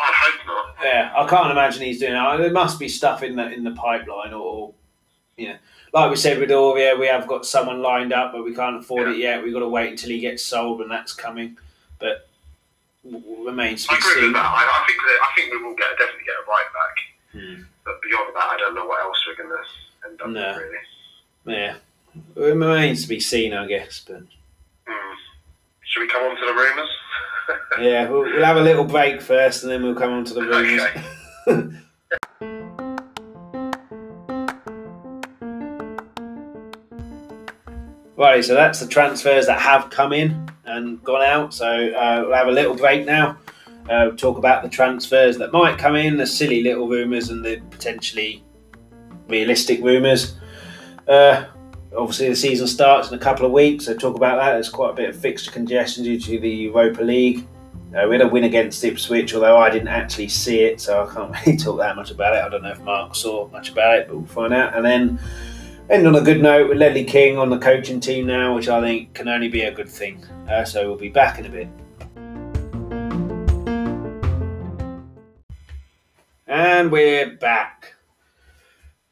I 0.00 0.12
hope 0.14 0.46
not. 0.46 0.74
Yeah, 0.82 1.12
I 1.16 1.26
can't 1.28 1.50
imagine 1.50 1.82
he's 1.82 1.98
doing 2.00 2.12
that. 2.14 2.36
There 2.38 2.50
must 2.52 2.78
be 2.78 2.88
stuff 2.88 3.22
in 3.22 3.36
the 3.36 3.52
in 3.52 3.64
the 3.64 3.72
pipeline, 3.72 4.32
or 4.32 4.72
know, 5.38 5.56
like 5.92 6.10
we 6.10 6.16
said 6.16 6.38
with 6.38 6.50
Aurier, 6.50 6.98
we 6.98 7.06
have 7.06 7.26
got 7.26 7.44
someone 7.46 7.82
lined 7.82 8.12
up, 8.12 8.32
but 8.32 8.44
we 8.44 8.54
can't 8.54 8.76
afford 8.76 9.08
Yeah. 9.08 9.14
it 9.14 9.18
yet. 9.18 9.42
We've 9.42 9.52
got 9.52 9.60
to 9.60 9.68
wait 9.68 9.90
until 9.90 10.10
he 10.10 10.20
gets 10.20 10.44
sold, 10.44 10.80
and 10.80 10.90
that's 10.90 11.12
coming. 11.12 11.56
But 11.98 12.28
remains 13.04 13.86
to 13.86 13.92
I 13.92 13.96
be 13.96 13.98
agree 14.00 14.12
seen. 14.14 14.22
with 14.24 14.32
that. 14.34 14.44
I, 14.44 14.62
I 14.82 14.84
think 14.86 14.98
that, 15.00 15.18
I 15.22 15.28
think 15.36 15.52
we 15.52 15.62
will 15.66 15.74
get 15.74 15.86
definitely 15.98 16.24
get 16.24 16.34
a 16.34 16.46
right 16.48 16.66
back. 16.74 16.96
Hmm. 17.32 17.62
But 17.84 18.02
beyond 18.02 18.34
that, 18.34 18.48
I 18.52 18.56
don't 18.58 18.74
know 18.74 18.84
what 18.86 19.00
else 19.02 19.18
we're 19.26 19.42
going 19.42 19.56
to 19.56 20.08
end 20.08 20.20
up 20.22 20.28
No. 20.30 20.48
with 20.48 20.56
really. 21.46 21.58
Yeah, 21.58 21.76
it 22.36 22.40
remains 22.54 23.02
to 23.02 23.08
be 23.08 23.20
seen, 23.20 23.52
I 23.54 23.66
guess. 23.66 24.02
But 24.06 24.22
Hmm. 24.86 25.14
Should 25.90 26.02
we 26.02 26.06
come 26.06 26.22
on 26.22 26.36
to 26.36 26.46
the 26.46 26.52
rumours? 26.52 26.88
yeah, 27.80 28.08
we'll, 28.08 28.22
we'll 28.22 28.44
have 28.44 28.56
a 28.56 28.60
little 28.60 28.84
break 28.84 29.20
first, 29.20 29.64
and 29.64 29.72
then 29.72 29.82
we'll 29.82 29.96
come 29.96 30.12
on 30.12 30.24
to 30.24 30.34
the 30.34 30.42
rumours. 30.42 30.82
Okay. 31.48 31.76
Right, 38.16 38.44
so 38.44 38.52
that's 38.52 38.80
the 38.80 38.86
transfers 38.86 39.46
that 39.46 39.58
have 39.62 39.88
come 39.88 40.12
in 40.12 40.46
and 40.66 41.02
gone 41.02 41.22
out. 41.22 41.54
So 41.54 41.66
uh, 41.66 42.24
we'll 42.26 42.36
have 42.36 42.48
a 42.48 42.52
little 42.52 42.76
break 42.76 43.06
now. 43.06 43.38
Uh, 43.88 44.08
we'll 44.08 44.16
talk 44.16 44.36
about 44.36 44.62
the 44.62 44.68
transfers 44.68 45.38
that 45.38 45.52
might 45.52 45.78
come 45.78 45.96
in, 45.96 46.18
the 46.18 46.26
silly 46.26 46.62
little 46.62 46.86
rumours, 46.86 47.30
and 47.30 47.42
the 47.42 47.62
potentially 47.70 48.44
realistic 49.26 49.82
rumours. 49.82 50.34
Uh, 51.08 51.46
obviously, 51.96 52.28
the 52.28 52.36
season 52.36 52.66
starts 52.66 53.08
in 53.08 53.14
a 53.14 53.18
couple 53.18 53.46
of 53.46 53.52
weeks, 53.52 53.86
so 53.86 53.94
talk 53.94 54.16
about 54.16 54.36
that. 54.36 54.52
There's 54.52 54.68
quite 54.68 54.90
a 54.90 54.94
bit 54.94 55.08
of 55.10 55.16
fixture 55.16 55.50
congestion 55.50 56.04
due 56.04 56.18
to 56.20 56.38
the 56.38 56.50
Europa 56.50 57.02
League. 57.02 57.46
Uh, 57.94 58.06
we 58.08 58.14
had 58.14 58.20
a 58.20 58.28
win 58.28 58.44
against 58.44 58.84
Ipswich, 58.84 59.34
although 59.34 59.58
I 59.58 59.68
didn't 59.68 59.88
actually 59.88 60.28
see 60.28 60.60
it, 60.60 60.80
so 60.80 61.04
I 61.04 61.12
can't 61.12 61.34
really 61.46 61.58
talk 61.58 61.78
that 61.78 61.96
much 61.96 62.10
about 62.10 62.36
it. 62.36 62.42
I 62.44 62.48
don't 62.48 62.62
know 62.62 62.70
if 62.70 62.80
Mark 62.82 63.14
saw 63.16 63.48
much 63.48 63.70
about 63.70 63.98
it, 63.98 64.06
but 64.06 64.16
we'll 64.16 64.26
find 64.26 64.54
out. 64.54 64.76
And 64.76 64.84
then 64.84 65.20
end 65.88 66.06
on 66.06 66.14
a 66.14 66.20
good 66.20 66.40
note 66.40 66.68
with 66.68 66.78
Ledley 66.78 67.04
King 67.04 67.36
on 67.36 67.50
the 67.50 67.58
coaching 67.58 67.98
team 67.98 68.26
now, 68.26 68.54
which 68.54 68.68
I 68.68 68.80
think 68.80 69.14
can 69.14 69.26
only 69.26 69.48
be 69.48 69.62
a 69.62 69.72
good 69.72 69.88
thing. 69.88 70.24
Uh, 70.48 70.64
so 70.64 70.86
we'll 70.86 70.96
be 70.96 71.08
back 71.08 71.40
in 71.40 71.46
a 71.46 71.48
bit. 71.48 71.68
And 76.46 76.92
we're 76.92 77.36
back. 77.36 77.94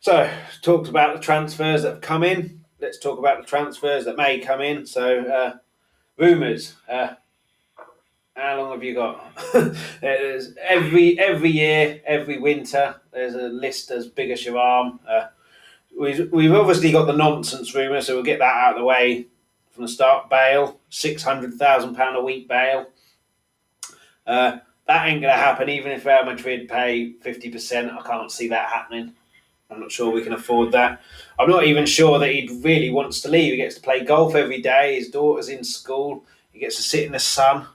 So, 0.01 0.31
talked 0.62 0.88
about 0.88 1.14
the 1.14 1.21
transfers 1.21 1.83
that 1.83 1.95
have 1.95 2.01
come 2.01 2.23
in. 2.23 2.58
Let's 2.81 2.99
talk 2.99 3.19
about 3.19 3.41
the 3.41 3.47
transfers 3.47 4.05
that 4.05 4.17
may 4.17 4.38
come 4.38 4.61
in. 4.61 4.87
So, 4.87 5.21
uh, 5.21 5.57
rumours. 6.17 6.75
Uh, 6.88 7.14
how 8.38 8.57
long 8.57 8.71
have 8.71 8.85
you 8.85 8.95
got? 8.95 9.37
there's 10.01 10.55
every 10.62 11.19
every 11.19 11.51
year, 11.51 12.01
every 12.07 12.38
winter, 12.38 12.95
there's 13.12 13.35
a 13.35 13.49
list 13.49 13.91
as 13.91 14.07
big 14.07 14.31
as 14.31 14.45
your 14.45 14.59
arm. 14.59 15.01
Uh, 15.09 15.27
we've, 15.99 16.31
we've 16.33 16.55
obviously 16.55 16.93
got 16.93 17.07
the 17.07 17.12
nonsense 17.17 17.75
rumour, 17.75 18.01
so 18.01 18.14
we'll 18.14 18.23
get 18.23 18.38
that 18.38 18.55
out 18.55 18.75
of 18.75 18.79
the 18.79 18.85
way 18.85 19.27
from 19.73 19.83
the 19.83 19.88
start. 19.88 20.31
Bale, 20.31 20.79
six 20.88 21.25
hundred 21.25 21.55
thousand 21.55 21.97
pound 21.97 22.17
a 22.17 22.23
week 22.23 22.47
Bale. 22.49 22.87
Uh, 24.25 24.59
that 24.87 25.09
ain't 25.09 25.21
going 25.21 25.35
to 25.35 25.41
happen, 25.41 25.69
even 25.69 25.91
if 25.91 26.07
Real 26.07 26.25
Madrid 26.25 26.69
pay 26.69 27.14
fifty 27.14 27.51
percent. 27.51 27.91
I 27.91 28.03
can't 28.03 28.31
see 28.31 28.49
that 28.49 28.69
happening. 28.69 29.14
I'm 29.70 29.81
not 29.81 29.92
sure 29.92 30.11
we 30.11 30.22
can 30.22 30.33
afford 30.33 30.72
that. 30.72 31.02
I'm 31.38 31.50
not 31.50 31.64
even 31.64 31.85
sure 31.85 32.18
that 32.18 32.31
he 32.33 32.48
really 32.62 32.90
wants 32.90 33.20
to 33.22 33.28
leave. 33.28 33.52
He 33.52 33.59
gets 33.59 33.74
to 33.74 33.81
play 33.83 34.02
golf 34.02 34.35
every 34.35 34.62
day. 34.62 34.96
His 34.96 35.11
daughter's 35.11 35.48
in 35.50 35.62
school. 35.62 36.24
He 36.52 36.59
gets 36.59 36.76
to 36.76 36.83
sit 36.83 37.04
in 37.04 37.12
the 37.12 37.18
sun. 37.18 37.66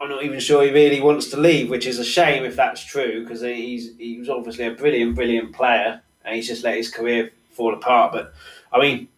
I'm 0.00 0.08
not 0.08 0.22
even 0.24 0.40
sure 0.40 0.62
he 0.64 0.70
really 0.70 1.00
wants 1.00 1.28
to 1.30 1.36
leave, 1.36 1.68
which 1.68 1.86
is 1.86 1.98
a 1.98 2.04
shame 2.04 2.44
if 2.44 2.56
that's 2.56 2.82
true, 2.82 3.22
because 3.22 3.42
he's 3.42 3.96
he 3.98 4.18
was 4.18 4.30
obviously 4.30 4.66
a 4.66 4.70
brilliant, 4.72 5.14
brilliant 5.14 5.52
player, 5.52 6.00
and 6.24 6.34
he's 6.34 6.48
just 6.48 6.64
let 6.64 6.76
his 6.76 6.90
career 6.90 7.32
fall 7.50 7.74
apart. 7.74 8.12
But 8.12 8.32
I 8.72 8.80
mean, 8.80 9.08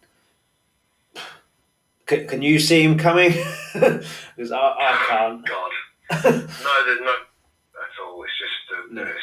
can, 2.05 2.27
can 2.27 2.41
you 2.41 2.59
see 2.59 2.83
him 2.83 2.97
coming? 2.97 3.33
Because 4.35 4.51
I, 4.51 4.57
I 4.57 5.05
can't. 5.07 5.45
God. 5.47 5.71
No, 6.11 6.21
there's 6.23 7.01
no. 7.01 7.13
That's 7.73 7.97
all. 8.03 8.23
It's 8.23 8.33
just. 8.39 8.71
Uh, 8.71 8.93
No. 8.93 9.01
It's 9.03 9.22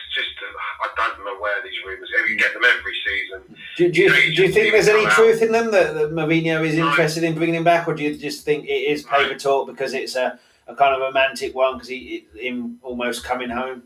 I 0.83 0.89
don't 0.97 1.25
know 1.25 1.39
where 1.41 1.63
these 1.63 1.75
rumours. 1.87 2.09
You 2.29 2.37
get 2.37 2.53
them 2.55 2.63
every 2.65 2.95
season. 3.07 3.57
Do, 3.77 3.91
do, 3.91 4.03
you, 4.03 4.35
do 4.37 4.43
you 4.45 4.53
think 4.53 4.73
there's 4.73 4.89
any 4.89 5.07
out. 5.07 5.13
truth 5.13 5.43
in 5.43 5.53
them 5.53 5.71
that, 5.73 5.95
that 5.95 6.13
Mourinho 6.13 6.67
is 6.67 6.77
No. 6.77 6.89
interested 6.89 7.23
in 7.25 7.35
bringing 7.35 7.55
him 7.57 7.65
back, 7.65 7.87
or 7.89 7.95
do 7.95 8.03
you 8.03 8.17
just 8.17 8.45
think 8.45 8.65
it 8.65 8.73
is 8.93 9.03
paper 9.03 9.35
talk 9.39 9.67
because 9.67 9.93
it's 9.95 10.17
a, 10.17 10.39
a 10.67 10.75
kind 10.75 10.95
of 10.95 11.01
romantic 11.01 11.55
one 11.55 11.75
because 11.75 11.89
he 11.89 12.27
him 12.35 12.79
almost 12.83 13.25
coming 13.25 13.51
home? 13.51 13.83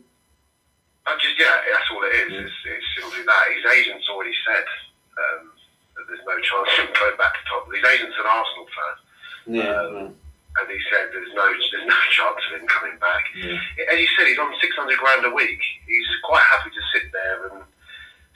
I 1.07 1.15
just 1.21 1.37
yeah, 1.37 1.51
that's 1.71 1.89
all 1.91 2.03
it 2.03 2.15
is. 2.27 2.31
Yeah. 2.33 2.39
It's, 2.39 2.51
it's 2.65 2.85
simply 2.97 3.23
that. 3.25 3.43
His 3.55 3.65
agent's 3.79 4.07
already 4.09 4.33
said 4.47 4.63
um, 5.19 5.51
that 5.97 6.03
there's 6.07 6.25
no 6.25 6.35
chance 6.39 6.69
of 6.79 6.85
him 6.85 6.93
going 6.99 7.17
back 7.17 7.33
to 7.33 7.39
top. 7.49 7.67
His 7.73 7.83
agent's 7.85 8.15
an 8.17 8.25
Arsenal 8.25 8.67
fan, 8.73 8.95
Yeah. 9.53 9.99
Um, 10.07 10.15
and 10.59 10.65
he 10.71 10.79
said 10.91 11.11
there's 11.11 11.33
no 11.35 11.45
there's 11.71 11.87
no 11.87 11.99
chance 12.11 12.41
of 12.51 12.61
him 12.61 12.67
coming 12.67 12.97
back. 12.99 13.23
yeah. 13.35 13.59
As 13.91 13.99
you 13.99 14.07
said, 14.17 14.27
he's 14.27 14.39
on 14.39 14.53
600 14.59 14.97
grand 14.97 15.25
a 15.25 15.29
week. 15.31 15.59
He's 15.87 16.07
quite 16.23 16.43
happy 16.51 16.69
to 16.71 16.81
sit 16.93 17.11
there 17.11 17.47
and 17.51 17.63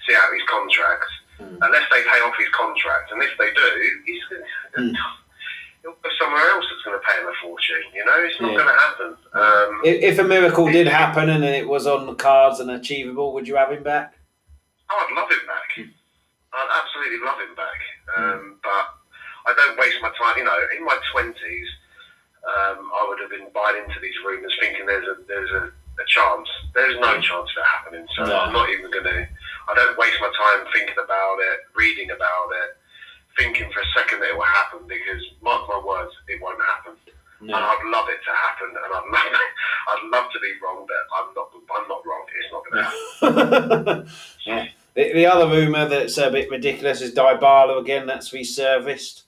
see 0.07 0.15
out 0.15 0.33
his 0.33 0.43
contract, 0.47 1.05
Mm. 1.39 1.55
unless 1.61 1.87
they 1.89 2.03
pay 2.03 2.19
off 2.27 2.35
his 2.37 2.49
contract. 2.51 3.11
And 3.11 3.23
if 3.23 3.31
they 3.39 3.49
do, 3.53 3.67
he's 4.05 4.23
Mm. 4.77 4.93
he'll 5.81 5.93
go 5.93 6.09
somewhere 6.19 6.43
else 6.51 6.65
that's 6.69 6.83
going 6.83 6.99
to 6.99 7.05
pay 7.07 7.15
him 7.21 7.27
a 7.27 7.33
fortune. 7.41 7.83
You 7.93 8.03
know, 8.03 8.17
it's 8.19 8.39
not 8.41 8.51
Yeah. 8.51 8.57
going 8.57 8.67
to 8.75 8.79
happen. 8.79 9.17
Um, 9.33 9.81
If, 9.85 10.03
if 10.03 10.19
a 10.19 10.23
miracle 10.23 10.65
did 10.67 10.87
happen 10.87 11.29
and 11.29 11.43
it 11.45 11.67
was 11.67 11.87
on 11.87 12.05
the 12.05 12.15
cards 12.15 12.59
and 12.59 12.69
achievable, 12.71 13.31
would 13.33 13.47
you 13.47 13.55
have 13.55 13.71
him 13.71 13.83
back? 13.83 14.15
Oh, 14.89 15.05
I'd 15.07 15.15
love 15.15 15.31
him 15.31 15.45
back. 15.47 15.69
I'd 16.51 16.81
absolutely 16.83 17.19
love 17.25 17.39
him 17.39 17.55
back. 17.55 17.79
Um, 18.17 18.59
but 18.61 18.85
I 19.47 19.53
don't 19.55 19.77
waste 19.79 19.97
my 20.01 20.09
time. 20.19 20.37
You 20.37 20.43
know, 20.43 20.59
in 20.77 20.83
my 20.83 20.97
twenties, 21.13 21.67
um, 22.49 22.89
I 22.93 23.05
would 23.07 23.19
have 23.21 23.29
been 23.29 23.47
buying 23.53 23.83
into 23.85 23.99
these 24.01 24.15
rumours, 24.25 24.53
thinking 24.59 24.85
there's 24.85 25.07
a 25.07 25.15
there's 25.27 25.51
a, 25.51 25.69
a 25.69 26.05
chance. 26.07 26.47
There's 26.73 26.97
no 26.99 27.19
chance 27.21 27.49
of 27.51 27.57
it 27.61 27.67
happening. 27.69 28.05
So 28.15 28.25
No. 28.25 28.39
I'm 28.39 28.53
not 28.53 28.69
even 28.69 28.89
going 28.89 29.05
to. 29.05 29.27
I 29.69 29.73
don't 29.75 29.97
waste 29.97 30.17
my 30.19 30.31
time 30.33 30.65
thinking 30.73 30.97
about 30.97 31.37
it, 31.39 31.59
reading 31.75 32.09
about 32.11 32.49
it, 32.65 32.77
thinking 33.37 33.69
for 33.71 33.81
a 33.81 33.89
second 33.95 34.19
that 34.21 34.29
it 34.29 34.37
will 34.37 34.49
happen. 34.49 34.87
Because 34.87 35.21
mark 35.41 35.67
my 35.69 35.79
words, 35.85 36.13
it 36.27 36.41
won't 36.41 36.61
happen. 36.61 36.93
And 37.41 37.55
I'd 37.55 37.83
love 37.87 38.07
it 38.09 38.19
to 38.19 38.33
happen, 38.35 38.67
and 38.67 38.91
I'd 38.91 39.07
love, 39.15 39.31
I'd 39.87 40.09
love 40.11 40.27
to 40.33 40.39
be 40.41 40.51
wrong, 40.61 40.85
but 40.87 40.97
I'm 41.15 41.33
not. 41.35 41.49
I'm 41.71 41.87
not 41.87 42.01
wrong. 42.05 42.25
It's 42.35 42.51
not 42.51 42.63
going 42.65 42.83
to 42.83 43.95
happen. 43.95 44.09
yeah. 44.45 44.65
The, 44.95 45.13
the 45.13 45.25
other 45.25 45.47
rumour 45.47 45.87
that's 45.87 46.17
a 46.17 46.29
bit 46.31 46.49
ridiculous 46.49 46.99
is 46.99 47.13
Dybala 47.13 47.79
again. 47.79 48.07
That's 48.07 48.31
resurfaced. 48.31 49.23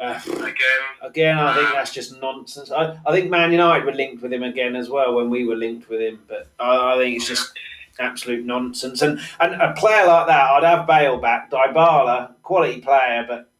Uh, 0.00 0.18
Again, 0.26 0.54
again, 1.02 1.38
I 1.38 1.54
think 1.54 1.68
that's 1.74 1.92
just 1.92 2.18
nonsense. 2.22 2.70
I, 2.70 2.98
I 3.04 3.12
think 3.12 3.30
Man 3.30 3.52
United 3.52 3.84
were 3.84 3.92
linked 3.92 4.22
with 4.22 4.32
him 4.32 4.42
again 4.42 4.74
as 4.74 4.88
well 4.88 5.14
when 5.14 5.28
we 5.28 5.44
were 5.44 5.56
linked 5.56 5.90
with 5.90 6.00
him, 6.00 6.20
but 6.26 6.48
I, 6.58 6.94
I 6.94 6.96
think 6.96 7.16
it's 7.16 7.28
just 7.28 7.52
absolute 7.98 8.46
nonsense. 8.46 9.02
And 9.02 9.20
and 9.40 9.60
a 9.60 9.74
player 9.74 10.06
like 10.06 10.26
that, 10.28 10.50
I'd 10.50 10.64
have 10.64 10.86
Bale 10.86 11.18
back. 11.18 11.50
Dybala, 11.50 12.34
quality 12.42 12.80
player, 12.80 13.26
but 13.28 13.50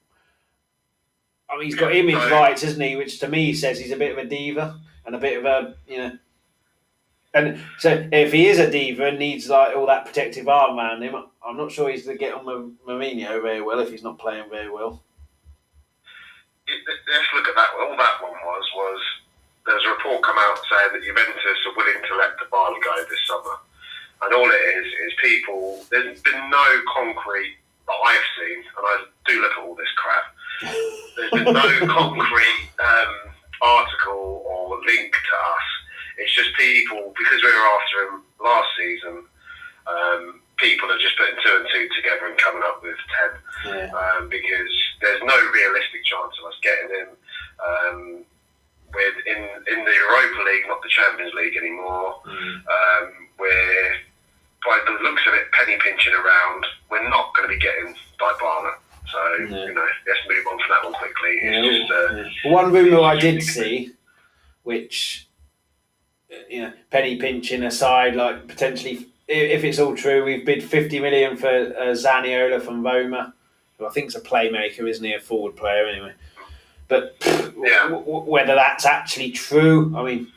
I 1.50 1.56
mean, 1.56 1.66
he's 1.66 1.74
got 1.74 1.94
image 1.94 2.30
rights, 2.30 2.64
isn't 2.64 2.80
he? 2.80 2.96
Which 2.96 3.18
to 3.20 3.28
me 3.28 3.52
says 3.52 3.78
he's 3.78 3.92
a 3.92 3.96
bit 3.96 4.12
of 4.12 4.18
a 4.18 4.28
diva 4.28 4.80
and 5.04 5.14
a 5.14 5.18
bit 5.18 5.38
of 5.38 5.44
a 5.44 5.74
you 5.86 5.98
know. 5.98 6.18
And 7.34 7.60
so, 7.78 8.08
if 8.10 8.32
he 8.32 8.46
is 8.46 8.58
a 8.58 8.70
diva 8.70 9.08
and 9.08 9.18
needs 9.18 9.48
like 9.48 9.76
all 9.76 9.86
that 9.86 10.06
protective 10.06 10.48
arm 10.48 10.78
around 10.78 11.02
him, 11.02 11.14
I'm 11.46 11.56
not 11.56 11.70
sure 11.70 11.90
he's 11.90 12.06
going 12.06 12.18
to 12.18 12.24
get 12.24 12.34
on 12.34 12.46
with 12.46 12.78
Mourinho 12.86 13.42
very 13.42 13.60
well 13.60 13.78
if 13.80 13.90
he's 13.90 14.02
not 14.02 14.18
playing 14.18 14.48
very 14.50 14.70
well. 14.70 15.04
It- 16.70 17.00
let's 17.08 17.32
look 17.34 17.48
at 17.48 17.54
that. 17.56 17.70
All 17.80 17.96
that 17.96 18.22
one 18.22 18.32
was 18.32 18.64
was 18.74 19.00
there's 19.66 19.84
a 19.84 19.90
report 19.90 20.22
come 20.22 20.38
out 20.38 20.58
saying 20.70 20.92
that 20.94 21.02
Juventus 21.04 21.66
are 21.66 21.74
willing 21.76 22.02
to 22.02 22.14
let 22.16 22.36
Dybala 22.38 22.80
go 22.82 23.04
this 23.08 23.26
summer, 23.26 23.56
and 24.22 24.34
all 24.34 24.50
it 24.50 24.62
is 24.76 24.86
is 24.86 25.12
people. 25.22 25.84
There's 25.90 26.20
been 26.22 26.50
no 26.50 26.82
concrete 26.94 27.56
that 27.86 27.98
I've 28.06 28.28
seen, 28.38 28.58
and 28.58 28.84
I 28.86 28.96
do 29.26 29.40
look 29.42 29.52
at 29.52 29.58
all 29.64 29.74
this 29.74 29.92
crap. 29.96 30.24
There's 31.16 31.30
been 31.30 31.52
no 31.54 31.86
concrete 31.86 32.70
um, 32.78 33.14
article 33.62 34.42
or 34.46 34.80
link 34.86 35.12
to 35.12 35.36
us. 35.36 35.68
It's 36.18 36.34
just 36.34 36.54
people 36.58 37.14
because 37.16 37.42
we 37.42 37.48
were 37.48 37.68
after 37.80 38.02
him 38.08 38.22
last 38.42 38.68
season. 38.78 39.24
Um, 39.86 40.40
people 40.60 40.90
are 40.92 40.98
just 40.98 41.16
putting 41.16 41.36
two 41.42 41.54
and 41.56 41.66
two 41.72 41.88
together 41.96 42.26
and 42.28 42.36
coming 42.38 42.62
up 42.66 42.82
with 42.82 42.96
ten 43.16 43.30
Yeah. 43.74 43.90
um, 43.92 44.28
because 44.28 44.70
there's 45.00 45.22
no 45.24 45.36
realistic 45.50 46.04
chance 46.04 46.34
of 46.38 46.44
us 46.52 46.58
getting 46.62 46.88
him. 46.94 47.08
Um, 47.60 48.24
with 48.92 49.14
in 49.26 49.38
in 49.72 49.84
the 49.84 49.92
Europa 49.92 50.42
League, 50.50 50.64
not 50.66 50.82
the 50.82 50.88
Champions 50.88 51.32
League 51.34 51.56
anymore. 51.56 52.16
Mm. 52.26 52.54
Um, 52.66 53.06
we're 53.38 53.94
by 54.66 54.78
the 54.84 54.92
looks 55.02 55.22
of 55.26 55.34
it, 55.34 55.50
penny 55.52 55.78
pinching 55.82 56.12
around. 56.12 56.66
We're 56.90 57.08
not 57.08 57.34
going 57.34 57.48
to 57.48 57.54
be 57.54 57.60
getting 57.60 57.94
Dybala. 58.20 58.72
So 59.10 59.18
you 59.38 59.74
know, 59.74 59.86
let's 60.06 60.20
move 60.28 60.44
on 60.50 60.58
from 60.58 60.66
that 60.70 60.84
one 60.84 60.92
quickly. 60.94 61.30
It's 61.40 61.88
Yeah, 61.90 62.24
just 62.24 62.44
uh. 62.46 62.50
One 62.50 62.72
rumour 62.72 63.00
I 63.02 63.16
did 63.16 63.42
see, 63.42 63.92
which 64.64 65.28
you 66.48 66.62
know, 66.62 66.72
penny 66.90 67.16
pinching 67.16 67.62
aside, 67.62 68.14
like 68.16 68.48
potentially, 68.48 69.06
if 69.30 69.64
it's 69.64 69.78
all 69.78 69.94
true, 69.94 70.24
we've 70.24 70.44
bid 70.44 70.62
50 70.62 71.00
million 71.00 71.36
for 71.36 71.48
uh, 71.48 71.94
Zaniolo 71.94 72.60
from 72.60 72.84
Roma, 72.84 73.32
who 73.78 73.86
I 73.86 73.90
think 73.90 74.08
is 74.08 74.16
a 74.16 74.20
playmaker, 74.20 74.88
isn't 74.88 75.04
he? 75.04 75.14
A 75.14 75.20
forward 75.20 75.56
player, 75.56 75.86
anyway. 75.86 76.12
But 76.88 77.16
yeah. 77.24 77.84
w- 77.84 78.04
w- 78.04 78.24
whether 78.24 78.54
that's 78.56 78.84
actually 78.84 79.30
true, 79.30 79.94
I 79.96 80.02
mean, 80.02 80.32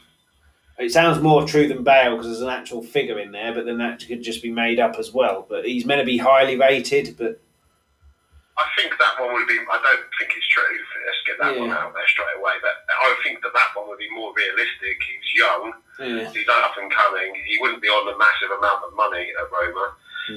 it 0.78 0.91
sounds 0.91 1.22
more 1.22 1.46
true 1.48 1.68
than 1.68 1.84
Bale 1.84 2.12
because 2.12 2.28
there's 2.28 2.41
an 2.41 2.50
actual 2.50 2.84
figure 2.84 3.20
in 3.20 3.32
there, 3.32 3.54
but 3.54 3.66
then 3.66 3.80
that 3.80 4.06
could 4.08 4.22
just 4.22 4.44
be 4.44 4.52
made 4.52 4.80
up 4.80 4.96
as 5.00 5.12
well. 5.12 5.46
But 5.50 5.66
he's 5.66 5.86
meant 5.86 6.00
to 6.00 6.06
be 6.06 6.18
highly 6.18 6.56
rated, 6.56 7.16
but. 7.18 7.39
I 8.54 8.66
think 8.78 8.93
that 9.01 9.18
one 9.18 9.34
would 9.34 9.49
be. 9.49 9.58
I 9.58 9.78
don't 9.82 10.06
think 10.18 10.30
it's 10.38 10.49
true. 10.54 10.78
Let's 11.06 11.24
get 11.26 11.38
that 11.41 11.54
yeah. 11.58 11.62
one 11.66 11.74
out 11.74 11.93
there 11.93 12.06
straight 12.06 12.38
away. 12.38 12.54
But 12.62 12.86
I 12.86 13.18
think 13.26 13.41
that 13.41 13.54
that 13.54 13.74
one 13.74 13.89
would 13.89 13.97
be 13.97 14.10
more 14.14 14.30
realistic. 14.38 14.97
He's 15.01 15.30
young. 15.34 15.74
Yeah. 15.97 16.30
He's 16.30 16.45
up 16.45 16.78
and 16.78 16.89
coming. 16.93 17.34
He 17.49 17.58
wouldn't 17.58 17.82
be 17.82 17.89
on 17.89 18.06
a 18.06 18.16
massive 18.18 18.54
amount 18.54 18.86
of 18.86 18.93
money 18.93 19.26
at 19.34 19.47
Roma. 19.49 19.86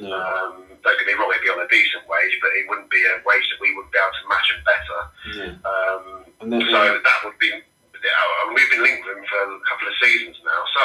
No. 0.01 0.11
Um, 0.11 0.53
don't 0.83 0.99
get 0.99 1.07
me 1.07 1.15
wrong, 1.15 1.31
he'd 1.31 1.47
be 1.47 1.53
on 1.53 1.63
a 1.63 1.69
decent 1.71 2.03
wage, 2.11 2.35
but 2.43 2.51
it 2.59 2.67
wouldn't 2.67 2.91
be 2.91 2.99
a 3.07 3.23
wage 3.23 3.47
that 3.55 3.63
we 3.63 3.71
would 3.79 3.87
be 3.95 3.99
able 4.03 4.19
to 4.19 4.27
match 4.27 4.49
him 4.51 4.63
better. 4.67 5.01
Yeah. 5.31 5.53
Um, 5.63 6.05
then, 6.51 6.63
so 6.67 6.81
that 6.99 7.19
would 7.23 7.39
be 7.39 7.55
yeah, 8.07 8.55
we've 8.55 8.71
been 8.71 8.83
linked 8.83 9.03
with 9.03 9.19
him 9.19 9.27
for 9.27 9.41
a 9.51 9.63
couple 9.67 9.89
of 9.89 9.97
seasons 9.99 10.39
now. 10.47 10.63
So, 10.75 10.81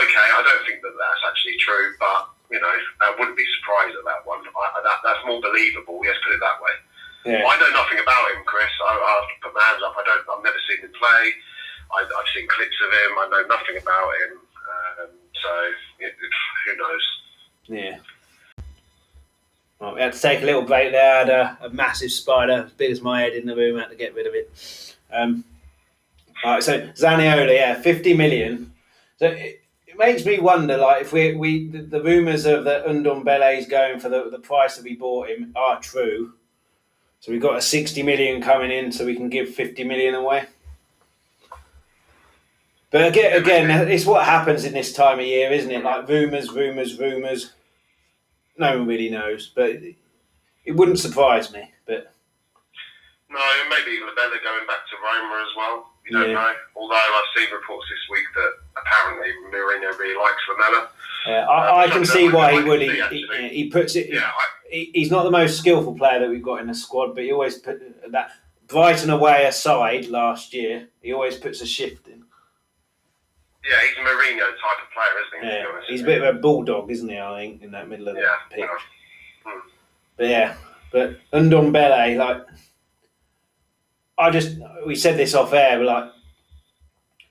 okay, 0.00 0.26
I 0.32 0.40
don't 0.40 0.64
think 0.64 0.80
that 0.80 0.96
that's 0.96 1.22
actually 1.28 1.58
true, 1.60 1.92
but 2.00 2.33
you 2.50 2.60
know, 2.60 2.74
I 3.00 3.14
wouldn't 3.18 3.36
be 3.36 3.46
surprised 3.60 3.96
at 3.96 4.04
that 4.04 4.22
one. 4.26 4.40
I, 4.44 4.80
that, 4.84 4.98
that's 5.02 5.22
more 5.26 5.40
believable. 5.40 6.00
Let's 6.04 6.20
put 6.24 6.34
it 6.36 6.40
that 6.40 6.60
way. 6.60 6.74
Yeah. 7.24 7.44
I 7.48 7.56
know 7.56 7.72
nothing 7.72 7.98
about 7.98 8.24
him, 8.36 8.44
Chris. 8.44 8.68
I, 8.84 8.92
I 8.92 9.10
have 9.20 9.28
to 9.28 9.36
put 9.40 9.54
my 9.56 9.64
hands 9.64 9.80
up. 9.80 9.96
I 9.96 10.04
don't. 10.04 10.24
I've 10.28 10.44
never 10.44 10.60
seen 10.68 10.84
him 10.84 10.92
play. 10.92 11.32
I, 11.92 12.04
have 12.04 12.28
seen 12.34 12.46
clips 12.48 12.76
of 12.84 12.90
him. 12.92 13.12
I 13.16 13.24
know 13.32 13.42
nothing 13.48 13.76
about 13.80 14.10
him. 14.20 14.32
Um, 14.68 15.10
so 15.32 15.52
it, 16.00 16.12
it, 16.12 16.32
who 16.66 16.76
knows? 16.76 17.04
Yeah. 17.66 17.96
Well, 19.78 19.94
we 19.94 20.00
had 20.00 20.12
to 20.12 20.20
take 20.20 20.42
a 20.42 20.44
little 20.44 20.62
break 20.62 20.92
there. 20.92 21.14
I 21.14 21.18
had 21.18 21.28
a, 21.28 21.58
a, 21.62 21.70
massive 21.70 22.12
spider, 22.12 22.64
as 22.66 22.72
big 22.72 22.90
as 22.90 23.00
my 23.00 23.22
head, 23.22 23.32
in 23.32 23.46
the 23.46 23.56
room. 23.56 23.76
I 23.76 23.82
had 23.82 23.90
to 23.90 23.96
get 23.96 24.14
rid 24.14 24.26
of 24.26 24.34
it. 24.34 24.96
Um, 25.12 25.44
all 26.44 26.52
right, 26.52 26.62
so 26.62 26.80
Zaniolo, 26.88 27.54
yeah, 27.54 27.80
fifty 27.80 28.14
million. 28.14 28.72
So 29.18 29.26
it, 29.26 29.63
it 29.94 29.98
makes 29.98 30.24
me 30.24 30.40
wonder, 30.40 30.76
like, 30.76 31.02
if 31.02 31.12
we 31.12 31.34
we 31.34 31.68
the, 31.68 31.78
the 31.82 32.02
rumours 32.02 32.46
of 32.46 32.64
the 32.64 32.82
Ndombele 32.86 33.68
going 33.68 34.00
for 34.00 34.08
the 34.08 34.28
the 34.28 34.40
price 34.40 34.76
that 34.76 34.84
we 34.84 34.96
bought 34.96 35.28
him 35.28 35.52
are 35.54 35.80
true. 35.80 36.34
So 37.20 37.30
we've 37.30 37.40
got 37.40 37.56
a 37.56 37.62
sixty 37.62 38.02
million 38.02 38.42
coming 38.42 38.72
in, 38.72 38.90
so 38.90 39.06
we 39.06 39.14
can 39.14 39.28
give 39.28 39.54
fifty 39.54 39.84
million 39.84 40.14
away. 40.14 40.46
But 42.90 43.06
again, 43.06 43.40
again, 43.40 43.88
it's 43.88 44.04
what 44.04 44.24
happens 44.24 44.64
in 44.64 44.72
this 44.72 44.92
time 44.92 45.20
of 45.20 45.26
year, 45.26 45.52
isn't 45.52 45.70
it? 45.70 45.84
Like 45.84 46.08
rumours, 46.08 46.50
rumours, 46.50 46.98
rumours. 46.98 47.52
No 48.58 48.78
one 48.78 48.88
really 48.88 49.10
knows, 49.10 49.52
but 49.54 49.70
it, 49.70 49.96
it 50.64 50.72
wouldn't 50.72 50.98
surprise 50.98 51.52
me. 51.52 51.70
But 51.86 52.12
no, 53.30 53.40
maybe 53.70 54.00
Lamela 54.00 54.38
going 54.42 54.66
back 54.66 54.88
to 54.90 54.96
Roma 55.02 55.44
as 55.48 55.56
well. 55.56 55.90
You 56.06 56.18
don't 56.18 56.30
yeah. 56.30 56.34
know. 56.34 56.52
Although 56.76 56.94
I've 56.94 57.30
seen 57.36 57.52
reports 57.52 57.86
this 57.88 58.10
week 58.10 58.24
that 58.34 58.52
apparently 58.76 59.28
Mourinho 59.50 59.98
really 59.98 60.16
likes 60.16 60.42
Lamela. 60.48 60.88
Yeah, 61.26 61.48
I, 61.48 61.68
uh, 61.68 61.86
I 61.86 61.88
can 61.88 62.04
see 62.04 62.28
why 62.28 62.52
he 62.52 62.62
would. 62.62 62.82
He, 62.82 63.00
he, 63.10 63.48
he, 63.48 63.70
puts 63.70 63.96
it. 63.96 64.12
Yeah, 64.12 64.20
I, 64.24 64.44
he, 64.70 64.90
he's 64.94 65.10
not 65.10 65.22
the 65.22 65.30
most 65.30 65.58
skillful 65.58 65.94
player 65.94 66.20
that 66.20 66.28
we've 66.28 66.42
got 66.42 66.60
in 66.60 66.66
the 66.66 66.74
squad, 66.74 67.14
but 67.14 67.24
he 67.24 67.32
always 67.32 67.56
put 67.56 67.80
that 68.12 68.32
Brighton 68.66 69.08
away 69.10 69.46
aside 69.46 70.06
last 70.06 70.52
year. 70.52 70.88
He 71.00 71.12
always 71.14 71.36
puts 71.36 71.62
a 71.62 71.66
shift 71.66 72.06
in. 72.08 72.24
Yeah, 73.70 73.76
he's 73.80 73.96
a 73.96 74.00
Mourinho 74.00 74.40
type 74.40 74.80
of 74.82 74.92
player, 74.92 75.08
isn't 75.26 75.48
he? 75.48 75.56
Yeah, 75.56 75.80
he's 75.88 76.02
a 76.02 76.04
bit 76.04 76.22
of 76.22 76.36
a 76.36 76.38
bulldog, 76.38 76.90
isn't 76.90 77.08
he? 77.08 77.18
I 77.18 77.40
think 77.40 77.62
in 77.62 77.70
that 77.70 77.88
middle 77.88 78.08
of 78.08 78.16
the 78.16 78.20
yeah, 78.20 78.36
pitch. 78.50 78.58
Yeah. 78.60 79.52
Hmm. 79.52 79.60
But 80.18 80.26
yeah, 80.26 80.54
but 80.92 81.18
Ndombele, 81.32 82.16
like 82.18 82.46
I 84.16 84.30
just 84.30 84.58
we 84.86 84.94
said 84.94 85.16
this 85.16 85.34
off 85.34 85.52
air, 85.52 85.78
but 85.78 85.86
like 85.86 86.12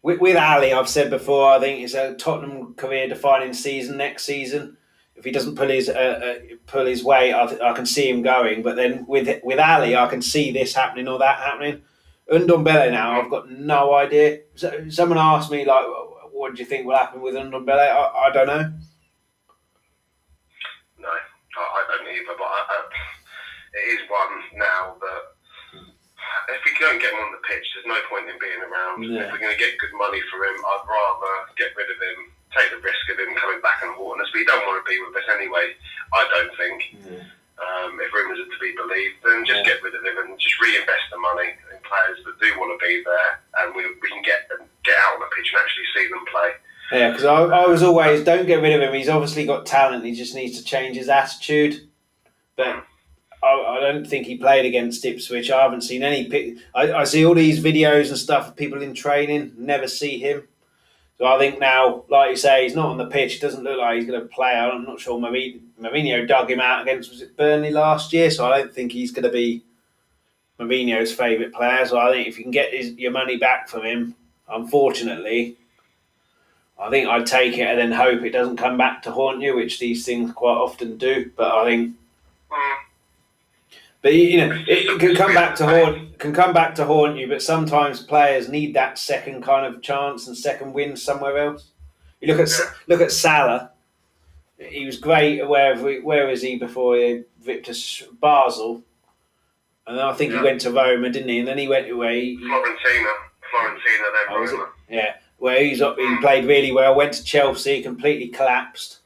with, 0.04 0.20
with 0.20 0.38
Ali, 0.38 0.74
I've 0.74 0.90
said 0.90 1.10
before, 1.10 1.52
I 1.52 1.60
think 1.60 1.82
it's 1.82 1.94
a 1.94 2.14
Tottenham 2.16 2.76
career 2.76 3.08
defining 3.08 3.54
season 3.54 3.98
next 3.98 4.24
season. 4.24 4.78
If 5.16 5.24
he 5.24 5.32
doesn't 5.32 5.56
pull 5.56 5.70
his 5.70 5.90
uh, 5.90 5.94
uh, 5.94 6.56
pull 6.68 6.86
his 6.86 7.04
weight, 7.04 7.34
I, 7.34 7.48
th- 7.48 7.62
I 7.62 7.74
can 7.74 7.86
see 7.86 8.10
him 8.10 8.22
going. 8.22 8.64
But 8.64 8.76
then 8.76 9.06
with 9.08 9.30
with 9.44 9.60
Ali, 9.60 9.96
I 9.96 10.08
can 10.08 10.22
see 10.22 10.52
this 10.52 10.74
happening 10.74 11.08
or 11.08 11.20
that 11.20 11.40
happening. 11.40 11.82
Ndombele 12.30 12.92
now, 12.92 13.22
I've 13.22 13.30
got 13.30 13.50
no 13.50 13.94
idea. 13.94 14.42
So, 14.56 14.90
someone 14.90 15.18
asked 15.18 15.52
me 15.52 15.66
like, 15.66 15.86
"What 16.32 16.56
do 16.56 16.62
you 16.62 16.66
think 16.66 16.86
will 16.86 16.98
happen 16.98 17.22
with 17.22 17.36
Ndombele?" 17.36 17.70
I, 17.70 18.28
I 18.28 18.32
don't 18.34 18.48
know. 18.48 18.74
No, 21.00 21.10
I, 21.10 21.84
don't 21.88 22.08
either. 22.08 22.36
But 22.38 22.46
I, 22.46 22.66
I, 22.70 22.84
it 23.74 23.94
is 23.94 24.10
one 24.10 24.60
now 24.60 24.96
that 25.00 25.33
if 26.52 26.62
we 26.66 26.72
don't 26.80 27.00
get 27.00 27.14
him 27.14 27.24
on 27.24 27.32
the 27.32 27.44
pitch, 27.48 27.66
there's 27.74 27.88
no 27.88 28.00
point 28.12 28.28
in 28.28 28.38
being 28.40 28.62
around. 28.64 29.04
Yeah. 29.04 29.28
If 29.28 29.36
we're 29.36 29.44
going 29.44 29.56
to 29.56 29.62
get 29.62 29.80
good 29.80 29.94
money 29.96 30.20
for 30.28 30.44
him, 30.44 30.58
I'd 30.60 30.86
rather 30.88 31.34
get 31.56 31.72
rid 31.78 31.88
of 31.88 32.00
him, 32.00 32.18
take 32.52 32.70
the 32.74 32.82
risk 32.84 33.04
of 33.12 33.20
him 33.20 33.32
coming 33.40 33.62
back 33.64 33.84
and 33.84 33.96
haunting 33.96 34.24
us. 34.24 34.32
But 34.32 34.44
he 34.44 34.48
don't 34.48 34.66
want 34.68 34.82
to 34.82 34.88
be 34.88 35.00
with 35.00 35.16
us 35.16 35.28
anyway. 35.32 35.76
I 36.12 36.22
don't 36.32 36.54
think. 36.60 36.78
Yeah. 37.08 37.24
Um, 37.54 38.02
if 38.02 38.12
rumours 38.12 38.42
are 38.42 38.50
to 38.50 38.60
be 38.60 38.74
believed, 38.76 39.22
then 39.24 39.46
just 39.46 39.62
yeah. 39.62 39.78
get 39.78 39.84
rid 39.86 39.94
of 39.94 40.04
him 40.04 40.18
and 40.26 40.40
just 40.42 40.58
reinvest 40.60 41.06
the 41.14 41.22
money 41.22 41.54
in 41.72 41.78
players 41.86 42.20
that 42.26 42.36
do 42.42 42.50
want 42.60 42.74
to 42.74 42.80
be 42.82 43.06
there, 43.06 43.32
and 43.62 43.76
we, 43.78 43.86
we 44.02 44.10
can 44.10 44.26
get 44.26 44.50
them 44.50 44.68
get 44.84 44.98
out 44.98 45.16
on 45.16 45.20
the 45.22 45.30
pitch 45.32 45.54
and 45.54 45.62
actually 45.62 45.88
see 45.94 46.10
them 46.10 46.26
play. 46.34 46.50
Yeah, 46.92 47.10
because 47.12 47.26
I, 47.26 47.64
I 47.64 47.68
was 47.68 47.84
always 47.84 48.24
don't 48.26 48.48
get 48.48 48.62
rid 48.62 48.74
of 48.74 48.82
him. 48.82 48.94
He's 48.94 49.08
obviously 49.08 49.46
got 49.46 49.66
talent. 49.66 50.04
He 50.04 50.14
just 50.14 50.36
needs 50.36 50.58
to 50.58 50.64
change 50.66 50.98
his 50.98 51.10
attitude. 51.10 51.88
But. 52.58 52.84
I, 53.44 53.78
I, 53.78 53.80
don't 53.80 54.08
think 54.08 54.26
he 54.26 54.38
played 54.38 54.66
against 54.66 55.04
Ipswich. 55.04 55.52
I 55.52 55.62
haven't 55.62 55.82
seen 55.82 56.02
any. 56.04 56.58
I, 56.74 56.94
I 56.94 57.04
see 57.04 57.26
all 57.26 57.36
these 57.36 57.64
videos 57.64 58.10
and 58.10 58.18
stuff 58.18 58.50
of 58.50 58.56
people 58.56 58.82
in 58.82 58.94
training. 58.94 59.54
Never 59.58 59.88
see 59.88 60.18
him. 60.20 60.48
So 61.18 61.26
I 61.26 61.38
think 61.38 61.60
now, 61.60 62.06
like 62.10 62.32
you 62.32 62.36
say, 62.36 62.64
he's 62.64 62.76
not 62.76 62.90
on 62.90 62.98
the 62.98 63.06
pitch. 63.06 63.36
It 63.36 63.42
Doesn't 63.42 63.64
look 63.64 63.78
like 63.80 63.98
he's 63.98 64.08
going 64.08 64.22
to 64.22 64.28
play. 64.28 64.52
I'm 64.52 64.84
not 64.84 65.00
sure. 65.00 65.20
Mourinho 65.20 66.28
dug 66.28 66.50
him 66.50 66.60
out 66.60 66.82
against 66.82 67.10
was 67.12 67.22
it 67.22 67.38
Burnley 67.38 67.72
last 67.72 68.14
year, 68.14 68.32
so 68.32 68.46
I 68.46 68.58
don't 68.58 68.74
think 68.74 68.92
he's 68.92 69.12
going 69.12 69.24
to 69.24 69.32
be 69.32 69.64
Mourinho's 70.60 71.14
favourite 71.14 71.54
player. 71.54 71.86
So 71.86 72.00
I 72.00 72.12
think 72.12 72.28
if 72.28 72.38
you 72.38 72.44
can 72.44 72.52
get 72.52 72.74
his, 72.74 72.94
your 72.94 73.12
money 73.12 73.38
back 73.38 73.68
from 73.68 73.84
him, 73.84 74.16
unfortunately, 74.50 75.58
I 76.80 76.90
think 76.90 77.08
I'd 77.08 77.26
take 77.26 77.58
it 77.58 77.68
and 77.68 77.80
then 77.80 77.92
hope 77.92 78.24
it 78.24 78.32
doesn't 78.32 78.58
come 78.58 78.78
back 78.78 79.04
to 79.04 79.12
haunt 79.12 79.42
you, 79.42 79.56
which 79.56 79.80
these 79.80 80.06
things 80.06 80.32
quite 80.32 80.58
often 80.58 80.98
do. 80.98 81.32
But 81.36 81.52
I 81.52 81.66
think. 81.66 81.96
But 84.04 84.14
you 84.16 84.46
know, 84.46 84.64
it, 84.68 85.00
can 85.00 85.16
come 85.16 85.34
back 85.34 85.56
to 85.56 85.66
haunt 85.66 86.20
can 86.20 86.34
come 86.34 86.54
back 86.54 86.76
to 86.76 86.86
haunt 86.86 87.18
you. 87.18 87.28
But 87.28 87.42
sometimes 87.42 88.04
players 88.04 88.50
need 88.50 88.74
that 88.76 89.00
second 89.00 89.44
kind 89.44 89.66
of 89.66 89.82
chance 89.82 90.28
and 90.28 90.38
second 90.38 90.74
win 90.74 90.96
somewhere 90.98 91.38
else. 91.38 91.72
You 92.20 92.28
look 92.28 92.42
at 92.42 92.50
yeah. 92.50 92.72
look 92.88 93.02
at 93.02 93.14
Salah. 93.14 93.72
He 94.58 94.86
was 94.86 94.98
great. 94.98 95.48
Where 95.48 95.78
where 96.02 96.28
was 96.28 96.42
he 96.42 96.58
before 96.58 96.98
he 96.98 97.24
ripped 97.46 97.66
to 97.68 98.14
Basel? 98.22 98.84
And 99.88 99.98
then 99.98 100.06
I 100.06 100.14
think 100.14 100.32
yeah. 100.32 100.40
he 100.40 100.44
went 100.44 100.62
to 100.62 100.72
Roma, 100.72 101.10
didn't 101.10 101.30
he? 101.30 101.40
And 101.40 101.48
then 101.48 101.58
he 101.58 101.68
went 101.70 101.90
away. 101.90 102.36
Fiorentina, 102.36 103.10
Fiorentina, 103.54 104.08
then 104.14 104.30
oh, 104.30 104.46
Roma. 104.46 104.70
Yeah, 104.90 105.16
where 105.38 105.64
he's 105.64 105.82
up, 105.82 105.98
he 105.98 106.18
played 106.18 106.46
really 106.46 106.74
well. 106.74 106.96
Went 106.96 107.14
to 107.14 107.24
Chelsea, 107.24 107.82
completely 107.82 108.28
collapsed. 108.28 109.00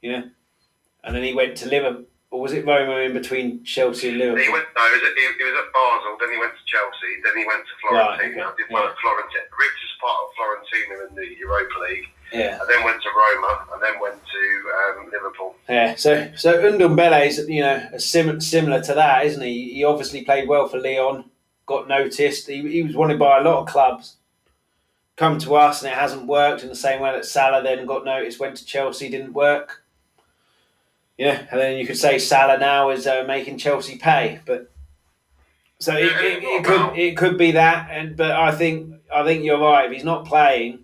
Yeah, 0.00 0.22
and 1.02 1.14
then 1.14 1.24
he 1.24 1.34
went 1.34 1.56
to 1.58 1.68
Liverpool 1.68 2.06
or 2.30 2.40
was 2.40 2.52
it 2.52 2.64
Roma 2.64 2.98
in 3.02 3.12
between 3.12 3.64
Chelsea 3.64 4.08
and 4.10 4.18
Liverpool? 4.18 4.44
He 4.44 4.50
went, 4.50 4.66
no, 4.76 4.82
he 4.86 4.94
was, 4.94 5.02
at, 5.02 5.14
he, 5.18 5.26
he 5.38 5.44
was 5.50 5.58
at 5.58 5.68
Basel, 5.74 6.16
then 6.20 6.30
he 6.30 6.38
went 6.38 6.54
to 6.54 6.64
Chelsea, 6.64 7.12
then 7.24 7.34
he 7.36 7.44
went 7.44 7.64
to 7.66 7.74
Fiorentina. 7.82 8.06
Right, 8.06 8.20
okay. 8.30 8.56
Did 8.56 8.70
well 8.70 8.84
yeah. 8.84 8.90
at 8.90 8.96
Fiorentina. 9.02 9.50
Ripped 9.58 9.82
as 9.82 9.94
part 9.98 10.18
of 10.22 10.28
Fiorentina 10.38 10.94
in 11.10 11.14
the 11.16 11.26
Europa 11.38 11.78
League. 11.90 12.08
Yeah. 12.32 12.60
And 12.60 12.70
then 12.70 12.84
went 12.84 13.02
to 13.02 13.08
Roma, 13.08 13.66
and 13.74 13.82
then 13.82 14.00
went 14.00 14.14
to 14.22 15.00
um, 15.02 15.10
Liverpool. 15.10 15.56
Yeah, 15.68 15.96
so 15.96 16.30
so 16.36 16.62
Ndombele 16.62 17.26
is 17.26 17.44
you 17.48 17.62
know 17.62 17.88
sim- 17.98 18.40
similar 18.40 18.80
to 18.82 18.94
that, 18.94 19.26
isn't 19.26 19.42
he? 19.42 19.74
He 19.74 19.84
obviously 19.84 20.24
played 20.24 20.48
well 20.48 20.68
for 20.68 20.78
Lyon, 20.78 21.24
got 21.66 21.88
noticed. 21.88 22.46
He, 22.46 22.62
he 22.68 22.82
was 22.84 22.94
wanted 22.94 23.18
by 23.18 23.38
a 23.38 23.42
lot 23.42 23.62
of 23.62 23.66
clubs. 23.66 24.16
Come 25.16 25.38
to 25.40 25.56
us 25.56 25.82
and 25.82 25.92
it 25.92 25.98
hasn't 25.98 26.28
worked 26.28 26.62
in 26.62 26.68
the 26.68 26.76
same 26.76 27.00
way 27.00 27.12
that 27.12 27.26
Salah 27.26 27.62
then 27.62 27.84
got 27.84 28.04
noticed, 28.04 28.40
went 28.40 28.56
to 28.56 28.64
Chelsea, 28.64 29.10
didn't 29.10 29.34
work. 29.34 29.82
Yeah, 31.20 31.36
and 31.52 31.60
then 31.60 31.76
you 31.76 31.84
could 31.84 32.00
say 32.00 32.16
Salah 32.16 32.56
now 32.56 32.88
is 32.88 33.06
uh, 33.06 33.24
making 33.28 33.58
Chelsea 33.60 34.00
pay, 34.00 34.40
but 34.48 34.72
so 35.76 35.92
it, 35.92 36.08
it, 36.16 36.40
it, 36.40 36.64
could 36.64 36.96
it 36.96 37.12
could 37.18 37.36
be 37.36 37.52
that, 37.60 37.92
and 37.92 38.16
but 38.16 38.32
I 38.32 38.56
think 38.56 39.04
I 39.12 39.22
think 39.22 39.44
you're 39.44 39.60
right. 39.60 39.84
If 39.84 39.92
he's 39.92 40.02
not 40.02 40.24
playing, 40.24 40.80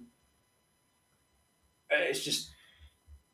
it's 1.88 2.20
just 2.20 2.52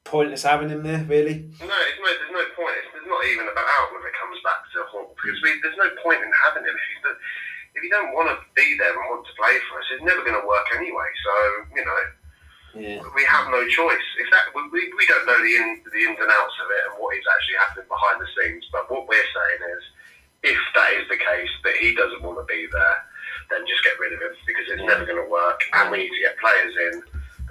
pointless 0.05 0.47
having 0.47 0.71
him 0.71 0.87
there. 0.87 1.03
Really. 1.03 1.51
No, 1.59 1.67
no 1.67 1.75
there's 1.75 2.31
no 2.39 2.47
point. 2.55 2.79
It's, 2.87 2.95
it's 2.95 3.11
not 3.11 3.27
even 3.35 3.51
about 3.51 3.91
when 3.91 4.07
it 4.07 4.15
comes 4.23 4.39
back 4.47 4.63
to 4.63 4.87
Hall 4.95 5.11
because 5.19 5.43
we, 5.43 5.59
there's 5.59 5.75
no 5.83 5.91
point 6.07 6.23
in 6.23 6.31
having 6.39 6.63
him 6.63 6.71
if 6.71 7.03
the, 7.03 7.19
if 7.75 7.83
you 7.83 7.91
don't 7.91 8.15
want 8.15 8.31
to 8.31 8.39
be 8.55 8.79
there 8.79 8.95
and 8.95 9.11
want 9.11 9.27
to 9.27 9.35
play 9.35 9.59
for 9.67 9.83
us. 9.83 9.91
It's 9.91 10.07
never 10.07 10.23
going 10.23 10.39
to 10.39 10.47
work 10.47 10.71
anyway. 10.79 11.11
So 11.27 11.35
you 11.75 11.83
know, 11.83 11.99
Yeah. 12.75 13.01
we 13.15 13.25
have 13.25 13.49
no 13.53 13.61
choice. 13.69 14.09
If 14.19 14.29
that 14.33 14.49
we, 14.55 14.81
we 14.97 15.05
don't 15.07 15.27
know 15.27 15.37
the 15.41 15.53
in, 15.61 15.81
the 15.85 16.03
ins 16.09 16.19
and 16.21 16.31
outs 16.33 16.57
of 16.63 16.69
it 16.73 16.83
and 16.89 16.95
what 17.01 17.13
is 17.17 17.25
actually 17.29 17.59
happening 17.61 17.89
behind 17.89 18.17
the 18.21 18.29
scenes. 18.33 18.65
But 18.73 18.89
what 18.91 19.05
we're 19.09 19.31
saying 19.33 19.63
is, 19.77 19.83
if 20.55 20.61
that 20.75 20.91
is 20.97 21.07
the 21.13 21.21
case, 21.21 21.53
that 21.65 21.77
he 21.79 21.95
doesn't 21.95 22.23
want 22.25 22.41
to 22.41 22.47
be 22.49 22.67
there, 22.73 22.99
then 23.53 23.63
just 23.69 23.85
get 23.85 23.99
rid 24.01 24.13
of 24.17 24.21
him 24.25 24.35
because 24.47 24.67
it's 24.73 24.81
Yeah. 24.83 24.93
never 24.97 25.05
going 25.05 25.21
to 25.23 25.29
work. 25.31 25.61
And 25.73 25.91
we 25.93 26.09
need 26.09 26.15
to 26.17 26.23
get 26.25 26.39
players 26.41 26.75
in 26.91 26.95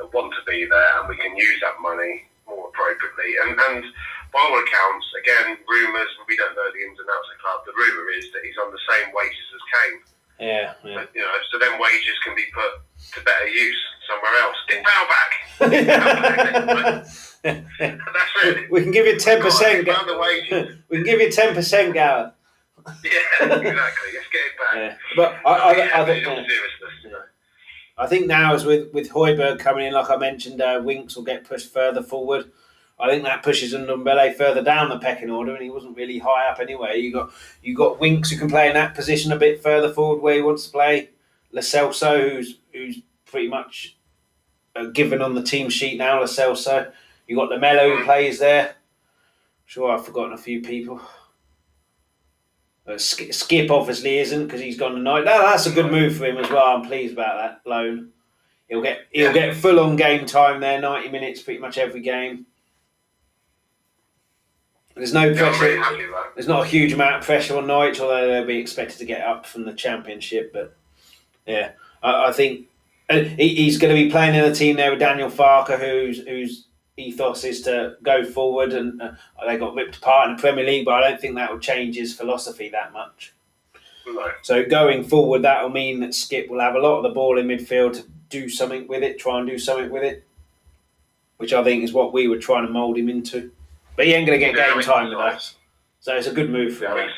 that 0.01 0.09
want 0.13 0.33
to 0.33 0.43
be 0.49 0.65
there, 0.65 0.89
and 0.99 1.07
we 1.09 1.17
can 1.17 1.35
use 1.37 1.59
that 1.61 1.79
money 1.79 2.27
more 2.47 2.69
appropriately. 2.73 3.37
And 3.45 3.59
and 3.59 3.83
by 4.33 4.39
all 4.39 4.55
accounts, 4.57 5.07
again, 5.19 5.57
rumours. 5.67 6.07
We 6.27 6.37
don't 6.39 6.55
know 6.55 6.69
the 6.71 6.81
ins 6.87 6.97
and 6.99 7.09
outs 7.11 7.27
of 7.27 7.35
the 7.35 7.41
club. 7.43 7.59
The 7.67 7.75
rumour 7.75 8.09
is 8.15 8.31
that 8.31 8.41
he's 8.47 8.55
on 8.63 8.71
the 8.71 8.79
same 8.87 9.11
wages 9.11 9.47
as 9.51 9.63
Kane. 9.75 9.99
Yeah, 10.41 10.73
yeah. 10.83 11.05
You 11.13 11.21
know, 11.21 11.31
so 11.51 11.59
then 11.59 11.79
wages 11.79 12.17
can 12.25 12.35
be 12.35 12.45
put 12.51 12.81
to 13.13 13.23
better 13.23 13.47
use 13.47 13.77
somewhere 14.09 14.41
else. 14.41 14.57
Get 14.67 14.83
power 14.83 15.07
back. 15.07 15.31
That's 17.43 18.33
it. 18.43 18.71
we 18.71 18.81
can 18.81 18.91
give 18.91 19.05
you 19.05 19.19
ten 19.19 19.39
percent. 19.39 19.87
Found 19.87 20.09
the 20.09 20.17
wages. 20.17 20.77
We 20.89 20.97
can 20.97 21.05
give 21.05 21.21
you 21.21 21.31
ten 21.31 21.53
percent, 21.53 21.93
Gareth. 21.93 22.33
Yeah, 23.03 23.45
exactly. 23.45 24.09
Let's 24.15 24.29
get 24.31 24.41
it 24.41 24.57
back. 24.57 24.75
Yeah. 24.75 24.95
But 25.15 25.35
I, 25.45 25.51
I, 25.51 25.53
I, 25.53 26.01
I, 26.01 26.05
think, 26.05 26.25
some 26.25 26.33
yeah. 26.33 26.47
seriousness. 26.47 26.81
I 27.99 28.07
think 28.07 28.25
now 28.25 28.55
as 28.55 28.65
with 28.65 28.91
with 28.93 29.11
Højbjerg 29.11 29.59
coming 29.59 29.85
in, 29.85 29.93
like 29.93 30.09
I 30.09 30.15
mentioned, 30.15 30.59
uh, 30.59 30.81
Winks 30.83 31.15
will 31.15 31.23
get 31.23 31.43
pushed 31.43 31.71
further 31.71 32.01
forward. 32.01 32.51
I 33.01 33.09
think 33.09 33.23
that 33.23 33.41
pushes 33.41 33.73
Ndombele 33.73 34.35
further 34.35 34.63
down 34.63 34.89
the 34.89 34.99
pecking 34.99 35.31
order, 35.31 35.53
and 35.53 35.63
he 35.63 35.71
wasn't 35.71 35.97
really 35.97 36.19
high 36.19 36.47
up 36.49 36.59
anyway. 36.59 36.99
You 36.99 37.11
got 37.11 37.31
you 37.63 37.75
got 37.75 37.99
Winks 37.99 38.29
who 38.29 38.37
can 38.37 38.49
play 38.49 38.67
in 38.67 38.75
that 38.75 38.93
position 38.93 39.31
a 39.31 39.37
bit 39.37 39.63
further 39.63 39.91
forward 39.91 40.21
where 40.21 40.35
he 40.35 40.41
wants 40.41 40.65
to 40.65 40.71
play. 40.71 41.09
Lo 41.51 41.61
Celso, 41.61 42.31
who's 42.31 42.59
who's 42.71 43.01
pretty 43.25 43.47
much 43.47 43.97
uh, 44.75 44.85
given 44.85 45.21
on 45.21 45.33
the 45.33 45.43
team 45.43 45.69
sheet 45.69 45.97
now. 45.97 46.19
Lo 46.19 46.25
Celso. 46.25 46.91
You 47.27 47.37
got 47.37 47.49
Lamela 47.49 47.95
who 47.95 48.03
plays 48.03 48.39
there. 48.39 48.75
Sure, 49.65 49.91
I've 49.91 50.05
forgotten 50.05 50.33
a 50.33 50.37
few 50.37 50.61
people. 50.61 51.01
Uh, 52.85 52.97
Skip 52.97 53.71
obviously 53.71 54.17
isn't 54.17 54.45
because 54.45 54.59
he's 54.59 54.77
gone 54.77 54.95
tonight. 54.95 55.23
That's 55.23 55.65
a 55.65 55.71
good 55.71 55.91
move 55.91 56.17
for 56.17 56.25
him 56.25 56.37
as 56.37 56.49
well. 56.49 56.65
I'm 56.65 56.85
pleased 56.85 57.13
about 57.13 57.37
that 57.63 57.69
loan. 57.69 58.09
He'll 58.67 58.81
get 58.81 59.07
he'll 59.11 59.33
get 59.33 59.55
full 59.55 59.79
on 59.79 59.95
game 59.95 60.25
time 60.25 60.59
there, 60.59 60.79
ninety 60.81 61.09
minutes 61.09 61.41
pretty 61.41 61.59
much 61.59 61.77
every 61.77 62.01
game. 62.01 62.45
There's 65.01 65.15
no 65.15 65.23
Yeah, 65.23 65.59
really 65.59 66.05
pressure. 66.05 66.29
There's 66.35 66.47
not 66.47 66.63
a 66.63 66.67
huge 66.67 66.93
amount 66.93 67.15
of 67.15 67.23
pressure 67.23 67.57
on 67.57 67.65
Norwich, 67.65 67.99
although 67.99 68.27
they'll 68.27 68.45
be 68.45 68.59
expected 68.59 68.99
to 68.99 69.05
get 69.05 69.25
up 69.25 69.47
from 69.47 69.65
the 69.65 69.73
Championship. 69.73 70.53
But 70.53 70.75
yeah, 71.47 71.71
I, 72.03 72.27
I 72.27 72.31
think 72.31 72.67
uh, 73.09 73.21
he, 73.21 73.55
he's 73.55 73.79
going 73.79 73.95
to 73.95 73.99
be 73.99 74.11
playing 74.11 74.35
in 74.35 74.43
a 74.43 74.53
team 74.53 74.75
there 74.75 74.91
with 74.91 74.99
Daniel 74.99 75.31
Farke, 75.31 75.79
whose 75.79 76.19
whose 76.27 76.67
ethos 76.97 77.43
is 77.43 77.63
to 77.63 77.95
go 78.03 78.23
forward, 78.23 78.73
and 78.73 79.01
uh, 79.01 79.13
they 79.43 79.57
got 79.57 79.73
ripped 79.73 79.97
apart 79.97 80.29
in 80.29 80.35
the 80.35 80.39
Premier 80.39 80.65
League, 80.65 80.85
but 80.85 81.03
I 81.03 81.09
don't 81.09 81.19
think 81.19 81.33
that 81.33 81.51
will 81.51 81.57
change 81.57 81.95
his 81.95 82.13
philosophy 82.13 82.69
that 82.69 82.93
much. 82.93 83.33
No. 84.05 84.29
So 84.43 84.63
going 84.63 85.03
forward, 85.03 85.41
that 85.41 85.63
will 85.63 85.71
mean 85.71 85.99
that 86.01 86.13
Skip 86.13 86.47
will 86.47 86.59
have 86.59 86.75
a 86.75 86.79
lot 86.79 86.97
of 86.97 87.03
the 87.03 87.09
ball 87.09 87.39
in 87.39 87.47
midfield 87.47 87.93
to 87.93 88.03
do 88.29 88.49
something 88.49 88.87
with 88.87 89.01
it, 89.01 89.17
try 89.17 89.39
and 89.39 89.49
do 89.49 89.57
something 89.57 89.89
with 89.89 90.03
it, 90.03 90.23
which 91.37 91.53
I 91.53 91.63
think 91.63 91.83
is 91.83 91.91
what 91.91 92.13
we 92.13 92.27
were 92.27 92.37
trying 92.37 92.67
to 92.67 92.71
mould 92.71 92.99
him 92.99 93.09
into. 93.09 93.51
But 93.95 94.05
he 94.07 94.13
ain't 94.13 94.25
going 94.25 94.39
to 94.39 94.45
get 94.45 94.55
Yeah, 94.55 94.73
game 94.73 94.81
time 94.81 95.09
with 95.09 95.17
us, 95.19 95.55
so 95.99 96.15
it's 96.15 96.27
a 96.27 96.33
good 96.33 96.49
move 96.49 96.77
for 96.77 96.85
Yeah, 96.85 96.95
him. 97.03 97.09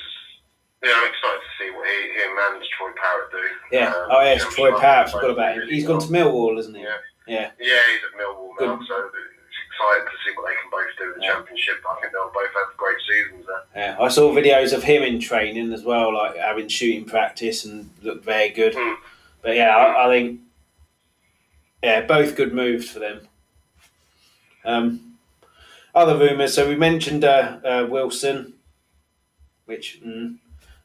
yeah, 0.84 0.92
I'm 0.96 1.08
excited 1.08 1.40
to 1.40 1.64
see 1.64 1.70
what 1.72 1.88
he, 1.88 2.10
him 2.22 2.38
and 2.54 2.64
Troy 2.78 2.92
Parrott 3.02 3.32
do. 3.32 3.76
Yeah. 3.78 3.88
Um, 3.90 4.08
oh 4.12 4.22
yes, 4.22 4.44
Troy 4.56 4.78
Parrott. 4.80 5.12
Forgot 5.12 5.30
about 5.32 5.56
him. 5.56 5.68
He's 5.70 5.86
gone 5.86 6.00
to 6.00 6.08
Millwall, 6.08 6.58
isn't 6.60 6.76
he? 6.76 6.82
Yeah. 6.82 6.98
Yeah. 7.28 7.52
Yeah, 7.60 7.80
he's 7.92 8.02
at 8.12 8.20
Millwall 8.20 8.50
now, 8.60 8.76
Good. 8.76 8.88
so 8.88 8.96
it's 9.06 9.60
exciting 9.70 10.06
to 10.06 10.12
see 10.26 10.36
what 10.36 10.48
they 10.50 10.56
can 10.62 10.70
both 10.72 10.98
do 10.98 11.14
in 11.14 11.20
the 11.20 11.26
Yeah. 11.26 11.34
Championship. 11.34 11.76
I 11.90 12.02
think 12.02 12.12
they'll 12.14 12.32
both 12.34 12.50
have 12.54 12.78
great 12.78 12.98
seasons 13.08 13.46
there. 13.46 13.64
Yeah. 13.76 13.98
I 14.02 14.08
saw 14.10 14.32
videos 14.34 14.74
of 14.74 14.84
him 14.84 15.04
in 15.04 15.20
training 15.20 15.72
as 15.74 15.84
well, 15.84 16.14
like 16.14 16.36
having 16.36 16.68
shooting 16.68 17.06
practice 17.06 17.64
and 17.66 17.90
looked 18.02 18.26
very 18.26 18.50
good. 18.50 18.74
Mm. 18.74 18.96
But 19.42 19.56
yeah, 19.56 19.76
I, 19.76 20.08
I 20.08 20.10
think 20.12 20.42
yeah, 21.82 22.02
both 22.02 22.36
good 22.36 22.54
moves 22.54 22.90
for 22.90 23.00
them. 23.00 23.22
Um, 24.66 25.13
other 25.94 26.18
rumours. 26.18 26.54
So 26.54 26.68
we 26.68 26.76
mentioned 26.76 27.24
uh, 27.24 27.60
uh, 27.64 27.88
Wilson, 27.90 28.54
which 29.66 30.02
mm, 30.06 30.38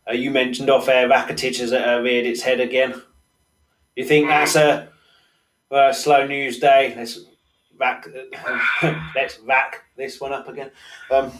uh, 0.09 0.12
you 0.12 0.30
mentioned 0.30 0.70
off 0.70 0.88
air. 0.88 1.09
Rakitic 1.09 1.59
has 1.59 1.72
uh, 1.72 2.00
reared 2.02 2.26
its 2.26 2.42
head 2.42 2.61
again. 2.61 3.00
You 3.96 4.04
think 4.04 4.28
that's 4.28 4.54
a, 4.56 4.88
a 5.70 5.92
slow 5.92 6.26
news 6.26 6.59
day? 6.59 6.94
Let's 6.96 7.20
rack, 7.78 8.06
let's 9.14 9.38
rack 9.40 9.84
this 9.96 10.20
one 10.20 10.32
up 10.32 10.48
again. 10.48 10.70
Um, 11.11 11.32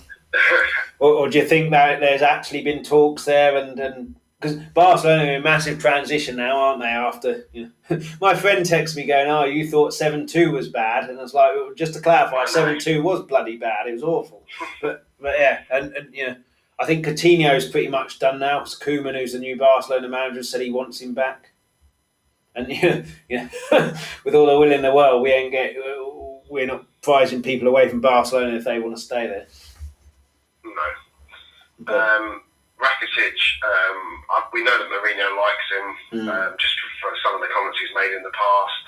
or, 0.99 1.13
or 1.13 1.29
do 1.29 1.39
you 1.39 1.47
think 1.47 1.71
that 1.71 2.01
there's 2.01 2.23
actually 2.23 2.63
been 2.63 2.83
talks 2.83 3.25
there 3.25 3.57
and 3.57 3.79
and 3.79 4.15
because 4.41 4.57
Barcelona 4.75 5.25
are 5.25 5.29
in 5.35 5.41
a 5.41 5.45
massive 5.45 5.81
transition 5.81 6.37
now, 6.37 6.57
aren't 6.57 6.81
they? 6.81 6.89
After 6.89 7.45
you 7.53 7.71
know, 7.91 8.01
my 8.21 8.35
friend 8.35 8.65
texts 8.65 8.97
me 8.97 9.07
going, 9.07 9.29
"Oh, 9.29 9.45
you 9.45 9.69
thought 9.69 9.95
seven 9.95 10.27
two 10.27 10.53
was 10.53 10.69
bad," 10.69 11.09
and 11.09 11.19
I 11.19 11.23
was 11.23 11.35
like, 11.35 11.53
well, 11.55 11.73
"Just 11.75 11.95
to 11.95 12.01
clarify, 12.01 12.45
seven 12.45 12.79
two 12.79 13.03
was 13.03 13.23
bloody 13.23 13.57
bad. 13.57 13.87
It 13.87 13.93
was 13.93 14.03
awful." 14.03 14.45
But 14.81 15.07
but 15.21 15.35
yeah, 15.39 15.63
and, 15.71 15.93
and 15.95 16.15
you 16.15 16.27
know, 16.29 16.37
I 16.79 16.87
think 16.87 17.05
Coutinho's 17.05 17.69
pretty 17.69 17.89
much 17.89 18.19
done 18.19 18.39
now. 18.39 18.61
It's 18.63 18.79
Koeman, 18.79 19.19
who's 19.19 19.33
the 19.33 19.41
new 19.41 19.57
Barcelona 19.57 20.09
manager, 20.09 20.43
said 20.43 20.61
he 20.61 20.71
wants 20.71 21.01
him 21.01 21.15
back. 21.15 21.51
And 22.55 22.69
you 22.69 22.83
know, 22.83 23.03
you 23.29 23.39
know, 23.39 23.95
with 24.25 24.35
all 24.35 24.47
the 24.47 24.59
will 24.59 24.73
in 24.73 24.83
the 24.83 24.95
world, 24.95 25.23
we 25.23 25.33
ain't 25.33 25.53
get 25.53 25.75
we're 26.49 26.67
not 26.67 26.85
prizing 27.03 27.43
people 27.43 27.69
away 27.69 27.89
from 27.89 28.01
Barcelona 28.01 28.57
if 28.57 28.65
they 28.65 28.79
want 28.79 28.97
to 28.97 29.03
stay 29.03 29.27
there. 29.27 29.47
no. 30.65 30.73
But, 31.81 31.95
Um, 31.95 32.43
Rakitic, 32.79 33.39
um, 33.67 34.23
I, 34.31 34.43
we 34.53 34.63
know 34.63 34.79
that 34.79 34.87
Mourinho 34.89 35.29
likes 35.37 35.67
him 35.75 35.87
Mm. 36.23 36.29
um, 36.31 36.55
just 36.59 36.75
for 37.03 37.11
some 37.25 37.35
of 37.35 37.41
the 37.41 37.49
comments 37.53 37.79
he's 37.81 37.95
made 37.95 38.15
in 38.17 38.23
the 38.23 38.31
past. 38.31 38.85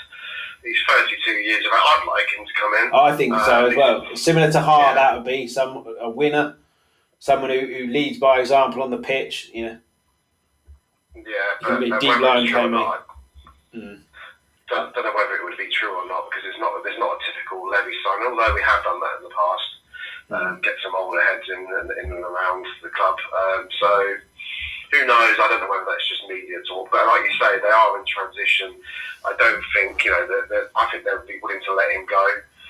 He's 0.62 0.76
32 0.88 1.30
years 1.32 1.64
of 1.64 1.72
age. 1.72 1.80
I'd 1.82 2.06
like 2.06 2.28
him 2.36 2.44
to 2.46 2.52
come 2.60 2.72
in. 2.86 2.94
I 2.94 3.16
think 3.16 3.34
so 3.46 3.66
as 3.66 3.76
well. 3.76 4.04
Similar 4.14 4.52
to 4.52 4.60
Hart, 4.60 4.94
Yeah. 4.94 4.94
that 4.94 5.14
would 5.16 5.24
be 5.24 5.48
some 5.48 5.84
a 6.00 6.08
winner, 6.10 6.56
someone 7.18 7.50
who, 7.50 7.60
who 7.60 7.86
leads 7.88 8.18
by 8.18 8.40
example 8.40 8.82
on 8.82 8.90
the 8.90 8.98
pitch. 8.98 9.50
You 9.54 9.64
know, 9.66 9.78
Yeah, 11.16 11.78
be 11.80 11.90
but 11.90 12.00
deep 12.00 12.18
line 12.20 12.42
it's 12.44 12.50
true 12.52 12.60
or 12.60 12.62
came 12.62 12.74
in. 12.74 13.80
Mm. 13.80 14.00
don't, 14.68 14.94
don't 14.94 15.04
know 15.04 15.14
whether 15.14 15.34
it 15.34 15.44
would 15.44 15.56
be 15.58 15.68
true 15.72 15.90
or 15.96 16.06
not 16.08 16.28
because 16.30 16.44
it's 16.48 16.58
not 16.60 16.72
there's 16.84 16.98
not 16.98 17.16
a 17.16 17.18
typical 17.26 17.66
Levy 17.68 17.96
sign. 18.04 18.26
Although 18.28 18.54
we 18.54 18.62
have 18.62 18.84
done 18.84 19.00
that 19.00 19.14
in 19.18 19.24
the 19.24 19.30
past, 19.34 19.39
um, 19.39 19.39
get 21.12 21.24
heads 21.26 21.46
in, 21.48 21.60
in, 21.60 21.86
in 22.04 22.08
and 22.12 22.24
around 22.24 22.66
the 22.82 22.90
club. 22.90 23.16
Um, 23.32 23.68
so 23.80 23.90
who 24.92 25.06
knows? 25.06 25.36
I 25.38 25.46
don't 25.50 25.60
know 25.60 25.70
whether 25.70 25.86
that's 25.86 26.08
just 26.08 26.26
media 26.28 26.58
talk, 26.66 26.90
but 26.90 27.06
like 27.06 27.22
you 27.26 27.34
say, 27.38 27.58
they 27.62 27.70
are 27.70 27.98
in 27.98 28.04
transition. 28.06 28.74
I 29.24 29.32
don't 29.38 29.62
think 29.74 30.04
you 30.04 30.10
know. 30.10 30.26
They're, 30.26 30.70
I 30.74 30.88
think 30.90 31.04
they'll 31.04 31.26
be 31.26 31.38
willing 31.42 31.62
to 31.62 31.72
let 31.74 31.90
him 31.92 32.04
go. 32.06 32.24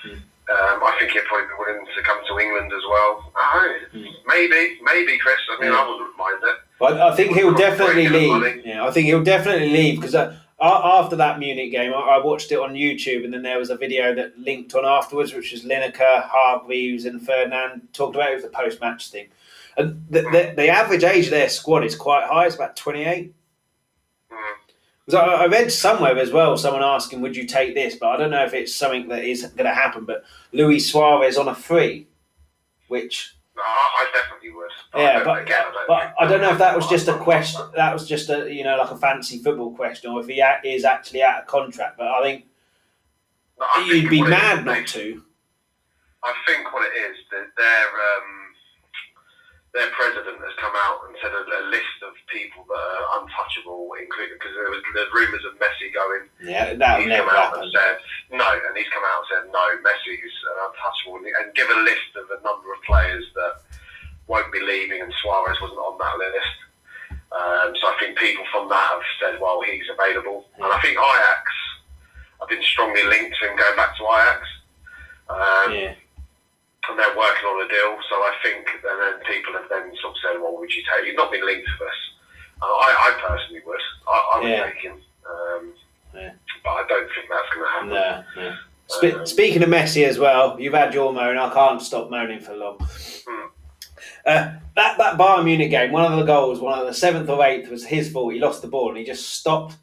Mm. 0.05 0.21
Um, 0.51 0.77
I 0.83 0.95
think 0.99 1.11
he'd 1.11 1.25
probably 1.25 1.47
be 1.47 1.57
willing 1.57 1.85
to 1.85 2.01
come 2.03 2.19
to 2.27 2.33
England 2.39 2.71
as 2.73 2.85
well. 2.89 3.31
I. 3.35 3.79
Mm. 3.93 4.11
Maybe, 4.27 4.79
maybe, 4.83 5.17
Chris. 5.17 5.37
I 5.49 5.61
mean, 5.61 5.71
Yeah. 5.71 5.77
I 5.77 5.89
wouldn't 5.89 6.17
mind 6.17 6.39
it. 6.43 6.55
But 6.79 7.01
I 7.01 7.15
think 7.15 7.35
he'll 7.35 7.53
definitely 7.53 8.07
leave. 8.07 8.65
Yeah, 8.65 8.85
I 8.85 8.91
think 8.91 9.05
he'll 9.07 9.23
definitely 9.23 9.69
leave 9.69 9.95
because 9.99 10.15
uh, 10.15 10.35
after 10.61 11.15
that 11.15 11.39
Munich 11.39 11.71
game, 11.71 11.93
I, 11.93 12.19
watched 12.19 12.51
it 12.51 12.59
on 12.59 12.73
YouTube, 12.73 13.23
and 13.25 13.33
then 13.33 13.41
there 13.41 13.57
was 13.57 13.71
a 13.71 13.75
video 13.75 14.13
that 14.13 14.37
linked 14.37 14.75
on 14.75 14.85
afterwards, 14.85 15.33
which 15.33 15.51
was 15.51 15.63
Lineker, 15.63 16.23
Hargreaves, 16.23 17.05
and 17.05 17.25
Ferdinand 17.25 17.87
talked 17.93 18.15
about 18.15 18.29
it. 18.29 18.33
It 18.33 18.35
was 18.35 18.43
the 18.43 18.49
post-match 18.51 19.09
thing, 19.09 19.27
and 19.77 20.05
the, 20.09 20.21
the, 20.21 20.53
the 20.55 20.67
average 20.67 21.03
age 21.03 21.25
of 21.25 21.31
their 21.31 21.49
squad 21.49 21.83
is 21.83 21.95
quite 21.95 22.27
high. 22.27 22.45
It's 22.45 22.55
about 22.55 22.75
twenty-eight. 22.75 23.33
Because 25.05 25.19
I, 25.19 25.43
I 25.43 25.47
read 25.47 25.71
somewhere 25.71 26.17
as 26.19 26.31
well, 26.31 26.55
someone 26.57 26.83
asking, 26.83 27.21
"Would 27.21 27.35
you 27.35 27.47
take 27.47 27.73
this?" 27.73 27.95
But 27.95 28.09
I 28.09 28.17
don't 28.17 28.29
know 28.29 28.45
if 28.45 28.53
it's 28.53 28.75
something 28.75 29.07
that 29.07 29.23
is 29.23 29.41
going 29.41 29.65
to 29.65 29.73
happen. 29.73 30.05
But 30.05 30.23
Luis 30.51 30.91
Suarez 30.91 31.37
on 31.37 31.47
a 31.47 31.55
free, 31.55 32.07
which 32.87 33.35
No, 33.55 33.63
I, 33.63 34.09
definitely 34.13 34.51
would. 34.51 34.69
I 34.93 35.01
yeah, 35.01 35.23
but 35.23 35.41
again, 35.41 35.57
I 35.59 35.71
don't 35.71 35.87
but 35.87 36.13
I 36.19 36.27
don't 36.27 36.41
know 36.41 36.51
if 36.51 36.57
that 36.59 36.75
was 36.75 36.87
just 36.87 37.07
a 37.07 37.17
question. 37.17 37.61
That 37.75 37.93
was 37.93 38.07
just 38.07 38.29
a 38.29 38.51
you 38.51 38.63
know 38.63 38.77
like 38.77 38.91
a 38.91 38.97
fancy 38.97 39.39
football 39.39 39.75
question, 39.75 40.11
or 40.11 40.21
if 40.21 40.27
he 40.27 40.41
is 40.69 40.85
actually 40.85 41.21
out 41.21 41.41
of 41.41 41.47
contract. 41.47 41.97
But 41.97 42.07
I 42.07 42.21
think 42.23 42.45
No, 43.59 43.65
I 43.75 43.81
think 43.81 44.03
you'd 44.03 44.09
be 44.09 44.21
mad 44.21 44.59
is, 44.59 44.65
not 44.65 44.87
to. 44.87 45.23
I 46.23 46.33
think 46.47 46.73
what 46.73 46.87
it 46.87 46.97
is 46.97 47.17
that 47.31 47.47
their 47.57 47.87
um, 47.87 48.40
their 49.73 49.87
president 49.95 50.35
has 50.43 50.55
come 50.59 50.75
out 50.75 50.99
and 51.07 51.15
said 51.23 51.31
a, 51.31 51.43
a 51.47 51.63
list 51.71 51.97
of 52.03 52.11
people 52.27 52.67
that 52.67 52.75
are 52.75 53.23
untouchable, 53.23 53.87
including 53.95 54.35
because 54.35 54.51
there 54.51 54.67
was 54.67 54.83
there's 54.91 55.11
rumours 55.15 55.43
of 55.47 55.55
Messi 55.63 55.87
going. 55.95 56.27
Yeah, 56.43 56.75
that 56.75 56.99
he's 56.99 57.07
never 57.07 57.31
come 57.31 57.39
out 57.39 57.55
happen. 57.55 57.63
and 57.63 57.71
said 57.71 57.95
no, 58.35 58.49
and 58.51 58.73
he's 58.75 58.91
come 58.91 59.03
out 59.07 59.23
and 59.23 59.27
said 59.31 59.43
no, 59.51 59.63
Messi's 59.79 60.35
untouchable, 60.67 61.23
and, 61.23 61.27
and 61.39 61.47
give 61.55 61.69
a 61.71 61.79
list 61.87 62.11
of 62.19 62.27
a 62.35 62.39
number 62.43 62.67
of 62.75 62.83
players 62.83 63.23
that 63.35 63.63
won't 64.27 64.51
be 64.51 64.59
leaving, 64.59 65.01
and 65.01 65.11
Suarez 65.23 65.55
wasn't 65.63 65.79
on 65.79 65.95
that 66.03 66.15
list. 66.19 66.57
Um, 67.31 67.71
so 67.79 67.87
I 67.87 67.95
think 67.99 68.19
people 68.19 68.43
from 68.51 68.67
that 68.67 68.87
have 68.91 69.07
said, 69.23 69.39
well, 69.39 69.61
he's 69.63 69.87
available, 69.87 70.45
and 70.59 70.67
I 70.67 70.79
think 70.81 70.99
Ajax. 70.99 71.47
I've 72.41 72.49
been 72.49 72.63
strongly 72.63 73.03
linked 73.03 73.37
to 73.39 73.47
him 73.49 73.55
going 73.55 73.75
back 73.77 73.95
to 73.97 74.03
Ajax. 74.03 74.41
Um, 75.29 75.71
Yeah. 75.71 75.93
And 76.89 76.97
they're 76.97 77.17
working 77.17 77.45
on 77.45 77.65
a 77.65 77.69
deal. 77.69 77.97
So 78.09 78.15
I 78.17 78.33
think, 78.43 78.67
and 78.67 78.97
then 79.01 79.13
people 79.27 79.53
have 79.53 79.69
then 79.69 79.91
sort 80.01 80.13
of 80.13 80.17
said, 80.23 80.41
"Well, 80.41 80.57
would 80.57 80.73
you 80.73 80.83
take? 80.83 81.05
You've 81.07 81.15
not 81.17 81.31
been 81.31 81.45
linked 81.45 81.67
to 81.67 81.85
us." 81.85 81.99
Uh, 82.61 82.65
I, 82.65 82.89
I 82.97 83.27
personally 83.27 83.61
would. 83.65 83.79
I, 84.07 84.31
I 84.35 84.39
would 84.39 84.49
Yeah. 84.49 84.65
take 84.65 84.75
him, 84.81 84.97
um, 85.29 85.73
Yeah. 86.13 86.31
but 86.63 86.69
I 86.71 86.83
don't 86.87 87.07
think 87.15 87.27
that's 87.29 87.49
going 87.53 87.65
to 87.65 87.71
happen. 87.71 87.89
No, 88.35 88.43
no. 88.43 88.55
Spe- 88.87 89.27
speaking 89.27 89.63
of 89.63 89.69
Messi 89.69 90.05
as 90.05 90.19
well, 90.19 90.59
you've 90.59 90.73
had 90.73 90.93
your 90.93 91.13
moan. 91.13 91.37
I 91.37 91.51
can't 91.53 91.81
stop 91.81 92.09
moaning 92.09 92.39
for 92.39 92.53
long. 92.55 92.77
Hmm. 92.79 93.47
Uh, 94.25 94.53
that 94.75 94.97
that 94.97 95.17
Bayern 95.17 95.45
Munich 95.45 95.71
game, 95.71 95.91
one 95.91 96.11
of 96.11 96.17
the 96.19 96.25
goals, 96.25 96.59
one 96.59 96.77
of 96.77 96.85
the 96.85 96.93
seventh 96.93 97.29
or 97.29 97.43
eighth, 97.45 97.69
was 97.69 97.85
his 97.85 98.11
fault. 98.11 98.33
He 98.33 98.39
lost 98.39 98.61
the 98.61 98.67
ball 98.67 98.89
and 98.89 98.97
he 98.97 99.03
just 99.03 99.29
stopped. 99.29 99.77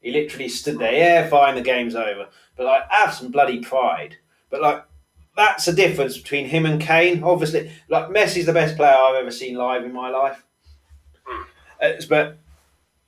He 0.00 0.10
literally 0.10 0.48
stood 0.48 0.78
there. 0.78 0.92
Yeah, 0.92 1.28
fine, 1.28 1.54
the 1.54 1.60
game's 1.62 1.94
over. 1.94 2.26
But 2.56 2.66
like, 2.66 2.82
have 2.90 3.14
some 3.14 3.30
bloody 3.30 3.60
pride. 3.60 4.16
But 4.50 4.60
like, 4.62 4.82
that's 5.40 5.64
the 5.64 5.72
difference 5.72 6.18
between 6.18 6.46
him 6.46 6.66
and 6.66 6.80
Kane. 6.80 7.22
Obviously, 7.24 7.70
like 7.88 8.08
Messi's 8.08 8.46
the 8.46 8.52
best 8.52 8.76
player 8.76 8.92
I've 8.94 9.16
ever 9.16 9.30
seen 9.30 9.56
live 9.56 9.84
in 9.84 9.92
my 9.92 10.10
life. 10.10 10.44
Hmm. 11.24 11.42
Uh, 11.82 11.86
it's- 11.86 12.04
but 12.06 12.38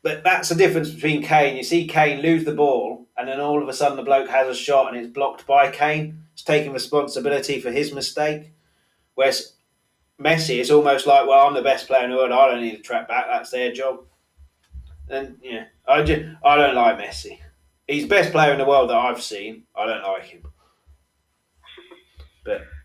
but 0.02 0.24
that's 0.24 0.48
the 0.48 0.56
difference 0.56 0.90
between 0.90 1.22
Kane. 1.22 1.56
You 1.56 1.62
see 1.62 1.86
Kane 1.86 2.20
lose 2.22 2.44
the 2.44 2.54
ball, 2.54 3.06
and 3.16 3.28
then 3.28 3.38
all 3.40 3.62
of 3.62 3.68
a 3.68 3.72
sudden 3.72 3.96
the 3.96 4.02
bloke 4.02 4.28
has 4.28 4.48
a 4.48 4.54
shot 4.54 4.88
and 4.88 4.96
it's 4.96 5.12
blocked 5.12 5.46
by 5.46 5.70
Kane. 5.70 6.24
He's 6.34 6.42
taking 6.42 6.72
responsibility 6.72 7.60
for 7.60 7.70
his 7.70 7.92
mistake. 7.92 8.52
Whereas 9.14 9.52
Messi, 10.20 10.58
it's 10.58 10.70
almost 10.70 11.06
like, 11.06 11.26
well, 11.28 11.46
I'm 11.46 11.54
the 11.54 11.62
best 11.62 11.86
player 11.86 12.04
in 12.04 12.10
the 12.10 12.16
world. 12.16 12.32
I 12.32 12.48
don't 12.48 12.62
need 12.62 12.76
to 12.76 12.82
track 12.82 13.06
back. 13.08 13.26
That's 13.28 13.50
their 13.50 13.70
job. 13.72 14.00
And 15.08 15.36
yeah, 15.42 15.64
I 15.86 16.02
just 16.02 16.22
I 16.44 16.56
don't 16.56 16.74
like 16.74 16.98
Messi. 16.98 17.38
He's 17.86 18.04
the 18.04 18.08
best 18.08 18.32
player 18.32 18.52
in 18.52 18.58
the 18.58 18.64
world 18.64 18.90
that 18.90 18.96
I've 18.96 19.22
seen. 19.22 19.64
I 19.76 19.86
don't 19.86 20.02
like 20.02 20.24
him. 20.24 20.42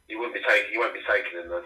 You 0.08 0.20
wouldn't 0.20 0.36
be 0.36 0.42
taking. 0.48 0.74
You 0.74 0.80
won't 0.80 0.94
be 0.94 1.02
taking 1.02 1.42
him 1.42 1.50
then. 1.50 1.62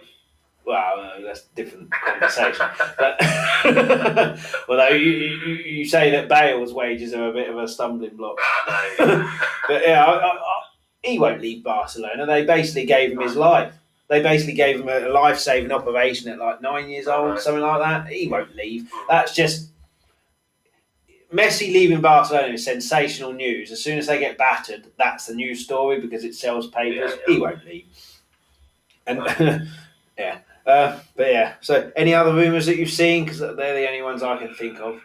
Well, 0.65 0.99
uh, 0.99 1.21
that's 1.21 1.41
a 1.41 1.55
different 1.55 1.91
conversation. 1.91 2.67
but 2.97 4.39
although 4.69 4.89
you, 4.89 5.09
you, 5.09 5.53
you 5.55 5.85
say 5.85 6.11
that 6.11 6.29
Bale's 6.29 6.71
wages 6.73 7.13
are 7.13 7.29
a 7.29 7.33
bit 7.33 7.49
of 7.49 7.57
a 7.57 7.67
stumbling 7.67 8.15
block. 8.15 8.37
But 9.67 9.83
yeah, 9.85 10.03
I, 10.03 10.11
I, 10.17 10.27
I, 10.27 10.61
he 11.03 11.17
won't 11.17 11.41
leave 11.41 11.63
Barcelona. 11.63 12.25
They 12.25 12.43
basically 12.45 12.85
gave 12.85 13.11
him 13.11 13.21
his 13.21 13.35
life. 13.35 13.73
They 14.09 14.21
basically 14.21 14.55
gave 14.55 14.81
him 14.81 14.89
a 14.89 15.07
life 15.07 15.39
saving 15.39 15.71
operation 15.71 16.29
at 16.29 16.39
like 16.39 16.61
nine 16.61 16.89
years 16.89 17.07
old, 17.07 17.39
something 17.39 17.61
like 17.61 17.79
that. 17.79 18.11
He 18.11 18.27
won't 18.27 18.53
leave. 18.55 18.91
That's 19.07 19.33
just 19.33 19.69
Messi 21.31 21.71
leaving 21.71 22.01
Barcelona 22.01 22.53
is 22.53 22.65
sensational 22.65 23.31
news. 23.31 23.71
As 23.71 23.81
soon 23.81 23.97
as 23.97 24.07
they 24.07 24.19
get 24.19 24.37
battered, 24.37 24.87
that's 24.97 25.27
the 25.27 25.33
news 25.33 25.63
story 25.63 25.99
because 25.99 26.23
it 26.23 26.35
sells 26.35 26.67
papers. 26.67 27.11
Yeah, 27.11 27.17
yeah. 27.27 27.33
He 27.33 27.39
won't 27.39 27.65
leave. 27.65 27.85
And 29.07 29.67
yeah, 30.17 30.39
uh, 30.65 30.99
but 31.15 31.31
yeah. 31.31 31.53
So, 31.61 31.91
any 31.95 32.13
other 32.13 32.33
rumours 32.33 32.65
that 32.65 32.77
you've 32.77 32.89
seen? 32.91 33.23
Because 33.23 33.39
they're 33.39 33.55
the 33.55 33.87
only 33.87 34.01
ones 34.01 34.23
I 34.23 34.37
can 34.37 34.53
think 34.55 34.79
of. 34.79 34.95
Uh, 34.95 34.99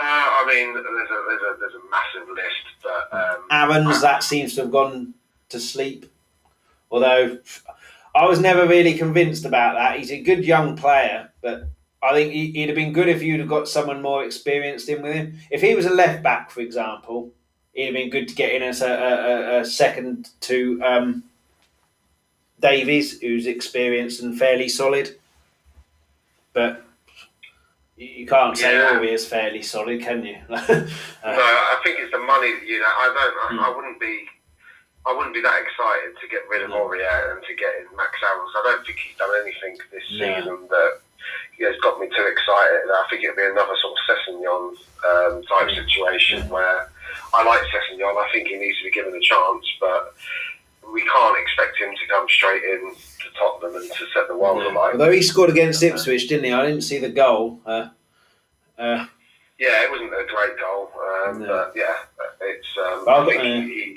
I 0.00 0.44
mean, 0.48 0.72
there's 0.72 0.86
a 0.86 1.24
there's 1.28 1.40
a 1.40 1.60
there's 1.60 1.74
a 1.74 1.90
massive 1.90 2.28
list, 2.34 2.66
but 2.82 3.18
um, 3.18 3.44
Aarons 3.50 4.00
that 4.00 4.22
seems 4.22 4.54
to 4.54 4.62
have 4.62 4.70
gone 4.70 5.14
to 5.50 5.60
sleep. 5.60 6.10
Although 6.90 7.38
I 8.14 8.24
was 8.26 8.40
never 8.40 8.66
really 8.66 8.94
convinced 8.96 9.44
about 9.44 9.74
that. 9.74 9.98
He's 9.98 10.10
a 10.10 10.22
good 10.22 10.44
young 10.44 10.76
player, 10.76 11.30
but 11.42 11.64
I 12.02 12.12
think 12.12 12.32
he- 12.32 12.52
he'd 12.52 12.68
have 12.68 12.76
been 12.76 12.92
good 12.92 13.08
if 13.08 13.22
you'd 13.22 13.40
have 13.40 13.48
got 13.48 13.68
someone 13.68 14.00
more 14.02 14.24
experienced 14.24 14.88
in 14.88 15.02
with 15.02 15.14
him. 15.14 15.38
If 15.50 15.60
he 15.62 15.74
was 15.74 15.86
a 15.86 15.90
left 15.90 16.22
back, 16.22 16.50
for 16.50 16.60
example, 16.60 17.32
he'd 17.74 17.86
have 17.86 17.94
been 17.94 18.10
good 18.10 18.28
to 18.28 18.34
get 18.34 18.52
in 18.52 18.62
as 18.62 18.82
a, 18.82 18.90
a, 18.92 19.60
a- 19.60 19.64
second 19.64 20.30
to 20.42 20.80
um, 20.84 21.24
Davies, 22.60 23.20
who's 23.20 23.46
experienced 23.46 24.20
and 24.22 24.38
fairly 24.38 24.68
solid. 24.68 25.18
But 26.52 26.84
you 27.96 28.26
can't 28.26 28.56
say 28.56 28.72
Yeah. 28.74 28.92
Aurier 28.94 29.12
is 29.12 29.26
fairly 29.26 29.62
solid, 29.62 30.00
can 30.00 30.24
you? 30.24 30.36
no, 30.48 30.56
I 30.56 31.80
think 31.84 31.98
it's 32.00 32.12
the 32.12 32.18
money. 32.18 32.52
You 32.66 32.78
know, 32.80 32.86
I 32.86 33.30
don't. 33.50 33.60
I, 33.60 33.66
I 33.72 33.76
wouldn't 33.76 34.00
be. 34.00 34.24
I 35.06 35.12
wouldn't 35.16 35.34
be 35.34 35.40
that 35.40 35.62
excited 35.62 36.14
to 36.20 36.28
get 36.28 36.42
rid 36.50 36.62
of 36.62 36.70
No. 36.70 36.76
Aurier 36.86 37.32
and 37.36 37.42
to 37.42 37.54
get 37.54 37.74
in 37.80 37.96
Max 37.96 38.10
Aarons. 38.22 38.50
I 38.56 38.62
don't 38.64 38.84
think 38.86 38.98
he's 38.98 39.16
done 39.16 39.30
anything 39.42 39.78
this 39.92 40.02
No. 40.12 40.34
season 40.40 40.66
that 40.70 41.00
has 41.60 41.76
got 41.82 41.98
me 42.00 42.06
too 42.08 42.26
excited. 42.26 42.88
I 42.90 43.04
think 43.10 43.24
it'd 43.24 43.36
be 43.36 43.44
another 43.44 43.74
sort 43.82 43.94
of 43.98 44.00
Sessegnon 44.06 44.76
um, 45.06 45.42
type 45.44 45.70
situation 45.70 46.48
where 46.48 46.88
I 47.34 47.44
like 47.44 47.60
Sessegnon. 47.62 48.16
I 48.16 48.28
think 48.32 48.48
he 48.48 48.56
needs 48.56 48.78
to 48.78 48.84
be 48.84 48.90
given 48.90 49.14
a 49.14 49.20
chance, 49.20 49.64
but 49.80 50.14
we 50.92 51.02
can't 51.02 51.38
expect 51.38 51.76
him 51.78 51.90
to 51.94 52.06
come 52.08 52.26
straight 52.28 52.62
in 52.62 52.92
to 52.94 53.38
Tottenham 53.38 53.76
and 53.82 53.90
to 53.92 54.06
set 54.14 54.28
the 54.28 54.36
world 54.36 54.62
Yeah. 54.62 54.72
alight. 54.72 54.92
Although 54.92 55.12
he 55.12 55.22
scored 55.22 55.50
against 55.50 55.82
Ipswich, 55.82 56.28
didn't 56.28 56.44
he? 56.44 56.52
I 56.52 56.64
didn't 56.66 56.82
see 56.82 56.98
the 56.98 57.10
goal. 57.10 57.60
Uh, 57.66 57.88
uh, 58.78 59.06
Yeah, 59.58 59.82
it 59.82 59.90
wasn't 59.90 60.12
a 60.14 60.24
great 60.24 60.56
goal, 60.58 60.90
um, 61.26 61.40
No. 61.40 61.46
but 61.46 61.72
yeah, 61.76 61.94
it's. 62.40 62.66
Um, 62.78 63.04
Well, 63.06 63.22
I 63.22 63.26
think 63.26 63.40
uh, 63.40 63.44
he, 63.44 63.60
he, 63.68 63.87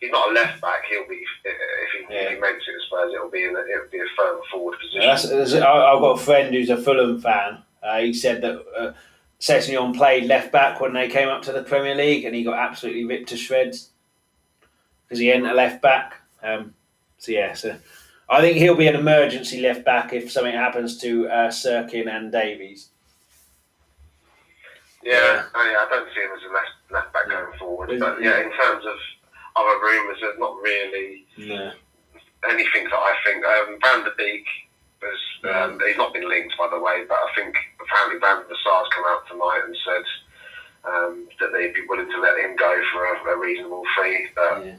he's 0.00 0.10
not 0.10 0.30
a 0.30 0.32
left 0.32 0.60
back. 0.60 0.82
He'll 0.90 1.08
be 1.08 1.16
if 1.44 2.08
he, 2.08 2.14
Yeah. 2.14 2.20
if 2.22 2.34
he 2.34 2.40
makes 2.40 2.64
it 2.68 2.74
at 2.74 2.82
Spurs, 2.86 3.12
it'll 3.14 3.30
be 3.30 3.44
in 3.44 3.56
a, 3.56 3.60
it'll 3.60 3.90
be 3.90 3.98
a 3.98 4.04
firm 4.16 4.40
forward 4.50 4.78
position. 4.78 5.00
that's, 5.00 5.28
that's, 5.28 5.54
I, 5.54 5.92
I've 5.92 6.00
got 6.00 6.20
a 6.20 6.22
friend 6.22 6.54
who's 6.54 6.70
a 6.70 6.76
Fulham 6.76 7.20
fan. 7.20 7.58
Uh, 7.82 7.98
he 7.98 8.12
said 8.12 8.40
that 8.42 8.64
uh, 8.76 8.92
Sessegnon 9.40 9.96
played 9.96 10.24
left 10.24 10.50
back 10.52 10.80
when 10.80 10.92
they 10.92 11.08
came 11.08 11.28
up 11.28 11.42
to 11.42 11.52
the 11.52 11.62
Premier 11.62 11.94
League, 11.94 12.24
and 12.24 12.34
he 12.34 12.42
got 12.44 12.58
absolutely 12.58 13.04
ripped 13.04 13.28
to 13.30 13.36
shreds 13.36 13.90
because 15.06 15.18
he 15.20 15.30
ain't 15.30 15.46
a 15.46 15.54
left 15.54 15.80
back. 15.80 16.20
Um, 16.42 16.74
so 17.18 17.32
yeah, 17.32 17.54
so 17.54 17.76
I 18.28 18.40
think 18.40 18.56
he'll 18.58 18.74
be 18.76 18.88
an 18.88 18.94
emergency 18.96 19.60
left 19.60 19.84
back 19.84 20.12
if 20.12 20.30
something 20.30 20.54
happens 20.54 20.98
to 20.98 21.28
uh, 21.28 21.48
Sirkin 21.48 22.08
and 22.08 22.30
Davies. 22.30 22.88
yeah, 25.02 25.12
yeah, 25.14 25.44
I 25.54 25.86
don't 25.90 26.08
see 26.14 26.20
him 26.20 26.30
as 26.36 26.42
a 26.48 26.52
left 26.52 26.68
left 26.90 27.12
back 27.12 27.28
going 27.28 27.58
forward. 27.58 27.98
But 27.98 28.22
yeah, 28.22 28.40
in 28.40 28.50
terms 28.52 28.84
of 28.86 28.96
other 29.58 29.76
rumours, 29.82 30.18
there's 30.20 30.38
not 30.38 30.54
really 30.62 31.26
No. 31.38 31.72
anything 32.48 32.84
that 32.84 32.94
I 33.10 33.14
think. 33.24 33.44
Um, 33.44 33.78
Van 33.82 34.04
der 34.04 34.14
Beek 34.16 34.46
was 35.02 35.20
um, 35.54 35.78
he's 35.86 35.96
not 35.96 36.12
been 36.12 36.28
linked 36.28 36.54
by 36.58 36.68
the 36.70 36.78
way, 36.78 37.04
but 37.08 37.18
I 37.18 37.28
think 37.34 37.54
apparently 37.82 38.18
Van 38.20 38.42
der 38.48 38.56
Sar's 38.64 38.88
come 38.94 39.04
out 39.08 39.26
tonight 39.28 39.62
and 39.66 39.76
said. 39.84 40.04
Um, 40.84 41.28
that 41.40 41.52
they'd 41.52 41.74
be 41.74 41.82
willing 41.88 42.08
to 42.08 42.20
let 42.20 42.38
him 42.38 42.54
go 42.56 42.80
for 42.92 43.04
a, 43.04 43.34
a 43.34 43.38
reasonable 43.38 43.82
fee. 43.96 44.26
But 44.34 44.64
Yeah. 44.64 44.74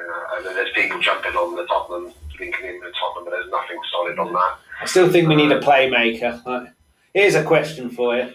Uh, 0.00 0.36
and 0.36 0.46
then 0.46 0.54
there's 0.56 0.72
people 0.74 0.98
jumping 1.00 1.36
on 1.36 1.54
the 1.54 1.64
Tottenham, 1.66 2.12
linking 2.40 2.64
in 2.66 2.80
with 2.80 2.94
Tottenham, 2.98 3.24
but 3.24 3.30
there's 3.30 3.50
nothing 3.50 3.78
solid 3.92 4.18
on 4.18 4.32
that. 4.32 4.56
I 4.80 4.86
still 4.86 5.08
think 5.12 5.28
we 5.28 5.36
need 5.36 5.52
a 5.52 5.60
playmaker. 5.60 6.72
Here's 7.12 7.36
a 7.36 7.44
question 7.44 7.90
for 7.90 8.16
you. 8.16 8.32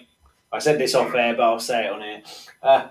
I 0.53 0.59
said 0.59 0.77
this 0.79 0.95
off 0.95 1.13
air, 1.13 1.33
but 1.35 1.43
I'll 1.43 1.59
say 1.59 1.87
it 1.87 1.91
on 1.91 2.01
here. 2.01 2.21
Uh, 2.63 2.87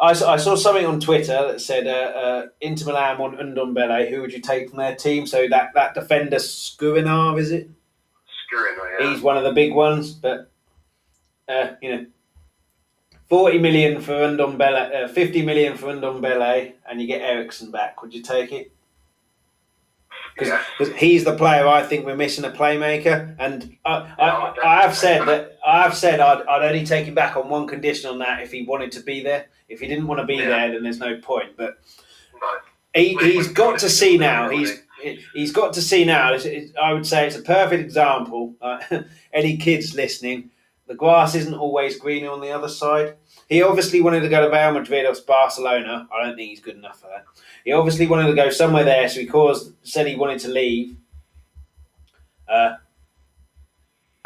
I, 0.00 0.12
saw- 0.14 0.32
I 0.32 0.36
saw 0.36 0.56
something 0.56 0.86
on 0.86 0.98
Twitter 0.98 1.48
that 1.52 1.60
said 1.60 1.86
uh, 1.86 2.18
uh, 2.18 2.46
Inter 2.60 2.86
Milan 2.86 3.18
want 3.18 3.38
Ndombele. 3.38 4.08
Who 4.10 4.20
would 4.22 4.32
you 4.32 4.40
take 4.40 4.70
from 4.70 4.78
their 4.78 4.94
team? 4.94 5.26
So 5.26 5.46
that, 5.48 5.72
that 5.74 5.94
defender 5.94 6.36
Skriniar, 6.36 7.38
is 7.38 7.50
it? 7.50 7.68
Screwing 8.46 8.76
yeah. 8.98 9.10
He's 9.12 9.22
one 9.22 9.36
of 9.36 9.44
the 9.44 9.52
big 9.52 9.74
ones, 9.74 10.12
but 10.12 10.50
uh, 11.48 11.72
you 11.80 11.96
know, 11.96 12.06
forty 13.28 13.58
million 13.58 14.00
for 14.00 14.12
Ndombele, 14.12 15.04
uh, 15.04 15.08
fifty 15.08 15.42
million 15.42 15.76
for 15.76 15.88
Ndombele, 15.88 16.72
and 16.88 17.00
you 17.00 17.06
get 17.06 17.20
Eriksen 17.20 17.70
back. 17.70 18.02
Would 18.02 18.12
you 18.12 18.22
take 18.22 18.52
it? 18.52 18.72
yeah. 20.40 20.62
because 20.78 20.94
he's 20.96 21.24
the 21.24 21.36
player 21.36 21.66
I 21.66 21.82
think 21.82 22.06
we're 22.06 22.16
missing 22.16 22.44
a 22.44 22.50
playmaker, 22.50 23.34
and 23.38 23.76
I, 23.84 24.14
I, 24.18 24.54
I 24.64 24.82
have 24.82 24.96
said 24.96 25.26
that 25.26 25.58
I 25.66 25.82
have 25.82 25.96
said 25.96 26.20
I'd, 26.20 26.42
I'd 26.46 26.66
only 26.66 26.84
take 26.84 27.06
him 27.06 27.14
back 27.14 27.36
on 27.36 27.48
one 27.48 27.66
condition 27.66 28.10
on 28.10 28.18
that 28.20 28.42
if 28.42 28.52
he 28.52 28.62
wanted 28.62 28.92
to 28.92 29.00
be 29.00 29.22
there. 29.22 29.46
If 29.70 29.80
he 29.80 29.86
didn't 29.86 30.06
want 30.06 30.20
to 30.20 30.26
be 30.26 30.34
Yeah. 30.36 30.48
there, 30.48 30.72
then 30.72 30.82
there's 30.82 30.98
no 30.98 31.16
point. 31.20 31.56
But 31.56 31.78
No. 32.40 32.48
he, 32.94 33.16
he's 33.16 33.48
got 33.48 33.78
to 33.80 33.88
see 33.88 34.18
now. 34.18 34.50
He's 34.50 34.82
he's 35.32 35.52
got 35.52 35.72
to 35.74 35.80
see 35.80 36.04
now. 36.04 36.34
It's, 36.34 36.44
it's, 36.44 36.72
I 36.76 36.92
would 36.92 37.06
say 37.06 37.26
it's 37.26 37.36
a 37.36 37.42
perfect 37.42 37.82
example. 37.82 38.54
Uh, 38.60 38.78
any 39.32 39.56
kids 39.56 39.94
listening, 39.94 40.50
the 40.86 40.94
grass 40.94 41.34
isn't 41.34 41.54
always 41.54 41.98
greener 41.98 42.30
on 42.30 42.40
the 42.40 42.50
other 42.50 42.68
side. 42.68 43.14
He 43.48 43.62
obviously 43.62 44.00
wanted 44.00 44.20
to 44.20 44.28
go 44.28 44.42
to 44.46 44.54
Real 44.54 44.72
Madrid 44.72 45.06
or 45.06 45.14
Barcelona. 45.26 46.06
I 46.12 46.24
don't 46.24 46.36
think 46.36 46.50
he's 46.50 46.60
good 46.60 46.76
enough 46.76 47.00
for 47.00 47.06
that. 47.06 47.24
He 47.64 47.72
obviously 47.72 48.06
wanted 48.06 48.26
to 48.28 48.34
go 48.34 48.50
somewhere 48.50 48.84
there, 48.84 49.08
so 49.08 49.20
he 49.20 49.26
caused, 49.26 49.72
said 49.82 50.06
he 50.06 50.16
wanted 50.16 50.40
to 50.40 50.48
leave. 50.48 50.96
Uh, 52.48 52.74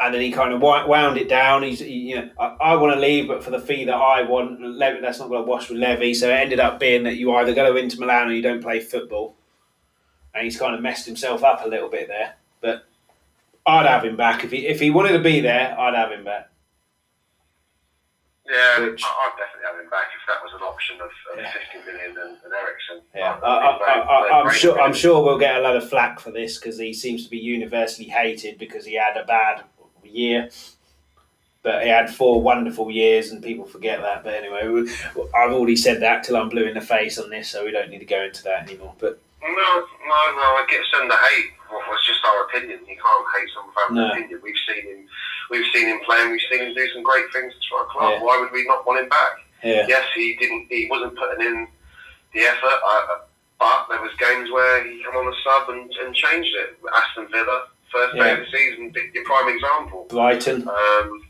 and 0.05 0.13
then 0.13 0.21
he 0.21 0.31
kind 0.31 0.53
of 0.53 0.61
wound 0.61 1.17
it 1.17 1.27
down. 1.27 1.63
He's, 1.63 1.79
he, 1.79 1.93
you 1.93 2.15
know, 2.17 2.29
I, 2.39 2.45
I 2.61 2.75
want 2.75 2.93
to 2.93 2.99
leave, 2.99 3.27
but 3.27 3.43
for 3.43 3.51
the 3.51 3.59
fee 3.59 3.85
that 3.85 3.95
I 3.95 4.21
want, 4.21 4.61
Levy, 4.61 5.01
that's 5.01 5.19
not 5.19 5.29
going 5.29 5.43
to 5.43 5.49
wash 5.49 5.69
with 5.69 5.79
Levy. 5.79 6.13
So 6.13 6.29
it 6.29 6.33
ended 6.33 6.59
up 6.59 6.79
being 6.79 7.03
that 7.03 7.15
you 7.15 7.33
either 7.35 7.53
go 7.53 7.75
into 7.75 7.99
Milan 7.99 8.27
or 8.29 8.33
you 8.33 8.41
don't 8.41 8.61
play 8.61 8.79
football. 8.79 9.35
And 10.33 10.43
he's 10.43 10.57
kind 10.59 10.75
of 10.75 10.81
messed 10.81 11.05
himself 11.05 11.43
up 11.43 11.65
a 11.65 11.67
little 11.67 11.89
bit 11.89 12.07
there. 12.07 12.35
But 12.61 12.85
I'd 13.65 13.85
have 13.85 14.03
him 14.05 14.15
back 14.17 14.43
if 14.43 14.51
he 14.51 14.67
if 14.67 14.79
he 14.79 14.89
wanted 14.91 15.13
to 15.13 15.19
be 15.19 15.39
there. 15.39 15.77
I'd 15.79 15.95
have 15.95 16.11
him 16.11 16.23
back. 16.25 16.49
Yeah, 18.47 18.79
Which- 18.81 19.03
I'd 19.03 19.31
definitely 19.39 19.65
have 19.71 19.83
him 19.83 19.89
back 19.89 20.05
if 20.13 20.27
that 20.27 20.37
was 20.43 20.53
an 20.53 20.61
option 20.61 20.97
of, 21.01 21.07
of 21.33 21.39
Yeah. 21.39 21.51
50 21.51 21.91
million 21.91 22.11
and, 22.11 22.37
and 22.43 22.53
Eriksen. 22.53 23.01
Yeah, 23.15 23.39
I- 23.41 23.47
I, 23.47 23.57
I 23.57 23.71
think 23.71 23.81
I, 23.81 23.95
they're- 23.95 24.03
I, 24.03 24.21
they're 24.21 24.33
I'm 24.33 24.45
great 24.45 24.57
sure. 24.59 24.81
I'm 24.81 24.93
sure 24.93 25.23
we'll 25.23 25.39
get 25.39 25.55
a 25.55 25.61
lot 25.61 25.75
of 25.75 25.89
flack 25.89 26.19
for 26.19 26.31
this 26.31 26.59
because 26.59 26.77
he 26.77 26.93
seems 26.93 27.23
to 27.23 27.29
be 27.29 27.37
universally 27.39 28.07
hated 28.07 28.59
because 28.59 28.85
he 28.85 28.93
had 28.95 29.17
a 29.17 29.25
bad 29.25 29.63
year, 30.09 30.49
but 31.63 31.83
he 31.83 31.89
had 31.89 32.13
four 32.13 32.41
wonderful 32.41 32.91
years, 32.91 33.31
and 33.31 33.43
people 33.43 33.65
forget 33.65 34.01
that. 34.01 34.23
But 34.23 34.33
anyway, 34.35 34.67
we, 34.67 34.91
I've 35.35 35.51
already 35.51 35.75
said 35.75 36.01
that 36.01 36.23
till 36.23 36.37
I'm 36.37 36.49
blue 36.49 36.65
in 36.65 36.73
the 36.75 36.81
face 36.81 37.17
on 37.17 37.29
this, 37.29 37.49
so 37.49 37.65
we 37.65 37.71
don't 37.71 37.89
need 37.89 37.99
to 37.99 38.05
go 38.05 38.21
into 38.23 38.43
that 38.43 38.69
anymore. 38.69 38.93
But 38.99 39.19
No, 39.41 39.49
no, 39.49 39.55
no. 40.35 40.47
I 40.61 40.65
get 40.69 40.81
send 40.93 41.09
the 41.09 41.15
hate. 41.15 41.51
Well, 41.71 41.81
it's 41.93 42.05
just 42.07 42.19
our 42.23 42.45
opinion. 42.45 42.79
You 42.87 42.95
can't 42.95 43.25
hate 43.37 43.49
someone 43.53 43.73
for 43.73 43.93
No. 43.93 44.11
opinion. 44.11 44.39
We've 44.43 44.55
seen 44.69 44.83
him. 44.85 45.07
We've 45.49 45.65
seen 45.73 45.87
him 45.87 45.99
play. 46.05 46.21
and 46.21 46.31
We've 46.31 46.41
seen 46.51 46.61
him 46.61 46.73
do 46.75 46.87
some 46.93 47.03
great 47.03 47.25
things 47.33 47.53
to 47.53 47.75
our 47.75 47.85
club. 47.85 48.13
Yeah. 48.17 48.23
Why 48.23 48.37
would 48.39 48.51
we 48.51 48.65
not 48.65 48.85
want 48.85 48.99
him 49.01 49.09
back? 49.09 49.31
yeah, 49.63 49.85
Yes, 49.87 50.05
he 50.15 50.35
didn't. 50.39 50.67
He 50.69 50.87
wasn't 50.89 51.17
putting 51.17 51.45
in 51.45 51.67
the 52.33 52.41
effort. 52.41 52.79
Uh, 52.85 53.17
but 53.57 53.87
there 53.89 54.01
was 54.01 54.11
games 54.19 54.51
where 54.51 54.83
he 54.83 55.01
came 55.03 55.15
on 55.15 55.25
the 55.25 55.35
sub 55.43 55.69
and, 55.69 55.89
and 56.05 56.13
changed 56.13 56.53
it. 56.55 56.77
Aston 56.93 57.27
Villa, 57.31 57.67
first 57.91 58.15
day 58.15 58.31
of 58.33 58.39
the 58.39 58.45
season, 58.51 58.93
your 59.13 59.23
prime 59.25 59.49
example. 59.55 60.05
Brighton. 60.09 60.67
Um, 60.67 61.21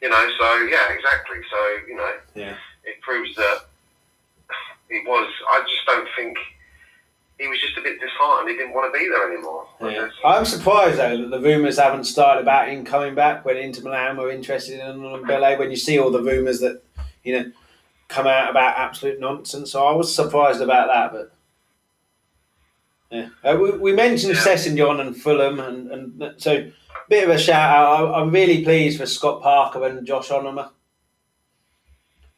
you 0.00 0.08
know, 0.08 0.30
so 0.38 0.56
yeah, 0.64 0.92
exactly. 0.92 1.38
So 1.50 1.58
you 1.88 1.96
know, 1.96 2.12
Yeah. 2.34 2.56
it 2.84 3.00
proves 3.02 3.34
that 3.36 3.58
he 4.90 5.00
was. 5.06 5.28
I 5.50 5.60
just 5.60 5.86
don't 5.86 6.08
think 6.16 6.36
he 7.38 7.48
was 7.48 7.60
just 7.60 7.76
a 7.76 7.80
bit 7.80 7.98
disheartened. 8.00 8.48
He 8.50 8.56
didn't 8.56 8.74
want 8.74 8.92
to 8.92 8.98
be 8.98 9.08
there 9.08 9.32
anymore. 9.32 9.66
Yeah. 9.80 10.08
I'm 10.24 10.44
surprised 10.44 10.98
though 10.98 11.16
that 11.16 11.30
the 11.30 11.40
rumours 11.40 11.78
haven't 11.78 12.04
started 12.04 12.40
about 12.42 12.68
him 12.68 12.84
coming 12.84 13.14
back 13.14 13.44
when 13.44 13.56
Inter 13.56 13.82
Milan 13.82 14.16
were 14.16 14.30
interested 14.30 14.80
in 14.80 14.96
Ndombele. 15.00 15.58
When 15.58 15.70
you 15.70 15.76
see 15.76 15.98
all 15.98 16.10
the 16.10 16.22
rumours 16.22 16.60
that 16.60 16.82
you 17.24 17.38
know 17.38 17.52
come 18.08 18.26
out 18.26 18.50
about 18.50 18.76
absolute 18.76 19.18
nonsense, 19.20 19.72
so 19.72 19.86
I 19.86 19.92
was 19.92 20.14
surprised 20.14 20.60
about 20.60 20.88
that. 20.88 21.12
But 21.12 21.32
yeah, 23.12 23.28
uh, 23.44 23.56
we, 23.60 23.70
we 23.78 23.92
mentioned 23.92 24.34
Yeah. 24.34 24.40
Sessegnon 24.40 25.00
and 25.00 25.16
Fulham, 25.16 25.60
and, 25.60 25.90
and 25.90 26.34
so 26.40 26.70
bit 27.08 27.24
of 27.24 27.30
a 27.30 27.38
shout 27.38 27.70
out. 27.76 28.14
I, 28.14 28.20
I'm 28.20 28.30
really 28.30 28.64
pleased 28.64 28.98
for 28.98 29.06
Scott 29.06 29.42
Parker 29.42 29.86
and 29.86 30.06
Josh 30.06 30.30
Onomah. 30.30 30.70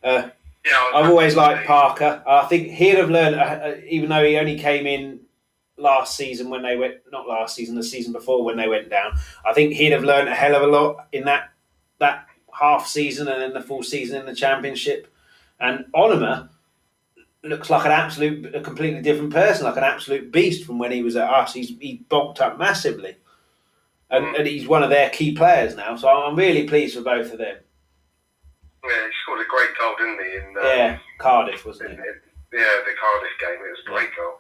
Uh, 0.03 0.29
Yeah, 0.65 0.91
I've 0.95 1.11
always 1.11 1.37
liked 1.37 1.67
Parker. 1.67 2.23
I 2.27 2.47
think 2.47 2.69
he'd 2.71 2.97
have 2.97 3.11
learned, 3.11 3.37
uh, 3.37 3.39
uh, 3.39 3.75
even 3.87 4.09
though 4.09 4.25
he 4.25 4.39
only 4.39 4.59
came 4.59 4.87
in 4.87 5.21
last 5.77 6.17
season 6.17 6.49
when 6.51 6.63
they 6.63 6.77
went, 6.77 6.97
not 7.13 7.29
last 7.29 7.55
season, 7.55 7.75
the 7.75 7.85
season 7.85 8.13
before 8.13 8.45
when 8.45 8.57
they 8.57 8.69
went 8.69 8.89
down. 8.89 9.13
I 9.45 9.53
think 9.53 9.75
he'd 9.75 9.93
have 9.93 10.05
learned 10.05 10.29
a 10.29 10.35
hell 10.35 10.55
of 10.55 10.63
a 10.63 10.67
lot 10.67 11.07
in 11.13 11.25
that 11.25 11.51
that 11.99 12.27
half 12.53 12.87
season 12.87 13.29
and 13.29 13.43
then 13.43 13.53
the 13.53 13.61
full 13.61 13.83
season 13.83 14.21
in 14.21 14.27
the 14.27 14.35
championship. 14.35 15.13
And 15.61 15.85
Onomah 15.95 16.49
looks 17.45 17.71
like 17.71 17.85
an 17.87 17.93
absolute, 17.93 18.55
a 18.55 18.61
completely 18.61 19.03
different 19.03 19.33
person, 19.33 19.65
like 19.65 19.77
an 19.77 19.85
absolute 19.85 20.33
beast 20.33 20.65
from 20.65 20.79
when 20.79 20.91
he 20.93 21.03
was 21.03 21.17
at 21.17 21.29
us. 21.29 21.53
He's 21.55 21.69
he 21.81 22.05
bulked 22.09 22.41
up 22.41 22.59
massively, 22.59 23.17
and, 24.11 24.25
and 24.37 24.47
he's 24.47 24.67
one 24.67 24.83
of 24.83 24.91
their 24.91 25.11
key 25.11 25.35
players 25.35 25.77
now. 25.77 25.97
So 25.97 26.09
I'm 26.09 26.37
really 26.37 26.67
pleased 26.67 26.97
for 26.97 27.03
both 27.03 27.33
of 27.33 27.39
them. 27.39 27.57
Yeah, 28.85 28.91
he 29.07 29.13
scored 29.23 29.41
a 29.41 29.49
great 29.49 29.71
goal, 29.79 29.95
didn't 29.99 30.21
he? 30.25 30.37
In, 30.37 30.45
um, 30.59 30.65
Yeah, 30.77 30.99
Cardiff 31.19 31.65
wasn't 31.65 31.91
in, 31.93 31.99
it? 32.01 32.23
yeah, 32.53 32.77
the 32.85 32.93
Cardiff 33.01 33.35
game. 33.41 33.61
It 33.65 33.71
was 33.73 33.81
a 33.87 33.91
great 33.91 34.11
goal. 34.17 34.35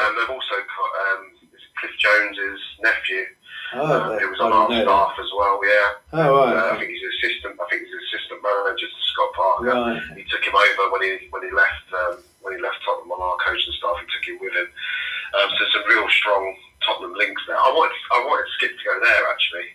Um, 0.00 0.16
they've 0.16 0.30
also 0.30 0.56
got 0.56 0.90
um, 1.12 1.28
Cliff 1.78 1.92
Jones's 1.98 2.60
nephew. 2.80 3.24
Oh, 3.74 3.84
um, 3.84 4.12
I 4.12 4.18
who 4.20 4.28
was 4.30 4.40
on 4.40 4.52
our 4.52 4.68
know 4.68 4.76
that. 4.76 4.84
staff 4.84 5.12
as 5.20 5.30
well. 5.36 5.60
Yeah, 5.64 5.88
Oh, 6.12 6.44
right. 6.44 6.56
uh, 6.56 6.74
I 6.74 6.78
think 6.78 6.90
he's 6.92 7.04
assistant. 7.16 7.56
I 7.60 7.64
think 7.70 7.84
he's 7.84 7.96
assistant 8.08 8.40
manager 8.44 8.84
to 8.88 9.00
Scott 9.12 9.32
Parker. 9.32 9.64
Right. 9.72 10.02
He 10.16 10.24
took 10.28 10.44
him 10.44 10.52
over 10.56 10.92
when 10.92 11.02
he 11.04 11.28
when 11.32 11.42
he 11.44 11.50
left 11.52 11.88
um, 11.92 12.16
when 12.52 12.60
he 12.60 12.64
left 12.68 12.84
Tottenham 12.84 13.08
on 13.16 13.24
our 13.24 13.36
coaching 13.40 13.72
staff. 13.80 13.96
He 13.96 14.06
took 14.12 14.24
him 14.28 14.36
with 14.44 14.52
him. 14.52 14.68
Um, 15.32 15.48
so 15.56 15.62
some 15.72 15.88
real 15.88 16.04
strong 16.12 16.44
Tottenham 16.84 17.16
links 17.16 17.40
there. 17.48 17.56
I 17.56 17.72
wanted 17.72 17.96
I 18.12 18.20
wanted 18.28 18.44
Skip 18.60 18.76
to 18.76 18.84
go 18.84 18.94
there 19.00 19.24
actually. 19.32 19.68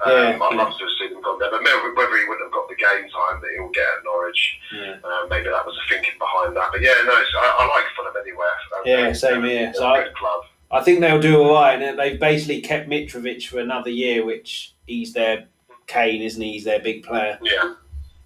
Um, 0.00 0.12
Yeah, 0.12 0.44
I'd 0.48 0.56
love 0.56 0.72
to 0.76 0.84
have 0.84 0.94
seen 1.00 1.12
him 1.12 1.20
gone 1.22 1.38
there, 1.38 1.50
but 1.52 1.60
maybe 1.62 1.92
whether 1.96 2.16
he 2.16 2.24
wouldn't 2.28 2.48
have 2.48 2.52
got 2.56 2.68
the 2.68 2.76
game 2.76 3.08
time 3.12 3.40
that 3.40 3.50
he'll 3.56 3.72
get 3.72 3.84
at 3.84 4.04
Norwich, 4.04 4.40
Yeah. 4.72 4.96
uh, 5.04 5.24
maybe 5.28 5.48
that 5.48 5.64
was 5.64 5.72
the 5.76 5.84
thinking 5.94 6.16
behind 6.18 6.56
that. 6.56 6.68
But 6.72 6.82
yeah, 6.82 6.96
no, 7.04 7.16
it's, 7.16 7.32
I, 7.36 7.48
I 7.60 7.64
like 7.68 7.84
Fulham 7.96 8.12
anywhere. 8.20 8.56
Um, 8.76 8.82
Yeah, 8.84 9.12
same 9.12 9.44
here. 9.44 9.72
So 9.74 9.84
I- 9.86 10.08
club. 10.16 10.42
I 10.70 10.80
think 10.82 11.00
they'll 11.00 11.20
do 11.20 11.40
all 11.40 11.54
right. 11.54 11.80
And 11.80 11.96
they've 11.98 12.18
basically 12.18 12.60
kept 12.60 12.88
Mitrovic 12.90 13.46
for 13.46 13.60
another 13.60 13.88
year, 13.88 14.24
which 14.26 14.74
he's 14.86 15.12
their 15.14 15.46
Kane, 15.86 16.20
isn't 16.20 16.42
he? 16.42 16.52
He's 16.52 16.64
their 16.64 16.80
big 16.80 17.04
player. 17.04 17.38
Yeah, 17.40 17.74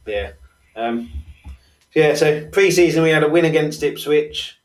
Yeah. 0.06 0.30
Um, 0.74 1.10
yeah, 1.94 2.14
so 2.14 2.46
pre 2.48 2.70
season 2.70 3.02
we 3.02 3.10
had 3.10 3.22
a 3.22 3.28
win 3.28 3.44
against 3.44 3.82
Ipswich. 3.82 4.58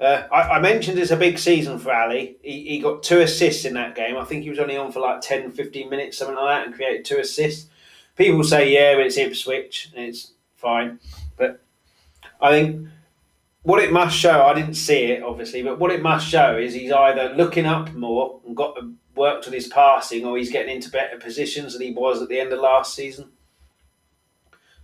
Uh, 0.00 0.22
I, 0.32 0.42
I 0.42 0.60
mentioned 0.60 0.98
it's 0.98 1.10
a 1.10 1.16
big 1.16 1.38
season 1.38 1.78
for 1.78 1.92
Ali. 1.92 2.36
He, 2.42 2.68
he 2.68 2.78
got 2.78 3.02
two 3.02 3.20
assists 3.20 3.64
in 3.64 3.74
that 3.74 3.96
game. 3.96 4.16
I 4.16 4.24
think 4.24 4.44
he 4.44 4.50
was 4.50 4.60
only 4.60 4.76
on 4.76 4.92
for 4.92 5.00
like 5.00 5.20
10, 5.20 5.50
15 5.50 5.90
minutes, 5.90 6.18
something 6.18 6.36
like 6.36 6.46
that, 6.46 6.66
and 6.66 6.74
created 6.74 7.04
two 7.04 7.18
assists. 7.18 7.68
People 8.16 8.44
say, 8.44 8.72
yeah, 8.72 8.94
but 8.94 9.06
it's 9.06 9.16
Ipswich, 9.16 9.90
and 9.94 10.04
it's 10.04 10.32
fine. 10.56 11.00
But 11.36 11.60
I 12.40 12.50
think 12.50 12.88
what 13.62 13.82
it 13.82 13.92
must 13.92 14.16
show, 14.16 14.42
I 14.46 14.54
didn't 14.54 14.74
see 14.74 15.06
it 15.06 15.22
obviously, 15.22 15.62
but 15.62 15.78
what 15.78 15.90
it 15.90 16.00
must 16.00 16.26
show 16.26 16.56
is 16.56 16.74
he's 16.74 16.92
either 16.92 17.34
looking 17.34 17.66
up 17.66 17.92
more 17.92 18.40
and 18.46 18.56
got 18.56 18.78
worked 19.14 19.46
on 19.46 19.52
his 19.52 19.66
passing, 19.66 20.24
or 20.24 20.38
he's 20.38 20.50
getting 20.50 20.74
into 20.74 20.90
better 20.90 21.18
positions 21.18 21.72
than 21.72 21.82
he 21.82 21.92
was 21.92 22.22
at 22.22 22.28
the 22.28 22.40
end 22.40 22.52
of 22.52 22.60
last 22.60 22.94
season. 22.94 23.30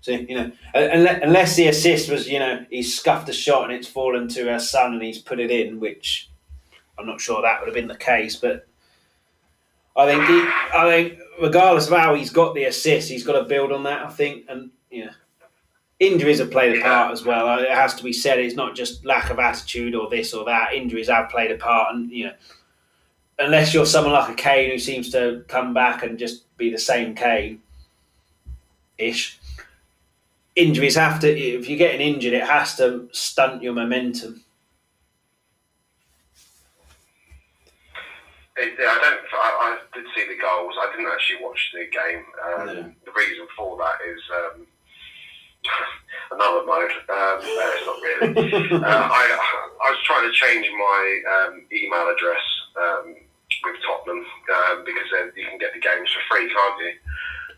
So 0.05 0.11
you 0.11 0.35
know, 0.35 0.53
unless, 0.75 1.21
unless 1.23 1.57
the 1.57 1.69
assist 1.69 2.11
was 2.11 2.29
you 2.29 2.39
know 2.39 2.67
he's 2.69 2.95
scuffed 2.95 3.31
a 3.31 3.33
shot 3.33 3.65
and 3.65 3.73
it's 3.73 3.89
fallen 3.89 4.29
to 4.29 4.45
her 4.53 4.59
son 4.59 4.93
and 4.93 5.03
he's 5.03 5.17
put 5.17 5.41
it 5.41 5.51
in, 5.51 5.81
which 5.81 6.29
I'm 6.99 7.07
not 7.07 7.23
sure 7.23 7.41
that 7.41 7.61
would 7.61 7.69
have 7.69 7.75
been 7.75 7.89
the 7.89 7.97
case, 7.97 8.37
but 8.37 8.67
I 9.97 10.05
think 10.05 10.27
he, 10.27 10.79
I 10.79 10.91
think 10.91 11.19
regardless 11.41 11.87
of 11.87 11.97
how 11.97 12.15
he's 12.15 12.29
got 12.29 12.55
the 12.55 12.65
assist, 12.65 13.09
he's 13.09 13.25
got 13.25 13.39
to 13.39 13.45
build 13.45 13.73
on 13.73 13.85
that. 13.85 14.05
I 14.05 14.11
think, 14.11 14.45
and 14.47 14.73
you 14.91 15.07
know, 15.07 15.13
injuries 16.01 16.39
have 16.39 16.51
played 16.51 16.79
a 16.79 16.83
part 16.83 17.11
as 17.11 17.25
well. 17.25 17.49
Uh, 17.49 17.61
It 17.61 17.71
has 17.71 17.95
to 17.95 18.05
be 18.05 18.13
said. 18.13 18.41
It's 18.41 18.57
not 18.57 18.77
just 18.77 19.07
lack 19.07 19.31
of 19.31 19.39
attitude 19.39 19.95
or 19.95 20.11
this 20.11 20.35
or 20.35 20.45
that. 20.45 20.75
Injuries 20.75 21.09
have 21.09 21.31
played 21.31 21.51
a 21.51 21.57
part, 21.57 21.95
and 21.95 22.11
you 22.11 22.27
know, 22.27 22.35
unless 23.39 23.73
you're 23.73 23.87
someone 23.87 24.13
like 24.13 24.29
a 24.29 24.35
Kane 24.35 24.71
who 24.71 24.79
seems 24.79 25.09
to 25.13 25.47
come 25.49 25.73
back 25.73 26.03
and 26.03 26.19
just 26.19 26.55
be 26.59 26.69
the 26.69 26.79
same 26.79 27.15
Kane, 27.15 27.63
ish. 28.99 29.39
Injuries 30.57 30.95
have 30.95 31.19
to. 31.21 31.29
If 31.29 31.69
you're 31.69 31.79
getting 31.79 32.01
injured, 32.01 32.33
it 32.33 32.45
has 32.45 32.77
to 32.77 33.09
stunt 33.13 33.63
your 33.63 33.73
momentum. 33.73 34.45
It, 38.57 38.79
I 38.79 38.99
don't. 39.03 39.21
I, 39.35 39.49
I 39.67 39.79
did 39.95 40.07
see 40.15 40.29
the 40.29 40.39
goals. 40.41 40.75
I 40.79 40.95
didn't 40.95 41.11
actually 41.11 41.43
watch 41.43 41.59
the 41.75 41.91
game. 41.91 42.25
Um, 42.39 42.67
No. 42.67 42.75
The 43.05 43.13
reason 43.19 43.47
for 43.57 43.77
that 43.79 43.99
is 44.07 44.23
um, 44.31 44.67
another 46.39 46.63
mode. 46.65 46.95
Um, 47.11 47.39
no, 47.43 47.65
it's 47.75 47.87
not 47.87 47.99
really. 47.99 48.71
uh, 48.85 49.09
I, 49.11 49.23
I 49.85 49.91
was 49.91 49.99
trying 50.05 50.31
to 50.31 50.33
change 50.33 50.71
my 50.71 51.03
um, 51.35 51.67
email 51.73 52.07
address 52.15 52.45
um, 52.79 53.17
with 53.65 53.77
Tottenham 53.83 54.23
um, 54.23 54.85
because 54.87 55.09
then 55.11 55.33
you 55.35 55.51
can 55.51 55.59
get 55.59 55.75
the 55.75 55.81
games 55.81 56.07
for 56.15 56.23
free, 56.31 56.47
can't 56.47 56.79
you? 56.79 56.95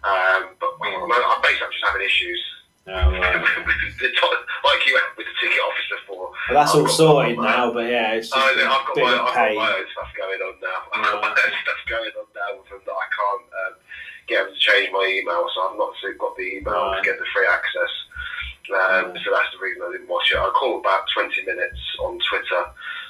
Um, 0.01 0.57
but 0.61 0.81
we, 0.81 0.89
I'm 0.89 1.43
basically 1.43 1.67
I'm 1.67 1.73
just 1.73 1.85
having 1.85 2.07
issues. 2.07 2.41
The 3.97 4.13
Tot- 4.13 4.47
like 4.63 4.87
you 4.87 4.95
had 4.95 5.11
with 5.17 5.27
the 5.27 5.35
ticket 5.41 5.59
officer 5.59 5.99
for. 6.07 6.31
But 6.49 6.55
that's 6.55 6.75
all 6.77 6.85
I've 6.85 6.87
got- 6.87 6.95
sorted 6.97 7.39
now. 7.39 7.73
But 7.73 7.89
yeah, 7.91 8.13
it's 8.15 8.29
just 8.31 8.37
a 8.37 8.61
no, 8.63 8.71
I've 8.71 8.87
got 8.87 8.95
bit 8.95 9.05
my, 9.05 9.13
of 9.15 9.21
I've 9.27 9.35
got 9.35 9.55
my 9.57 9.71
own 9.75 9.87
stuff 9.91 10.11
going 10.15 10.41
on 10.45 10.55
now. 10.63 10.81
I've 10.95 11.03
got 11.03 11.23
my 11.23 11.29
own 11.33 11.55
stuff 11.65 11.81
going 11.89 12.13
on 12.15 12.27
now 12.37 12.51
with 12.61 12.69
them 12.71 12.81
that 12.87 12.93
I 12.95 13.07
can't 13.11 13.47
um, 13.51 13.75
get 14.29 14.39
them 14.45 14.53
to 14.55 14.61
change 14.61 14.89
my 14.93 15.03
email, 15.09 15.49
so 15.51 15.59
I've 15.67 15.79
not 15.81 15.97
got 16.21 16.37
the 16.37 16.47
email 16.61 16.77
Right. 16.93 17.03
to 17.03 17.09
get 17.09 17.19
the 17.19 17.27
free 17.35 17.49
access. 17.51 17.93
Um, 18.71 19.15
Right. 19.15 19.19
So 19.25 19.31
that's 19.35 19.51
the 19.55 19.63
reason 19.65 19.83
I 19.83 19.91
didn't 19.97 20.11
watch 20.13 20.29
it. 20.31 20.39
I 20.39 20.47
called 20.55 20.83
about 20.85 21.07
20 21.15 21.43
minutes 21.47 21.81
on 22.05 22.19
Twitter. 22.29 22.63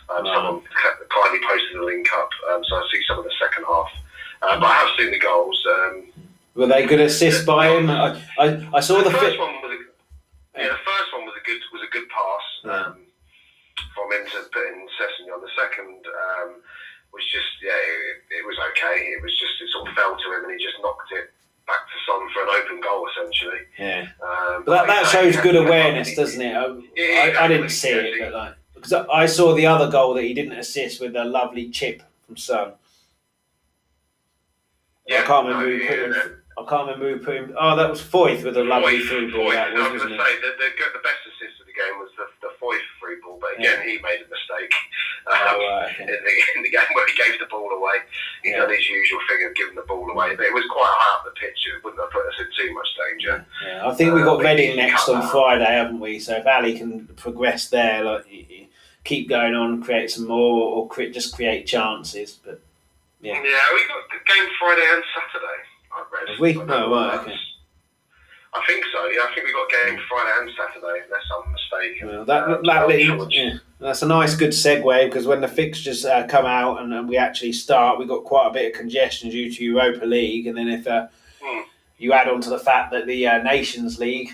Um, 0.08 0.24
Right. 0.24 0.32
Someone 0.32 0.62
kindly 1.10 1.40
posted 1.44 1.76
the 1.76 1.84
link 1.84 2.06
up, 2.16 2.30
um, 2.54 2.62
so 2.64 2.76
I 2.80 2.84
see 2.92 3.02
some 3.08 3.18
of 3.18 3.24
the 3.28 3.34
second 3.40 3.64
half. 3.66 3.90
Uh, 4.40 4.56
but 4.60 4.68
I 4.70 4.74
have 4.80 4.92
seen 4.96 5.10
the 5.10 5.18
goals. 5.18 5.58
Um, 5.66 5.94
Were 6.56 6.66
they 6.66 6.86
good 6.86 7.00
assists 7.00 7.44
by 7.44 7.68
him? 7.68 7.90
I, 7.90 8.16
I, 8.38 8.46
I 8.74 8.80
saw 8.80 8.98
the 8.98 9.04
the 9.04 9.10
first 9.10 9.38
one 9.38 9.52
was 9.62 9.72
a, 9.76 10.58
yeah, 10.58 10.68
the 10.72 10.82
first 10.88 11.08
one 11.12 11.24
was 11.28 11.34
a 11.36 11.44
good 11.46 11.60
was 11.72 11.82
a 11.86 11.90
good 11.92 12.08
pass 12.08 12.44
Yeah. 12.64 12.86
um, 12.90 12.96
from 13.94 14.06
him 14.12 14.24
to 14.32 14.38
put 14.52 14.64
in 14.72 14.88
Sessegnon. 14.96 15.34
On 15.36 15.40
The 15.42 15.52
second 15.54 16.00
um, 16.06 16.50
was 17.12 17.24
just 17.30 17.52
yeah, 17.62 17.76
it, 17.76 18.40
it 18.40 18.46
was 18.46 18.56
okay. 18.72 19.04
It 19.12 19.22
was 19.22 19.32
just 19.38 19.52
it 19.60 19.68
sort 19.70 19.88
of 19.88 19.94
fell 19.94 20.16
to 20.16 20.26
him 20.32 20.44
and 20.48 20.58
he 20.58 20.64
just 20.64 20.80
knocked 20.80 21.12
it 21.12 21.28
back 21.66 21.82
to 21.84 21.96
Son 22.08 22.22
for 22.32 22.42
an 22.44 22.48
open 22.62 22.80
goal 22.80 23.06
essentially. 23.12 23.60
Yeah. 23.78 24.08
Um, 24.24 24.62
But 24.64 24.86
that, 24.86 24.86
that 24.86 25.06
shows 25.12 25.36
good 25.36 25.56
awareness, 25.56 26.14
doesn't 26.16 26.40
it? 26.40 26.54
I, 26.56 27.36
I, 27.36 27.44
I 27.44 27.48
didn't 27.48 27.68
see 27.70 27.90
it, 27.90 28.20
but 28.20 28.32
like 28.32 28.54
because 28.74 28.92
I 28.92 29.26
saw 29.26 29.54
the 29.54 29.66
other 29.66 29.90
goal 29.90 30.14
that 30.14 30.22
he 30.24 30.32
didn't 30.32 30.52
assist 30.58 31.00
with 31.00 31.16
a 31.16 31.24
lovely 31.24 31.68
chip 31.70 32.02
from 32.26 32.36
Son. 32.36 32.72
Yeah, 35.06 35.20
I 35.20 35.22
can't 35.22 35.46
remember 35.46 35.66
who 35.70 35.78
no, 35.78 35.86
put 35.86 35.98
it. 35.98 36.10
yeah, 36.16 36.22
I 36.56 36.64
can't 36.64 36.88
remember 36.88 37.12
who 37.12 37.20
put 37.20 37.36
him. 37.36 37.54
Oh, 37.60 37.76
that 37.76 37.90
was 37.90 38.00
Foyth 38.00 38.42
with 38.42 38.56
a 38.56 38.64
lovely 38.64 39.00
Foyth, 39.04 39.08
through 39.08 39.32
ball. 39.32 39.52
Foyth. 39.52 39.60
That 39.60 39.76
I 39.76 39.92
was, 39.92 39.92
was 39.92 40.08
wasn't 40.08 40.16
going 40.16 40.18
to 40.18 40.24
say 40.24 40.32
the, 40.40 40.50
the, 40.56 40.68
the 40.96 41.04
best 41.04 41.20
assist 41.28 41.60
of 41.60 41.66
the 41.68 41.76
game 41.76 41.94
was 42.00 42.08
the, 42.16 42.26
the 42.40 42.52
Foyth 42.56 42.80
free 42.96 43.20
ball, 43.20 43.36
but 43.40 43.60
again 43.60 43.84
he 43.84 44.00
made 44.00 44.24
a 44.24 44.28
mistake. 44.28 44.72
Um, 45.26 45.34
Oh, 45.36 45.58
right, 45.58 45.90
okay. 45.92 46.02
in, 46.04 46.06
the, 46.22 46.34
in 46.56 46.62
the 46.62 46.70
game 46.70 46.86
where 46.94 47.06
he 47.08 47.14
gave 47.18 47.38
the 47.40 47.46
ball 47.46 47.68
away, 47.68 47.98
he 48.42 48.50
Yeah. 48.50 48.58
done 48.64 48.70
his 48.70 48.88
usual 48.88 49.18
thing 49.28 49.44
of 49.44 49.54
giving 49.54 49.74
the 49.74 49.82
ball 49.82 50.08
away. 50.08 50.34
But 50.36 50.46
it 50.46 50.54
was 50.54 50.64
quite 50.70 50.86
high 50.88 51.18
up 51.18 51.24
the 51.24 51.34
pitch. 51.38 51.58
It 51.66 51.82
wouldn't 51.84 52.00
have 52.00 52.10
put 52.10 52.24
us 52.24 52.38
in 52.40 52.46
too 52.56 52.72
much 52.72 52.88
danger. 52.96 53.44
Yeah, 53.66 53.88
I 53.88 53.92
think 53.94 54.14
we've 54.14 54.24
got 54.24 54.38
Uh, 54.40 54.44
Reading 54.48 54.76
next 54.76 55.08
on. 55.08 55.26
Friday, 55.28 55.64
haven't 55.66 55.98
we? 56.00 56.20
So 56.20 56.36
if 56.36 56.46
Ali 56.46 56.78
can 56.78 57.06
progress 57.16 57.68
there, 57.68 58.02
like 58.04 58.24
keep 59.04 59.28
going 59.28 59.54
on, 59.54 59.82
create 59.82 60.10
some 60.10 60.26
more, 60.26 60.72
or 60.88 60.88
just 61.10 61.34
create 61.34 61.66
chances. 61.66 62.38
But 62.44 62.60
Yeah. 63.20 63.34
Yeah, 63.34 63.40
we 63.74 63.82
got 63.88 64.06
the 64.08 64.22
game 64.32 64.48
Friday 64.58 64.86
and 64.94 65.02
Saturday. 65.12 65.58
I 66.12 66.16
read. 66.20 66.28
Have 66.30 66.40
we? 66.40 66.56
Oh, 66.56 66.90
right, 66.90 67.20
okay. 67.20 67.34
I 68.54 68.62
think 68.66 68.84
so. 68.92 69.04
Yeah, 69.08 69.20
I 69.28 69.34
think 69.34 69.46
we 69.46 69.52
got 69.52 69.68
game 69.70 69.98
Friday 70.08 70.30
and 70.40 70.50
Saturday, 70.56 71.02
unless 71.04 71.22
I'm 71.36 71.52
mistaken. 71.52 72.08
well, 72.08 72.24
that, 72.24 72.44
Um, 72.44 72.50
that, 72.50 72.64
so 72.64 72.70
I'm 72.72 72.88
little- 72.88 73.06
sure 73.06 73.26
it's- 73.26 73.30
yeah, 73.32 73.58
that's 73.80 74.02
a 74.02 74.06
nice, 74.06 74.34
good 74.34 74.50
segue 74.50 75.04
because 75.06 75.26
when 75.26 75.40
the 75.42 75.48
fixtures 75.48 76.06
uh, 76.06 76.26
come 76.26 76.46
out 76.46 76.80
and, 76.80 76.92
and 76.94 77.06
we 77.08 77.18
actually 77.18 77.52
start, 77.52 77.98
we've 77.98 78.08
got 78.08 78.24
quite 78.24 78.46
a 78.48 78.52
bit 78.52 78.72
of 78.72 78.78
congestion 78.78 79.28
due 79.30 79.52
to 79.52 79.64
Europa 79.64 80.06
League, 80.06 80.46
and 80.46 80.56
then 80.56 80.68
if 80.68 80.86
uh, 80.86 81.08
Hmm. 81.42 81.60
you 81.98 82.12
add 82.14 82.28
on 82.28 82.40
to 82.40 82.48
the 82.50 82.58
fact 82.58 82.92
that 82.92 83.06
the 83.06 83.26
uh, 83.26 83.42
Nations 83.42 83.98
League. 83.98 84.30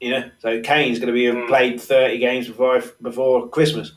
You 0.00 0.10
know, 0.10 0.30
so 0.38 0.60
Kane's 0.60 1.00
going 1.00 1.08
to 1.08 1.12
be 1.12 1.28
Hmm. 1.28 1.48
played 1.48 1.80
thirty 1.80 2.18
games 2.18 2.46
before 2.46 2.80
before 3.02 3.48
Christmas. 3.48 3.90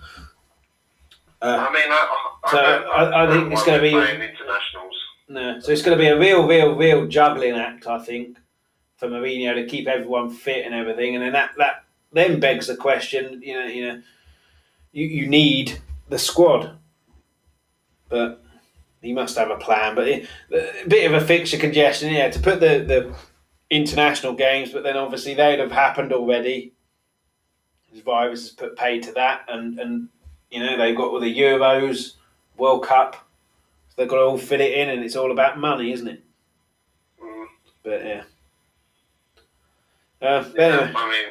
Uh, 1.40 1.68
I 1.70 1.72
mean, 1.72 1.84
I, 1.92 2.18
I, 2.46 2.52
So, 2.52 2.58
I- 2.58 3.24
I 3.24 3.28
think 3.32 3.54
it's 3.54 3.64
gonna 3.64 3.82
be- 3.82 3.94
we're 3.94 4.08
internationals. 4.08 4.96
No, 5.32 5.62
so 5.62 5.72
it's 5.72 5.82
going 5.82 5.98
to 5.98 6.04
be 6.04 6.10
a 6.10 6.20
real, 6.20 6.46
real, 6.46 6.76
real 6.76 7.08
juggling 7.08 7.54
act, 7.54 7.88
I 7.88 8.00
think, 8.00 8.38
for 8.98 9.08
Mourinho 9.08 9.56
to 9.56 9.66
keep 9.66 9.88
everyone 9.88 10.30
fit 10.30 10.66
and 10.66 10.76
everything, 10.76 11.16
and 11.16 11.24
then 11.24 11.32
that 11.32 11.52
that 11.58 11.86
then 12.12 12.42
begs 12.42 12.68
the 12.68 12.76
question, 12.76 13.42
you 13.42 13.54
know, 13.54 13.66
you 13.66 13.88
know, 13.88 14.02
you, 14.92 15.08
you 15.08 15.28
need 15.28 15.80
the 16.10 16.20
squad, 16.20 16.78
but 18.10 18.44
he 19.02 19.14
must 19.14 19.38
have 19.38 19.50
a 19.50 19.56
plan. 19.56 19.96
But 19.96 20.10
it, 20.10 20.28
a 20.52 20.88
bit 20.90 21.10
of 21.10 21.14
a 21.14 21.26
fixture 21.26 21.58
congestion, 21.58 22.14
yeah, 22.14 22.30
to 22.30 22.40
put 22.40 22.60
the 22.60 22.84
the 22.86 23.16
international 23.70 24.34
games, 24.34 24.74
but 24.74 24.84
then 24.84 24.98
obviously 24.98 25.34
they'd 25.34 25.60
have 25.60 25.72
happened 25.72 26.12
already. 26.12 26.74
His 27.90 28.02
virus 28.02 28.42
has 28.42 28.52
put 28.52 28.76
paid 28.76 29.04
to 29.04 29.14
that, 29.14 29.46
and 29.48 29.80
and 29.80 30.10
you 30.50 30.60
know 30.60 30.78
they've 30.78 30.98
got 30.98 31.08
all 31.08 31.22
the 31.22 31.34
Euros, 31.34 32.16
World 32.58 32.84
Cup. 32.84 33.16
They've 33.96 34.08
got 34.08 34.16
to 34.18 34.22
all 34.24 34.38
fit 34.38 34.62
it 34.62 34.74
in, 34.78 34.89
and 34.89 35.04
it's 35.04 35.16
all 35.16 35.32
about 35.32 35.60
money, 35.60 35.92
isn't 35.92 36.08
it? 36.08 36.24
Mm. 37.22 37.46
But 37.84 38.06
yeah. 38.06 38.24
Uh, 40.22 40.44
but 40.44 40.54
Yeah, 40.56 40.66
anyway, 40.66 40.94
I 40.96 41.10
mean, 41.12 41.30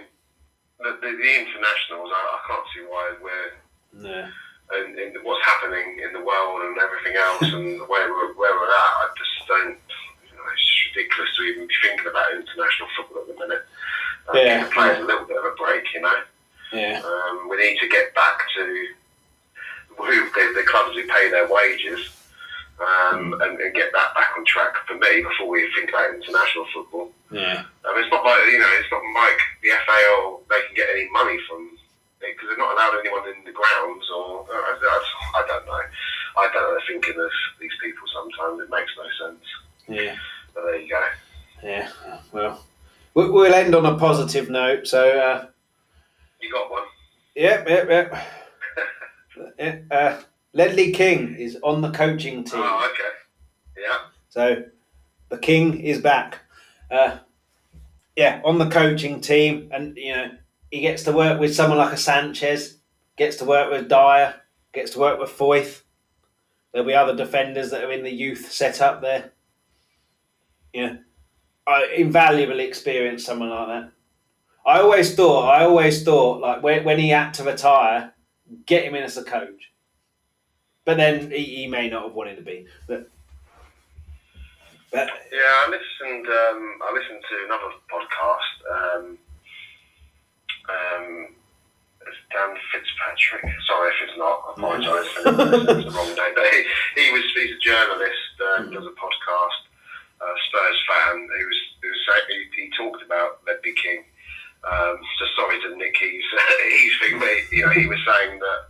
the, 0.78 0.90
the, 1.00 1.10
the 1.16 1.30
internationals, 1.40 2.10
I, 2.12 2.20
I 2.36 2.38
can't 2.48 2.66
see 2.74 2.82
why 2.88 3.14
we're 3.22 4.02
no. 4.02 4.28
and, 4.76 4.98
and 4.98 5.16
what's 5.24 5.44
happening 5.46 6.00
in 6.04 6.12
the 6.12 6.24
world 6.24 6.62
and 6.62 6.76
everything 6.78 7.16
else 7.16 7.42
and 7.42 7.80
where 7.88 8.12
we're, 8.12 8.34
where 8.34 8.54
we're 8.54 8.70
at. 8.70 8.94
I 9.02 9.08
just 9.16 9.48
don't. 9.48 9.78
You 10.30 10.36
know, 10.36 10.44
it's 10.52 10.94
ridiculous 10.94 11.30
to 11.36 11.42
even 11.44 11.66
be 11.66 11.74
thinking 11.82 12.06
about 12.10 12.32
international 12.34 12.88
football 12.96 13.22
at 13.22 13.28
the 13.28 13.34
minute. 13.40 13.64
Uh, 14.28 14.32
Yeah. 14.38 14.58
Give 14.60 14.68
the 14.68 14.74
players 14.74 14.98
a 14.98 15.04
little 15.06 15.26
bit 15.26 15.36
of 15.38 15.44
a 15.44 15.54
break, 15.56 15.84
you 15.94 16.00
know. 16.02 16.18
yeah, 16.72 17.00
Um, 17.04 17.48
we 17.48 17.56
need 17.56 17.78
to 17.78 17.88
get 17.88 18.14
back 18.14 18.38
to 18.56 18.86
who 19.96 20.30
the, 20.34 20.52
the 20.56 20.64
clubs 20.66 20.94
who 20.96 21.06
pay 21.06 21.30
their 21.30 21.48
wages. 21.48 22.10
Um, 22.80 23.34
and, 23.44 23.60
and 23.60 23.74
get 23.74 23.92
that 23.92 24.14
back 24.16 24.32
on 24.38 24.44
track 24.46 24.72
for 24.88 24.94
me 24.96 25.20
before 25.20 25.48
we 25.48 25.68
think 25.76 25.90
about 25.90 26.14
international 26.16 26.64
football. 26.72 27.12
yeah, 27.30 27.64
I 27.84 27.92
mean, 27.92 28.04
it's 28.04 28.10
not 28.12 28.24
like 28.24 28.40
you 28.48 28.58
know, 28.58 28.72
it's 28.80 28.88
not 28.90 29.04
like 29.20 29.38
the 29.62 29.68
FAL 29.84 30.40
they 30.48 30.60
can 30.66 30.74
get 30.76 30.88
any 30.96 31.08
money 31.12 31.36
from 31.46 31.76
because 32.20 32.48
they're 32.48 32.56
not 32.56 32.72
allowed 32.72 32.96
anyone 33.00 33.28
in 33.36 33.44
the 33.44 33.52
grounds 33.52 34.04
or 34.16 34.48
uh, 34.48 34.54
I, 34.54 34.72
I, 34.80 35.40
I 35.44 35.46
don't 35.46 35.66
know. 35.66 35.82
I 36.38 36.48
don't 36.52 36.62
know 36.62 36.74
the 36.74 36.80
thinking 36.88 37.20
of 37.22 37.30
these 37.60 37.70
people. 37.84 38.06
Sometimes 38.16 38.62
it 38.64 38.70
makes 38.70 38.92
no 38.96 39.26
sense. 39.28 39.44
yeah, 39.88 40.16
But 40.54 40.62
there 40.64 40.80
you 40.80 40.88
go. 40.88 41.02
yeah. 41.62 41.88
Well, 42.32 42.64
we- 43.14 43.28
we'll 43.30 43.52
end 43.54 43.74
on 43.74 43.84
a 43.84 43.98
positive 43.98 44.48
note. 44.48 44.86
So, 44.86 45.00
uh, 45.18 45.46
You 46.40 46.50
got 46.52 46.70
one. 46.70 46.84
yep, 47.36 47.68
yep, 47.68 47.88
yep. 47.90 48.14
Yeah, 49.58 49.78
uh, 49.90 50.20
Ledley 50.52 50.92
King 50.92 51.34
is 51.36 51.56
on 51.62 51.80
the 51.80 51.90
coaching 51.90 52.44
team. 52.44 52.60
Oh, 52.62 52.90
okay. 52.90 53.08
Yeah. 53.78 53.98
So 54.28 54.64
the 55.28 55.38
king 55.38 55.80
is 55.80 56.00
back. 56.00 56.40
Uh, 56.90 57.18
yeah, 58.16 58.40
on 58.44 58.58
the 58.58 58.68
coaching 58.68 59.20
team, 59.20 59.70
and 59.72 59.96
you 59.96 60.12
know 60.12 60.30
he 60.70 60.80
gets 60.80 61.04
to 61.04 61.12
work 61.12 61.40
with 61.40 61.54
someone 61.54 61.78
like 61.78 61.92
a 61.92 61.96
Sanchez, 61.96 62.78
gets 63.16 63.36
to 63.36 63.44
work 63.44 63.70
with 63.70 63.88
Dier, 63.88 64.34
gets 64.72 64.92
to 64.92 64.98
work 64.98 65.20
with 65.20 65.30
Foyth. 65.30 65.82
There'll 66.72 66.86
be 66.86 66.94
other 66.94 67.16
defenders 67.16 67.70
that 67.70 67.84
are 67.84 67.92
in 67.92 68.04
the 68.04 68.12
youth 68.12 68.50
setup 68.52 69.00
there. 69.00 69.32
Yeah, 70.72 70.96
uh, 71.66 71.82
invaluable 71.96 72.60
experience, 72.60 73.24
someone 73.24 73.50
like 73.50 73.68
that. 73.68 73.92
I 74.66 74.80
always 74.80 75.14
thought, 75.14 75.48
I 75.48 75.64
always 75.64 76.04
thought, 76.04 76.40
like 76.40 76.62
when, 76.62 76.84
when 76.84 76.98
he 76.98 77.08
had 77.08 77.32
to 77.34 77.44
retire, 77.44 78.12
get 78.66 78.84
him 78.84 78.94
in 78.94 79.02
as 79.02 79.16
a 79.16 79.24
coach. 79.24 79.72
But 80.84 80.96
then 80.96 81.30
he, 81.30 81.44
he 81.44 81.66
may 81.66 81.88
not 81.88 82.04
have 82.04 82.14
wanted 82.14 82.36
to 82.36 82.42
be. 82.42 82.66
But 82.86 83.08
but 84.90 85.08
Yeah, 85.32 85.54
I 85.62 85.66
listened. 85.70 86.26
Um, 86.26 86.78
I 86.82 86.92
listened 86.92 87.22
to 87.22 87.36
another 87.46 87.70
podcast. 87.86 88.54
Um, 88.74 89.18
um, 90.68 91.28
it's 92.06 92.16
Dan 92.32 92.56
Fitzpatrick. 92.72 93.44
Sorry 93.66 93.90
if 93.90 94.08
it's 94.08 94.18
not. 94.18 94.40
I 94.48 94.52
apologise 94.56 95.08
for 95.12 95.22
the 95.30 95.92
wrong 95.94 96.08
name. 96.08 96.34
But 96.34 96.46
he, 96.50 96.64
he 96.96 97.12
was. 97.12 97.24
He's 97.34 97.56
a 97.56 97.60
journalist. 97.60 98.34
Um, 98.40 98.70
does 98.72 98.86
a 98.86 98.96
podcast. 98.96 99.60
Uh, 100.20 100.34
Spurs 100.48 100.80
fan. 100.88 101.28
He 101.38 101.44
was. 101.44 101.60
He 101.82 101.88
was. 101.88 102.00
He, 102.28 102.62
he 102.62 102.70
talked 102.76 103.02
about 103.04 103.40
Ledley 103.46 103.74
King. 103.76 104.04
Um, 104.60 105.00
so 105.18 105.24
sorry 105.36 105.60
to 105.62 105.76
Nick 105.76 105.96
He's 105.96 106.22
He's 106.68 106.92
thing, 107.00 107.18
but 107.18 107.30
you 107.50 107.64
know 107.64 107.72
he 107.72 107.86
was 107.86 107.98
saying 108.04 108.38
that 108.38 108.60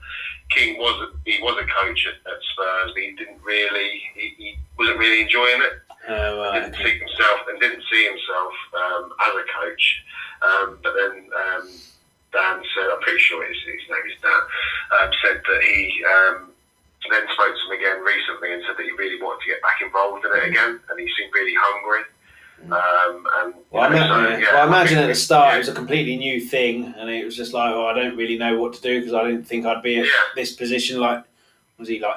King 0.50 0.78
was 0.78 1.14
he 1.24 1.38
was 1.42 1.56
a 1.62 1.66
coach 1.66 2.06
at, 2.06 2.14
at 2.30 2.38
Spurs, 2.52 2.92
but 2.94 3.02
he 3.02 3.14
didn't 3.16 3.42
really 3.42 4.02
he, 4.14 4.34
he 4.36 4.58
wasn't 4.78 4.98
really 4.98 5.22
enjoying 5.22 5.62
it 5.62 5.82
uh, 6.08 6.36
right, 6.36 6.60
didn't 6.60 6.76
see 6.76 6.98
himself 6.98 7.40
and 7.48 7.60
didn't 7.60 7.84
see 7.90 8.04
himself 8.04 8.54
um, 8.74 9.12
as 9.26 9.34
a 9.34 9.44
coach. 9.52 9.84
Um, 10.40 10.78
but 10.82 10.94
then 10.96 11.28
um, 11.28 11.68
Dan 12.32 12.62
said, 12.74 12.88
I'm 12.88 13.00
pretty 13.02 13.20
sure 13.20 13.44
his, 13.46 13.56
his 13.66 13.84
name 13.90 14.06
is 14.08 14.18
Dan, 14.22 14.42
um, 14.96 15.10
said 15.22 15.42
that 15.44 15.62
he 15.62 16.04
um, 16.08 16.50
then 17.10 17.24
spoke 17.32 17.52
to 17.52 17.64
him 17.68 17.78
again 17.78 18.00
recently 18.00 18.54
and 18.54 18.62
said 18.66 18.76
that 18.76 18.86
he 18.86 18.92
really 18.96 19.20
wanted 19.20 19.44
to 19.44 19.50
get 19.52 19.62
back 19.62 19.82
involved 19.82 20.24
in 20.24 20.32
it 20.32 20.48
again, 20.48 20.80
and 20.88 20.96
he 20.98 21.06
seemed 21.16 21.32
really 21.34 21.54
hungry. 21.56 22.04
Um, 22.64 23.26
and 23.38 23.54
Well, 23.70 23.84
I, 23.84 23.88
know, 23.88 23.96
ima- 23.96 24.06
so, 24.08 24.28
yeah. 24.30 24.38
yeah, 24.38 24.44
well, 24.52 24.56
I 24.56 24.60
I 24.60 24.66
imagine 24.66 24.98
at 24.98 25.06
the 25.06 25.14
start 25.14 25.48
yeah. 25.50 25.54
it 25.56 25.58
was 25.58 25.68
a 25.68 25.74
completely 25.74 26.16
new 26.16 26.40
thing, 26.40 26.94
and 26.96 27.08
it 27.10 27.24
was 27.24 27.36
just 27.36 27.52
like, 27.52 27.72
oh, 27.72 27.86
I 27.86 27.94
don't 27.94 28.16
really 28.16 28.36
know 28.38 28.58
what 28.58 28.74
to 28.74 28.82
do 28.82 29.00
because 29.00 29.14
I 29.14 29.24
didn't 29.24 29.44
think 29.44 29.64
I'd 29.66 29.82
be 29.82 29.98
at 29.98 30.04
Yeah. 30.04 30.10
this 30.36 30.52
position. 30.54 31.00
Like, 31.00 31.24
was 31.78 31.88
he 31.88 31.98
like? 32.00 32.16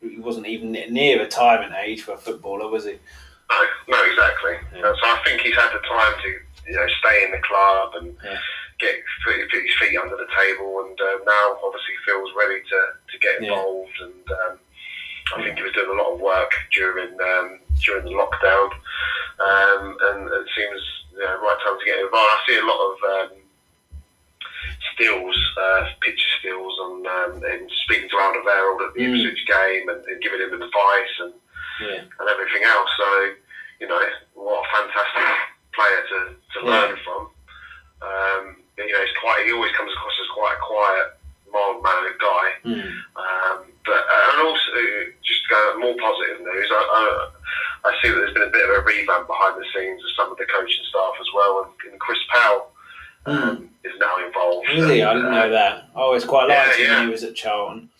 He 0.00 0.18
wasn't 0.18 0.46
even 0.46 0.72
near 0.72 1.20
retirement 1.20 1.74
age 1.84 2.02
for 2.02 2.12
a 2.14 2.16
footballer, 2.18 2.68
was 2.68 2.84
he? 2.86 2.92
No, 3.50 3.58
no, 3.88 4.02
exactly. 4.04 4.56
Yeah. 4.74 4.82
So 4.82 5.04
I 5.06 5.20
think 5.24 5.42
he's 5.42 5.54
had 5.54 5.70
the 5.72 5.78
time 5.86 6.14
to, 6.22 6.28
you 6.70 6.74
know, 6.76 6.86
stay 6.98 7.24
in 7.24 7.30
the 7.30 7.38
club 7.38 7.92
and 8.00 8.16
Yeah. 8.24 8.38
get 8.80 8.96
put 9.24 9.36
his 9.36 9.74
feet 9.78 9.96
under 10.02 10.16
the 10.16 10.26
table, 10.36 10.84
and 10.88 10.98
uh, 11.00 11.18
now 11.24 11.56
obviously 11.62 11.94
feels 12.04 12.30
ready 12.36 12.60
to, 12.62 12.80
to 13.12 13.18
get 13.20 13.42
Yeah. 13.42 13.48
involved. 13.50 13.92
And 14.00 14.30
um, 14.50 14.58
I 15.34 15.42
think 15.42 15.56
he 15.56 15.62
was 15.64 15.72
doing 15.72 15.90
a 15.90 16.02
lot 16.02 16.12
of 16.14 16.20
work 16.20 16.52
during 16.72 17.12
um, 17.20 17.58
during 17.84 18.04
the 18.04 18.10
lockdown, 18.12 18.68
um, 19.40 19.96
and 20.00 20.28
it 20.28 20.46
seems 20.56 20.80
you 21.12 21.20
know, 21.20 21.40
right 21.40 21.58
time 21.64 21.78
to 21.78 21.84
get 21.84 21.98
involved. 21.98 22.30
I 22.30 22.40
see 22.46 22.58
a 22.58 22.64
lot 22.66 22.80
of 22.92 22.96
um, 23.32 23.38
stills, 24.94 25.36
uh, 25.60 25.86
picture 26.00 26.28
stills, 26.40 26.78
on 26.80 27.06
um, 27.06 27.42
and 27.44 27.70
speaking 27.84 28.08
to 28.10 28.16
Alderweireld 28.16 28.88
at 28.88 28.94
the 28.94 29.00
Mm. 29.00 29.14
Ipswich 29.16 29.46
game 29.46 29.88
and, 29.88 30.04
and 30.04 30.22
giving 30.22 30.40
him 30.40 30.52
advice 30.54 31.14
and 31.20 31.32
Yeah, 31.80 32.02
and 32.20 32.28
everything 32.28 32.62
else. 32.64 32.90
So, 32.96 33.30
you 33.80 33.88
know, 33.88 34.00
what 34.34 34.64
a 34.64 34.68
fantastic 34.76 35.28
player 35.74 36.02
to, 36.10 36.18
to 36.36 36.58
Yeah. 36.64 36.70
learn 36.70 36.98
from. 37.04 37.22
Um, 38.02 38.56
you 38.78 38.92
know, 38.92 39.00
he's 39.00 39.16
quite. 39.20 39.46
He 39.46 39.52
always 39.52 39.72
comes 39.72 39.92
across 39.92 40.12
as 40.20 40.28
quite 40.34 40.54
a 40.56 40.60
quiet, 40.60 41.06
mild 41.52 41.82
mannered 41.84 42.18
guy. 42.18 42.46
Hmm. 42.64 42.90
Um, 43.16 43.58
but 43.84 44.02
uh, 44.02 44.30
and 44.32 44.38
also, 44.48 44.78
just 45.22 45.40
to 45.44 45.48
go 45.50 45.60
more 45.78 45.96
positive 46.00 46.40
news, 46.40 46.68
I, 46.70 46.82
I, 46.82 47.90
I 47.90 47.90
see 48.00 48.08
that 48.10 48.14
there's 48.16 48.32
been 48.34 48.48
a 48.48 48.54
bit 48.54 48.64
of 48.68 48.76
a 48.78 48.80
revamp 48.86 49.26
behind 49.26 49.60
the 49.60 49.66
scenes 49.74 50.00
of 50.02 50.10
some 50.16 50.30
of 50.32 50.38
the 50.38 50.46
coaching 50.46 50.84
staff 50.88 51.14
as 51.20 51.26
well, 51.34 51.66
and, 51.66 51.92
and 51.92 52.00
Chris 52.00 52.18
Powell 52.32 52.70
um, 53.26 53.68
is 53.84 53.92
now 53.98 54.24
involved. 54.24 54.68
was 54.74 54.86
he? 54.90 55.02
I 55.02 55.12
didn't 55.14 55.26
And, 55.26 55.34
know 55.34 55.46
uh, 55.46 55.48
that. 55.50 55.74
I 55.94 55.98
always 56.00 56.24
quite 56.24 56.48
Yeah, 56.48 56.62
liked 56.66 56.78
him 56.78 56.86
yeah. 56.86 56.98
when 56.98 57.06
he 57.08 57.12
was 57.12 57.24
at 57.24 57.34
Charlton. 57.34 57.90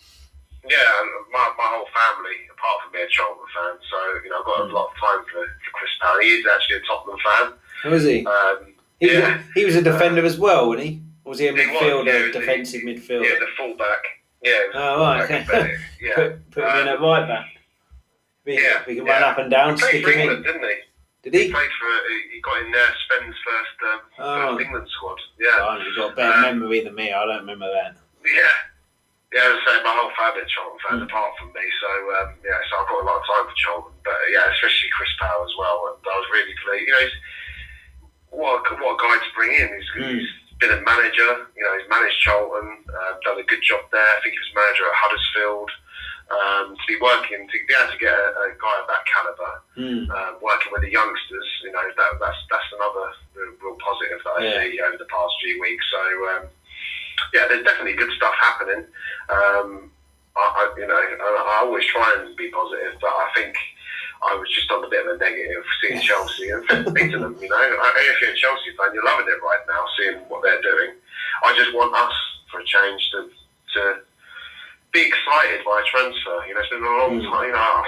yeah, 0.69 0.77
my, 1.31 1.51
my 1.59 1.67
whole 1.75 1.87
family, 1.91 2.39
apart 2.55 2.79
from 2.83 2.91
being 2.93 3.05
a 3.05 3.09
Charlton 3.11 3.43
fan, 3.53 3.75
so 3.91 3.97
you 4.23 4.29
know 4.31 4.39
I've 4.39 4.45
got 4.45 4.61
a 4.61 4.63
Mm. 4.67 4.73
lot 4.73 4.87
of 4.87 4.95
time 4.99 5.21
for, 5.31 5.43
for 5.43 5.71
Chris 5.75 5.91
Powell. 6.01 6.19
He 6.21 6.29
is 6.39 6.45
actually 6.47 6.77
a 6.77 6.83
Tottenham 6.87 7.19
fan. 7.19 7.91
Was 7.91 8.03
he? 8.05 8.25
Um, 8.25 8.73
He, 9.01 9.07
was 9.07 9.15
yeah. 9.17 9.35
a, 9.39 9.53
he 9.59 9.65
was 9.65 9.75
a 9.75 9.81
defender 9.81 10.23
as 10.25 10.39
well, 10.39 10.69
wasn't 10.69 10.87
he? 10.87 11.01
Was 11.25 11.39
he 11.39 11.47
a 11.47 11.53
midfielder, 11.53 12.17
he 12.17 12.23
was- 12.27 12.35
defensive 12.35 12.83
yeah, 12.83 12.93
midfielder? 12.93 13.23
Yeah, 13.23 13.39
the 13.39 13.47
fullback. 13.57 14.03
Yeah. 14.41 14.59
Oh, 14.73 14.99
right, 15.01 15.23
okay. 15.23 15.75
yeah. 16.01 16.15
Put, 16.15 16.51
put 16.51 16.63
him 16.65 16.77
in 16.81 16.87
at 16.89 16.99
right 16.99 17.25
back. 17.27 17.47
We, 18.45 18.55
Yeah, 18.61 18.83
we 18.85 18.95
can 18.95 19.05
yeah. 19.05 19.13
run 19.13 19.23
up 19.23 19.37
and 19.37 19.49
down, 19.49 19.75
He 19.75 19.81
played 19.81 20.03
for 20.03 20.11
him 20.11 20.19
in. 20.19 20.21
England, 20.21 20.43
didn't 20.45 20.63
he? 20.67 20.75
Did 21.23 21.33
He 21.33 21.43
he? 21.47 21.51
played 21.53 21.69
for. 21.79 21.87
He 22.33 22.41
got 22.41 22.59
in 22.61 22.71
there. 22.71 22.91
Sven's 23.07 23.35
first, 23.39 23.77
um, 23.87 23.99
Oh. 24.19 24.51
first 24.57 24.65
England 24.65 24.87
squad. 24.91 25.17
Yeah. 25.39 25.55
Oh, 25.63 25.77
you've 25.79 25.95
got 25.95 26.11
a 26.11 26.15
better 26.15 26.33
Um, 26.33 26.59
memory 26.59 26.83
than 26.83 26.93
me. 26.95 27.13
I 27.13 27.23
don't 27.25 27.39
remember 27.47 27.71
that. 27.71 27.95
Yeah. 28.25 28.51
Yeah, 29.31 29.47
as 29.47 29.55
I 29.65 29.77
say, 29.79 29.83
my 29.83 29.95
whole 29.95 30.11
family 30.19 30.43
are 30.43 30.51
Charlton 30.51 30.79
fans 30.83 31.01
Mm. 31.01 31.07
apart 31.09 31.31
from 31.39 31.47
me, 31.55 31.63
so 31.81 31.89
um, 32.21 32.35
yeah, 32.45 32.59
so 32.69 32.77
I've 32.83 32.87
got 32.91 33.01
a 33.01 33.07
lot 33.07 33.17
of 33.17 33.25
time 33.25 33.45
for 33.49 33.55
Charlton. 33.55 33.93
But 34.03 34.19
yeah, 34.29 34.51
especially 34.51 34.89
Chris 34.91 35.09
Powell 35.23 35.41
as 35.47 35.55
well. 35.57 35.87
And 35.89 36.03
I 36.05 36.15
was 36.19 36.27
really 36.35 36.53
pleased. 36.67 36.85
You 36.85 36.93
know, 36.93 36.99
he's, 36.99 37.15
what 38.29 38.71
a, 38.71 38.75
what 38.83 38.93
a 38.93 39.01
guy 39.01 39.15
to 39.23 39.31
bring 39.33 39.51
in. 39.55 39.69
He's, 39.73 39.89
Mm. 39.95 40.19
he's 40.19 40.29
been 40.63 40.79
a 40.79 40.81
manager. 40.87 41.31
You 41.59 41.63
know, 41.67 41.73
he's 41.75 41.89
managed 41.91 42.15
Charlton, 42.23 42.87
uh, 42.87 43.19
done 43.27 43.35
a 43.39 43.43
good 43.43 43.59
job 43.59 43.83
there. 43.91 43.99
I 44.15 44.19
think 44.23 44.31
he 44.31 44.39
was 44.39 44.55
manager 44.55 44.87
at 44.87 44.95
Huddersfield. 44.95 45.71
Um, 46.31 46.73
to 46.79 46.85
be 46.87 46.97
working, 47.03 47.45
to 47.45 47.57
be 47.67 47.73
able 47.75 47.91
to 47.91 47.99
get 47.99 48.09
a, 48.15 48.27
a 48.47 48.55
guy 48.57 48.75
of 48.79 48.87
that 48.87 49.03
calibre, 49.05 49.53
Hmm. 49.75 50.07
um, 50.09 50.33
working 50.41 50.71
with 50.71 50.81
the 50.81 50.89
youngsters, 50.89 51.45
you 51.61 51.69
know, 51.75 51.83
that, 51.83 52.11
that's 52.17 52.41
that's 52.49 52.69
another 52.79 53.11
real, 53.35 53.53
real 53.61 53.77
positive 53.83 54.23
that 54.23 54.33
I 54.39 54.41
Yeah. 54.41 54.63
see 54.63 54.79
over 54.81 54.97
the 54.97 55.11
past 55.11 55.33
few 55.43 55.59
weeks. 55.61 55.83
So 55.91 56.01
um, 56.31 56.43
yeah, 57.35 57.45
there's 57.51 57.67
definitely 57.67 57.93
good 57.99 58.09
stuff 58.15 58.33
happening. 58.39 58.87
Um, 59.29 59.91
I, 60.33 60.41
I, 60.41 60.63
you 60.79 60.87
know, 60.87 60.95
I, 60.95 61.59
I 61.59 61.65
always 61.67 61.85
try 61.91 62.07
and 62.17 62.33
be 62.39 62.49
positive, 62.49 62.97
but 63.03 63.11
I 63.13 63.29
think 63.35 63.53
I 64.29 64.35
was 64.35 64.49
just 64.53 64.71
on 64.71 64.83
a 64.83 64.89
bit 64.89 65.05
of 65.05 65.15
a 65.15 65.17
negative 65.17 65.63
seeing 65.81 65.99
Chelsea 66.01 66.49
and 66.49 66.63
beating 66.95 67.21
them. 67.21 67.35
You 67.41 67.49
know, 67.49 67.59
if 67.59 68.21
you're 68.21 68.31
a 68.31 68.35
Chelsea 68.37 68.71
fan, 68.77 68.93
you're 68.93 69.03
loving 69.05 69.27
it 69.27 69.41
right 69.43 69.63
now, 69.67 69.83
seeing 69.99 70.17
what 70.31 70.43
they're 70.43 70.61
doing. 70.61 70.95
I 71.43 71.55
just 71.57 71.73
want 71.73 71.93
us 71.95 72.13
for 72.51 72.59
a 72.61 72.65
change 72.65 73.01
to 73.11 73.29
to 73.73 73.81
be 74.93 75.01
excited 75.01 75.65
by 75.65 75.81
a 75.81 75.85
transfer. 75.89 76.37
You 76.47 76.53
know, 76.53 76.61
it's 76.61 76.69
been 76.69 76.83
a 76.83 76.97
long 77.01 77.19
Mm. 77.19 77.25
time. 77.31 77.47
You 77.47 77.53
know, 77.57 77.83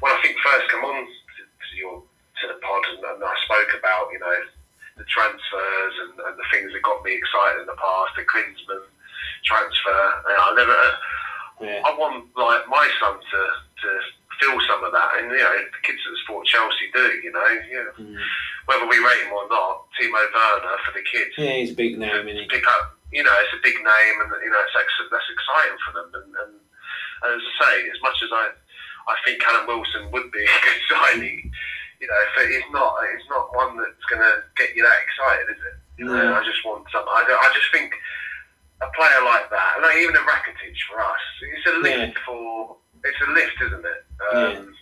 when 0.00 0.12
I 0.12 0.18
think 0.22 0.36
first 0.42 0.68
come 0.70 0.84
on 0.84 1.06
to, 1.06 1.40
to 1.46 1.70
your 1.76 2.02
to 2.02 2.44
the 2.48 2.58
pod 2.60 2.82
and, 2.92 2.98
and 3.04 3.22
I 3.24 3.34
spoke 3.46 3.70
about 3.78 4.10
you 4.12 4.18
know 4.18 4.36
the 4.98 5.04
transfers 5.06 5.94
and, 6.06 6.12
and 6.18 6.34
the 6.38 6.46
things 6.52 6.72
that 6.74 6.82
got 6.82 7.02
me 7.04 7.14
excited 7.14 7.60
in 7.62 7.66
the 7.66 7.78
past, 7.78 8.14
the 8.18 8.22
Klinsmann 8.26 8.84
transfer. 9.44 10.02
You 10.28 10.34
know, 10.34 10.44
I 10.44 10.52
never. 10.58 10.80
Yeah. 11.62 11.80
I 11.86 11.94
want 11.96 12.26
like 12.36 12.66
my 12.68 12.86
son 13.00 13.14
to 13.14 13.40
to 13.82 13.88
feel 14.40 14.56
some 14.68 14.82
of 14.84 14.92
that, 14.92 15.10
and 15.20 15.30
you 15.30 15.38
know 15.38 15.54
the 15.70 15.82
kids 15.82 16.00
that 16.04 16.14
support 16.24 16.46
Chelsea 16.46 16.88
do. 16.92 17.06
You 17.22 17.32
know, 17.32 17.48
yeah. 17.70 17.88
Hmm. 17.96 18.16
whether 18.66 18.86
we 18.86 18.98
rate 18.98 19.24
him 19.26 19.32
or 19.32 19.46
not, 19.48 19.86
Timo 19.98 20.18
Werner 20.18 20.78
for 20.86 20.92
the 20.96 21.04
kids 21.06 21.34
Yeah, 21.38 21.58
he's 21.62 21.72
a 21.72 21.78
big 21.78 21.98
name, 21.98 22.26
isn't 22.28 22.42
he? 22.42 22.48
pick 22.48 22.66
up. 22.66 22.96
You 23.12 23.22
know, 23.22 23.34
it's 23.46 23.54
a 23.54 23.62
big 23.62 23.76
name, 23.78 24.16
and 24.26 24.30
you 24.42 24.50
know, 24.50 24.60
it's 24.66 24.74
ex- 24.74 25.06
that's 25.10 25.30
exciting 25.30 25.78
for 25.86 25.92
them. 25.94 26.08
And, 26.18 26.28
and, 26.34 26.52
and 26.58 27.30
as 27.38 27.42
I 27.42 27.52
say, 27.62 27.74
as 27.94 28.00
much 28.02 28.18
as 28.26 28.30
I, 28.34 28.44
I 29.06 29.14
think 29.22 29.38
Callum 29.38 29.70
Wilson 29.70 30.10
would 30.10 30.32
be 30.34 30.42
a 30.50 30.58
good 30.66 30.80
signing, 30.90 31.38
you 32.02 32.06
know, 32.10 32.18
if 32.26 32.50
it's 32.50 32.66
not, 32.74 32.90
it's 33.14 33.28
not 33.30 33.54
one 33.54 33.78
that's 33.78 34.02
going 34.10 34.20
to 34.24 34.42
get 34.58 34.74
you 34.74 34.82
that 34.82 34.98
excited, 35.06 35.46
is 35.54 35.62
it? 35.62 35.76
You 36.02 36.04
know, 36.10 36.18
No. 36.18 36.34
I 36.34 36.42
just 36.42 36.58
want 36.66 36.90
some. 36.90 37.06
I, 37.06 37.22
I 37.22 37.48
just 37.54 37.70
think 37.70 37.94
a 38.82 38.90
player 38.98 39.22
like 39.22 39.46
that, 39.54 39.78
like 39.80 39.96
even 40.02 40.16
a 40.18 40.24
Rakitic 40.26 40.74
for 40.90 40.98
us, 40.98 41.22
it's 41.54 41.66
a 41.70 41.78
lift 41.86 42.18
for. 42.26 42.76
It's 43.04 43.20
a 43.20 43.30
lift, 43.32 43.58
isn't 43.62 43.84
it? 43.84 44.00
Um, 44.32 44.74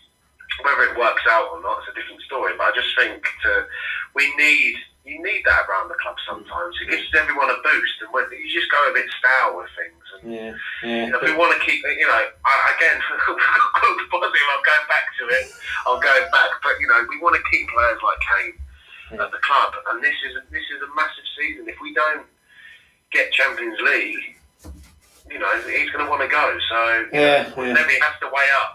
Whether 0.63 0.93
it 0.93 0.99
works 0.99 1.23
out 1.29 1.49
or 1.53 1.61
not, 1.63 1.83
it's 1.83 1.91
a 1.91 2.01
different 2.01 2.23
story. 2.23 2.53
But 2.57 2.71
I 2.71 2.73
just 2.75 2.95
think 2.97 3.23
to, 3.43 3.67
we 4.15 4.31
need 4.37 4.77
you 5.05 5.19
need 5.19 5.43
that 5.51 5.67
around 5.67 5.91
the 5.91 5.99
club 5.99 6.15
sometimes. 6.31 6.79
It 6.79 6.87
gives 6.95 7.11
everyone 7.19 7.51
a 7.51 7.59
boost, 7.59 7.97
and 8.07 8.13
when 8.15 8.23
you 8.31 8.47
just 8.55 8.71
go 8.71 8.79
a 8.87 8.95
bit 8.95 9.11
stale 9.19 9.59
with 9.59 9.67
things. 9.75 10.05
And 10.15 10.23
Yeah, 10.31 10.55
you 10.87 10.89
yeah. 10.95 11.07
know, 11.11 11.19
if 11.19 11.27
we 11.27 11.35
want 11.35 11.51
to 11.59 11.61
keep, 11.67 11.83
you 11.83 12.07
know, 12.07 12.23
I, 12.47 12.55
again, 12.79 13.03
positive. 14.15 14.47
I'm 14.55 14.63
going 14.63 14.87
back 14.87 15.07
to 15.19 15.25
it. 15.27 15.47
I'm 15.91 15.99
going 15.99 16.27
back, 16.31 16.51
but 16.63 16.79
you 16.79 16.87
know, 16.87 17.03
we 17.11 17.19
want 17.19 17.35
to 17.35 17.43
keep 17.51 17.67
players 17.75 17.99
like 17.99 18.21
Kane 18.23 18.55
Yeah. 19.11 19.25
at 19.27 19.31
the 19.35 19.43
club, 19.43 19.75
and 19.91 19.99
this 20.05 20.15
is 20.31 20.39
this 20.55 20.63
is 20.71 20.79
a 20.87 20.91
massive 20.95 21.27
season. 21.35 21.67
If 21.69 21.81
we 21.83 21.93
don't 21.95 22.23
get 23.11 23.33
Champions 23.33 23.81
League, 23.83 24.39
you 25.33 25.39
know, 25.39 25.51
he's 25.63 25.91
going 25.91 26.05
to 26.05 26.11
want 26.11 26.23
to 26.23 26.29
go. 26.29 26.59
So 26.69 27.07
Yeah, 27.13 27.49
know, 27.57 27.65
yeah. 27.65 27.75
then 27.75 27.89
he 27.89 27.99
has 28.01 28.15
to 28.21 28.27
weigh 28.27 28.53
up. 28.63 28.75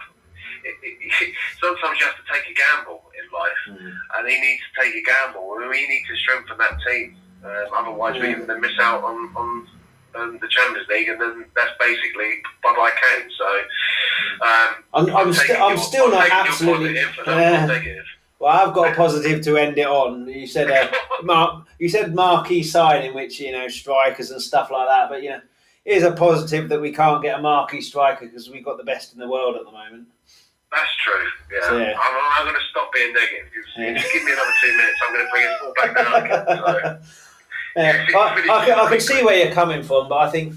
It, 0.64 0.76
it, 1.22 1.34
sometimes 1.62 2.00
you 2.00 2.06
have 2.06 2.16
to 2.16 2.26
take 2.34 2.44
a 2.50 2.54
gamble 2.54 3.04
in 3.16 3.26
life, 3.32 3.62
Hmm. 3.80 3.90
and 4.20 4.28
he 4.30 4.40
needs 4.42 4.62
to 4.76 4.84
take 4.84 4.96
a 4.96 5.04
gamble. 5.04 5.56
and 5.60 5.70
We 5.70 5.88
need 5.88 6.04
to 6.10 6.16
strengthen 6.18 6.58
that 6.58 6.78
team. 6.88 7.16
Um, 7.46 7.52
otherwise, 7.74 8.16
Yeah. 8.16 8.22
we're 8.24 8.46
going 8.46 8.48
to 8.48 8.68
miss 8.68 8.78
out 8.80 9.04
on, 9.04 9.30
on 9.36 9.68
um, 10.16 10.40
the 10.42 10.48
Champions 10.48 10.88
League, 10.90 11.08
and 11.10 11.22
then 11.22 11.46
that's 11.56 11.72
basically 11.80 12.42
bye 12.64 12.74
bye 12.76 12.92
Kane. 12.92 13.30
So 13.38 13.46
um, 14.42 14.84
I'm, 14.94 15.06
I'm, 15.16 15.28
I'm 15.30 15.34
your- 15.76 15.78
still 15.78 16.10
not 16.12 16.30
absolutely. 16.32 16.96
positive 16.96 17.20
and 17.28 17.30
I'm 17.36 17.40
Yeah. 17.42 17.60
not 17.66 17.68
negative. 17.76 18.06
Well, 18.40 18.54
I've 18.68 18.74
got 18.76 18.92
a 18.92 18.96
positive 18.96 19.42
to 19.46 19.58
end 19.58 19.78
it 19.80 19.88
on. 19.88 20.28
You 20.28 20.46
said 20.48 20.70
uh, 20.70 20.92
Mark, 21.24 21.66
you 21.80 21.90
said 21.90 22.14
marquee 22.14 22.62
signing, 22.64 23.14
which 23.16 23.40
you 23.40 23.52
know 23.52 23.68
strikers 23.68 24.32
and 24.32 24.42
stuff 24.42 24.70
like 24.72 24.88
that. 24.88 25.10
But 25.10 25.24
you 25.24 25.30
know, 25.32 25.42
here's 25.88 26.04
a 26.04 26.12
positive 26.12 26.68
that 26.68 26.82
we 26.82 26.92
can't 26.92 27.24
get 27.24 27.40
a 27.40 27.42
marquee 27.42 27.80
striker 27.80 28.26
because 28.26 28.50
we've 28.50 28.66
got 28.66 28.78
the 28.78 28.84
best 28.84 29.14
in 29.14 29.20
the 29.20 29.28
world 29.28 29.56
at 29.56 29.64
the 29.64 29.72
moment. 29.72 30.06
That's 30.70 30.90
true. 31.02 31.24
Yeah, 31.50 31.68
So, 31.70 31.78
yeah. 31.78 31.94
I'm, 31.98 32.22
I'm 32.40 32.46
going 32.46 32.56
to 32.60 32.68
stop 32.70 32.92
being 32.94 33.14
negative. 33.14 33.46
Just, 33.56 33.78
Yeah. 33.78 33.94
just 33.94 34.12
give 34.12 34.24
me 34.26 34.34
another 34.34 34.52
two 34.62 34.76
minutes. 34.76 35.00
I'm 35.08 35.14
going 35.14 35.26
to 35.26 35.32
bring 35.32 35.44
it 35.44 35.58
all 35.64 35.74
back 35.74 35.96
down 35.96 36.26
again. 36.26 37.02
So, 37.04 37.10
Yeah, 37.78 38.06
I, 38.16 38.60
I, 38.62 38.66
can, 38.66 38.80
I 38.80 38.90
can 38.90 39.00
see 39.00 39.24
where 39.24 39.38
you're 39.46 39.54
coming 39.54 39.82
from, 39.82 40.10
but 40.10 40.18
I 40.18 40.30
think 40.30 40.56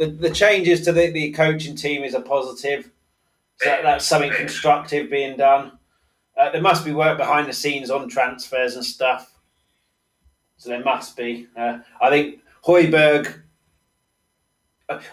the, 0.00 0.06
the 0.06 0.30
changes 0.30 0.80
to 0.86 0.92
the, 0.92 1.10
the 1.12 1.30
coaching 1.30 1.76
team 1.76 2.02
is 2.02 2.14
a 2.14 2.20
positive. 2.20 2.90
So 3.58 3.68
that- 3.68 3.82
that's 3.84 4.04
something 4.04 4.32
constructive 4.32 5.10
being 5.10 5.36
done. 5.36 5.78
Uh, 6.36 6.50
there 6.50 6.62
must 6.62 6.84
be 6.84 6.90
work 6.92 7.18
behind 7.18 7.46
the 7.46 7.52
scenes 7.52 7.88
on 7.90 8.08
transfers 8.08 8.74
and 8.74 8.84
stuff. 8.84 9.32
So 10.56 10.70
there 10.70 10.82
must 10.82 11.16
be. 11.16 11.46
Uh, 11.56 11.78
I 12.00 12.08
think 12.10 12.40
Højbjerg. 12.64 13.41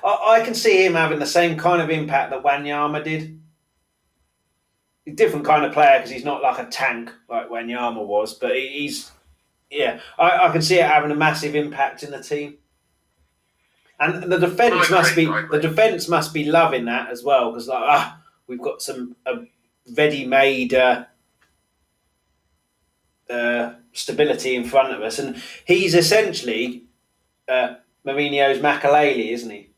I, 0.03 0.39
I 0.39 0.41
can 0.45 0.55
see 0.55 0.85
him 0.85 0.93
having 0.93 1.19
the 1.19 1.25
same 1.25 1.57
kind 1.57 1.81
of 1.81 1.89
impact 1.89 2.31
that 2.31 2.43
Wanyama 2.43 3.03
did. 3.03 3.39
A 5.07 5.11
different 5.11 5.45
kind 5.45 5.65
of 5.65 5.73
player 5.73 5.97
because 5.97 6.11
he's 6.11 6.25
not 6.25 6.41
like 6.43 6.59
a 6.59 6.69
tank 6.69 7.11
like 7.29 7.49
Wanyama 7.49 8.05
was, 8.05 8.33
but 8.35 8.55
he- 8.55 8.67
he's 8.79 9.11
yeah, 9.71 9.99
I, 10.17 10.47
I 10.47 10.51
can 10.51 10.61
see 10.61 10.79
it 10.79 10.85
having 10.85 11.11
a 11.11 11.15
massive 11.15 11.55
impact 11.55 12.03
in 12.03 12.11
the 12.11 12.21
team. 12.23 12.57
And 13.99 14.23
the 14.31 14.37
defense 14.39 14.89
must 14.89 15.15
be 15.15 15.23
agree, 15.23 15.33
I 15.35 15.39
agree. 15.41 15.59
the 15.59 15.67
defense 15.67 16.07
must 16.07 16.33
be 16.33 16.45
loving 16.45 16.85
that 16.85 17.09
as 17.09 17.23
well 17.23 17.51
because 17.51 17.67
like 17.67 17.81
ah, 17.83 18.21
we've 18.47 18.61
got 18.61 18.81
some 18.81 19.15
a 19.25 19.45
ready-made 19.95 20.73
uh, 20.73 21.05
uh, 23.29 23.73
stability 23.93 24.55
in 24.55 24.63
front 24.63 24.93
of 24.93 25.01
us, 25.01 25.19
and 25.19 25.41
he's 25.65 25.93
essentially 25.95 26.83
uh, 27.47 27.75
Mourinho's 28.05 28.59
Makelele, 28.59 29.31
isn't 29.31 29.49
he? 29.49 29.68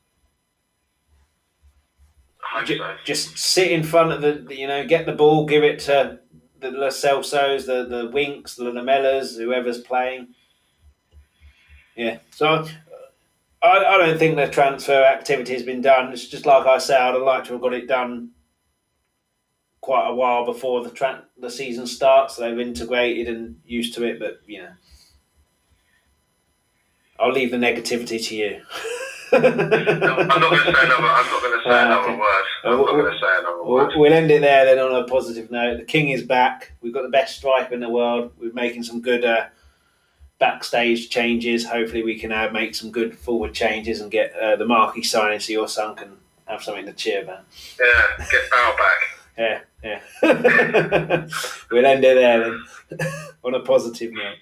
I 2.53 2.59
hope 2.59 2.67
Ju- 2.67 2.77
so. 2.77 2.95
just 3.05 3.37
sit 3.37 3.71
in 3.71 3.83
front 3.83 4.11
of 4.11 4.21
the, 4.21 4.55
you 4.55 4.67
know, 4.67 4.85
get 4.85 5.05
the 5.05 5.13
ball, 5.13 5.45
give 5.45 5.63
it 5.63 5.79
to 5.81 6.19
the 6.59 6.71
Lo 6.71 6.89
Celsos, 6.89 7.65
the 7.65 7.85
the 7.85 8.09
Winks, 8.11 8.55
the 8.55 8.65
Lamelas, 8.65 9.37
whoever's 9.37 9.79
playing. 9.79 10.27
Yeah, 11.95 12.19
so 12.31 12.47
uh, 12.47 12.67
I, 13.63 13.83
I 13.85 13.97
don't 13.97 14.17
think 14.17 14.35
the 14.35 14.47
transfer 14.47 15.03
activity 15.03 15.53
has 15.53 15.63
been 15.63 15.81
done. 15.81 16.11
It's 16.13 16.27
just 16.27 16.45
like 16.45 16.65
I 16.65 16.77
said, 16.77 17.01
I'd 17.01 17.13
have 17.13 17.23
liked 17.23 17.47
to 17.47 17.53
have 17.53 17.61
got 17.61 17.73
it 17.73 17.87
done 17.87 18.31
quite 19.81 20.07
a 20.09 20.13
while 20.13 20.45
before 20.45 20.83
the 20.83 20.91
tra- 20.91 21.25
the 21.39 21.49
season 21.49 21.87
starts. 21.87 22.35
They've 22.37 22.59
integrated 22.59 23.27
and 23.27 23.59
used 23.65 23.93
to 23.95 24.03
it, 24.03 24.19
but 24.19 24.39
you 24.45 24.63
know, 24.63 24.71
I'll 27.19 27.31
leave 27.31 27.51
the 27.51 27.57
negativity 27.57 28.23
to 28.27 28.35
you. 28.35 28.61
No, 29.31 29.37
I'm 29.39 30.27
not 30.27 30.39
going 30.39 30.57
to 30.57 30.63
say 30.65 30.85
another. 30.85 31.07
I'm 31.07 31.25
not 31.25 31.41
going 31.41 31.57
to 31.59 31.63
say 31.63 31.69
Ah, 31.69 31.85
another 31.85 32.07
okay. 32.09 32.17
word. 32.19 32.43
I'm 32.63 32.73
Uh, 32.73 32.77
not 32.77 32.85
going 32.87 33.05
to 33.13 33.19
say 33.19 33.27
another 33.39 33.63
We'll, 33.63 33.73
word. 33.73 33.93
we'll 33.95 34.13
end 34.13 34.31
it 34.31 34.41
there 34.41 34.65
then 34.65 34.79
on 34.79 34.95
a 34.95 35.05
positive 35.05 35.49
note. 35.51 35.77
The 35.77 35.85
king 35.85 36.09
is 36.09 36.23
back. 36.23 36.73
We've 36.81 36.93
got 36.93 37.03
the 37.03 37.09
best 37.09 37.37
striker 37.37 37.73
in 37.73 37.79
the 37.79 37.89
world. 37.89 38.31
We're 38.39 38.53
making 38.53 38.83
some 38.83 39.01
good 39.01 39.23
uh, 39.23 39.45
backstage 40.39 41.09
changes. 41.09 41.65
Hopefully, 41.65 42.03
we 42.03 42.17
can 42.19 42.31
uh, 42.31 42.49
make 42.51 42.75
some 42.75 42.91
good 42.91 43.17
forward 43.17 43.53
changes 43.53 44.01
and 44.01 44.11
get 44.11 44.33
uh, 44.35 44.55
the 44.57 44.65
marquee 44.65 45.03
signing 45.03 45.39
so 45.39 45.51
your 45.53 45.67
son 45.67 45.95
can 45.95 46.17
have 46.45 46.63
something 46.63 46.85
to 46.85 46.93
cheer 46.93 47.21
about. 47.23 47.43
Yeah, 47.79 48.25
get 48.31 48.51
Bale 48.51 48.75
back. 48.77 48.99
Yeah, 49.37 49.59
yeah. 49.83 50.01
we'll 51.71 51.85
end 51.85 52.03
it 52.03 52.15
there 52.15 52.39
then 52.41 52.99
on 53.43 53.55
a 53.55 53.61
positive 53.61 54.11
note. 54.11 54.35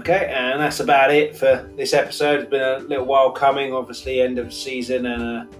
Okay, 0.00 0.32
and 0.34 0.58
that's 0.58 0.80
about 0.80 1.12
it 1.12 1.36
for 1.36 1.70
this 1.76 1.92
episode. 1.92 2.40
It's 2.40 2.50
been 2.50 2.62
a 2.62 2.78
little 2.78 3.04
while 3.04 3.30
coming, 3.30 3.74
obviously, 3.74 4.22
end 4.22 4.38
of 4.38 4.50
season, 4.50 5.04
and 5.04 5.22
uh, 5.22 5.56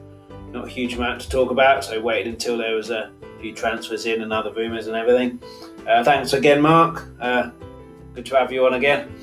not 0.51 0.65
a 0.65 0.71
huge 0.71 0.95
amount 0.95 1.21
to 1.21 1.29
talk 1.29 1.51
about. 1.51 1.85
So 1.85 2.01
waited 2.01 2.33
until 2.33 2.57
there 2.57 2.75
was 2.75 2.89
a 2.89 3.13
few 3.43 3.53
transfers 3.53 4.07
in 4.07 4.23
and 4.23 4.33
other 4.33 4.51
rumours 4.51 4.87
and 4.87 4.97
everything. 4.97 5.43
Uh, 5.87 6.03
thanks 6.03 6.33
again, 6.33 6.63
Mark. 6.63 7.07
Uh, 7.21 7.51
good 8.15 8.25
to 8.25 8.37
have 8.37 8.51
you 8.51 8.65
on 8.65 8.73
again. 8.73 9.15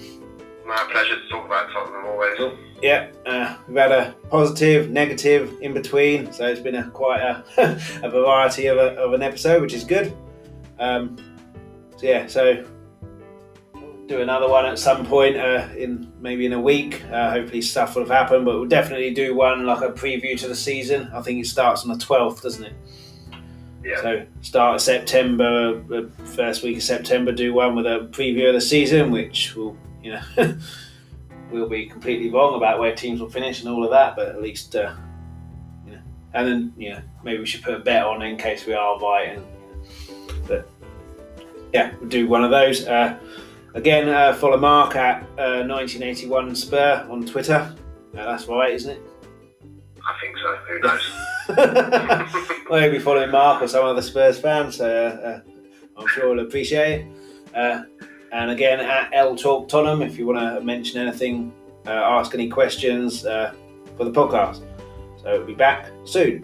My 0.67 0.87
pleasure 0.91 1.19
to 1.19 1.29
talk 1.29 1.47
about 1.47 1.71
Tottenham 1.71 2.05
always. 2.05 2.37
Cool. 2.37 2.55
Yeah, 2.83 3.09
uh, 3.25 3.57
we've 3.67 3.77
had 3.77 3.91
a 3.91 4.15
positive, 4.29 4.91
negative, 4.91 5.51
in 5.61 5.73
between, 5.73 6.31
so 6.31 6.45
it's 6.45 6.59
been 6.59 6.75
a 6.75 6.91
quite 6.91 7.21
a, 7.21 7.43
a 8.03 8.09
variety 8.11 8.67
of, 8.67 8.77
a, 8.77 8.93
of 8.97 9.13
an 9.13 9.23
episode, 9.23 9.63
which 9.63 9.73
is 9.73 9.83
good. 9.83 10.15
Um, 10.77 11.17
so 11.95 12.05
yeah, 12.05 12.27
so 12.27 12.63
do 14.07 14.21
another 14.21 14.47
one 14.47 14.65
at 14.65 14.79
some 14.79 15.05
point 15.05 15.35
uh, 15.35 15.67
in 15.77 16.11
maybe 16.19 16.45
in 16.45 16.53
a 16.53 16.61
week. 16.61 17.03
Uh, 17.11 17.29
hopefully 17.29 17.61
stuff 17.61 17.95
will 17.95 18.03
have 18.03 18.11
happened, 18.11 18.45
but 18.45 18.55
we'll 18.55 18.67
definitely 18.67 19.13
do 19.13 19.35
one 19.35 19.65
like 19.65 19.81
a 19.81 19.91
preview 19.91 20.39
to 20.39 20.47
the 20.47 20.55
season. 20.55 21.09
I 21.13 21.21
think 21.21 21.41
it 21.41 21.47
starts 21.47 21.83
on 21.83 21.89
the 21.89 22.03
twelfth, 22.03 22.41
doesn't 22.41 22.63
it? 22.63 22.73
Yeah. 23.83 24.01
So 24.01 24.25
start 24.41 24.75
of 24.75 24.81
September, 24.81 25.83
uh, 25.93 26.23
first 26.25 26.63
week 26.63 26.77
of 26.77 26.83
September, 26.83 27.31
do 27.31 27.53
one 27.53 27.75
with 27.75 27.85
a 27.85 28.09
preview 28.11 28.47
of 28.47 28.53
the 28.53 28.61
season, 28.61 29.11
which 29.11 29.55
will 29.55 29.77
you 30.01 30.13
know 30.13 30.21
we'll 31.51 31.69
be 31.69 31.87
completely 31.87 32.29
wrong 32.29 32.55
about 32.55 32.79
where 32.79 32.95
teams 32.95 33.19
will 33.19 33.29
finish 33.29 33.59
and 33.61 33.69
all 33.69 33.83
of 33.83 33.91
that, 33.91 34.15
but 34.15 34.29
at 34.29 34.41
least 34.41 34.75
uh, 34.75 34.93
you 35.85 35.93
know, 35.93 36.01
and 36.33 36.47
then 36.47 36.73
you 36.77 36.91
know 36.91 37.01
maybe 37.23 37.39
we 37.39 37.45
should 37.45 37.61
put 37.61 37.73
a 37.73 37.79
bet 37.79 38.03
on 38.03 38.21
in 38.21 38.37
case 38.37 38.65
we 38.65 38.73
are 38.73 38.97
right, 38.99 39.37
and 39.37 39.45
but 40.47 40.69
yeah, 41.73 41.93
we'll 41.99 42.09
do 42.09 42.27
one 42.27 42.45
of 42.45 42.51
those. 42.51 42.87
Again, 43.77 44.09
uh, 44.09 44.33
follow 44.33 44.57
Mark 44.57 44.95
at 44.95 45.21
uh, 45.37 45.61
1981 45.61 46.55
Spur 46.55 47.07
on 47.11 47.23
Twitter. 47.27 47.75
Uh, 48.17 48.25
that's 48.25 48.47
right, 48.47 48.73
isn't 48.73 48.97
it? 48.97 49.01
I 50.03 50.19
think 50.19 50.35
so. 50.39 50.55
Who 50.67 50.79
knows? 50.79 52.65
well, 52.71 52.81
you'll 52.81 52.91
be 52.91 52.97
following 52.97 53.29
Mark 53.29 53.61
or 53.61 53.67
some 53.67 53.85
other 53.85 54.01
Spurs 54.01 54.39
fans, 54.39 54.77
so 54.77 54.89
uh, 54.89 55.27
uh, 55.27 55.41
I'm 55.95 56.07
sure 56.07 56.33
he'll 56.33 56.43
appreciate 56.43 57.01
it. 57.01 57.55
Uh, 57.55 57.83
and 58.31 58.49
again, 58.49 58.79
at 58.79 59.13
L 59.13 59.35
Talk 59.35 59.69
Tottenham, 59.69 60.01
if 60.01 60.17
you 60.17 60.25
want 60.25 60.39
to 60.39 60.59
mention 60.65 60.99
anything, 60.99 61.53
uh, 61.85 61.91
ask 61.91 62.33
any 62.33 62.49
questions 62.49 63.27
uh, 63.27 63.53
for 63.95 64.05
the 64.05 64.11
podcast. 64.11 64.63
So 65.21 65.37
we'll 65.37 65.45
be 65.45 65.53
back 65.53 65.91
soon. 66.03 66.43